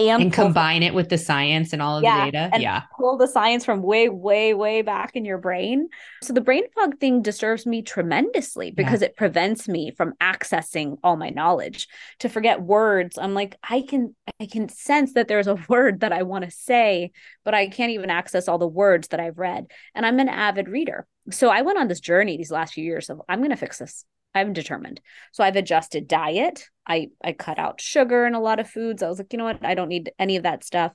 and, 0.00 0.22
and 0.22 0.32
combine 0.32 0.82
it 0.82 0.94
with 0.94 1.08
the 1.10 1.18
science 1.18 1.72
and 1.72 1.82
all 1.82 1.98
of 1.98 2.02
yeah, 2.02 2.24
the 2.24 2.32
data. 2.32 2.60
yeah. 2.60 2.82
Pull 2.98 3.18
the 3.18 3.28
science 3.28 3.64
from 3.64 3.82
way, 3.82 4.08
way, 4.08 4.54
way 4.54 4.82
back 4.82 5.14
in 5.14 5.24
your 5.24 5.38
brain. 5.38 5.88
So 6.22 6.32
the 6.32 6.40
brain 6.40 6.64
fog 6.74 6.98
thing 6.98 7.20
disturbs 7.20 7.66
me 7.66 7.82
tremendously 7.82 8.70
because 8.70 9.02
yeah. 9.02 9.08
it 9.08 9.16
prevents 9.16 9.68
me 9.68 9.92
from 9.94 10.14
accessing 10.20 10.96
all 11.04 11.16
my 11.16 11.28
knowledge. 11.30 11.86
To 12.20 12.28
forget 12.28 12.62
words, 12.62 13.18
I'm 13.18 13.34
like, 13.34 13.56
I 13.62 13.82
can 13.82 14.16
I 14.40 14.46
can 14.46 14.68
sense 14.70 15.12
that 15.14 15.28
there's 15.28 15.48
a 15.48 15.58
word 15.68 16.00
that 16.00 16.12
I 16.12 16.22
want 16.22 16.44
to 16.44 16.50
say, 16.50 17.10
but 17.44 17.54
I 17.54 17.68
can't 17.68 17.92
even 17.92 18.10
access 18.10 18.48
all 18.48 18.58
the 18.58 18.66
words 18.66 19.08
that 19.08 19.20
I've 19.20 19.38
read. 19.38 19.66
And 19.94 20.06
I'm 20.06 20.18
an 20.18 20.28
avid 20.28 20.68
reader. 20.68 21.06
So 21.30 21.50
I 21.50 21.60
went 21.62 21.78
on 21.78 21.88
this 21.88 22.00
journey 22.00 22.36
these 22.36 22.50
last 22.50 22.72
few 22.72 22.84
years 22.84 23.10
of 23.10 23.20
I'm 23.28 23.42
gonna 23.42 23.56
fix 23.56 23.78
this. 23.78 24.04
I'm 24.34 24.52
determined. 24.52 25.00
So 25.32 25.42
I've 25.42 25.56
adjusted 25.56 26.08
diet. 26.08 26.68
I 26.86 27.08
I 27.22 27.32
cut 27.32 27.58
out 27.58 27.80
sugar 27.80 28.24
and 28.24 28.36
a 28.36 28.40
lot 28.40 28.60
of 28.60 28.70
foods. 28.70 29.02
I 29.02 29.08
was 29.08 29.18
like, 29.18 29.32
you 29.32 29.38
know 29.38 29.44
what? 29.44 29.64
I 29.64 29.74
don't 29.74 29.88
need 29.88 30.12
any 30.18 30.36
of 30.36 30.44
that 30.44 30.64
stuff. 30.64 30.92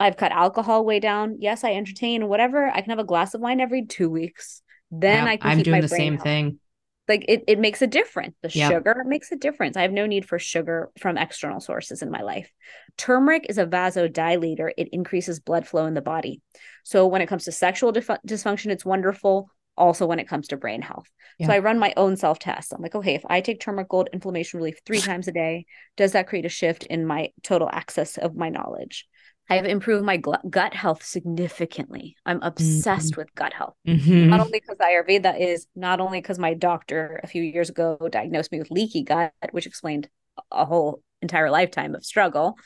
I've 0.00 0.16
cut 0.16 0.32
alcohol 0.32 0.84
way 0.84 1.00
down. 1.00 1.38
Yes, 1.40 1.64
I 1.64 1.72
entertain 1.72 2.28
whatever. 2.28 2.68
I 2.68 2.80
can 2.80 2.90
have 2.90 2.98
a 2.98 3.04
glass 3.04 3.34
of 3.34 3.40
wine 3.40 3.60
every 3.60 3.86
two 3.86 4.08
weeks. 4.08 4.62
Then 4.90 5.24
yeah, 5.24 5.30
I 5.30 5.36
can. 5.36 5.50
I'm 5.50 5.62
doing 5.62 5.80
the 5.80 5.88
same 5.88 6.18
thing. 6.18 6.60
Like 7.08 7.24
it, 7.26 7.44
it 7.48 7.58
makes 7.58 7.80
a 7.80 7.86
difference. 7.86 8.36
The 8.42 8.50
yep. 8.50 8.70
sugar 8.70 9.02
makes 9.06 9.32
a 9.32 9.36
difference. 9.36 9.76
I 9.76 9.82
have 9.82 9.92
no 9.92 10.04
need 10.06 10.26
for 10.26 10.38
sugar 10.38 10.90
from 11.00 11.16
external 11.16 11.58
sources 11.58 12.02
in 12.02 12.10
my 12.10 12.20
life. 12.20 12.52
Turmeric 12.98 13.46
is 13.48 13.56
a 13.56 13.66
vasodilator. 13.66 14.70
It 14.76 14.90
increases 14.92 15.40
blood 15.40 15.66
flow 15.66 15.86
in 15.86 15.94
the 15.94 16.02
body. 16.02 16.42
So 16.84 17.06
when 17.06 17.22
it 17.22 17.26
comes 17.26 17.44
to 17.44 17.52
sexual 17.52 17.92
dif- 17.92 18.08
dysfunction, 18.26 18.66
it's 18.66 18.84
wonderful 18.84 19.50
also 19.78 20.06
when 20.06 20.18
it 20.18 20.28
comes 20.28 20.48
to 20.48 20.56
brain 20.56 20.82
health. 20.82 21.08
Yeah. 21.38 21.46
So 21.46 21.52
I 21.52 21.58
run 21.60 21.78
my 21.78 21.94
own 21.96 22.16
self 22.16 22.38
test. 22.38 22.72
I'm 22.72 22.82
like, 22.82 22.94
okay, 22.94 23.14
if 23.14 23.24
I 23.28 23.40
take 23.40 23.60
turmeric 23.60 23.88
gold 23.88 24.08
inflammation 24.12 24.58
relief 24.58 24.80
three 24.84 25.00
times 25.08 25.28
a 25.28 25.32
day, 25.32 25.66
does 25.96 26.12
that 26.12 26.26
create 26.26 26.44
a 26.44 26.50
shift 26.50 26.84
in 26.84 27.06
my 27.06 27.30
total 27.42 27.68
access 27.72 28.18
of 28.18 28.36
my 28.36 28.48
knowledge? 28.48 29.06
I 29.50 29.56
have 29.56 29.64
improved 29.64 30.04
my 30.04 30.18
gut 30.18 30.74
health 30.74 31.02
significantly. 31.02 32.16
I'm 32.26 32.42
obsessed 32.42 33.12
mm-hmm. 33.12 33.20
with 33.22 33.34
gut 33.34 33.54
health. 33.54 33.74
Mm-hmm. 33.86 34.28
Not 34.28 34.40
only 34.40 34.60
because 34.60 34.76
Ayurveda 34.76 35.40
is, 35.40 35.66
not 35.74 36.00
only 36.00 36.20
because 36.20 36.38
my 36.38 36.52
doctor 36.52 37.18
a 37.22 37.26
few 37.26 37.42
years 37.42 37.70
ago 37.70 37.96
diagnosed 38.10 38.52
me 38.52 38.58
with 38.58 38.70
leaky 38.70 39.04
gut, 39.04 39.32
which 39.52 39.66
explained 39.66 40.10
a 40.52 40.66
whole 40.66 41.02
entire 41.22 41.50
lifetime 41.50 41.94
of 41.94 42.04
struggle, 42.04 42.56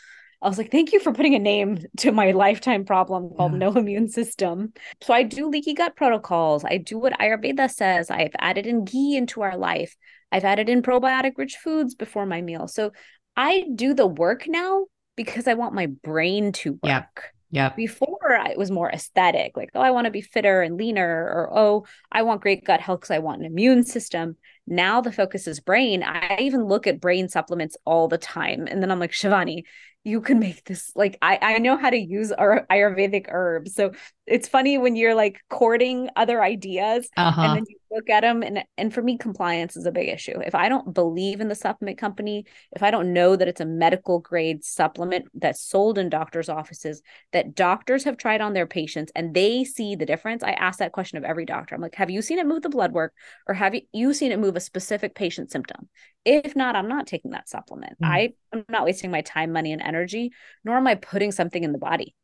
I 0.42 0.48
was 0.48 0.58
like, 0.58 0.70
thank 0.70 0.92
you 0.92 0.98
for 0.98 1.12
putting 1.12 1.34
a 1.34 1.38
name 1.38 1.78
to 1.98 2.10
my 2.10 2.32
lifetime 2.32 2.84
problem 2.84 3.30
called 3.36 3.52
yeah. 3.52 3.58
no 3.58 3.72
immune 3.76 4.08
system. 4.08 4.72
So 5.00 5.14
I 5.14 5.22
do 5.22 5.48
leaky 5.48 5.74
gut 5.74 5.94
protocols. 5.96 6.64
I 6.64 6.78
do 6.78 6.98
what 6.98 7.18
Ayurveda 7.18 7.70
says. 7.70 8.10
I've 8.10 8.34
added 8.38 8.66
in 8.66 8.84
ghee 8.84 9.16
into 9.16 9.42
our 9.42 9.56
life. 9.56 9.94
I've 10.32 10.44
added 10.44 10.68
in 10.68 10.82
probiotic 10.82 11.32
rich 11.36 11.56
foods 11.56 11.94
before 11.94 12.26
my 12.26 12.42
meal. 12.42 12.66
So 12.66 12.92
I 13.36 13.66
do 13.74 13.94
the 13.94 14.06
work 14.06 14.44
now 14.48 14.86
because 15.16 15.46
I 15.46 15.54
want 15.54 15.74
my 15.74 15.86
brain 15.86 16.52
to 16.52 16.72
work. 16.72 16.80
Yeah. 16.84 17.04
Yeah. 17.52 17.68
Before 17.68 18.40
it 18.46 18.56
was 18.56 18.70
more 18.70 18.90
aesthetic, 18.90 19.58
like, 19.58 19.68
oh, 19.74 19.80
I 19.80 19.90
want 19.90 20.06
to 20.06 20.10
be 20.10 20.22
fitter 20.22 20.62
and 20.62 20.78
leaner, 20.78 21.06
or 21.06 21.50
oh, 21.52 21.84
I 22.10 22.22
want 22.22 22.40
great 22.40 22.64
gut 22.64 22.80
health 22.80 23.00
because 23.00 23.10
I 23.10 23.18
want 23.18 23.40
an 23.40 23.46
immune 23.46 23.84
system. 23.84 24.38
Now 24.66 25.02
the 25.02 25.12
focus 25.12 25.46
is 25.46 25.60
brain. 25.60 26.02
I 26.02 26.38
even 26.40 26.64
look 26.64 26.86
at 26.86 26.98
brain 26.98 27.28
supplements 27.28 27.76
all 27.84 28.08
the 28.08 28.16
time. 28.16 28.66
And 28.66 28.82
then 28.82 28.90
I'm 28.90 28.98
like, 28.98 29.12
Shivani, 29.12 29.64
you 30.04 30.20
can 30.20 30.38
make 30.38 30.64
this 30.64 30.92
like 30.96 31.16
I 31.22 31.38
I 31.40 31.58
know 31.58 31.76
how 31.76 31.90
to 31.90 31.96
use 31.96 32.32
our 32.32 32.66
Ayurvedic 32.70 33.26
herbs. 33.28 33.74
So 33.74 33.92
it's 34.26 34.46
funny 34.48 34.78
when 34.78 34.94
you're 34.94 35.14
like 35.14 35.40
courting 35.50 36.08
other 36.14 36.42
ideas 36.42 37.08
uh-huh. 37.16 37.40
and 37.40 37.56
then 37.56 37.64
you 37.68 37.76
look 37.90 38.08
at 38.08 38.20
them 38.20 38.42
and 38.42 38.64
and 38.78 38.94
for 38.94 39.02
me 39.02 39.18
compliance 39.18 39.76
is 39.76 39.84
a 39.84 39.92
big 39.92 40.08
issue. 40.08 40.38
If 40.44 40.54
i 40.54 40.68
don't 40.68 40.94
believe 40.94 41.40
in 41.40 41.48
the 41.48 41.54
supplement 41.54 41.98
company 41.98 42.46
if 42.72 42.82
i 42.82 42.90
don't 42.90 43.12
know 43.12 43.36
that 43.36 43.48
it's 43.48 43.60
a 43.60 43.66
medical 43.66 44.20
grade 44.20 44.64
supplement 44.64 45.26
that's 45.34 45.60
sold 45.60 45.98
in 45.98 46.08
doctors 46.08 46.48
offices 46.48 47.02
that 47.32 47.54
doctors 47.54 48.04
have 48.04 48.16
tried 48.16 48.40
on 48.40 48.52
their 48.52 48.66
patients 48.66 49.12
and 49.14 49.34
they 49.34 49.64
see 49.64 49.96
the 49.96 50.06
difference 50.06 50.42
i 50.42 50.52
ask 50.52 50.78
that 50.78 50.92
question 50.92 51.18
of 51.18 51.24
every 51.24 51.44
doctor. 51.44 51.74
I'm 51.74 51.80
like 51.80 51.96
have 51.96 52.10
you 52.10 52.22
seen 52.22 52.38
it 52.38 52.46
move 52.46 52.62
the 52.62 52.68
blood 52.68 52.92
work 52.92 53.12
or 53.46 53.54
have 53.54 53.74
you, 53.74 53.82
you 53.92 54.14
seen 54.14 54.32
it 54.32 54.38
move 54.38 54.56
a 54.56 54.60
specific 54.60 55.14
patient 55.14 55.50
symptom? 55.50 55.88
If 56.24 56.54
not 56.54 56.76
i'm 56.76 56.88
not 56.88 57.06
taking 57.06 57.32
that 57.32 57.48
supplement. 57.48 58.00
Mm. 58.00 58.06
i 58.06 58.32
am 58.52 58.64
not 58.68 58.84
wasting 58.84 59.10
my 59.10 59.22
time 59.22 59.52
money 59.52 59.72
and 59.72 59.82
energy 59.82 60.32
nor 60.64 60.76
am 60.76 60.86
i 60.86 60.94
putting 60.94 61.32
something 61.32 61.62
in 61.62 61.72
the 61.72 61.78
body 61.78 62.14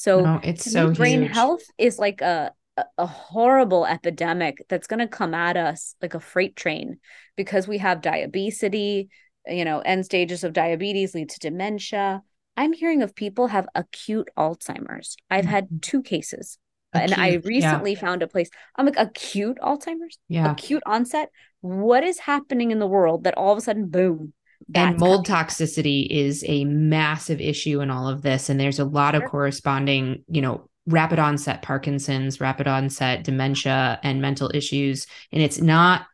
so 0.00 0.20
no, 0.20 0.40
it's 0.42 0.72
so 0.72 0.92
brain 0.92 1.24
huge. 1.24 1.32
health 1.32 1.62
is 1.76 1.98
like 1.98 2.22
a 2.22 2.52
a 2.96 3.06
horrible 3.06 3.84
epidemic 3.84 4.64
that's 4.70 4.86
going 4.86 5.00
to 5.00 5.06
come 5.06 5.34
at 5.34 5.58
us 5.58 5.94
like 6.00 6.14
a 6.14 6.20
freight 6.20 6.56
train 6.56 6.98
because 7.36 7.68
we 7.68 7.76
have 7.76 8.00
diabetes 8.00 8.64
you 9.46 9.64
know 9.64 9.80
end 9.80 10.06
stages 10.06 10.42
of 10.42 10.54
diabetes 10.54 11.14
lead 11.14 11.28
to 11.28 11.38
dementia. 11.38 12.22
I'm 12.56 12.72
hearing 12.72 13.02
of 13.02 13.14
people 13.14 13.48
have 13.48 13.68
acute 13.74 14.30
alzheimer's. 14.38 15.16
I've 15.30 15.44
mm-hmm. 15.44 15.50
had 15.50 15.82
two 15.82 16.02
cases. 16.02 16.56
Acute, 16.94 17.12
and 17.12 17.20
i 17.20 17.34
recently 17.44 17.92
yeah. 17.92 18.00
found 18.00 18.22
a 18.22 18.26
place. 18.26 18.48
I'm 18.76 18.86
like 18.86 18.96
acute 18.96 19.58
alzheimer's? 19.62 20.18
Yeah. 20.28 20.50
Acute 20.50 20.82
onset? 20.86 21.28
What 21.60 22.04
is 22.04 22.20
happening 22.20 22.70
in 22.70 22.78
the 22.78 22.86
world 22.86 23.24
that 23.24 23.36
all 23.36 23.52
of 23.52 23.58
a 23.58 23.60
sudden 23.60 23.88
boom 23.88 24.32
and 24.74 24.98
mold 24.98 25.26
happening. 25.26 25.46
toxicity 25.46 26.06
is 26.08 26.44
a 26.46 26.64
massive 26.64 27.40
issue 27.40 27.80
in 27.80 27.90
all 27.90 28.08
of 28.08 28.22
this 28.22 28.48
and 28.48 28.58
there's 28.58 28.78
a 28.78 28.84
lot 28.84 29.14
of 29.14 29.24
corresponding 29.24 30.24
you 30.28 30.42
know 30.42 30.68
rapid 30.86 31.18
onset 31.18 31.62
Parkinson's, 31.62 32.40
rapid 32.40 32.66
onset 32.66 33.24
dementia, 33.24 33.98
and 34.02 34.20
mental 34.20 34.50
issues. 34.54 35.06
And 35.32 35.42
it's 35.42 35.60
not 35.60 36.06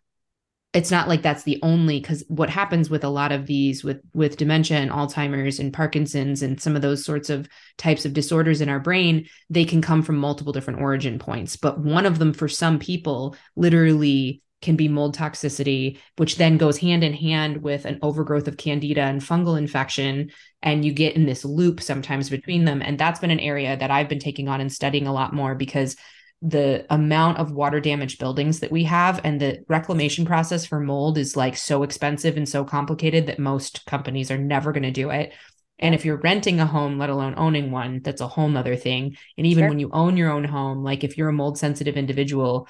it's 0.73 0.91
not 0.91 1.09
like 1.09 1.23
that's 1.23 1.45
the 1.45 1.59
only 1.63 2.01
because 2.01 2.23
what 2.29 2.51
happens 2.51 2.91
with 2.91 3.03
a 3.03 3.09
lot 3.09 3.33
of 3.33 3.47
these 3.47 3.83
with 3.83 4.01
with 4.13 4.37
dementia 4.37 4.77
and 4.77 4.91
alzheimer's 4.91 5.59
and 5.59 5.73
parkinson's 5.73 6.43
and 6.43 6.61
some 6.61 6.77
of 6.77 6.83
those 6.83 7.03
sorts 7.03 7.31
of 7.31 7.49
types 7.79 8.05
of 8.05 8.13
disorders 8.13 8.61
in 8.61 8.69
our 8.69 8.81
brain 8.81 9.27
they 9.49 9.65
can 9.65 9.81
come 9.81 10.03
from 10.03 10.17
multiple 10.17 10.53
different 10.53 10.81
origin 10.81 11.19
points 11.19 11.57
but 11.57 11.79
one 11.79 12.05
of 12.05 12.19
them 12.19 12.33
for 12.35 12.49
some 12.49 12.79
people 12.79 13.35
literally 13.55 14.43
can 14.63 14.77
be 14.77 14.89
mold 14.89 15.17
toxicity, 15.17 15.99
which 16.17 16.37
then 16.37 16.57
goes 16.57 16.79
hand 16.79 17.05
in 17.05 17.13
hand 17.13 17.59
with 17.63 17.85
an 17.85 17.99
overgrowth 18.03 18.49
of 18.49 18.57
candida 18.57 19.03
and 19.03 19.21
fungal 19.21 19.59
infection. 19.59 20.31
And 20.63 20.85
you 20.85 20.93
get 20.93 21.15
in 21.15 21.27
this 21.27 21.45
loop 21.45 21.81
sometimes 21.81 22.31
between 22.31 22.65
them. 22.65 22.83
And 22.83 22.99
that's 22.99 23.21
been 23.21 23.31
an 23.31 23.41
area 23.41 23.77
that 23.77 23.91
I've 23.91 24.09
been 24.09 24.19
taking 24.19 24.49
on 24.49 24.61
and 24.61 24.73
studying 24.73 25.07
a 25.07 25.13
lot 25.13 25.35
more 25.35 25.55
because 25.55 25.97
the 26.43 26.87
amount 26.91 27.39
of 27.39 27.51
water 27.51 27.81
damaged 27.81 28.19
buildings 28.19 28.61
that 28.61 28.71
we 28.71 28.85
have 28.85 29.21
and 29.25 29.41
the 29.41 29.65
reclamation 29.69 30.25
process 30.25 30.67
for 30.67 30.81
mold 30.81 31.17
is 31.17 31.37
like 31.37 31.57
so 31.57 31.83
expensive 31.83 32.37
and 32.37 32.49
so 32.49 32.65
complicated 32.65 33.27
that 33.27 33.39
most 33.39 33.87
companies 33.87 34.31
are 34.31 34.39
never 34.39 34.73
going 34.73 34.83
to 34.83 34.91
do 34.91 35.11
it. 35.11 35.33
And 35.79 35.95
if 35.95 36.05
you're 36.05 36.17
renting 36.17 36.61
a 36.61 36.67
home, 36.67 36.99
let 36.99 37.11
alone 37.11 37.35
owning 37.37 37.71
one, 37.71 38.01
that's 38.03 38.21
a 38.21 38.29
whole 38.29 38.49
nother 38.49 38.77
thing. 38.77 39.17
And 39.37 39.47
even 39.47 39.63
sure. 39.63 39.69
when 39.69 39.79
you 39.79 39.91
own 39.93 40.17
your 40.17 40.31
own 40.31 40.45
home, 40.45 40.83
like 40.83 41.05
if 41.05 41.19
you're 41.19 41.29
a 41.29 41.35
mold 41.35 41.59
sensitive 41.59 41.97
individual, 41.97 42.69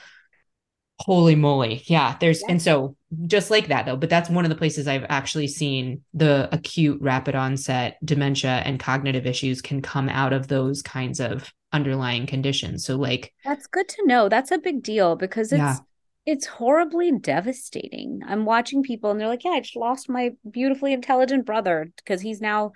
Holy 1.01 1.35
moly. 1.35 1.83
Yeah. 1.87 2.17
There's, 2.21 2.41
yeah. 2.41 2.53
and 2.53 2.63
so 2.63 2.97
just 3.27 3.51
like 3.51 3.69
that 3.69 3.87
though, 3.87 3.97
but 3.97 4.11
that's 4.11 4.31
one 4.31 4.45
of 4.45 4.49
the 4.49 4.57
places 4.57 4.89
I've 4.89 5.07
actually 5.09 5.49
seen 5.49 6.03
the 6.15 6.49
acute 6.53 7.01
rapid 7.01 7.35
onset 7.35 7.99
dementia 8.05 8.63
and 8.65 8.81
cognitive 8.81 9.27
issues 9.27 9.61
can 9.61 9.83
come 9.83 10.09
out 10.09 10.33
of 10.33 10.49
those 10.49 10.83
kinds 10.83 11.21
of 11.21 11.53
underlying 11.73 12.27
conditions. 12.27 12.85
So, 12.85 12.97
like, 12.97 13.33
that's 13.45 13.67
good 13.67 13.89
to 13.89 14.07
know. 14.07 14.29
That's 14.29 14.51
a 14.51 14.59
big 14.59 14.83
deal 14.83 15.17
because 15.17 15.53
it's, 15.53 15.59
yeah. 15.59 15.77
it's 16.25 16.47
horribly 16.47 17.13
devastating. 17.13 18.23
I'm 18.27 18.45
watching 18.45 18.83
people 18.83 19.11
and 19.11 19.21
they're 19.21 19.29
like, 19.29 19.45
yeah, 19.45 19.51
I 19.51 19.61
just 19.61 19.77
lost 19.77 20.09
my 20.09 20.31
beautifully 20.51 20.93
intelligent 20.93 21.45
brother 21.45 21.93
because 21.97 22.23
he's 22.23 22.41
now 22.41 22.73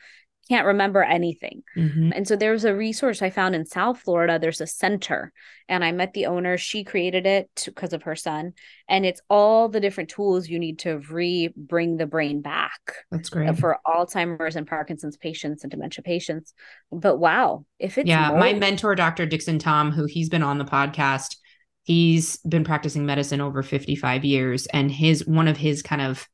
can't 0.51 0.67
remember 0.67 1.05
anything. 1.05 1.63
Mm-hmm. 1.77 2.11
And 2.13 2.27
so 2.27 2.35
there's 2.35 2.65
a 2.65 2.75
resource 2.75 3.23
I 3.23 3.31
found 3.31 3.55
in 3.55 3.65
South 3.65 4.01
Florida. 4.01 4.37
There's 4.37 4.61
a 4.61 4.67
center, 4.67 5.33
and 5.69 5.85
I 5.85 5.93
met 5.93 6.13
the 6.13 6.27
owner. 6.27 6.59
She 6.59 6.83
created 6.83 7.25
it 7.25 7.49
because 7.65 7.93
of 7.93 8.03
her 8.03 8.17
son, 8.17 8.55
and 8.89 9.07
it's 9.07 9.21
all 9.31 9.69
the 9.69 9.79
different 9.79 10.11
tools 10.11 10.49
you 10.49 10.59
need 10.59 10.81
to 10.81 10.99
re 11.09 11.55
bring 11.57 11.99
the 11.99 12.07
brain 12.07 12.43
back. 12.43 12.97
That's 13.13 13.31
great 13.31 13.57
for 13.59 13.79
Alzheimer's 13.87 14.57
and 14.57 14.67
Parkinson's 14.67 15.17
patients 15.17 15.63
and 15.63 15.71
dementia 15.71 16.03
patients. 16.03 16.53
But 16.91 17.19
wow, 17.19 17.65
if 17.79 17.97
it's 17.97 18.09
yeah, 18.09 18.33
my 18.33 18.53
mentor, 18.53 18.97
Dr. 18.97 19.27
Dickson 19.27 19.61
Thom, 19.61 19.93
who 19.93 20.07
he's 20.07 20.29
been 20.29 20.43
on 20.43 20.59
the 20.59 20.65
podcast. 20.65 21.37
He's 21.85 22.37
been 22.39 22.65
practicing 22.65 23.07
medicine 23.07 23.41
over 23.41 23.63
55 23.63 24.25
years, 24.25 24.67
and 24.67 24.91
his 24.91 25.27
one 25.27 25.47
of 25.47 25.57
his 25.57 25.81
kind 25.81 26.03
of 26.03 26.29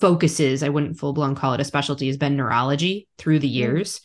focuses 0.00 0.62
i 0.62 0.68
wouldn't 0.68 0.98
full 0.98 1.12
blown 1.12 1.34
call 1.34 1.54
it 1.54 1.60
a 1.60 1.64
specialty 1.64 2.06
has 2.06 2.16
been 2.16 2.36
neurology 2.36 3.08
through 3.18 3.38
the 3.38 3.48
mm-hmm. 3.48 3.54
years 3.54 4.00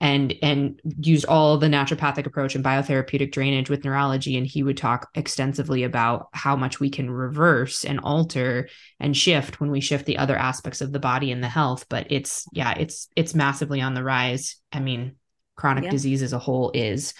and 0.00 0.34
and 0.42 0.80
used 1.00 1.24
all 1.26 1.56
the 1.56 1.66
naturopathic 1.66 2.26
approach 2.26 2.54
and 2.54 2.64
biotherapeutic 2.64 3.32
drainage 3.32 3.70
with 3.70 3.84
neurology 3.84 4.36
and 4.36 4.46
he 4.46 4.62
would 4.62 4.76
talk 4.76 5.08
extensively 5.14 5.84
about 5.84 6.28
how 6.32 6.56
much 6.56 6.80
we 6.80 6.90
can 6.90 7.10
reverse 7.10 7.84
and 7.84 8.00
alter 8.00 8.68
and 8.98 9.16
shift 9.16 9.60
when 9.60 9.70
we 9.70 9.80
shift 9.80 10.04
the 10.04 10.18
other 10.18 10.36
aspects 10.36 10.80
of 10.80 10.92
the 10.92 10.98
body 10.98 11.30
and 11.30 11.42
the 11.42 11.48
health 11.48 11.86
but 11.88 12.06
it's 12.10 12.46
yeah 12.52 12.74
it's 12.76 13.08
it's 13.16 13.34
massively 13.34 13.80
on 13.80 13.94
the 13.94 14.02
rise 14.02 14.56
i 14.72 14.80
mean 14.80 15.14
chronic 15.56 15.84
yeah. 15.84 15.90
disease 15.90 16.22
as 16.22 16.32
a 16.32 16.38
whole 16.38 16.70
is 16.74 17.14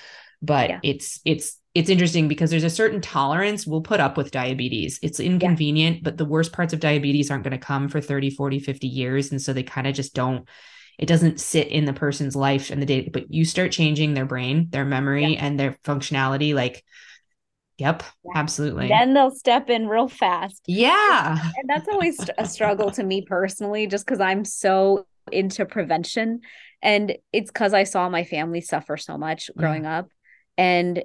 but 0.45 0.71
yeah. 0.71 0.81
it's 0.83 1.21
it's 1.25 1.59
it's 1.75 1.91
interesting 1.91 2.29
because 2.29 2.51
there's 2.51 2.63
a 2.63 2.71
certain 2.71 3.01
tolerance 3.01 3.67
we'll 3.67 3.81
put 3.81 3.99
up 3.99 4.17
with 4.17 4.31
diabetes. 4.31 5.01
It's 5.03 5.19
inconvenient, 5.19 5.97
yeah. 5.97 6.03
but 6.05 6.17
the 6.17 6.25
worst 6.25 6.53
parts 6.53 6.73
of 6.73 6.79
diabetes 6.79 7.31
aren't 7.31 7.43
going 7.43 7.51
to 7.51 7.59
come 7.59 7.89
for 7.89 8.01
30, 8.01 8.31
40, 8.31 8.61
50 8.61 8.87
years. 8.87 9.33
And 9.33 9.43
so 9.43 9.53
they 9.53 9.65
kind 9.65 9.89
of 9.89 9.95
just 9.95 10.15
don't, 10.15 10.49
it 11.01 11.07
doesn't 11.07 11.41
sit 11.41 11.67
in 11.69 11.85
the 11.85 11.93
person's 11.93 12.37
life 12.37 12.71
and 12.71 12.81
the 12.81 12.87
day, 12.87 13.09
but 13.13 13.33
you 13.33 13.45
start 13.45 13.73
changing 13.73 14.15
their 14.15 14.25
brain, 14.25 14.69
their 14.71 14.85
memory, 14.85 15.33
yeah. 15.35 15.45
and 15.45 15.59
their 15.59 15.73
functionality. 15.85 16.55
Like, 16.55 16.85
yep, 17.77 18.05
yeah. 18.25 18.33
absolutely. 18.37 18.87
Then 18.87 19.13
they'll 19.13 19.33
step 19.33 19.69
in 19.69 19.89
real 19.89 20.07
fast. 20.07 20.63
Yeah. 20.69 21.37
And 21.57 21.69
that's 21.69 21.89
always 21.89 22.25
a 22.39 22.47
struggle 22.47 22.93
to 22.93 23.03
me 23.03 23.23
personally, 23.23 23.89
just 23.89 24.07
because 24.07 24.21
I'm 24.21 24.45
so 24.45 25.09
into 25.33 25.67
prevention. 25.67 26.43
And 26.83 27.17
it's 27.33 27.51
because 27.51 27.75
I 27.75 27.83
saw 27.83 28.09
my 28.09 28.23
family 28.23 28.61
suffer 28.61 28.97
so 28.97 29.19
much 29.19 29.51
growing 29.57 29.87
up. 29.87 30.07
And 30.57 31.05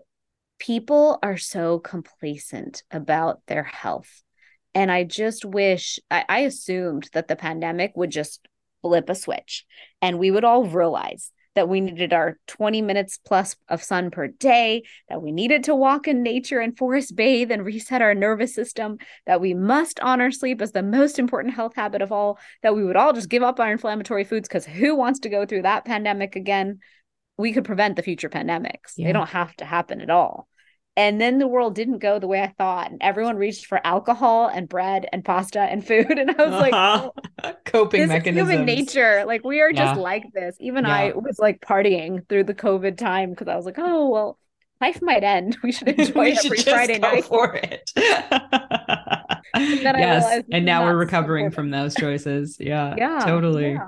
people 0.60 1.20
are 1.24 1.38
so 1.38 1.80
complacent 1.80 2.84
about 2.92 3.42
their 3.48 3.64
health 3.64 4.22
And 4.76 4.92
I 4.92 5.04
just 5.04 5.46
wish, 5.46 6.00
I, 6.12 6.26
I 6.30 6.40
assumed 6.42 7.10
that 7.14 7.28
the 7.28 7.36
pandemic 7.36 7.94
would 7.96 8.12
just 8.12 8.48
flip 8.82 9.10
a 9.10 9.16
switch 9.16 9.66
and 10.02 10.20
we 10.20 10.32
would 10.32 10.44
all 10.44 10.66
realize 10.66 11.32
that 11.56 11.68
we 11.68 11.82
needed 11.82 12.14
our 12.14 12.38
20 12.48 12.82
minutes 12.82 13.20
plus 13.26 13.56
of 13.68 13.84
sun 13.84 14.12
per 14.12 14.28
day, 14.28 14.84
that 15.10 15.22
we 15.22 15.32
needed 15.32 15.64
to 15.66 15.76
walk 15.76 16.08
in 16.08 16.24
nature 16.24 16.60
and 16.60 16.78
forest 16.78 17.16
bathe 17.16 17.52
and 17.52 17.66
reset 17.66 18.02
our 18.02 18.14
nervous 18.14 18.54
system, 18.54 18.98
that 19.26 19.42
we 19.42 19.54
must 19.54 20.00
honor 20.02 20.32
sleep 20.32 20.62
as 20.62 20.72
the 20.72 20.84
most 20.84 21.20
important 21.20 21.56
health 21.56 21.76
habit 21.76 22.02
of 22.02 22.12
all, 22.12 22.38
that 22.62 22.76
we 22.76 22.86
would 22.86 22.96
all 22.96 23.12
just 23.12 23.30
give 23.30 23.44
up 23.44 23.60
our 23.60 23.72
inflammatory 23.72 24.24
foods 24.24 24.48
because 24.48 24.66
who 24.66 24.96
wants 24.96 25.20
to 25.20 25.30
go 25.30 25.46
through 25.46 25.64
that 25.64 25.84
pandemic 25.84 26.36
again? 26.36 26.80
We 27.40 27.54
could 27.54 27.64
prevent 27.64 27.96
the 27.96 28.04
future 28.04 28.30
pandemics. 28.30 28.94
Yeah. 28.98 29.08
They 29.08 29.14
don't 29.14 29.30
have 29.30 29.56
to 29.56 29.66
happen 29.66 30.02
at 30.02 30.10
all. 30.10 30.48
And 30.98 31.22
then 31.22 31.38
the 31.38 31.48
world 31.48 31.76
didn't 31.76 32.00
go 32.00 32.20
the 32.20 32.28
way 32.28 32.42
I 32.42 32.54
thought. 32.58 32.92
And 32.92 33.02
everyone 33.02 33.38
reached 33.38 33.68
for 33.68 33.80
alcohol 33.88 34.48
and 34.48 34.68
bread 34.68 35.08
and 35.14 35.24
pasta 35.24 35.62
and 35.62 35.86
food. 35.86 36.08
And 36.20 36.32
I 36.32 36.46
was 36.46 36.74
uh-huh. 36.74 37.12
like, 37.42 37.64
coping 37.66 38.10
mechanisms. 38.10 38.50
human 38.50 38.66
nature. 38.66 39.24
Like 39.26 39.46
we 39.46 39.62
are 39.62 39.72
just 39.72 39.96
yeah. 39.96 40.02
like 40.02 40.26
this. 40.34 40.58
Even 40.60 40.84
yeah. 40.84 40.94
I 40.94 41.12
was 41.16 41.40
like 41.40 41.62
partying 41.62 42.28
through 42.28 42.44
the 42.44 42.54
COVID 42.54 42.98
time 42.98 43.30
because 43.30 43.48
I 43.48 43.56
was 43.56 43.66
like, 43.66 43.80
oh, 43.80 44.10
well, 44.10 44.38
life 44.82 45.02
might 45.02 45.24
end. 45.24 45.58
We 45.64 45.72
should 45.72 45.88
enjoy 46.00 46.22
we 46.22 46.32
every 46.34 46.58
should 46.58 46.70
Friday 46.70 47.00
night. 47.00 47.24
for 47.24 47.56
it. 47.56 47.90
and 47.96 49.82
yes. 49.82 50.44
And 50.52 50.66
now 50.66 50.84
we're 50.84 50.98
recovering 50.98 51.52
from 51.52 51.70
those 51.70 51.96
choices. 51.96 52.58
Yeah. 52.60 52.96
yeah. 52.98 53.20
Totally. 53.20 53.80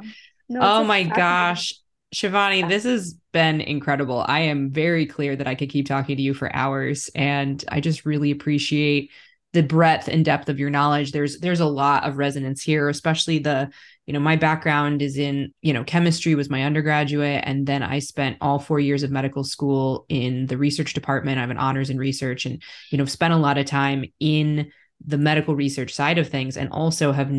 No, 0.47 0.59
oh 0.61 0.83
my 0.85 1.03
gosh. 1.03 1.73
Shivani, 2.14 2.68
this 2.68 2.84
has 2.84 3.14
been 3.32 3.62
incredible. 3.62 4.26
I 4.28 4.41
am 4.41 4.70
very 4.70 5.05
clear 5.05 5.36
that 5.36 5.47
I 5.47 5.55
could 5.55 5.70
keep 5.70 5.88
talking 5.88 6.18
to 6.18 6.22
you 6.22 6.34
for 6.34 6.53
hours 6.53 7.09
and 7.16 7.64
I 7.70 7.80
just 7.80 8.05
really 8.05 8.32
appreciate 8.32 9.12
the 9.53 9.64
breadth 9.64 10.07
and 10.09 10.24
depth 10.24 10.49
of 10.49 10.59
your 10.59 10.70
knowledge. 10.70 11.12
There's 11.12 11.39
there's 11.39 11.62
a 11.62 11.66
lot 11.66 12.03
of 12.03 12.18
resonance 12.18 12.62
here, 12.62 12.89
especially 12.89 13.39
the, 13.39 13.70
you 14.05 14.14
know, 14.14 14.20
my 14.20 14.36
background 14.36 15.01
is 15.01 15.18
in, 15.18 15.53
you 15.62 15.72
know, 15.74 15.86
chemistry 15.86 16.36
was 16.36 16.49
my 16.49 16.64
undergraduate 16.64 17.43
and 17.45 17.66
then 17.66 17.82
I 17.82 17.99
spent 17.99 18.38
all 18.41 18.59
4 18.59 18.80
years 18.80 19.03
of 19.03 19.12
medical 19.12 19.45
school 19.45 20.05
in 20.09 20.47
the 20.47 20.57
research 20.57 20.93
department. 20.93 21.38
I 21.38 21.41
have 21.41 21.49
an 21.49 21.57
honors 21.57 21.89
in 21.89 21.97
research 21.97 22.45
and, 22.45 22.62
you 22.89 22.97
know, 22.97 23.05
spent 23.05 23.34
a 23.34 23.38
lot 23.38 23.57
of 23.57 23.66
time 23.66 24.03
in 24.20 24.72
the 25.05 25.18
medical 25.18 25.55
research 25.55 25.93
side 25.93 26.18
of 26.18 26.30
things 26.30 26.57
and 26.57 26.70
also 26.72 27.14
have 27.14 27.32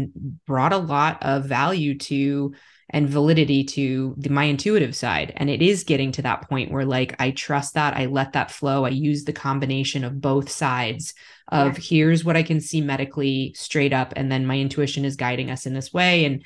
brought 0.47 0.73
a 0.73 0.79
lot 0.79 1.23
of 1.23 1.45
value 1.45 1.97
to 1.97 2.55
and 2.93 3.09
validity 3.09 3.65
to 3.65 4.15
the, 4.19 4.31
my 4.31 4.45
intuitive 4.45 4.95
side. 4.95 5.33
And 5.37 5.49
it 5.49 5.63
is 5.63 5.85
getting 5.85 6.13
to 6.13 6.23
that 6.23 6.49
point 6.49 6.71
where, 6.71 6.85
like, 6.85 7.17
I 7.19 7.31
trust 7.31 7.75
that, 7.75 7.97
I 7.97 8.07
let 8.07 8.35
that 8.35 8.51
flow, 8.51 8.85
I 8.85 8.91
use 8.91 9.25
the 9.25 9.33
combination 9.33 10.05
of 10.05 10.21
both 10.21 10.51
sides 10.51 11.15
of 11.49 11.79
yeah. 11.79 11.85
here's 11.85 12.25
what 12.25 12.37
I 12.37 12.43
can 12.43 12.61
see 12.61 12.81
medically 12.81 13.53
straight 13.57 13.93
up. 13.93 14.13
And 14.17 14.31
then 14.31 14.47
my 14.47 14.59
intuition 14.59 15.05
is 15.05 15.17
guiding 15.17 15.51
us 15.51 15.67
in 15.67 15.75
this 15.75 15.93
way. 15.93 16.25
And 16.25 16.45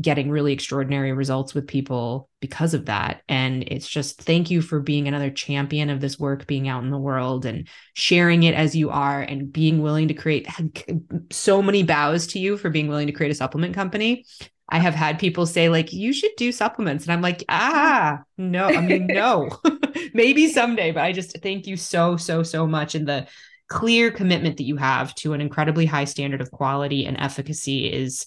getting 0.00 0.30
really 0.30 0.52
extraordinary 0.52 1.12
results 1.12 1.54
with 1.54 1.66
people 1.66 2.28
because 2.40 2.72
of 2.72 2.86
that. 2.86 3.22
And 3.28 3.64
it's 3.64 3.88
just 3.88 4.22
thank 4.22 4.50
you 4.50 4.62
for 4.62 4.78
being 4.78 5.08
another 5.08 5.30
champion 5.30 5.90
of 5.90 6.00
this 6.00 6.18
work, 6.18 6.46
being 6.46 6.68
out 6.68 6.84
in 6.84 6.90
the 6.90 6.98
world 6.98 7.44
and 7.44 7.66
sharing 7.94 8.44
it 8.44 8.54
as 8.54 8.76
you 8.76 8.90
are 8.90 9.20
and 9.20 9.52
being 9.52 9.82
willing 9.82 10.08
to 10.08 10.14
create 10.14 10.46
so 11.30 11.62
many 11.62 11.82
bows 11.82 12.28
to 12.28 12.38
you 12.38 12.56
for 12.56 12.70
being 12.70 12.86
willing 12.86 13.08
to 13.08 13.12
create 13.12 13.32
a 13.32 13.34
supplement 13.34 13.74
company. 13.74 14.24
I 14.68 14.78
have 14.78 14.94
had 14.94 15.18
people 15.18 15.46
say 15.46 15.68
like 15.68 15.92
you 15.92 16.12
should 16.12 16.32
do 16.36 16.52
supplements. 16.52 17.04
And 17.04 17.12
I'm 17.12 17.22
like 17.22 17.44
ah 17.48 18.22
no 18.36 18.66
I 18.66 18.80
mean 18.80 19.06
no. 19.06 19.50
Maybe 20.14 20.48
someday 20.48 20.92
but 20.92 21.02
I 21.02 21.12
just 21.12 21.36
thank 21.42 21.66
you 21.66 21.76
so 21.76 22.16
so 22.16 22.42
so 22.42 22.66
much. 22.66 22.94
And 22.94 23.06
the 23.08 23.26
clear 23.68 24.10
commitment 24.10 24.56
that 24.56 24.64
you 24.64 24.76
have 24.76 25.14
to 25.16 25.34
an 25.34 25.40
incredibly 25.40 25.86
high 25.86 26.06
standard 26.06 26.40
of 26.40 26.50
quality 26.50 27.04
and 27.04 27.18
efficacy 27.18 27.92
is 27.92 28.26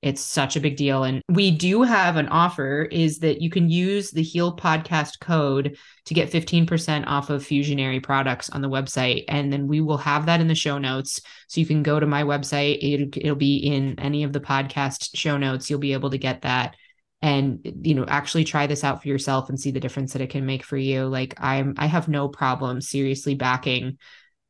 it's 0.00 0.20
such 0.20 0.54
a 0.54 0.60
big 0.60 0.76
deal. 0.76 1.02
And 1.02 1.22
we 1.28 1.50
do 1.50 1.82
have 1.82 2.16
an 2.16 2.28
offer 2.28 2.82
is 2.82 3.18
that 3.18 3.40
you 3.40 3.50
can 3.50 3.68
use 3.68 4.10
the 4.10 4.22
Heal 4.22 4.56
podcast 4.56 5.18
code 5.20 5.76
to 6.04 6.14
get 6.14 6.30
15% 6.30 7.04
off 7.06 7.30
of 7.30 7.42
Fusionary 7.42 8.00
products 8.02 8.48
on 8.50 8.62
the 8.62 8.68
website. 8.68 9.24
And 9.26 9.52
then 9.52 9.66
we 9.66 9.80
will 9.80 9.98
have 9.98 10.26
that 10.26 10.40
in 10.40 10.46
the 10.46 10.54
show 10.54 10.78
notes. 10.78 11.20
So 11.48 11.60
you 11.60 11.66
can 11.66 11.82
go 11.82 11.98
to 11.98 12.06
my 12.06 12.22
website. 12.22 12.78
It'll, 12.80 13.08
it'll 13.16 13.36
be 13.36 13.56
in 13.56 13.98
any 13.98 14.22
of 14.22 14.32
the 14.32 14.40
podcast 14.40 15.10
show 15.14 15.36
notes. 15.36 15.68
You'll 15.68 15.80
be 15.80 15.94
able 15.94 16.10
to 16.10 16.18
get 16.18 16.42
that 16.42 16.76
and 17.20 17.60
you 17.82 17.94
know 17.94 18.04
actually 18.06 18.44
try 18.44 18.68
this 18.68 18.84
out 18.84 19.02
for 19.02 19.08
yourself 19.08 19.48
and 19.48 19.58
see 19.58 19.72
the 19.72 19.80
difference 19.80 20.12
that 20.12 20.22
it 20.22 20.30
can 20.30 20.46
make 20.46 20.62
for 20.62 20.76
you 20.76 21.04
like 21.04 21.34
i'm 21.38 21.74
i 21.76 21.86
have 21.86 22.06
no 22.06 22.28
problem 22.28 22.80
seriously 22.80 23.34
backing 23.34 23.98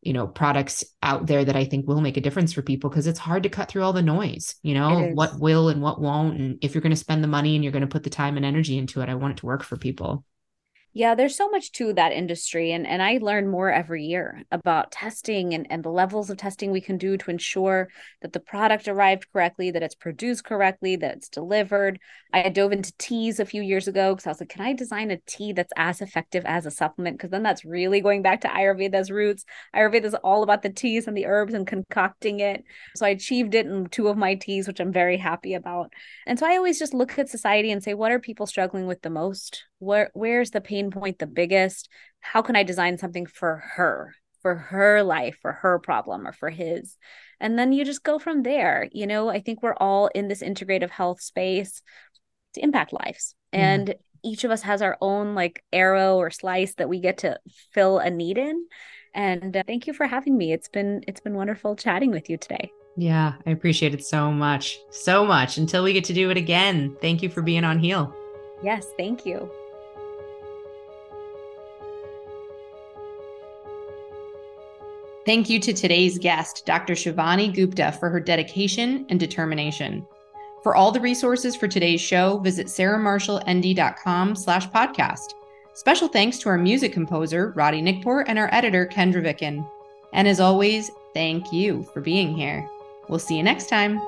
you 0.03 0.13
know 0.13 0.27
products 0.27 0.85
out 1.03 1.27
there 1.27 1.45
that 1.45 1.57
i 1.57 1.65
think 1.65 1.87
will 1.87 2.01
make 2.01 2.17
a 2.17 2.21
difference 2.21 2.53
for 2.53 2.63
people 2.63 2.89
because 2.89 3.07
it's 3.07 3.19
hard 3.19 3.43
to 3.43 3.49
cut 3.49 3.69
through 3.69 3.83
all 3.83 3.93
the 3.93 4.03
noise 4.03 4.55
you 4.63 4.75
know 4.75 5.11
what 5.15 5.39
will 5.41 5.69
and 5.69 5.83
what 5.83 6.01
won't 6.01 6.39
and 6.39 6.59
if 6.63 6.75
you're 6.75 6.83
going 6.83 6.91
to 6.91 6.97
spend 6.97 7.23
the 7.23 7.29
money 7.29 7.55
and 7.55 7.65
you're 7.65 7.73
going 7.73 7.83
to 7.83 7.89
put 7.89 8.05
the 8.05 8.11
time 8.11 8.37
and 8.37 8.47
energy 8.47 8.79
into 8.79 9.01
it 9.01 9.09
i 9.09 9.15
want 9.15 9.33
it 9.33 9.37
to 9.39 9.47
work 9.47 9.63
for 9.63 9.77
people 9.77 10.25
yeah, 10.99 11.15
there's 11.15 11.37
so 11.37 11.49
much 11.49 11.71
to 11.71 11.93
that 11.93 12.11
industry. 12.11 12.73
And, 12.73 12.85
and 12.85 13.01
I 13.01 13.21
learn 13.23 13.47
more 13.47 13.71
every 13.71 14.05
year 14.05 14.43
about 14.51 14.91
testing 14.91 15.55
and, 15.55 15.65
and 15.71 15.85
the 15.85 15.91
levels 15.91 16.29
of 16.29 16.39
testing 16.39 16.73
we 16.73 16.81
can 16.81 16.99
do 16.99 17.17
to 17.17 17.31
ensure 17.31 17.89
that 18.21 18.33
the 18.33 18.41
product 18.41 18.89
arrived 18.89 19.29
correctly, 19.33 19.71
that 19.71 19.83
it's 19.85 19.95
produced 19.95 20.43
correctly, 20.43 20.97
that 20.97 21.19
it's 21.19 21.29
delivered. 21.29 22.01
I 22.33 22.49
dove 22.49 22.73
into 22.73 22.93
teas 22.99 23.39
a 23.39 23.47
few 23.47 23.63
years 23.63 23.87
ago 23.87 24.13
because 24.13 24.27
I 24.27 24.31
was 24.31 24.41
like, 24.41 24.49
can 24.49 24.63
I 24.63 24.73
design 24.73 25.13
a 25.13 25.19
tea 25.19 25.53
that's 25.53 25.73
as 25.77 26.01
effective 26.01 26.45
as 26.47 26.67
a 26.67 26.71
supplement? 26.73 27.17
Because 27.17 27.31
then 27.31 27.45
that's 27.45 27.65
really 27.65 28.01
going 28.01 28.23
back 28.23 28.41
to 28.41 28.49
Ayurveda's 28.49 29.13
roots. 29.13 29.45
Ayurveda 29.77 30.05
is 30.05 30.15
all 30.15 30.43
about 30.43 30.63
the 30.63 30.71
teas 30.71 31.07
and 31.07 31.17
the 31.17 31.27
herbs 31.27 31.55
and 31.55 31.65
concocting 31.65 32.41
it. 32.41 32.65
So 32.97 33.07
I 33.07 33.11
achieved 33.11 33.55
it 33.55 33.67
in 33.67 33.87
two 33.87 34.09
of 34.09 34.17
my 34.17 34.35
teas, 34.35 34.67
which 34.67 34.81
I'm 34.81 34.93
very 34.93 35.17
happy 35.17 35.55
about. 35.55 35.93
And 36.27 36.41
so 36.41 36.45
I 36.45 36.57
always 36.57 36.81
just 36.81 36.93
look 36.93 37.17
at 37.21 37.29
society 37.29 37.71
and 37.71 37.85
say, 37.85 37.95
what 37.95 38.11
are 38.11 38.19
people 38.19 38.47
struggling 38.47 38.89
with 38.89 39.03
the 39.03 39.11
most? 39.11 39.65
Where 39.79 40.11
where's 40.15 40.51
the 40.51 40.61
pain 40.61 40.91
point 40.91 41.19
the 41.19 41.27
biggest? 41.27 41.89
How 42.21 42.43
can 42.43 42.57
i 42.57 42.63
design 42.63 42.99
something 42.99 43.27
for 43.27 43.63
her 43.77 44.15
for 44.43 44.55
her 44.55 45.03
life 45.03 45.39
for 45.41 45.53
her 45.53 45.79
problem 45.79 46.27
or 46.27 46.33
for 46.33 46.51
his? 46.51 46.97
And 47.41 47.59
then 47.59 47.73
you 47.73 47.85
just 47.85 48.03
go 48.03 48.19
from 48.19 48.43
there 48.43 48.89
you 48.93 49.07
know? 49.07 49.29
I 49.29 49.41
think 49.41 49.63
we're 49.63 49.77
all 49.77 50.09
in 50.09 50.29
this 50.29 50.43
integrative 50.43 50.91
health 50.91 51.21
space 51.21 51.83
to 52.55 52.63
impact 52.63 52.93
lives. 52.93 53.35
Mm-hmm. 53.53 53.65
and 53.65 53.95
each 54.23 54.45
of 54.45 54.51
us 54.51 54.63
has 54.63 54.83
our 54.83 54.99
own 55.01 55.35
like 55.35 55.65
arrow 55.73 56.17
or 56.17 56.31
slice 56.31 56.75
that 56.75 56.89
we 56.89 57.01
get 57.01 57.19
to 57.19 57.39
fill 57.73 57.99
a 57.99 58.11
need 58.11 58.37
in. 58.37 58.67
And 59.15 59.57
uh, 59.57 59.63
thank 59.67 59.87
you 59.87 59.93
for 59.93 60.07
having 60.07 60.37
me. 60.37 60.53
It's 60.53 60.69
been 60.69 61.03
it's 61.09 61.21
been 61.21 61.35
wonderful 61.35 61.77
chatting 61.77 62.11
with 62.11 62.29
you 62.31 62.37
today. 62.37 62.71
Yeah 62.97 63.35
i 63.47 63.51
appreciate 63.51 63.95
it 63.95 64.05
so 64.05 64.33
much 64.33 64.79
so 64.91 65.25
much. 65.25 65.57
Until 65.59 65.85
we 65.85 65.93
get 65.93 66.05
to 66.05 66.13
do 66.15 66.31
it 66.31 66.37
again 66.37 66.97
thank 67.01 67.23
you 67.23 67.29
for 67.29 67.43
being 67.43 67.65
on 67.65 67.79
heal. 67.79 68.15
Yes 68.63 68.87
thank 68.99 69.25
you 69.25 69.51
Thank 75.29 75.51
you 75.51 75.61
to 75.61 75.75
today's 75.75 76.17
guest, 76.19 76.65
Dr. 76.65 76.95
Shivani 76.95 77.55
Gupta, 77.55 77.93
for 77.93 78.09
her 78.09 78.19
dedication 78.19 79.05
and 79.11 79.21
determination. 79.21 80.07
For 80.63 80.75
all 80.75 80.91
the 80.91 81.03
resources 81.03 81.55
for 81.55 81.69
today's 81.69 82.01
show, 82.01 82.39
visit 82.39 82.69
sarahmarshallnd.com 82.69 84.35
slash 84.35 84.71
podcast. 84.71 85.35
Special 85.75 86.09
thanks 86.09 86.39
to 86.39 86.49
our 86.49 86.57
music 86.57 86.95
composer, 86.95 87.53
Roddy 87.55 87.83
Nickport, 87.83 88.27
and 88.31 88.39
our 88.39 88.49
editor, 88.55 88.87
Kendra 88.87 89.23
Vicken. 89.23 89.67
And 90.15 90.27
as 90.27 90.41
always, 90.41 90.91
thank 91.13 91.53
you 91.53 91.83
for 91.93 92.01
being 92.01 92.35
here. 92.35 92.67
We'll 93.11 93.19
see 93.19 93.37
you 93.37 93.43
next 93.43 93.69
time. 93.69 94.01